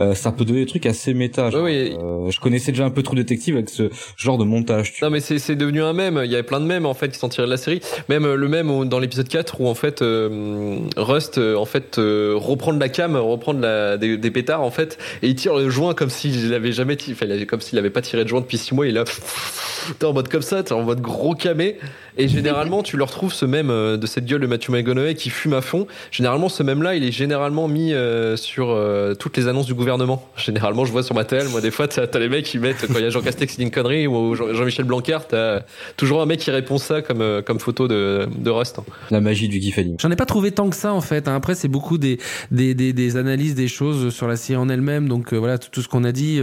Euh, 0.00 0.14
ça 0.14 0.32
peut 0.32 0.44
donner 0.46 0.60
des 0.60 0.66
trucs 0.66 0.86
assez 0.86 1.12
méta. 1.12 1.50
genre, 1.50 1.64
Oui, 1.64 1.90
oui. 1.90 1.96
euh, 2.00 2.30
je 2.30 2.40
connaissais 2.40 2.72
déjà 2.72 2.84
un 2.86 2.90
peu 2.90 3.02
True 3.02 3.16
Detective 3.16 3.56
avec 3.56 3.68
ce 3.68 3.90
genre 4.16 4.38
de 4.38 4.44
montage. 4.44 4.92
Tu 4.94 5.04
Non 5.04 5.10
mais 5.10 5.20
c'est 5.20 5.38
c'est 5.38 5.56
devenu 5.56 5.82
un 5.82 5.92
mème, 5.92 6.22
il 6.24 6.30
y 6.30 6.34
avait 6.34 6.42
plein 6.44 6.60
de 6.60 6.64
mèmes 6.64 6.86
en 6.86 6.94
fait 6.94 7.08
qui 7.10 7.18
sont 7.18 7.28
tirés 7.28 7.46
de 7.46 7.50
la 7.50 7.56
série. 7.58 7.80
Même 8.08 8.24
euh, 8.24 8.34
le 8.36 8.48
mème 8.48 8.88
dans 8.88 8.98
l'épisode 8.98 9.28
4 9.28 9.60
où 9.60 9.66
en 9.66 9.74
fait 9.74 10.00
euh, 10.00 10.78
Rust 10.96 11.36
euh, 11.38 11.56
en 11.56 11.66
fait 11.66 11.98
euh, 11.98 12.32
reprend 12.36 12.72
de 12.72 12.80
la 12.80 12.88
cam, 12.88 13.14
reprend 13.16 13.52
de 13.52 13.60
la, 13.60 13.98
des, 13.98 14.16
des 14.16 14.30
pétards 14.30 14.62
en 14.62 14.70
fait 14.70 14.96
et 15.22 15.28
il 15.28 15.34
tire 15.34 15.56
le 15.56 15.68
joint 15.68 15.92
comme 15.92 16.08
s'il 16.08 16.54
avait 16.54 16.72
jamais 16.72 16.96
tiré, 16.96 17.12
enfin, 17.20 17.44
comme 17.44 17.60
s'il 17.60 17.76
avait 17.78 17.90
pas 17.90 18.00
tiré 18.00 18.22
de 18.24 18.28
joint 18.28 18.40
depuis 18.40 18.58
6 18.58 18.74
mois, 18.74 18.86
il 18.86 18.96
a 18.96 19.04
t'es 19.98 20.06
en 20.06 20.12
mode 20.14 20.28
comme 20.28 20.42
ça, 20.42 20.62
t'es 20.62 20.72
en 20.72 20.82
mode 20.82 21.00
gros 21.02 21.34
camé 21.34 21.76
et 22.22 22.28
généralement 22.28 22.82
tu 22.82 22.96
le 22.96 23.04
retrouves 23.04 23.32
ce 23.32 23.44
même 23.46 23.70
euh, 23.70 23.96
de 23.96 24.06
cette 24.06 24.24
gueule 24.26 24.40
de 24.40 24.46
Matthew 24.46 24.70
McConaughey 24.70 25.14
qui 25.14 25.30
fume 25.30 25.52
à 25.54 25.60
fond. 25.60 25.86
Généralement 26.10 26.48
ce 26.48 26.62
même 26.62 26.82
là, 26.82 26.94
il 26.94 27.04
est 27.04 27.12
généralement 27.12 27.68
mis 27.68 27.92
euh, 27.92 28.36
sur 28.36 28.70
euh, 28.70 29.14
toutes 29.14 29.36
les 29.36 29.48
annonces 29.48 29.66
du 29.66 29.74
gouvernement. 29.74 30.26
Généralement 30.36 30.84
je 30.84 30.92
vois 30.92 31.02
sur 31.02 31.14
ma 31.14 31.24
télé, 31.24 31.44
moi 31.50 31.60
des 31.60 31.70
fois 31.70 31.88
t'as 31.88 32.06
t'as 32.06 32.18
les 32.18 32.28
mecs 32.28 32.44
qui 32.44 32.58
mettent 32.58 32.86
quand 32.86 32.98
il 32.98 33.02
y 33.02 33.06
a 33.06 33.10
Jean 33.10 33.20
Castex 33.22 33.56
dit 33.56 33.62
une 33.62 33.70
connerie 33.70 34.06
ou 34.06 34.34
Jean- 34.34 34.52
Jean-Michel 34.54 34.84
Blanquer, 34.84 35.18
t'as 35.28 35.60
toujours 35.96 36.22
un 36.22 36.26
mec 36.26 36.40
qui 36.40 36.50
répond 36.50 36.78
ça 36.78 37.02
comme 37.02 37.20
euh, 37.22 37.42
comme 37.42 37.58
photo 37.60 37.88
de, 37.88 38.28
de 38.36 38.50
Rust. 38.50 38.78
La 39.10 39.20
magie 39.20 39.48
du 39.48 39.60
gif 39.60 39.78
anime. 39.78 39.96
J'en 40.00 40.10
ai 40.10 40.16
pas 40.16 40.26
trouvé 40.26 40.50
tant 40.52 40.68
que 40.70 40.76
ça 40.76 40.92
en 40.92 41.00
fait. 41.00 41.28
hein. 41.28 41.34
Après 41.34 41.54
c'est 41.54 41.68
beaucoup 41.68 41.98
des, 41.98 42.18
des, 42.50 42.74
des, 42.74 42.92
des 42.92 43.16
analyses 43.16 43.54
des 43.54 43.68
choses 43.68 44.12
sur 44.14 44.26
la 44.28 44.36
série 44.36 44.56
en 44.58 44.68
elle-même. 44.68 45.08
Donc 45.08 45.32
euh, 45.32 45.36
voilà 45.36 45.58
tout, 45.58 45.68
tout 45.70 45.82
ce 45.82 45.88
qu'on 45.88 46.04
a 46.04 46.12
dit. 46.12 46.40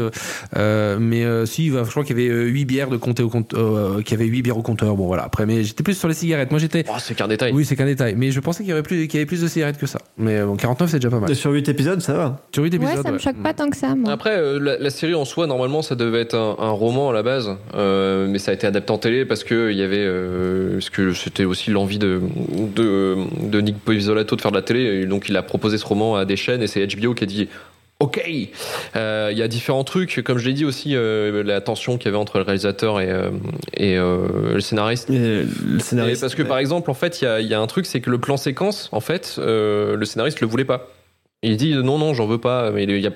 mais 0.56 1.24
euh, 1.24 1.46
si, 1.46 1.70
bah, 1.70 1.84
je 1.86 1.90
crois 1.92 2.04
qu'il 2.04 2.18
y 2.18 2.22
avait 2.22 2.30
euh, 2.32 2.46
8 2.46 2.66
bières 2.66 2.90
de 2.90 2.98
compter 2.98 3.24
au 3.24 3.30
compte, 3.30 3.54
euh, 3.54 4.02
qu'il 4.02 4.12
y 4.18 4.22
avait 4.22 4.30
8 4.30 4.42
bières 4.42 4.58
au 4.58 4.62
compteur. 4.62 4.96
Bon 4.96 5.08
voilà. 5.08 5.24
Après 5.24 5.46
mais 5.46 5.62
j'étais 5.68 5.84
plus 5.84 5.94
sur 5.98 6.08
les 6.08 6.14
cigarettes. 6.14 6.50
Moi 6.52 6.60
j'étais. 6.60 6.84
Oh, 6.90 6.94
c'est 7.00 7.14
qu'un 7.16 7.28
détail. 7.28 7.52
Oui 7.54 7.64
c'est 7.66 7.76
qu'un 7.76 7.86
détail. 7.86 8.16
Mais 8.18 8.32
je 8.32 8.40
pensais 8.40 8.64
qu'il 8.64 8.72
y 8.72 8.74
aurait 8.74 8.84
plus 8.84 9.08
qu'il 9.08 9.16
y 9.16 9.22
avait 9.22 9.26
plus 9.28 9.42
de 9.42 9.48
cigarettes 9.48 9.78
que 9.78 9.86
ça. 9.86 10.00
Mais 10.18 10.42
bon 10.44 10.56
49 10.56 10.90
c'est 10.90 10.98
déjà 10.98 11.10
pas 11.10 11.20
mal. 11.20 11.36
Sur 11.36 11.52
8 11.52 11.70
épisodes, 11.70 12.02
ça 12.02 12.14
va. 12.14 12.38
Sur 12.54 12.64
8 12.64 12.70
Ouais, 12.74 12.76
épisodes. 12.78 13.04
ça 13.06 13.12
me 13.12 13.18
ouais. 13.18 13.22
choque 13.22 13.44
pas 13.44 13.54
tant 13.54 13.70
que 13.70 13.78
ça, 13.78 13.94
moi. 13.96 14.12
Après, 14.12 14.38
euh, 14.38 14.60
la, 14.60 14.78
la 14.80 14.90
série 14.90 15.14
en 15.16 15.26
soi, 15.26 15.46
normalement, 15.48 15.82
ça 15.82 15.96
devait 15.96 16.22
être 16.22 16.36
un, 16.36 16.56
un 16.60 16.70
roman 16.72 17.10
à 17.10 17.14
la 17.14 17.24
base, 17.24 17.52
euh, 17.76 18.28
mais 18.30 18.40
ça 18.40 18.52
a 18.52 18.54
été 18.54 18.66
adapté 18.66 18.92
en 18.92 18.98
télé 18.98 19.26
parce 19.26 19.44
que 19.44 19.70
il 19.72 19.78
y 19.78 19.84
avait, 19.84 19.98
euh, 20.00 20.74
parce 20.74 20.90
que 20.90 21.14
c'était 21.14 21.46
aussi 21.46 21.70
l'envie 21.72 22.00
de, 22.00 22.22
de 22.76 23.18
de 23.44 23.62
Nick 23.62 23.78
Pizzolatto 23.86 24.36
de 24.36 24.42
faire 24.42 24.52
de 24.52 24.58
la 24.58 24.62
télé, 24.64 25.02
et 25.02 25.06
donc 25.06 25.30
il 25.30 25.38
a 25.38 25.44
proposé 25.44 25.78
ce 25.78 25.86
roman 25.86 26.16
à 26.16 26.26
des 26.26 26.36
chaînes 26.38 26.62
et 26.62 26.68
c'est 26.68 26.86
HBO 26.88 27.14
qui 27.14 27.24
a 27.24 27.28
dit. 27.28 27.48
Ok, 28.00 28.22
Euh, 28.96 29.30
il 29.32 29.38
y 29.38 29.42
a 29.42 29.48
différents 29.48 29.84
trucs, 29.84 30.22
comme 30.24 30.38
je 30.38 30.46
l'ai 30.46 30.54
dit 30.54 30.66
aussi, 30.66 30.96
euh, 30.96 31.42
la 31.44 31.62
tension 31.62 31.98
qu'il 31.98 32.06
y 32.06 32.10
avait 32.10 32.18
entre 32.18 32.38
le 32.38 32.44
réalisateur 32.44 33.02
et, 33.02 33.10
euh, 33.10 33.32
et 33.76 33.96
le 33.96 34.60
scénariste. 34.60 35.10
le 35.10 35.48
scénariste, 35.80 36.20
Et 36.20 36.22
parce 36.22 36.36
que 36.36 36.44
par 36.44 36.60
exemple, 36.60 36.92
en 36.92 36.94
fait, 36.94 37.22
il 37.22 37.26
y 37.26 37.28
a, 37.28 37.42
y 37.42 37.54
a 37.56 37.60
un 37.60 37.66
truc, 37.66 37.88
c'est 37.88 38.00
que 38.00 38.12
le 38.12 38.20
plan 38.20 38.38
séquence, 38.38 38.90
en 38.92 39.00
fait, 39.00 39.40
le 39.40 40.00
scénariste 40.06 40.42
le 40.42 40.48
voulait 40.48 40.66
pas. 40.66 40.90
Il 41.42 41.58
dit 41.58 41.74
non, 41.74 41.98
non, 41.98 42.14
j'en 42.14 42.28
veux 42.28 42.40
pas, 42.40 42.72
mais 42.72 42.84
il 42.84 43.00
y 43.00 43.08
a 43.08 43.12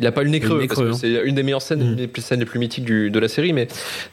il 0.00 0.06
a 0.06 0.12
pas 0.12 0.22
le 0.22 0.30
nez 0.30 0.40
creux, 0.40 0.60
nez 0.60 0.66
parce 0.66 0.78
creux, 0.80 0.88
que 0.90 0.94
hein. 0.94 0.98
c'est 1.00 1.10
une 1.24 1.34
des 1.34 1.42
meilleures 1.42 1.62
scènes, 1.62 1.80
Mm. 1.84 1.88
une 1.90 1.94
des 2.06 2.20
scènes 2.20 2.40
les 2.40 2.46
plus 2.46 2.58
mythiques 2.58 2.84
du- 2.84 3.10
de 3.10 3.18
la 3.18 3.28
série. 3.28 3.52
Mais 3.52 3.68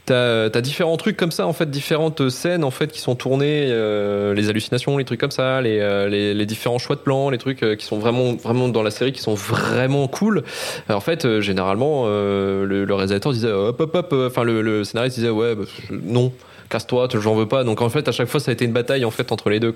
t'as 0.05 0.45
as 0.45 0.61
différents 0.61 0.97
trucs 0.97 1.17
comme 1.17 1.31
ça, 1.31 1.47
en 1.47 1.53
fait, 1.53 1.69
différentes 1.69 2.29
scènes 2.29 2.63
en 2.63 2.71
fait 2.71 2.91
qui 2.91 2.99
sont 2.99 3.15
tournées, 3.15 3.65
euh, 3.69 4.33
les 4.33 4.49
hallucinations, 4.49 4.97
les 4.97 5.05
trucs 5.05 5.19
comme 5.19 5.31
ça, 5.31 5.61
les, 5.61 5.79
euh, 5.79 6.07
les, 6.09 6.33
les 6.33 6.45
différents 6.45 6.77
choix 6.79 6.95
de 6.95 7.01
plans, 7.01 7.29
les 7.29 7.37
trucs 7.37 7.63
euh, 7.63 7.75
qui 7.75 7.85
sont 7.85 7.97
vraiment 7.99 8.33
vraiment 8.35 8.67
dans 8.69 8.83
la 8.83 8.91
série, 8.91 9.11
qui 9.11 9.21
sont 9.21 9.35
vraiment 9.35 10.07
cool. 10.07 10.43
Alors, 10.87 10.97
en 10.97 11.01
fait, 11.01 11.39
généralement, 11.41 12.05
le, 12.07 12.85
le 12.85 12.93
réalisateur 12.93 13.31
disait 13.33 13.51
hop 13.51 13.79
hop 13.79 13.95
hop, 13.95 14.13
enfin 14.27 14.43
le, 14.43 14.61
le 14.61 14.83
scénariste 14.83 15.15
disait 15.17 15.29
ouais 15.29 15.55
bah, 15.55 15.63
non. 15.91 16.31
Casse-toi, 16.73 17.07
j'en 17.19 17.35
veux 17.35 17.47
pas. 17.47 17.63
Donc 17.63 17.81
en 17.83 17.89
fait, 17.89 18.07
à 18.07 18.11
chaque 18.11 18.27
fois, 18.27 18.39
ça 18.39 18.49
a 18.49 18.53
été 18.55 18.65
une 18.65 18.71
bataille 18.73 19.05
en 19.05 19.11
fait 19.11 19.31
entre 19.31 19.51
les 19.51 19.59
deux. 19.59 19.71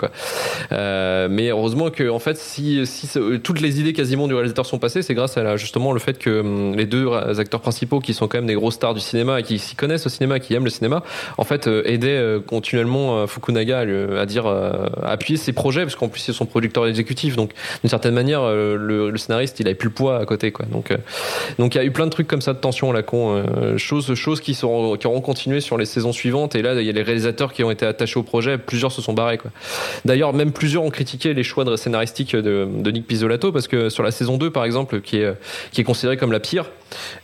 Euh, 0.71 1.27
mais 1.29 1.49
heureusement 1.49 1.91
que 1.91 2.09
en 2.09 2.17
fait, 2.17 2.37
si, 2.37 2.85
ce- 2.87 3.37
toutes 3.37 3.61
les 3.61 3.79
idées 3.79 3.93
quasiment 3.93 4.27
du 4.27 4.33
réalisateur 4.33 4.65
sont 4.65 4.79
passées, 4.79 5.03
c'est 5.03 5.13
grâce 5.13 5.37
à 5.37 5.57
justement 5.57 5.93
le 5.93 5.99
fait 5.99 6.17
que 6.17 6.39
hum, 6.39 6.75
les 6.75 6.87
deux 6.87 7.07
ra- 7.07 7.27
acteurs 7.37 7.61
principaux, 7.61 7.99
qui 7.99 8.15
sont 8.15 8.27
quand 8.27 8.39
même 8.39 8.47
des 8.47 8.55
grosses 8.55 8.73
stars 8.75 8.95
du 8.95 8.99
cinéma 8.99 9.39
et 9.39 9.43
qui 9.43 9.59
s'y 9.59 9.75
connaissent 9.75 10.07
au 10.07 10.09
cinéma, 10.09 10.39
qui 10.39 10.55
aiment 10.55 10.63
le 10.63 10.69
cinéma, 10.71 11.03
en 11.37 11.43
fait, 11.43 11.67
euh, 11.67 11.83
aidaient 11.85 12.17
euh, 12.17 12.39
continuellement 12.39 13.19
euh, 13.19 13.27
Fukunaga 13.27 13.81
à, 14.19 14.25
dire, 14.25 14.47
euh, 14.47 14.87
à 15.03 15.11
appuyer 15.11 15.37
ses 15.37 15.53
projets, 15.53 15.83
parce 15.83 15.95
qu'en 15.95 16.07
plus 16.07 16.21
c'est 16.21 16.33
son 16.33 16.47
producteur 16.47 16.87
exécutif. 16.87 17.35
Donc 17.35 17.51
d'une 17.83 17.89
certaine 17.91 18.15
manière, 18.15 18.41
euh, 18.41 18.75
le, 18.75 19.15
scénariste, 19.17 19.59
il 19.59 19.67
avait 19.67 19.75
plus 19.75 19.89
le 19.89 19.93
poids 19.93 20.17
à 20.17 20.25
côté. 20.25 20.51
Donc 20.71 20.89
euh, 20.91 20.97
donc 21.59 21.75
il 21.75 21.77
y 21.77 21.81
a 21.81 21.83
eu 21.85 21.91
plein 21.91 22.05
de 22.05 22.11
trucs 22.11 22.27
comme 22.27 22.41
ça 22.41 22.53
de 22.53 22.59
tension 22.59 22.89
à 22.89 22.93
la 22.93 23.03
con, 23.03 23.35
euh, 23.35 23.77
choses 23.77 24.13
choses 24.15 24.41
qui 24.41 24.53
seront 24.55 24.95
qui 24.97 25.05
auront 25.07 25.21
continué 25.21 25.59
sur 25.61 25.77
les 25.77 25.85
saisons 25.85 26.11
suivantes. 26.13 26.55
Et 26.55 26.61
là, 26.61 26.73
y 26.88 26.89
a 26.89 26.93
les 26.93 27.03
réalisateurs 27.03 27.53
qui 27.53 27.63
ont 27.63 27.71
été 27.71 27.85
attachés 27.85 28.19
au 28.19 28.23
projet. 28.23 28.57
Plusieurs 28.57 28.91
se 28.91 29.01
sont 29.01 29.13
barrés, 29.13 29.38
quoi. 29.38 29.51
D'ailleurs, 30.05 30.33
même 30.33 30.51
plusieurs 30.51 30.83
ont 30.83 30.89
critiqué 30.89 31.33
les 31.33 31.43
choix 31.43 31.63
de 31.63 31.75
scénaristiques 31.75 32.35
de, 32.35 32.67
de 32.69 32.91
Nick 32.91 33.07
Pizzolatto 33.07 33.51
parce 33.51 33.67
que 33.67 33.89
sur 33.89 34.03
la 34.03 34.11
saison 34.11 34.38
2, 34.38 34.51
par 34.51 34.65
exemple, 34.65 35.01
qui 35.01 35.17
est, 35.17 35.33
qui 35.71 35.81
est 35.81 35.83
considérée 35.83 36.17
comme 36.17 36.31
la 36.31 36.39
pire, 36.39 36.65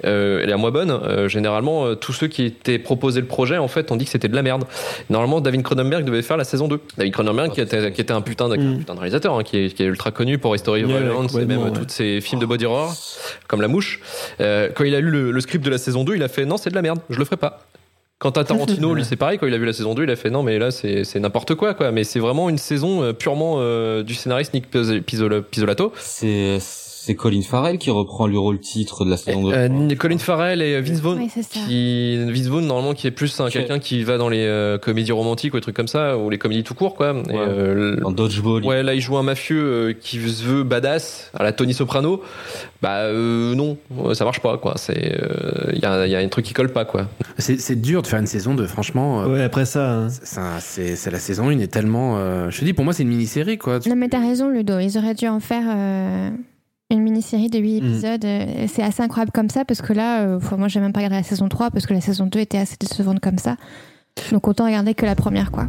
euh, 0.06 0.46
la 0.46 0.58
moins 0.58 0.72
bonne, 0.72 0.92
euh, 0.92 1.28
généralement, 1.28 1.86
euh, 1.86 1.96
tous 1.96 2.14
ceux 2.14 2.28
qui 2.28 2.44
étaient 2.44 2.80
proposés 2.80 3.22
le 3.22 3.28
projet, 3.28 3.58
en 3.58 3.68
fait, 3.68 3.92
ont 3.92 3.96
dit 3.96 4.06
que 4.06 4.12
c'était 4.12 4.28
de 4.28 4.36
la 4.36 4.42
merde. 4.42 4.66
Normalement, 5.10 5.42
David 5.42 5.64
Cronenberg 5.64 6.04
devait 6.04 6.22
faire 6.22 6.38
la 6.38 6.44
saison 6.44 6.68
2. 6.68 6.80
David 6.98 7.14
Cronenberg, 7.14 7.52
qui 7.52 7.62
était, 7.62 7.92
qui 7.92 8.02
était 8.02 8.14
un 8.14 8.22
putain 8.22 8.50
de, 8.50 8.56
putain 8.78 8.94
de 8.94 9.00
réalisateur, 9.00 9.38
hein, 9.38 9.44
qui, 9.44 9.58
est, 9.58 9.70
qui 9.74 9.84
est 9.84 9.88
ultra 9.88 10.12
connu 10.12 10.38
pour 10.38 10.56
History 10.56 10.84
of 10.84 10.92
Ouais, 10.92 11.00
Violence 11.00 11.36
et 11.36 11.46
même 11.46 11.64
ouais. 11.64 11.72
tous 11.72 11.88
ses 11.88 12.22
films 12.22 12.42
de 12.42 12.46
body 12.46 12.66
horror, 12.66 12.94
comme 13.48 13.62
La 13.62 13.68
Mouche. 13.68 14.00
Euh, 14.42 14.70
quand 14.74 14.84
il 14.84 14.96
a 14.96 15.00
lu 15.00 15.10
le, 15.10 15.32
le 15.32 15.42
script 15.42 15.64
de 15.64 15.70
la 15.70 15.78
saison 15.78 16.04
2, 16.04 16.16
il 16.16 16.24
a 16.24 16.28
fait 16.28 16.46
non, 16.46 16.58
c'est 16.58 16.70
de 16.70 16.76
la 16.76 16.82
merde, 16.82 17.00
je 17.10 17.18
le 17.18 17.26
ferai 17.26 17.38
pas. 17.38 17.62
Quant 18.24 18.30
à 18.30 18.44
Tarantino, 18.46 18.94
lui, 18.94 19.04
c'est 19.10 19.18
pareil. 19.18 19.38
Quand 19.38 19.48
il 19.48 19.54
a 19.54 19.58
vu 19.58 19.66
la 19.66 19.74
saison 19.74 19.94
2, 19.94 20.04
il 20.04 20.10
a 20.10 20.16
fait 20.16 20.30
non, 20.30 20.44
mais 20.44 20.58
là, 20.58 20.72
c'est 20.72 21.04
c'est 21.04 21.20
n'importe 21.20 21.56
quoi, 21.56 21.74
quoi. 21.74 21.92
Mais 21.92 22.06
c'est 22.06 22.20
vraiment 22.20 22.50
une 22.50 22.58
saison 22.58 23.04
euh, 23.04 23.12
purement 23.12 23.56
euh, 23.58 24.02
du 24.02 24.14
scénariste 24.14 24.54
Nick 24.54 24.72
Pizzo- 24.74 25.02
Pizzola- 25.02 25.42
Pizzolato. 25.42 25.92
C'est 25.98 26.58
c'est 27.06 27.16
Colin 27.16 27.42
Farrell 27.42 27.78
qui 27.78 27.92
reprend 27.92 28.28
le 28.28 28.38
rôle 28.40 28.60
titre 28.60 29.04
de 29.04 29.10
la 29.10 29.18
saison 29.18 29.44
2. 29.50 29.54
Euh, 29.54 29.96
Colin 29.98 30.18
Farrell 30.18 30.62
et 30.62 30.80
Vince 30.80 31.00
Vaughn. 31.02 31.18
Oui, 31.20 31.30
c'est 31.34 31.44
ça. 31.44 31.60
Qui, 31.68 32.18
Vince 32.32 32.48
Vaughn, 32.48 32.66
normalement, 32.66 32.94
qui 32.94 33.08
est 33.08 33.12
plus 33.12 33.38
un, 33.42 33.50
quelqu'un 33.50 33.80
qui 33.80 34.04
va 34.04 34.18
dans 34.18 34.30
les 34.30 34.46
euh, 34.46 34.78
comédies 34.78 35.12
romantiques 35.12 35.54
ou 35.54 35.58
des 35.58 35.62
trucs 35.62 35.76
comme 35.76 35.88
ça, 35.90 36.18
ou 36.18 36.30
les 36.30 36.38
comédies 36.38 36.64
tout 36.64 36.76
court, 36.76 36.96
quoi. 36.96 37.14
Et, 37.30 37.36
euh, 37.36 37.98
En 38.06 38.12
Dodgeball. 38.12 38.64
Ouais, 38.64 38.84
là, 38.84 38.94
il 38.94 39.02
joue 39.02 39.18
un 39.18 39.24
mafieux 39.24 39.64
euh, 39.64 39.94
qui 39.94 40.18
se 40.30 40.44
veut 40.44 40.64
badass 40.64 41.30
à 41.34 41.44
la 41.44 41.52
Tony 41.52 41.74
Soprano. 41.74 42.22
Bah, 42.82 43.00
euh, 43.02 43.54
non, 43.56 43.78
ça 44.14 44.24
marche 44.26 44.40
pas, 44.42 44.58
quoi. 44.58 44.74
C'est, 44.78 45.18
il 45.74 45.80
y, 45.80 45.86
a, 45.86 46.08
y 46.08 46.16
a 46.16 46.20
un 46.20 46.28
truc 46.30 46.46
qui 46.46 46.54
colle 46.54 46.72
pas, 46.72 46.86
quoi. 46.86 47.08
C'est 47.38 47.60
c'est 47.60 47.76
dur 47.82 48.02
de 48.02 48.08
faire 48.08 48.20
une 48.20 48.28
saison 48.28 48.54
2, 48.54 48.66
franchement. 48.68 49.24
euh, 49.24 49.28
Ouais, 49.28 49.44
après 49.44 49.66
ça. 49.66 49.92
hein. 49.92 50.08
C'est 50.60 50.96
c'est 50.96 51.12
la 51.12 51.20
saison 51.20 51.50
1 51.50 51.60
est 51.60 51.68
tellement. 51.68 52.18
euh, 52.18 52.50
je 52.50 52.60
te 52.60 52.66
dis, 52.66 52.74
pour 52.74 52.86
moi, 52.86 52.94
c'est 52.94 53.04
une 53.04 53.10
mini-série, 53.10 53.58
quoi. 53.58 53.80
Non, 53.88 53.96
mais 53.96 54.08
t'as 54.10 54.20
raison, 54.22 54.50
Ludo. 54.50 54.80
Ils 54.80 54.98
auraient 54.98 55.16
dû 55.16 55.28
en 55.28 55.40
faire 55.40 55.64
euh, 55.68 56.30
une 56.94 57.02
mini-série 57.04 57.50
de 57.50 57.60
8 57.60 57.82
Mm. 57.82 57.86
épisodes. 57.86 58.26
euh, 58.26 58.66
C'est 58.68 58.84
assez 58.84 59.02
incroyable 59.04 59.32
comme 59.32 59.50
ça 59.50 59.66
parce 59.66 59.82
que 59.82 59.94
là, 59.94 60.22
euh, 60.22 60.40
moi, 60.58 60.68
j'ai 60.68 60.80
même 60.80 60.94
pas 60.94 61.00
regardé 61.00 61.18
la 61.18 61.24
saison 61.24 61.50
3 61.50 61.72
parce 61.72 61.86
que 61.86 61.94
la 61.94 62.02
saison 62.02 62.26
2 62.26 62.40
était 62.40 62.58
assez 62.58 62.78
décevante 62.80 63.20
comme 63.20 63.38
ça. 63.38 63.56
Donc 64.32 64.48
autant 64.48 64.66
regarder 64.66 64.94
que 64.94 65.06
la 65.06 65.16
première, 65.16 65.52
quoi. 65.52 65.68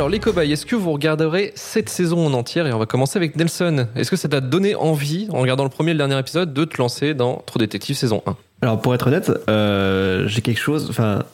Alors, 0.00 0.08
les 0.08 0.18
cobayes, 0.18 0.50
est-ce 0.50 0.64
que 0.64 0.76
vous 0.76 0.92
regarderez 0.92 1.52
cette 1.56 1.90
saison 1.90 2.26
en 2.26 2.32
entière 2.32 2.66
Et 2.66 2.72
on 2.72 2.78
va 2.78 2.86
commencer 2.86 3.18
avec 3.18 3.36
Nelson. 3.36 3.86
Est-ce 3.94 4.10
que 4.10 4.16
ça 4.16 4.30
t'a 4.30 4.40
donné 4.40 4.74
envie, 4.74 5.28
en 5.30 5.40
regardant 5.40 5.64
le 5.64 5.68
premier 5.68 5.90
et 5.90 5.92
le 5.92 5.98
dernier 5.98 6.18
épisode, 6.18 6.54
de 6.54 6.64
te 6.64 6.78
lancer 6.78 7.12
dans 7.12 7.42
Trop 7.44 7.58
Détective 7.58 7.94
saison 7.94 8.22
1 8.24 8.34
Alors 8.62 8.80
pour 8.80 8.94
être 8.94 9.08
honnête, 9.08 9.30
euh, 9.50 10.26
j'ai 10.26 10.40
quelque 10.40 10.58
chose. 10.58 10.86
Enfin, 10.88 11.24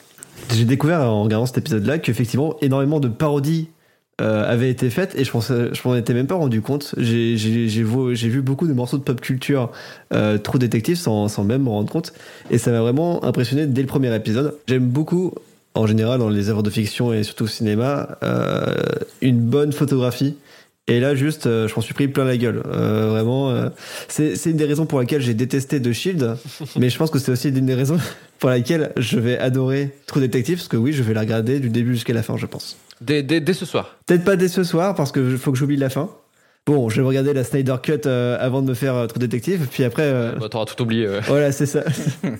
j'ai 0.52 0.64
découvert 0.64 1.02
en 1.02 1.22
regardant 1.22 1.46
cet 1.46 1.58
épisode-là 1.58 2.00
qu'effectivement 2.00 2.56
énormément 2.60 2.98
de 2.98 3.06
parodies 3.06 3.68
euh, 4.20 4.52
avaient 4.52 4.70
été 4.70 4.90
faites 4.90 5.14
et 5.14 5.22
je 5.22 5.30
pensais, 5.30 5.72
je 5.72 5.80
m'en 5.86 5.94
étais 5.94 6.12
même 6.12 6.26
pas 6.26 6.34
rendu 6.34 6.60
compte. 6.60 6.92
J'ai 6.96 7.36
vu 7.36 8.42
beaucoup 8.42 8.66
de 8.66 8.72
morceaux 8.72 8.98
de 8.98 9.04
pop 9.04 9.20
culture 9.20 9.70
euh, 10.12 10.38
trop 10.38 10.58
détective 10.58 10.96
sans, 10.96 11.28
sans 11.28 11.44
même 11.44 11.62
me 11.62 11.68
rendre 11.68 11.92
compte 11.92 12.12
et 12.50 12.58
ça 12.58 12.72
m'a 12.72 12.80
vraiment 12.80 13.22
impressionné 13.22 13.68
dès 13.68 13.82
le 13.82 13.86
premier 13.86 14.12
épisode. 14.12 14.58
J'aime 14.66 14.88
beaucoup 14.88 15.34
en 15.76 15.86
général 15.86 16.18
dans 16.18 16.28
les 16.28 16.48
œuvres 16.48 16.62
de 16.62 16.70
fiction 16.70 17.12
et 17.12 17.22
surtout 17.22 17.44
au 17.44 17.48
cinéma 17.48 18.18
euh, 18.22 18.74
une 19.20 19.40
bonne 19.40 19.72
photographie. 19.72 20.36
Et 20.88 21.00
là, 21.00 21.16
juste, 21.16 21.46
euh, 21.46 21.66
je 21.66 21.74
m'en 21.74 21.82
suis 21.82 21.94
pris 21.94 22.06
plein 22.06 22.24
la 22.24 22.36
gueule. 22.36 22.62
Euh, 22.66 23.08
vraiment, 23.10 23.50
euh, 23.50 23.70
c'est 24.06 24.36
c'est 24.36 24.50
une 24.50 24.56
des 24.56 24.66
raisons 24.66 24.86
pour 24.86 25.00
laquelle 25.00 25.20
j'ai 25.20 25.34
détesté 25.34 25.82
The 25.82 25.92
Shield, 25.92 26.36
mais 26.76 26.90
je 26.90 26.96
pense 26.96 27.10
que 27.10 27.18
c'est 27.18 27.32
aussi 27.32 27.48
une 27.48 27.66
des 27.66 27.74
raisons 27.74 27.98
pour 28.38 28.50
laquelle 28.50 28.92
je 28.96 29.18
vais 29.18 29.36
adorer 29.36 29.90
True 30.06 30.20
Detective, 30.20 30.58
parce 30.58 30.68
que 30.68 30.76
oui, 30.76 30.92
je 30.92 31.02
vais 31.02 31.12
la 31.12 31.22
regarder 31.22 31.58
du 31.58 31.70
début 31.70 31.94
jusqu'à 31.94 32.12
la 32.12 32.22
fin, 32.22 32.36
je 32.36 32.46
pense. 32.46 32.76
dès, 33.00 33.24
dès, 33.24 33.40
dès 33.40 33.52
ce 33.52 33.66
soir. 33.66 33.96
Peut-être 34.06 34.24
pas 34.24 34.36
dès 34.36 34.48
ce 34.48 34.62
soir, 34.62 34.94
parce 34.94 35.10
que 35.10 35.36
faut 35.36 35.50
que 35.50 35.58
j'oublie 35.58 35.76
la 35.76 35.90
fin. 35.90 36.08
Bon, 36.68 36.88
je 36.88 37.00
vais 37.00 37.06
regarder 37.06 37.32
la 37.32 37.44
Snyder 37.44 37.76
Cut 37.80 37.92
euh, 38.06 38.36
avant 38.40 38.60
de 38.60 38.66
me 38.68 38.74
faire 38.74 38.96
euh, 38.96 39.06
True 39.06 39.20
Detective, 39.20 39.68
puis 39.70 39.84
après... 39.84 40.02
euh, 40.02 40.32
Bah, 40.32 40.48
T'auras 40.48 40.64
tout 40.64 40.82
oublié. 40.82 41.06
ouais. 41.08 41.20
voilà, 41.28 41.52
c'est 41.52 41.64
ça. 41.64 41.84
Mais 42.24 42.30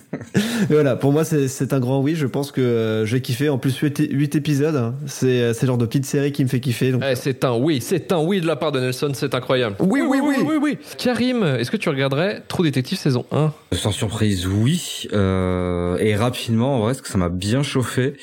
voilà, 0.69 0.97
pour 0.97 1.13
moi, 1.13 1.23
c'est 1.23 1.47
c'est 1.47 1.71
un 1.71 1.79
grand 1.79 2.01
oui. 2.01 2.13
Je 2.15 2.27
pense 2.27 2.51
que 2.51 2.59
euh, 2.59 3.05
je 3.05 3.13
vais 3.15 3.21
kiffer. 3.21 3.47
En 3.47 3.57
plus, 3.57 3.73
8, 3.77 4.35
épisodes, 4.35 4.75
hein. 4.75 4.95
c'est 5.05 5.27
euh, 5.41 5.53
c'est 5.53 5.61
le 5.61 5.67
genre 5.67 5.77
de 5.77 5.85
petite 5.85 6.05
série 6.05 6.33
qui 6.33 6.43
me 6.43 6.49
fait 6.49 6.59
kiffer. 6.59 6.91
Donc... 6.91 7.03
Eh, 7.09 7.15
c'est 7.15 7.45
un 7.45 7.55
oui, 7.55 7.79
c'est 7.79 8.11
un 8.11 8.19
oui 8.19 8.41
de 8.41 8.47
la 8.47 8.57
part 8.57 8.73
de 8.73 8.81
Nelson, 8.81 9.11
c'est 9.13 9.33
incroyable. 9.33 9.77
Oui, 9.79 10.01
oui, 10.05 10.19
oui. 10.21 10.35
oui, 10.45 10.55
oui. 10.61 10.77
Karim, 10.97 11.43
est-ce 11.43 11.71
que 11.71 11.77
tu 11.77 11.87
regarderais 11.87 12.43
True 12.49 12.63
Détective 12.63 12.97
saison 12.97 13.25
1 13.31 13.53
Sans 13.71 13.93
surprise, 13.93 14.45
oui. 14.45 15.07
Euh, 15.13 15.95
et 15.99 16.17
rapidement, 16.17 16.75
en 16.75 16.79
vrai, 16.79 16.89
parce 16.91 17.01
que 17.01 17.07
ça 17.07 17.17
m'a 17.17 17.29
bien 17.29 17.63
chauffé. 17.63 18.15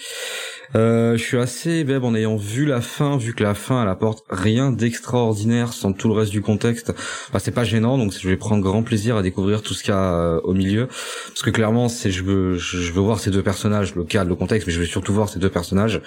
Euh, 0.75 1.17
je 1.17 1.23
suis 1.23 1.37
assez 1.37 1.85
web 1.85 2.05
en 2.05 2.15
ayant 2.15 2.37
vu 2.37 2.67
la 2.67 2.81
fin, 2.81 3.17
vu 3.17 3.35
que 3.35 3.43
la 3.43 3.55
fin 3.55 3.83
elle 3.83 3.89
apporte 3.89 4.25
rien 4.29 4.73
d'extraordinaire 4.73 5.73
sans 5.73 5.93
tout 5.93 6.09
le 6.09 6.15
reste 6.15 6.33
du 6.33 6.43
contexte. 6.43 6.93
Bah, 7.33 7.39
c'est 7.39 7.53
pas 7.53 7.65
gênant, 7.65 7.99
donc 7.99 8.13
je 8.13 8.29
vais 8.29 8.37
prendre 8.37 8.63
grand 8.63 8.83
plaisir 8.83 9.17
à 9.17 9.23
découvrir 9.23 9.63
tout 9.63 9.75
ce 9.75 9.83
qu'il 9.83 9.93
y 9.93 9.97
a 9.97 10.15
euh, 10.15 10.41
au 10.43 10.55
milieu, 10.55 10.87
parce 10.87 11.43
que 11.43 11.51
clairement 11.51 11.89
c'est 11.89 12.11
je 12.11 12.25
veux 12.25 12.57
je 12.57 12.93
veux 12.93 13.01
voir 13.01 13.21
ces 13.21 13.31
deux 13.31 13.43
personnages, 13.43 13.95
le 13.95 14.05
cadre, 14.05 14.31
le 14.31 14.37
contexte, 14.37 14.67
mais 14.67 14.73
je 14.73 14.81
veux 14.81 14.87
surtout 14.87 15.13
voir 15.13 15.29
ces 15.29 15.39
deux 15.39 15.51
personnages 15.51 16.01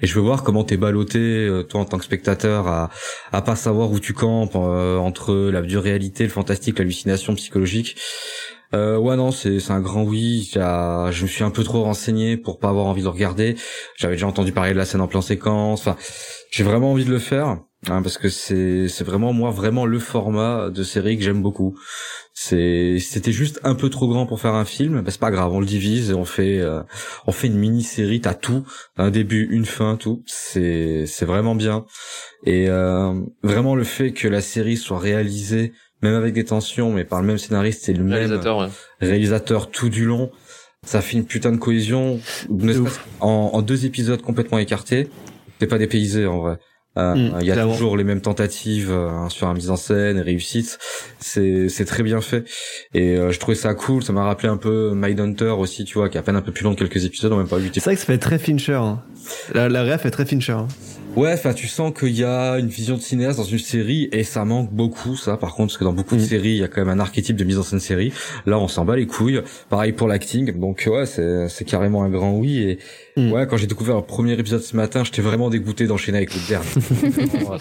et 0.00 0.06
je 0.06 0.14
veux 0.14 0.22
voir 0.22 0.42
comment 0.42 0.64
t'es 0.64 0.76
ballotté 0.76 1.18
euh, 1.18 1.62
toi 1.62 1.80
en 1.80 1.84
tant 1.84 1.98
que 1.98 2.04
spectateur 2.04 2.68
à 2.68 2.90
à 3.32 3.42
pas 3.42 3.56
savoir 3.56 3.90
où 3.90 4.00
tu 4.00 4.12
campes 4.12 4.56
euh, 4.56 4.96
entre 4.96 5.34
la 5.50 5.62
dure 5.62 5.82
réalité, 5.82 6.24
le 6.24 6.30
fantastique, 6.30 6.78
l'hallucination 6.78 7.34
psychologique. 7.34 7.96
Euh, 8.74 8.98
ouais 8.98 9.16
non 9.16 9.30
c'est 9.30 9.60
c'est 9.60 9.72
un 9.72 9.80
grand 9.80 10.02
oui. 10.02 10.50
Je 10.54 11.22
me 11.22 11.28
suis 11.28 11.44
un 11.44 11.50
peu 11.50 11.62
trop 11.62 11.82
renseigné 11.82 12.36
pour 12.36 12.58
pas 12.58 12.68
avoir 12.68 12.86
envie 12.86 13.02
de 13.02 13.08
regarder. 13.08 13.56
J'avais 13.96 14.14
déjà 14.14 14.26
entendu 14.26 14.52
parler 14.52 14.72
de 14.72 14.78
la 14.78 14.84
scène 14.84 15.00
en 15.00 15.06
plan 15.08 15.20
séquence. 15.20 15.80
Enfin, 15.80 15.96
j'ai 16.50 16.64
vraiment 16.64 16.92
envie 16.92 17.04
de 17.04 17.10
le 17.10 17.18
faire 17.18 17.46
hein, 17.46 18.02
parce 18.02 18.18
que 18.18 18.28
c'est 18.28 18.88
c'est 18.88 19.04
vraiment 19.04 19.32
moi 19.32 19.50
vraiment 19.50 19.86
le 19.86 19.98
format 19.98 20.70
de 20.70 20.82
série 20.82 21.16
que 21.16 21.22
j'aime 21.22 21.42
beaucoup. 21.42 21.78
C'est 22.32 22.98
c'était 22.98 23.32
juste 23.32 23.60
un 23.62 23.76
peu 23.76 23.90
trop 23.90 24.08
grand 24.08 24.26
pour 24.26 24.40
faire 24.40 24.54
un 24.54 24.64
film. 24.64 25.02
Bah, 25.02 25.10
c'est 25.10 25.20
pas 25.20 25.30
grave, 25.30 25.52
on 25.52 25.60
le 25.60 25.66
divise 25.66 26.10
et 26.10 26.14
on 26.14 26.24
fait 26.24 26.58
euh, 26.58 26.82
on 27.26 27.32
fait 27.32 27.46
une 27.46 27.58
mini 27.58 27.84
série. 27.84 28.20
T'as 28.20 28.34
tout, 28.34 28.64
un 28.96 29.10
début, 29.10 29.46
une 29.50 29.66
fin, 29.66 29.96
tout. 29.96 30.24
C'est 30.26 31.06
c'est 31.06 31.26
vraiment 31.26 31.54
bien. 31.54 31.86
Et 32.44 32.68
euh, 32.68 33.14
vraiment 33.44 33.76
le 33.76 33.84
fait 33.84 34.12
que 34.12 34.26
la 34.26 34.40
série 34.40 34.76
soit 34.76 34.98
réalisée 34.98 35.72
même 36.04 36.14
avec 36.14 36.32
des 36.34 36.44
tensions, 36.44 36.92
mais 36.92 37.04
par 37.04 37.20
le 37.20 37.26
même 37.26 37.38
scénariste 37.38 37.88
et 37.88 37.92
le 37.94 38.08
Réalisateur, 38.08 38.60
même 38.60 38.68
ouais. 38.68 39.06
réalisateur 39.08 39.70
tout 39.70 39.88
du 39.88 40.04
long, 40.04 40.30
ça 40.86 41.00
fait 41.00 41.16
une 41.16 41.24
putain 41.26 41.50
de 41.52 41.56
cohésion. 41.58 42.20
En, 43.20 43.50
en 43.52 43.62
deux 43.62 43.84
épisodes 43.86 44.22
complètement 44.22 44.58
écartés, 44.58 45.08
t'es 45.58 45.66
pas 45.66 45.78
dépaysé 45.78 46.26
en 46.26 46.38
vrai. 46.40 46.56
Euh, 46.96 47.14
Mm, 47.16 47.38
Il 47.40 47.46
y 47.46 47.50
a 47.50 47.54
clairement. 47.54 47.72
toujours 47.72 47.96
les 47.96 48.04
mêmes 48.04 48.20
tentatives 48.20 48.92
euh, 48.92 49.28
sur 49.28 49.48
la 49.48 49.54
mise 49.54 49.68
en 49.68 49.74
scène 49.76 50.16
et 50.16 50.20
réussite. 50.20 50.78
C'est 51.18 51.68
c'est 51.68 51.84
très 51.86 52.04
bien 52.04 52.20
fait. 52.20 52.44
Et 52.94 53.16
euh, 53.16 53.32
je 53.32 53.40
trouvais 53.40 53.56
ça 53.56 53.74
cool. 53.74 54.04
Ça 54.04 54.12
m'a 54.12 54.22
rappelé 54.22 54.48
un 54.48 54.56
peu 54.56 54.92
Mindhunter 54.94 55.54
aussi, 55.58 55.84
tu 55.84 55.94
vois, 55.98 56.08
qui 56.08 56.18
est 56.18 56.20
à 56.20 56.22
peine 56.22 56.36
un 56.36 56.40
peu 56.40 56.52
plus 56.52 56.62
long 56.62 56.70
de 56.70 56.76
quelques 56.78 57.04
épisodes, 57.04 57.32
on 57.32 57.36
même 57.38 57.48
pas 57.48 57.58
8 57.58 57.72
C'est 57.74 57.82
vrai 57.84 57.94
que 57.94 58.00
ça 58.00 58.06
fait 58.06 58.18
très 58.18 58.38
Fincher. 58.38 58.74
hein. 58.74 59.02
La, 59.54 59.68
la 59.68 59.82
ref 59.82 60.06
est 60.06 60.10
très 60.12 60.24
Fincher. 60.24 60.52
hein. 60.52 60.68
Ouais, 61.16 61.32
enfin, 61.32 61.52
tu 61.52 61.68
sens 61.68 61.92
qu'il 61.96 62.18
y 62.18 62.24
a 62.24 62.58
une 62.58 62.66
vision 62.66 62.96
de 62.96 63.00
cinéaste 63.00 63.38
dans 63.38 63.44
une 63.44 63.58
série 63.58 64.08
et 64.10 64.24
ça 64.24 64.44
manque 64.44 64.72
beaucoup, 64.72 65.16
ça. 65.16 65.36
Par 65.36 65.54
contre, 65.54 65.68
parce 65.68 65.78
que 65.78 65.84
dans 65.84 65.92
beaucoup 65.92 66.16
de 66.16 66.20
séries, 66.20 66.50
il 66.50 66.56
y 66.56 66.64
a 66.64 66.68
quand 66.68 66.84
même 66.84 66.98
un 66.98 67.00
archétype 67.00 67.36
de 67.36 67.44
mise 67.44 67.58
en 67.58 67.62
scène 67.62 67.78
série. 67.78 68.12
Là, 68.46 68.58
on 68.58 68.66
s'en 68.66 68.84
bat 68.84 68.96
les 68.96 69.06
couilles. 69.06 69.40
Pareil 69.70 69.92
pour 69.92 70.08
l'acting. 70.08 70.58
Donc, 70.58 70.88
ouais, 70.90 71.06
c'est, 71.06 71.48
c'est 71.48 71.64
carrément 71.64 72.02
un 72.02 72.10
grand 72.10 72.32
oui. 72.32 72.58
Et 73.16 73.30
ouais, 73.30 73.46
quand 73.46 73.56
j'ai 73.56 73.68
découvert 73.68 73.96
le 73.96 74.02
premier 74.02 74.32
épisode 74.32 74.62
ce 74.62 74.74
matin, 74.74 75.04
j'étais 75.04 75.22
vraiment 75.22 75.50
dégoûté 75.50 75.86
d'enchaîner 75.86 76.18
avec 76.18 76.34
le 76.34 76.40
dernier. 76.48 77.58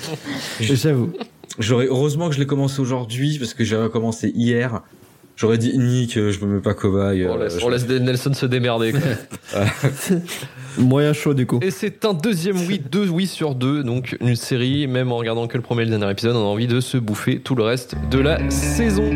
J'avoue. 0.59 1.13
J'aurais, 1.59 1.85
heureusement 1.85 2.29
que 2.29 2.35
je 2.35 2.39
l'ai 2.39 2.47
commencé 2.47 2.79
aujourd'hui 2.79 3.37
parce 3.37 3.53
que 3.53 3.63
j'ai 3.63 3.75
recommencé 3.75 4.31
hier. 4.33 4.81
J'aurais 5.35 5.57
dit 5.57 5.77
Nick, 5.77 6.13
je 6.13 6.45
me 6.45 6.55
mets 6.55 6.61
pas 6.61 6.73
cobaye. 6.73 7.25
On 7.25 7.39
euh, 7.39 7.43
laisse, 7.43 7.63
on 7.63 7.69
laisse 7.69 7.87
Nelson 7.87 8.33
se 8.33 8.45
démerder. 8.45 8.93
quoi. 8.93 9.61
Moyen 10.77 11.13
chaud 11.13 11.33
du 11.33 11.45
coup. 11.45 11.59
Et 11.61 11.71
c'est 11.71 12.05
un 12.05 12.13
deuxième 12.13 12.57
oui, 12.67 12.81
deux 12.91 13.09
oui 13.09 13.27
sur 13.27 13.55
deux. 13.55 13.83
Donc 13.83 14.15
une 14.19 14.35
série, 14.35 14.87
même 14.87 15.11
en 15.11 15.17
regardant 15.17 15.47
que 15.47 15.57
le 15.57 15.63
premier 15.63 15.83
et 15.83 15.85
le 15.85 15.91
dernier 15.91 16.11
épisode, 16.11 16.35
on 16.35 16.39
a 16.39 16.47
envie 16.47 16.67
de 16.67 16.79
se 16.79 16.97
bouffer 16.97 17.39
tout 17.39 17.55
le 17.55 17.63
reste 17.63 17.95
de 18.09 18.19
la 18.19 18.49
saison. 18.49 19.09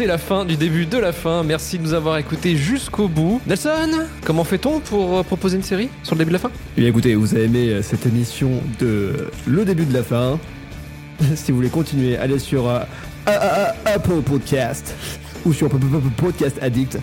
C'est 0.00 0.06
la 0.06 0.16
fin 0.16 0.46
du 0.46 0.56
début 0.56 0.86
de 0.86 0.96
la 0.96 1.12
fin. 1.12 1.42
Merci 1.42 1.76
de 1.76 1.82
nous 1.82 1.92
avoir 1.92 2.16
écoutés 2.16 2.56
jusqu'au 2.56 3.06
bout. 3.06 3.38
Nelson, 3.46 4.06
comment 4.24 4.44
fait-on 4.44 4.80
pour 4.80 5.18
euh, 5.18 5.22
proposer 5.22 5.58
une 5.58 5.62
série 5.62 5.90
sur 6.02 6.14
le 6.14 6.20
début 6.20 6.30
de 6.30 6.36
la 6.36 6.38
fin? 6.38 6.50
Eh 6.78 6.80
bien 6.80 6.88
écoutez, 6.88 7.14
vous 7.14 7.34
avez 7.34 7.44
aimé 7.44 7.68
euh, 7.68 7.82
cette 7.82 8.06
émission 8.06 8.62
de 8.78 9.28
le 9.46 9.64
début 9.66 9.84
de 9.84 9.92
la 9.92 10.02
fin. 10.02 10.38
si 11.34 11.52
vous 11.52 11.58
voulez 11.58 11.68
continuer, 11.68 12.16
allez 12.16 12.38
sur 12.38 12.66
euh, 12.66 12.80
Apple 13.84 14.22
Podcast 14.24 14.94
ou 15.44 15.52
sur 15.52 15.68
Podcast 15.68 16.56
Addict. 16.62 16.96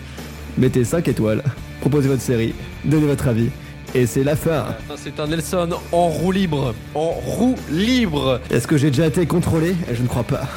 Mettez 0.56 0.82
5 0.82 1.06
étoiles, 1.06 1.44
proposez 1.80 2.08
votre 2.08 2.22
série, 2.22 2.52
donnez 2.84 3.06
votre 3.06 3.28
avis. 3.28 3.50
Et 3.94 4.06
c'est 4.06 4.24
la 4.24 4.34
fin. 4.34 4.74
C'est 4.96 5.20
un 5.20 5.28
Nelson 5.28 5.68
en 5.92 6.08
roue 6.08 6.32
libre. 6.32 6.74
En 6.96 7.10
roue 7.10 7.54
libre. 7.70 8.40
Est-ce 8.50 8.66
que 8.66 8.76
j'ai 8.76 8.90
déjà 8.90 9.06
été 9.06 9.24
contrôlé? 9.24 9.76
Je 9.92 10.02
ne 10.02 10.08
crois 10.08 10.24
pas. 10.24 10.48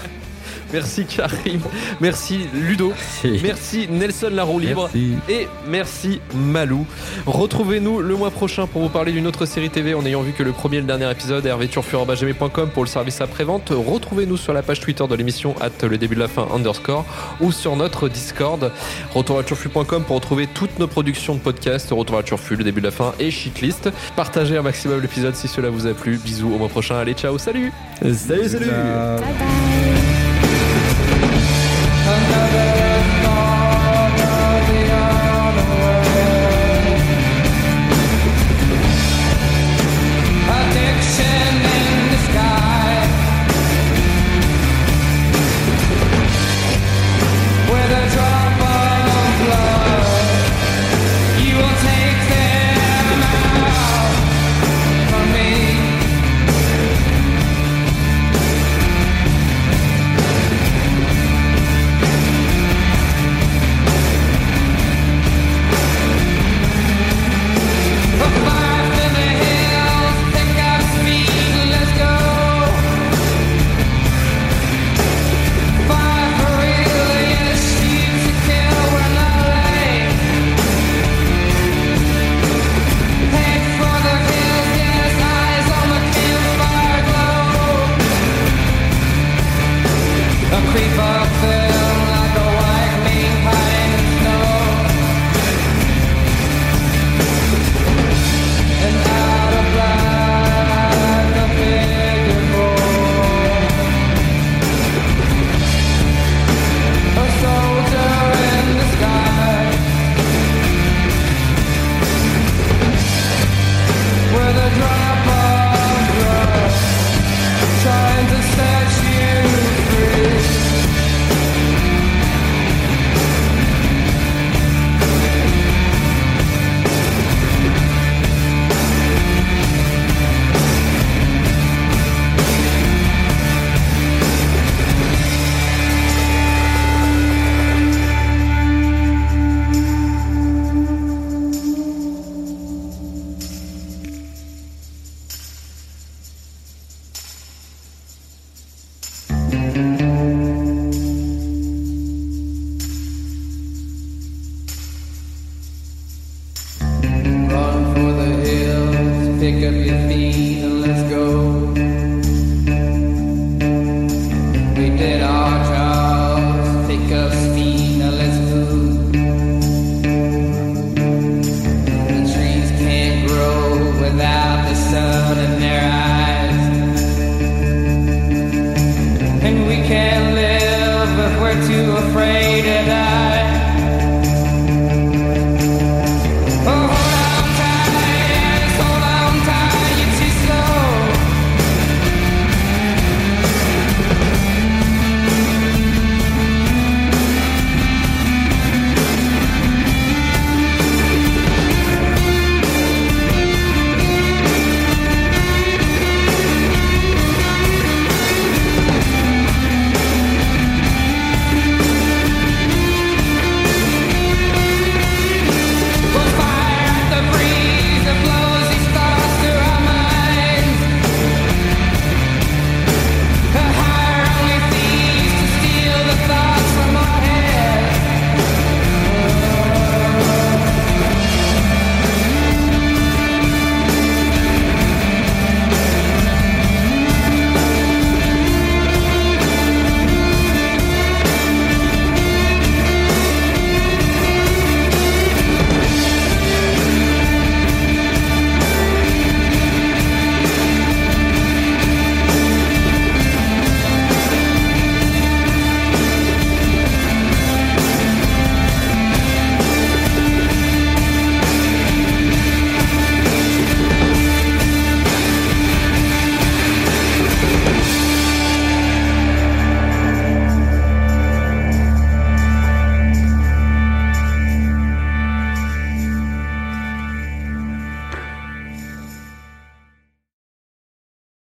Merci 0.74 1.06
Karim, 1.06 1.62
merci 2.00 2.48
Ludo, 2.54 2.94
merci, 3.44 3.88
Nelson 3.90 4.30
la 4.32 4.44
roue 4.44 4.60
libre 4.60 4.90
Merci. 4.94 5.18
et 5.30 5.48
merci 5.68 6.22
Malou. 6.34 6.86
Retrouvez-nous 7.26 8.00
le 8.00 8.16
mois 8.16 8.32
prochain 8.32 8.68
pour 8.68 8.82
vous 8.82 8.90
parler 8.90 9.12
d'une 9.12 9.28
autre 9.28 9.46
série 9.46 9.70
TV 9.70 9.94
en 9.94 10.06
ayant 10.06 10.22
vu 10.22 10.32
que 10.32 10.44
le 10.44 10.52
premier 10.52 10.78
et 10.78 10.82
le 10.82 10.88
dernier 10.88 11.10
épisode 11.12 11.46
hervéturfur.com 11.46 12.70
pour 12.74 12.84
le 12.84 12.90
service 12.90 13.22
après-vente. 13.22 13.72
Retrouvez-nous 13.72 14.38
sur 14.38 14.54
la 14.54 14.62
page 14.64 14.80
Twitter 14.80 15.06
de 15.08 15.16
l'émission 15.16 15.56
at 15.62 15.70
le 15.88 15.98
début 15.98 16.16
de 16.16 16.20
la 16.22 16.28
fin 16.28 16.48
underscore 16.54 17.06
ou 17.40 17.52
sur 17.52 17.76
notre 17.76 18.08
Discord. 18.10 18.72
Retour 19.14 19.40
à 19.40 19.44
turfu.com 19.44 20.04
pour 20.04 20.16
retrouver 20.16 20.48
toutes 20.48 20.80
nos 20.80 20.88
productions 20.88 21.36
de 21.36 21.40
podcasts. 21.40 21.90
Retour 21.92 22.18
à 22.18 22.24
Turfu, 22.24 22.56
le 22.56 22.64
début 22.64 22.82
de 22.82 22.86
la 22.86 22.92
fin 22.92 23.14
et 23.20 23.32
Shitlist. 23.32 23.90
Partagez 24.16 24.58
un 24.58 24.62
maximum 24.62 25.02
l'épisode 25.02 25.36
si 25.36 25.48
cela 25.48 25.70
vous 25.70 25.88
a 25.88 25.94
plu. 25.94 26.20
Bisous 26.24 26.54
au 26.54 26.58
mois 26.58 26.70
prochain. 26.70 26.96
Allez, 26.98 27.14
ciao, 27.14 27.38
salut 27.38 27.72
Salut, 28.02 28.50
salut 28.50 29.71
another 32.12 32.71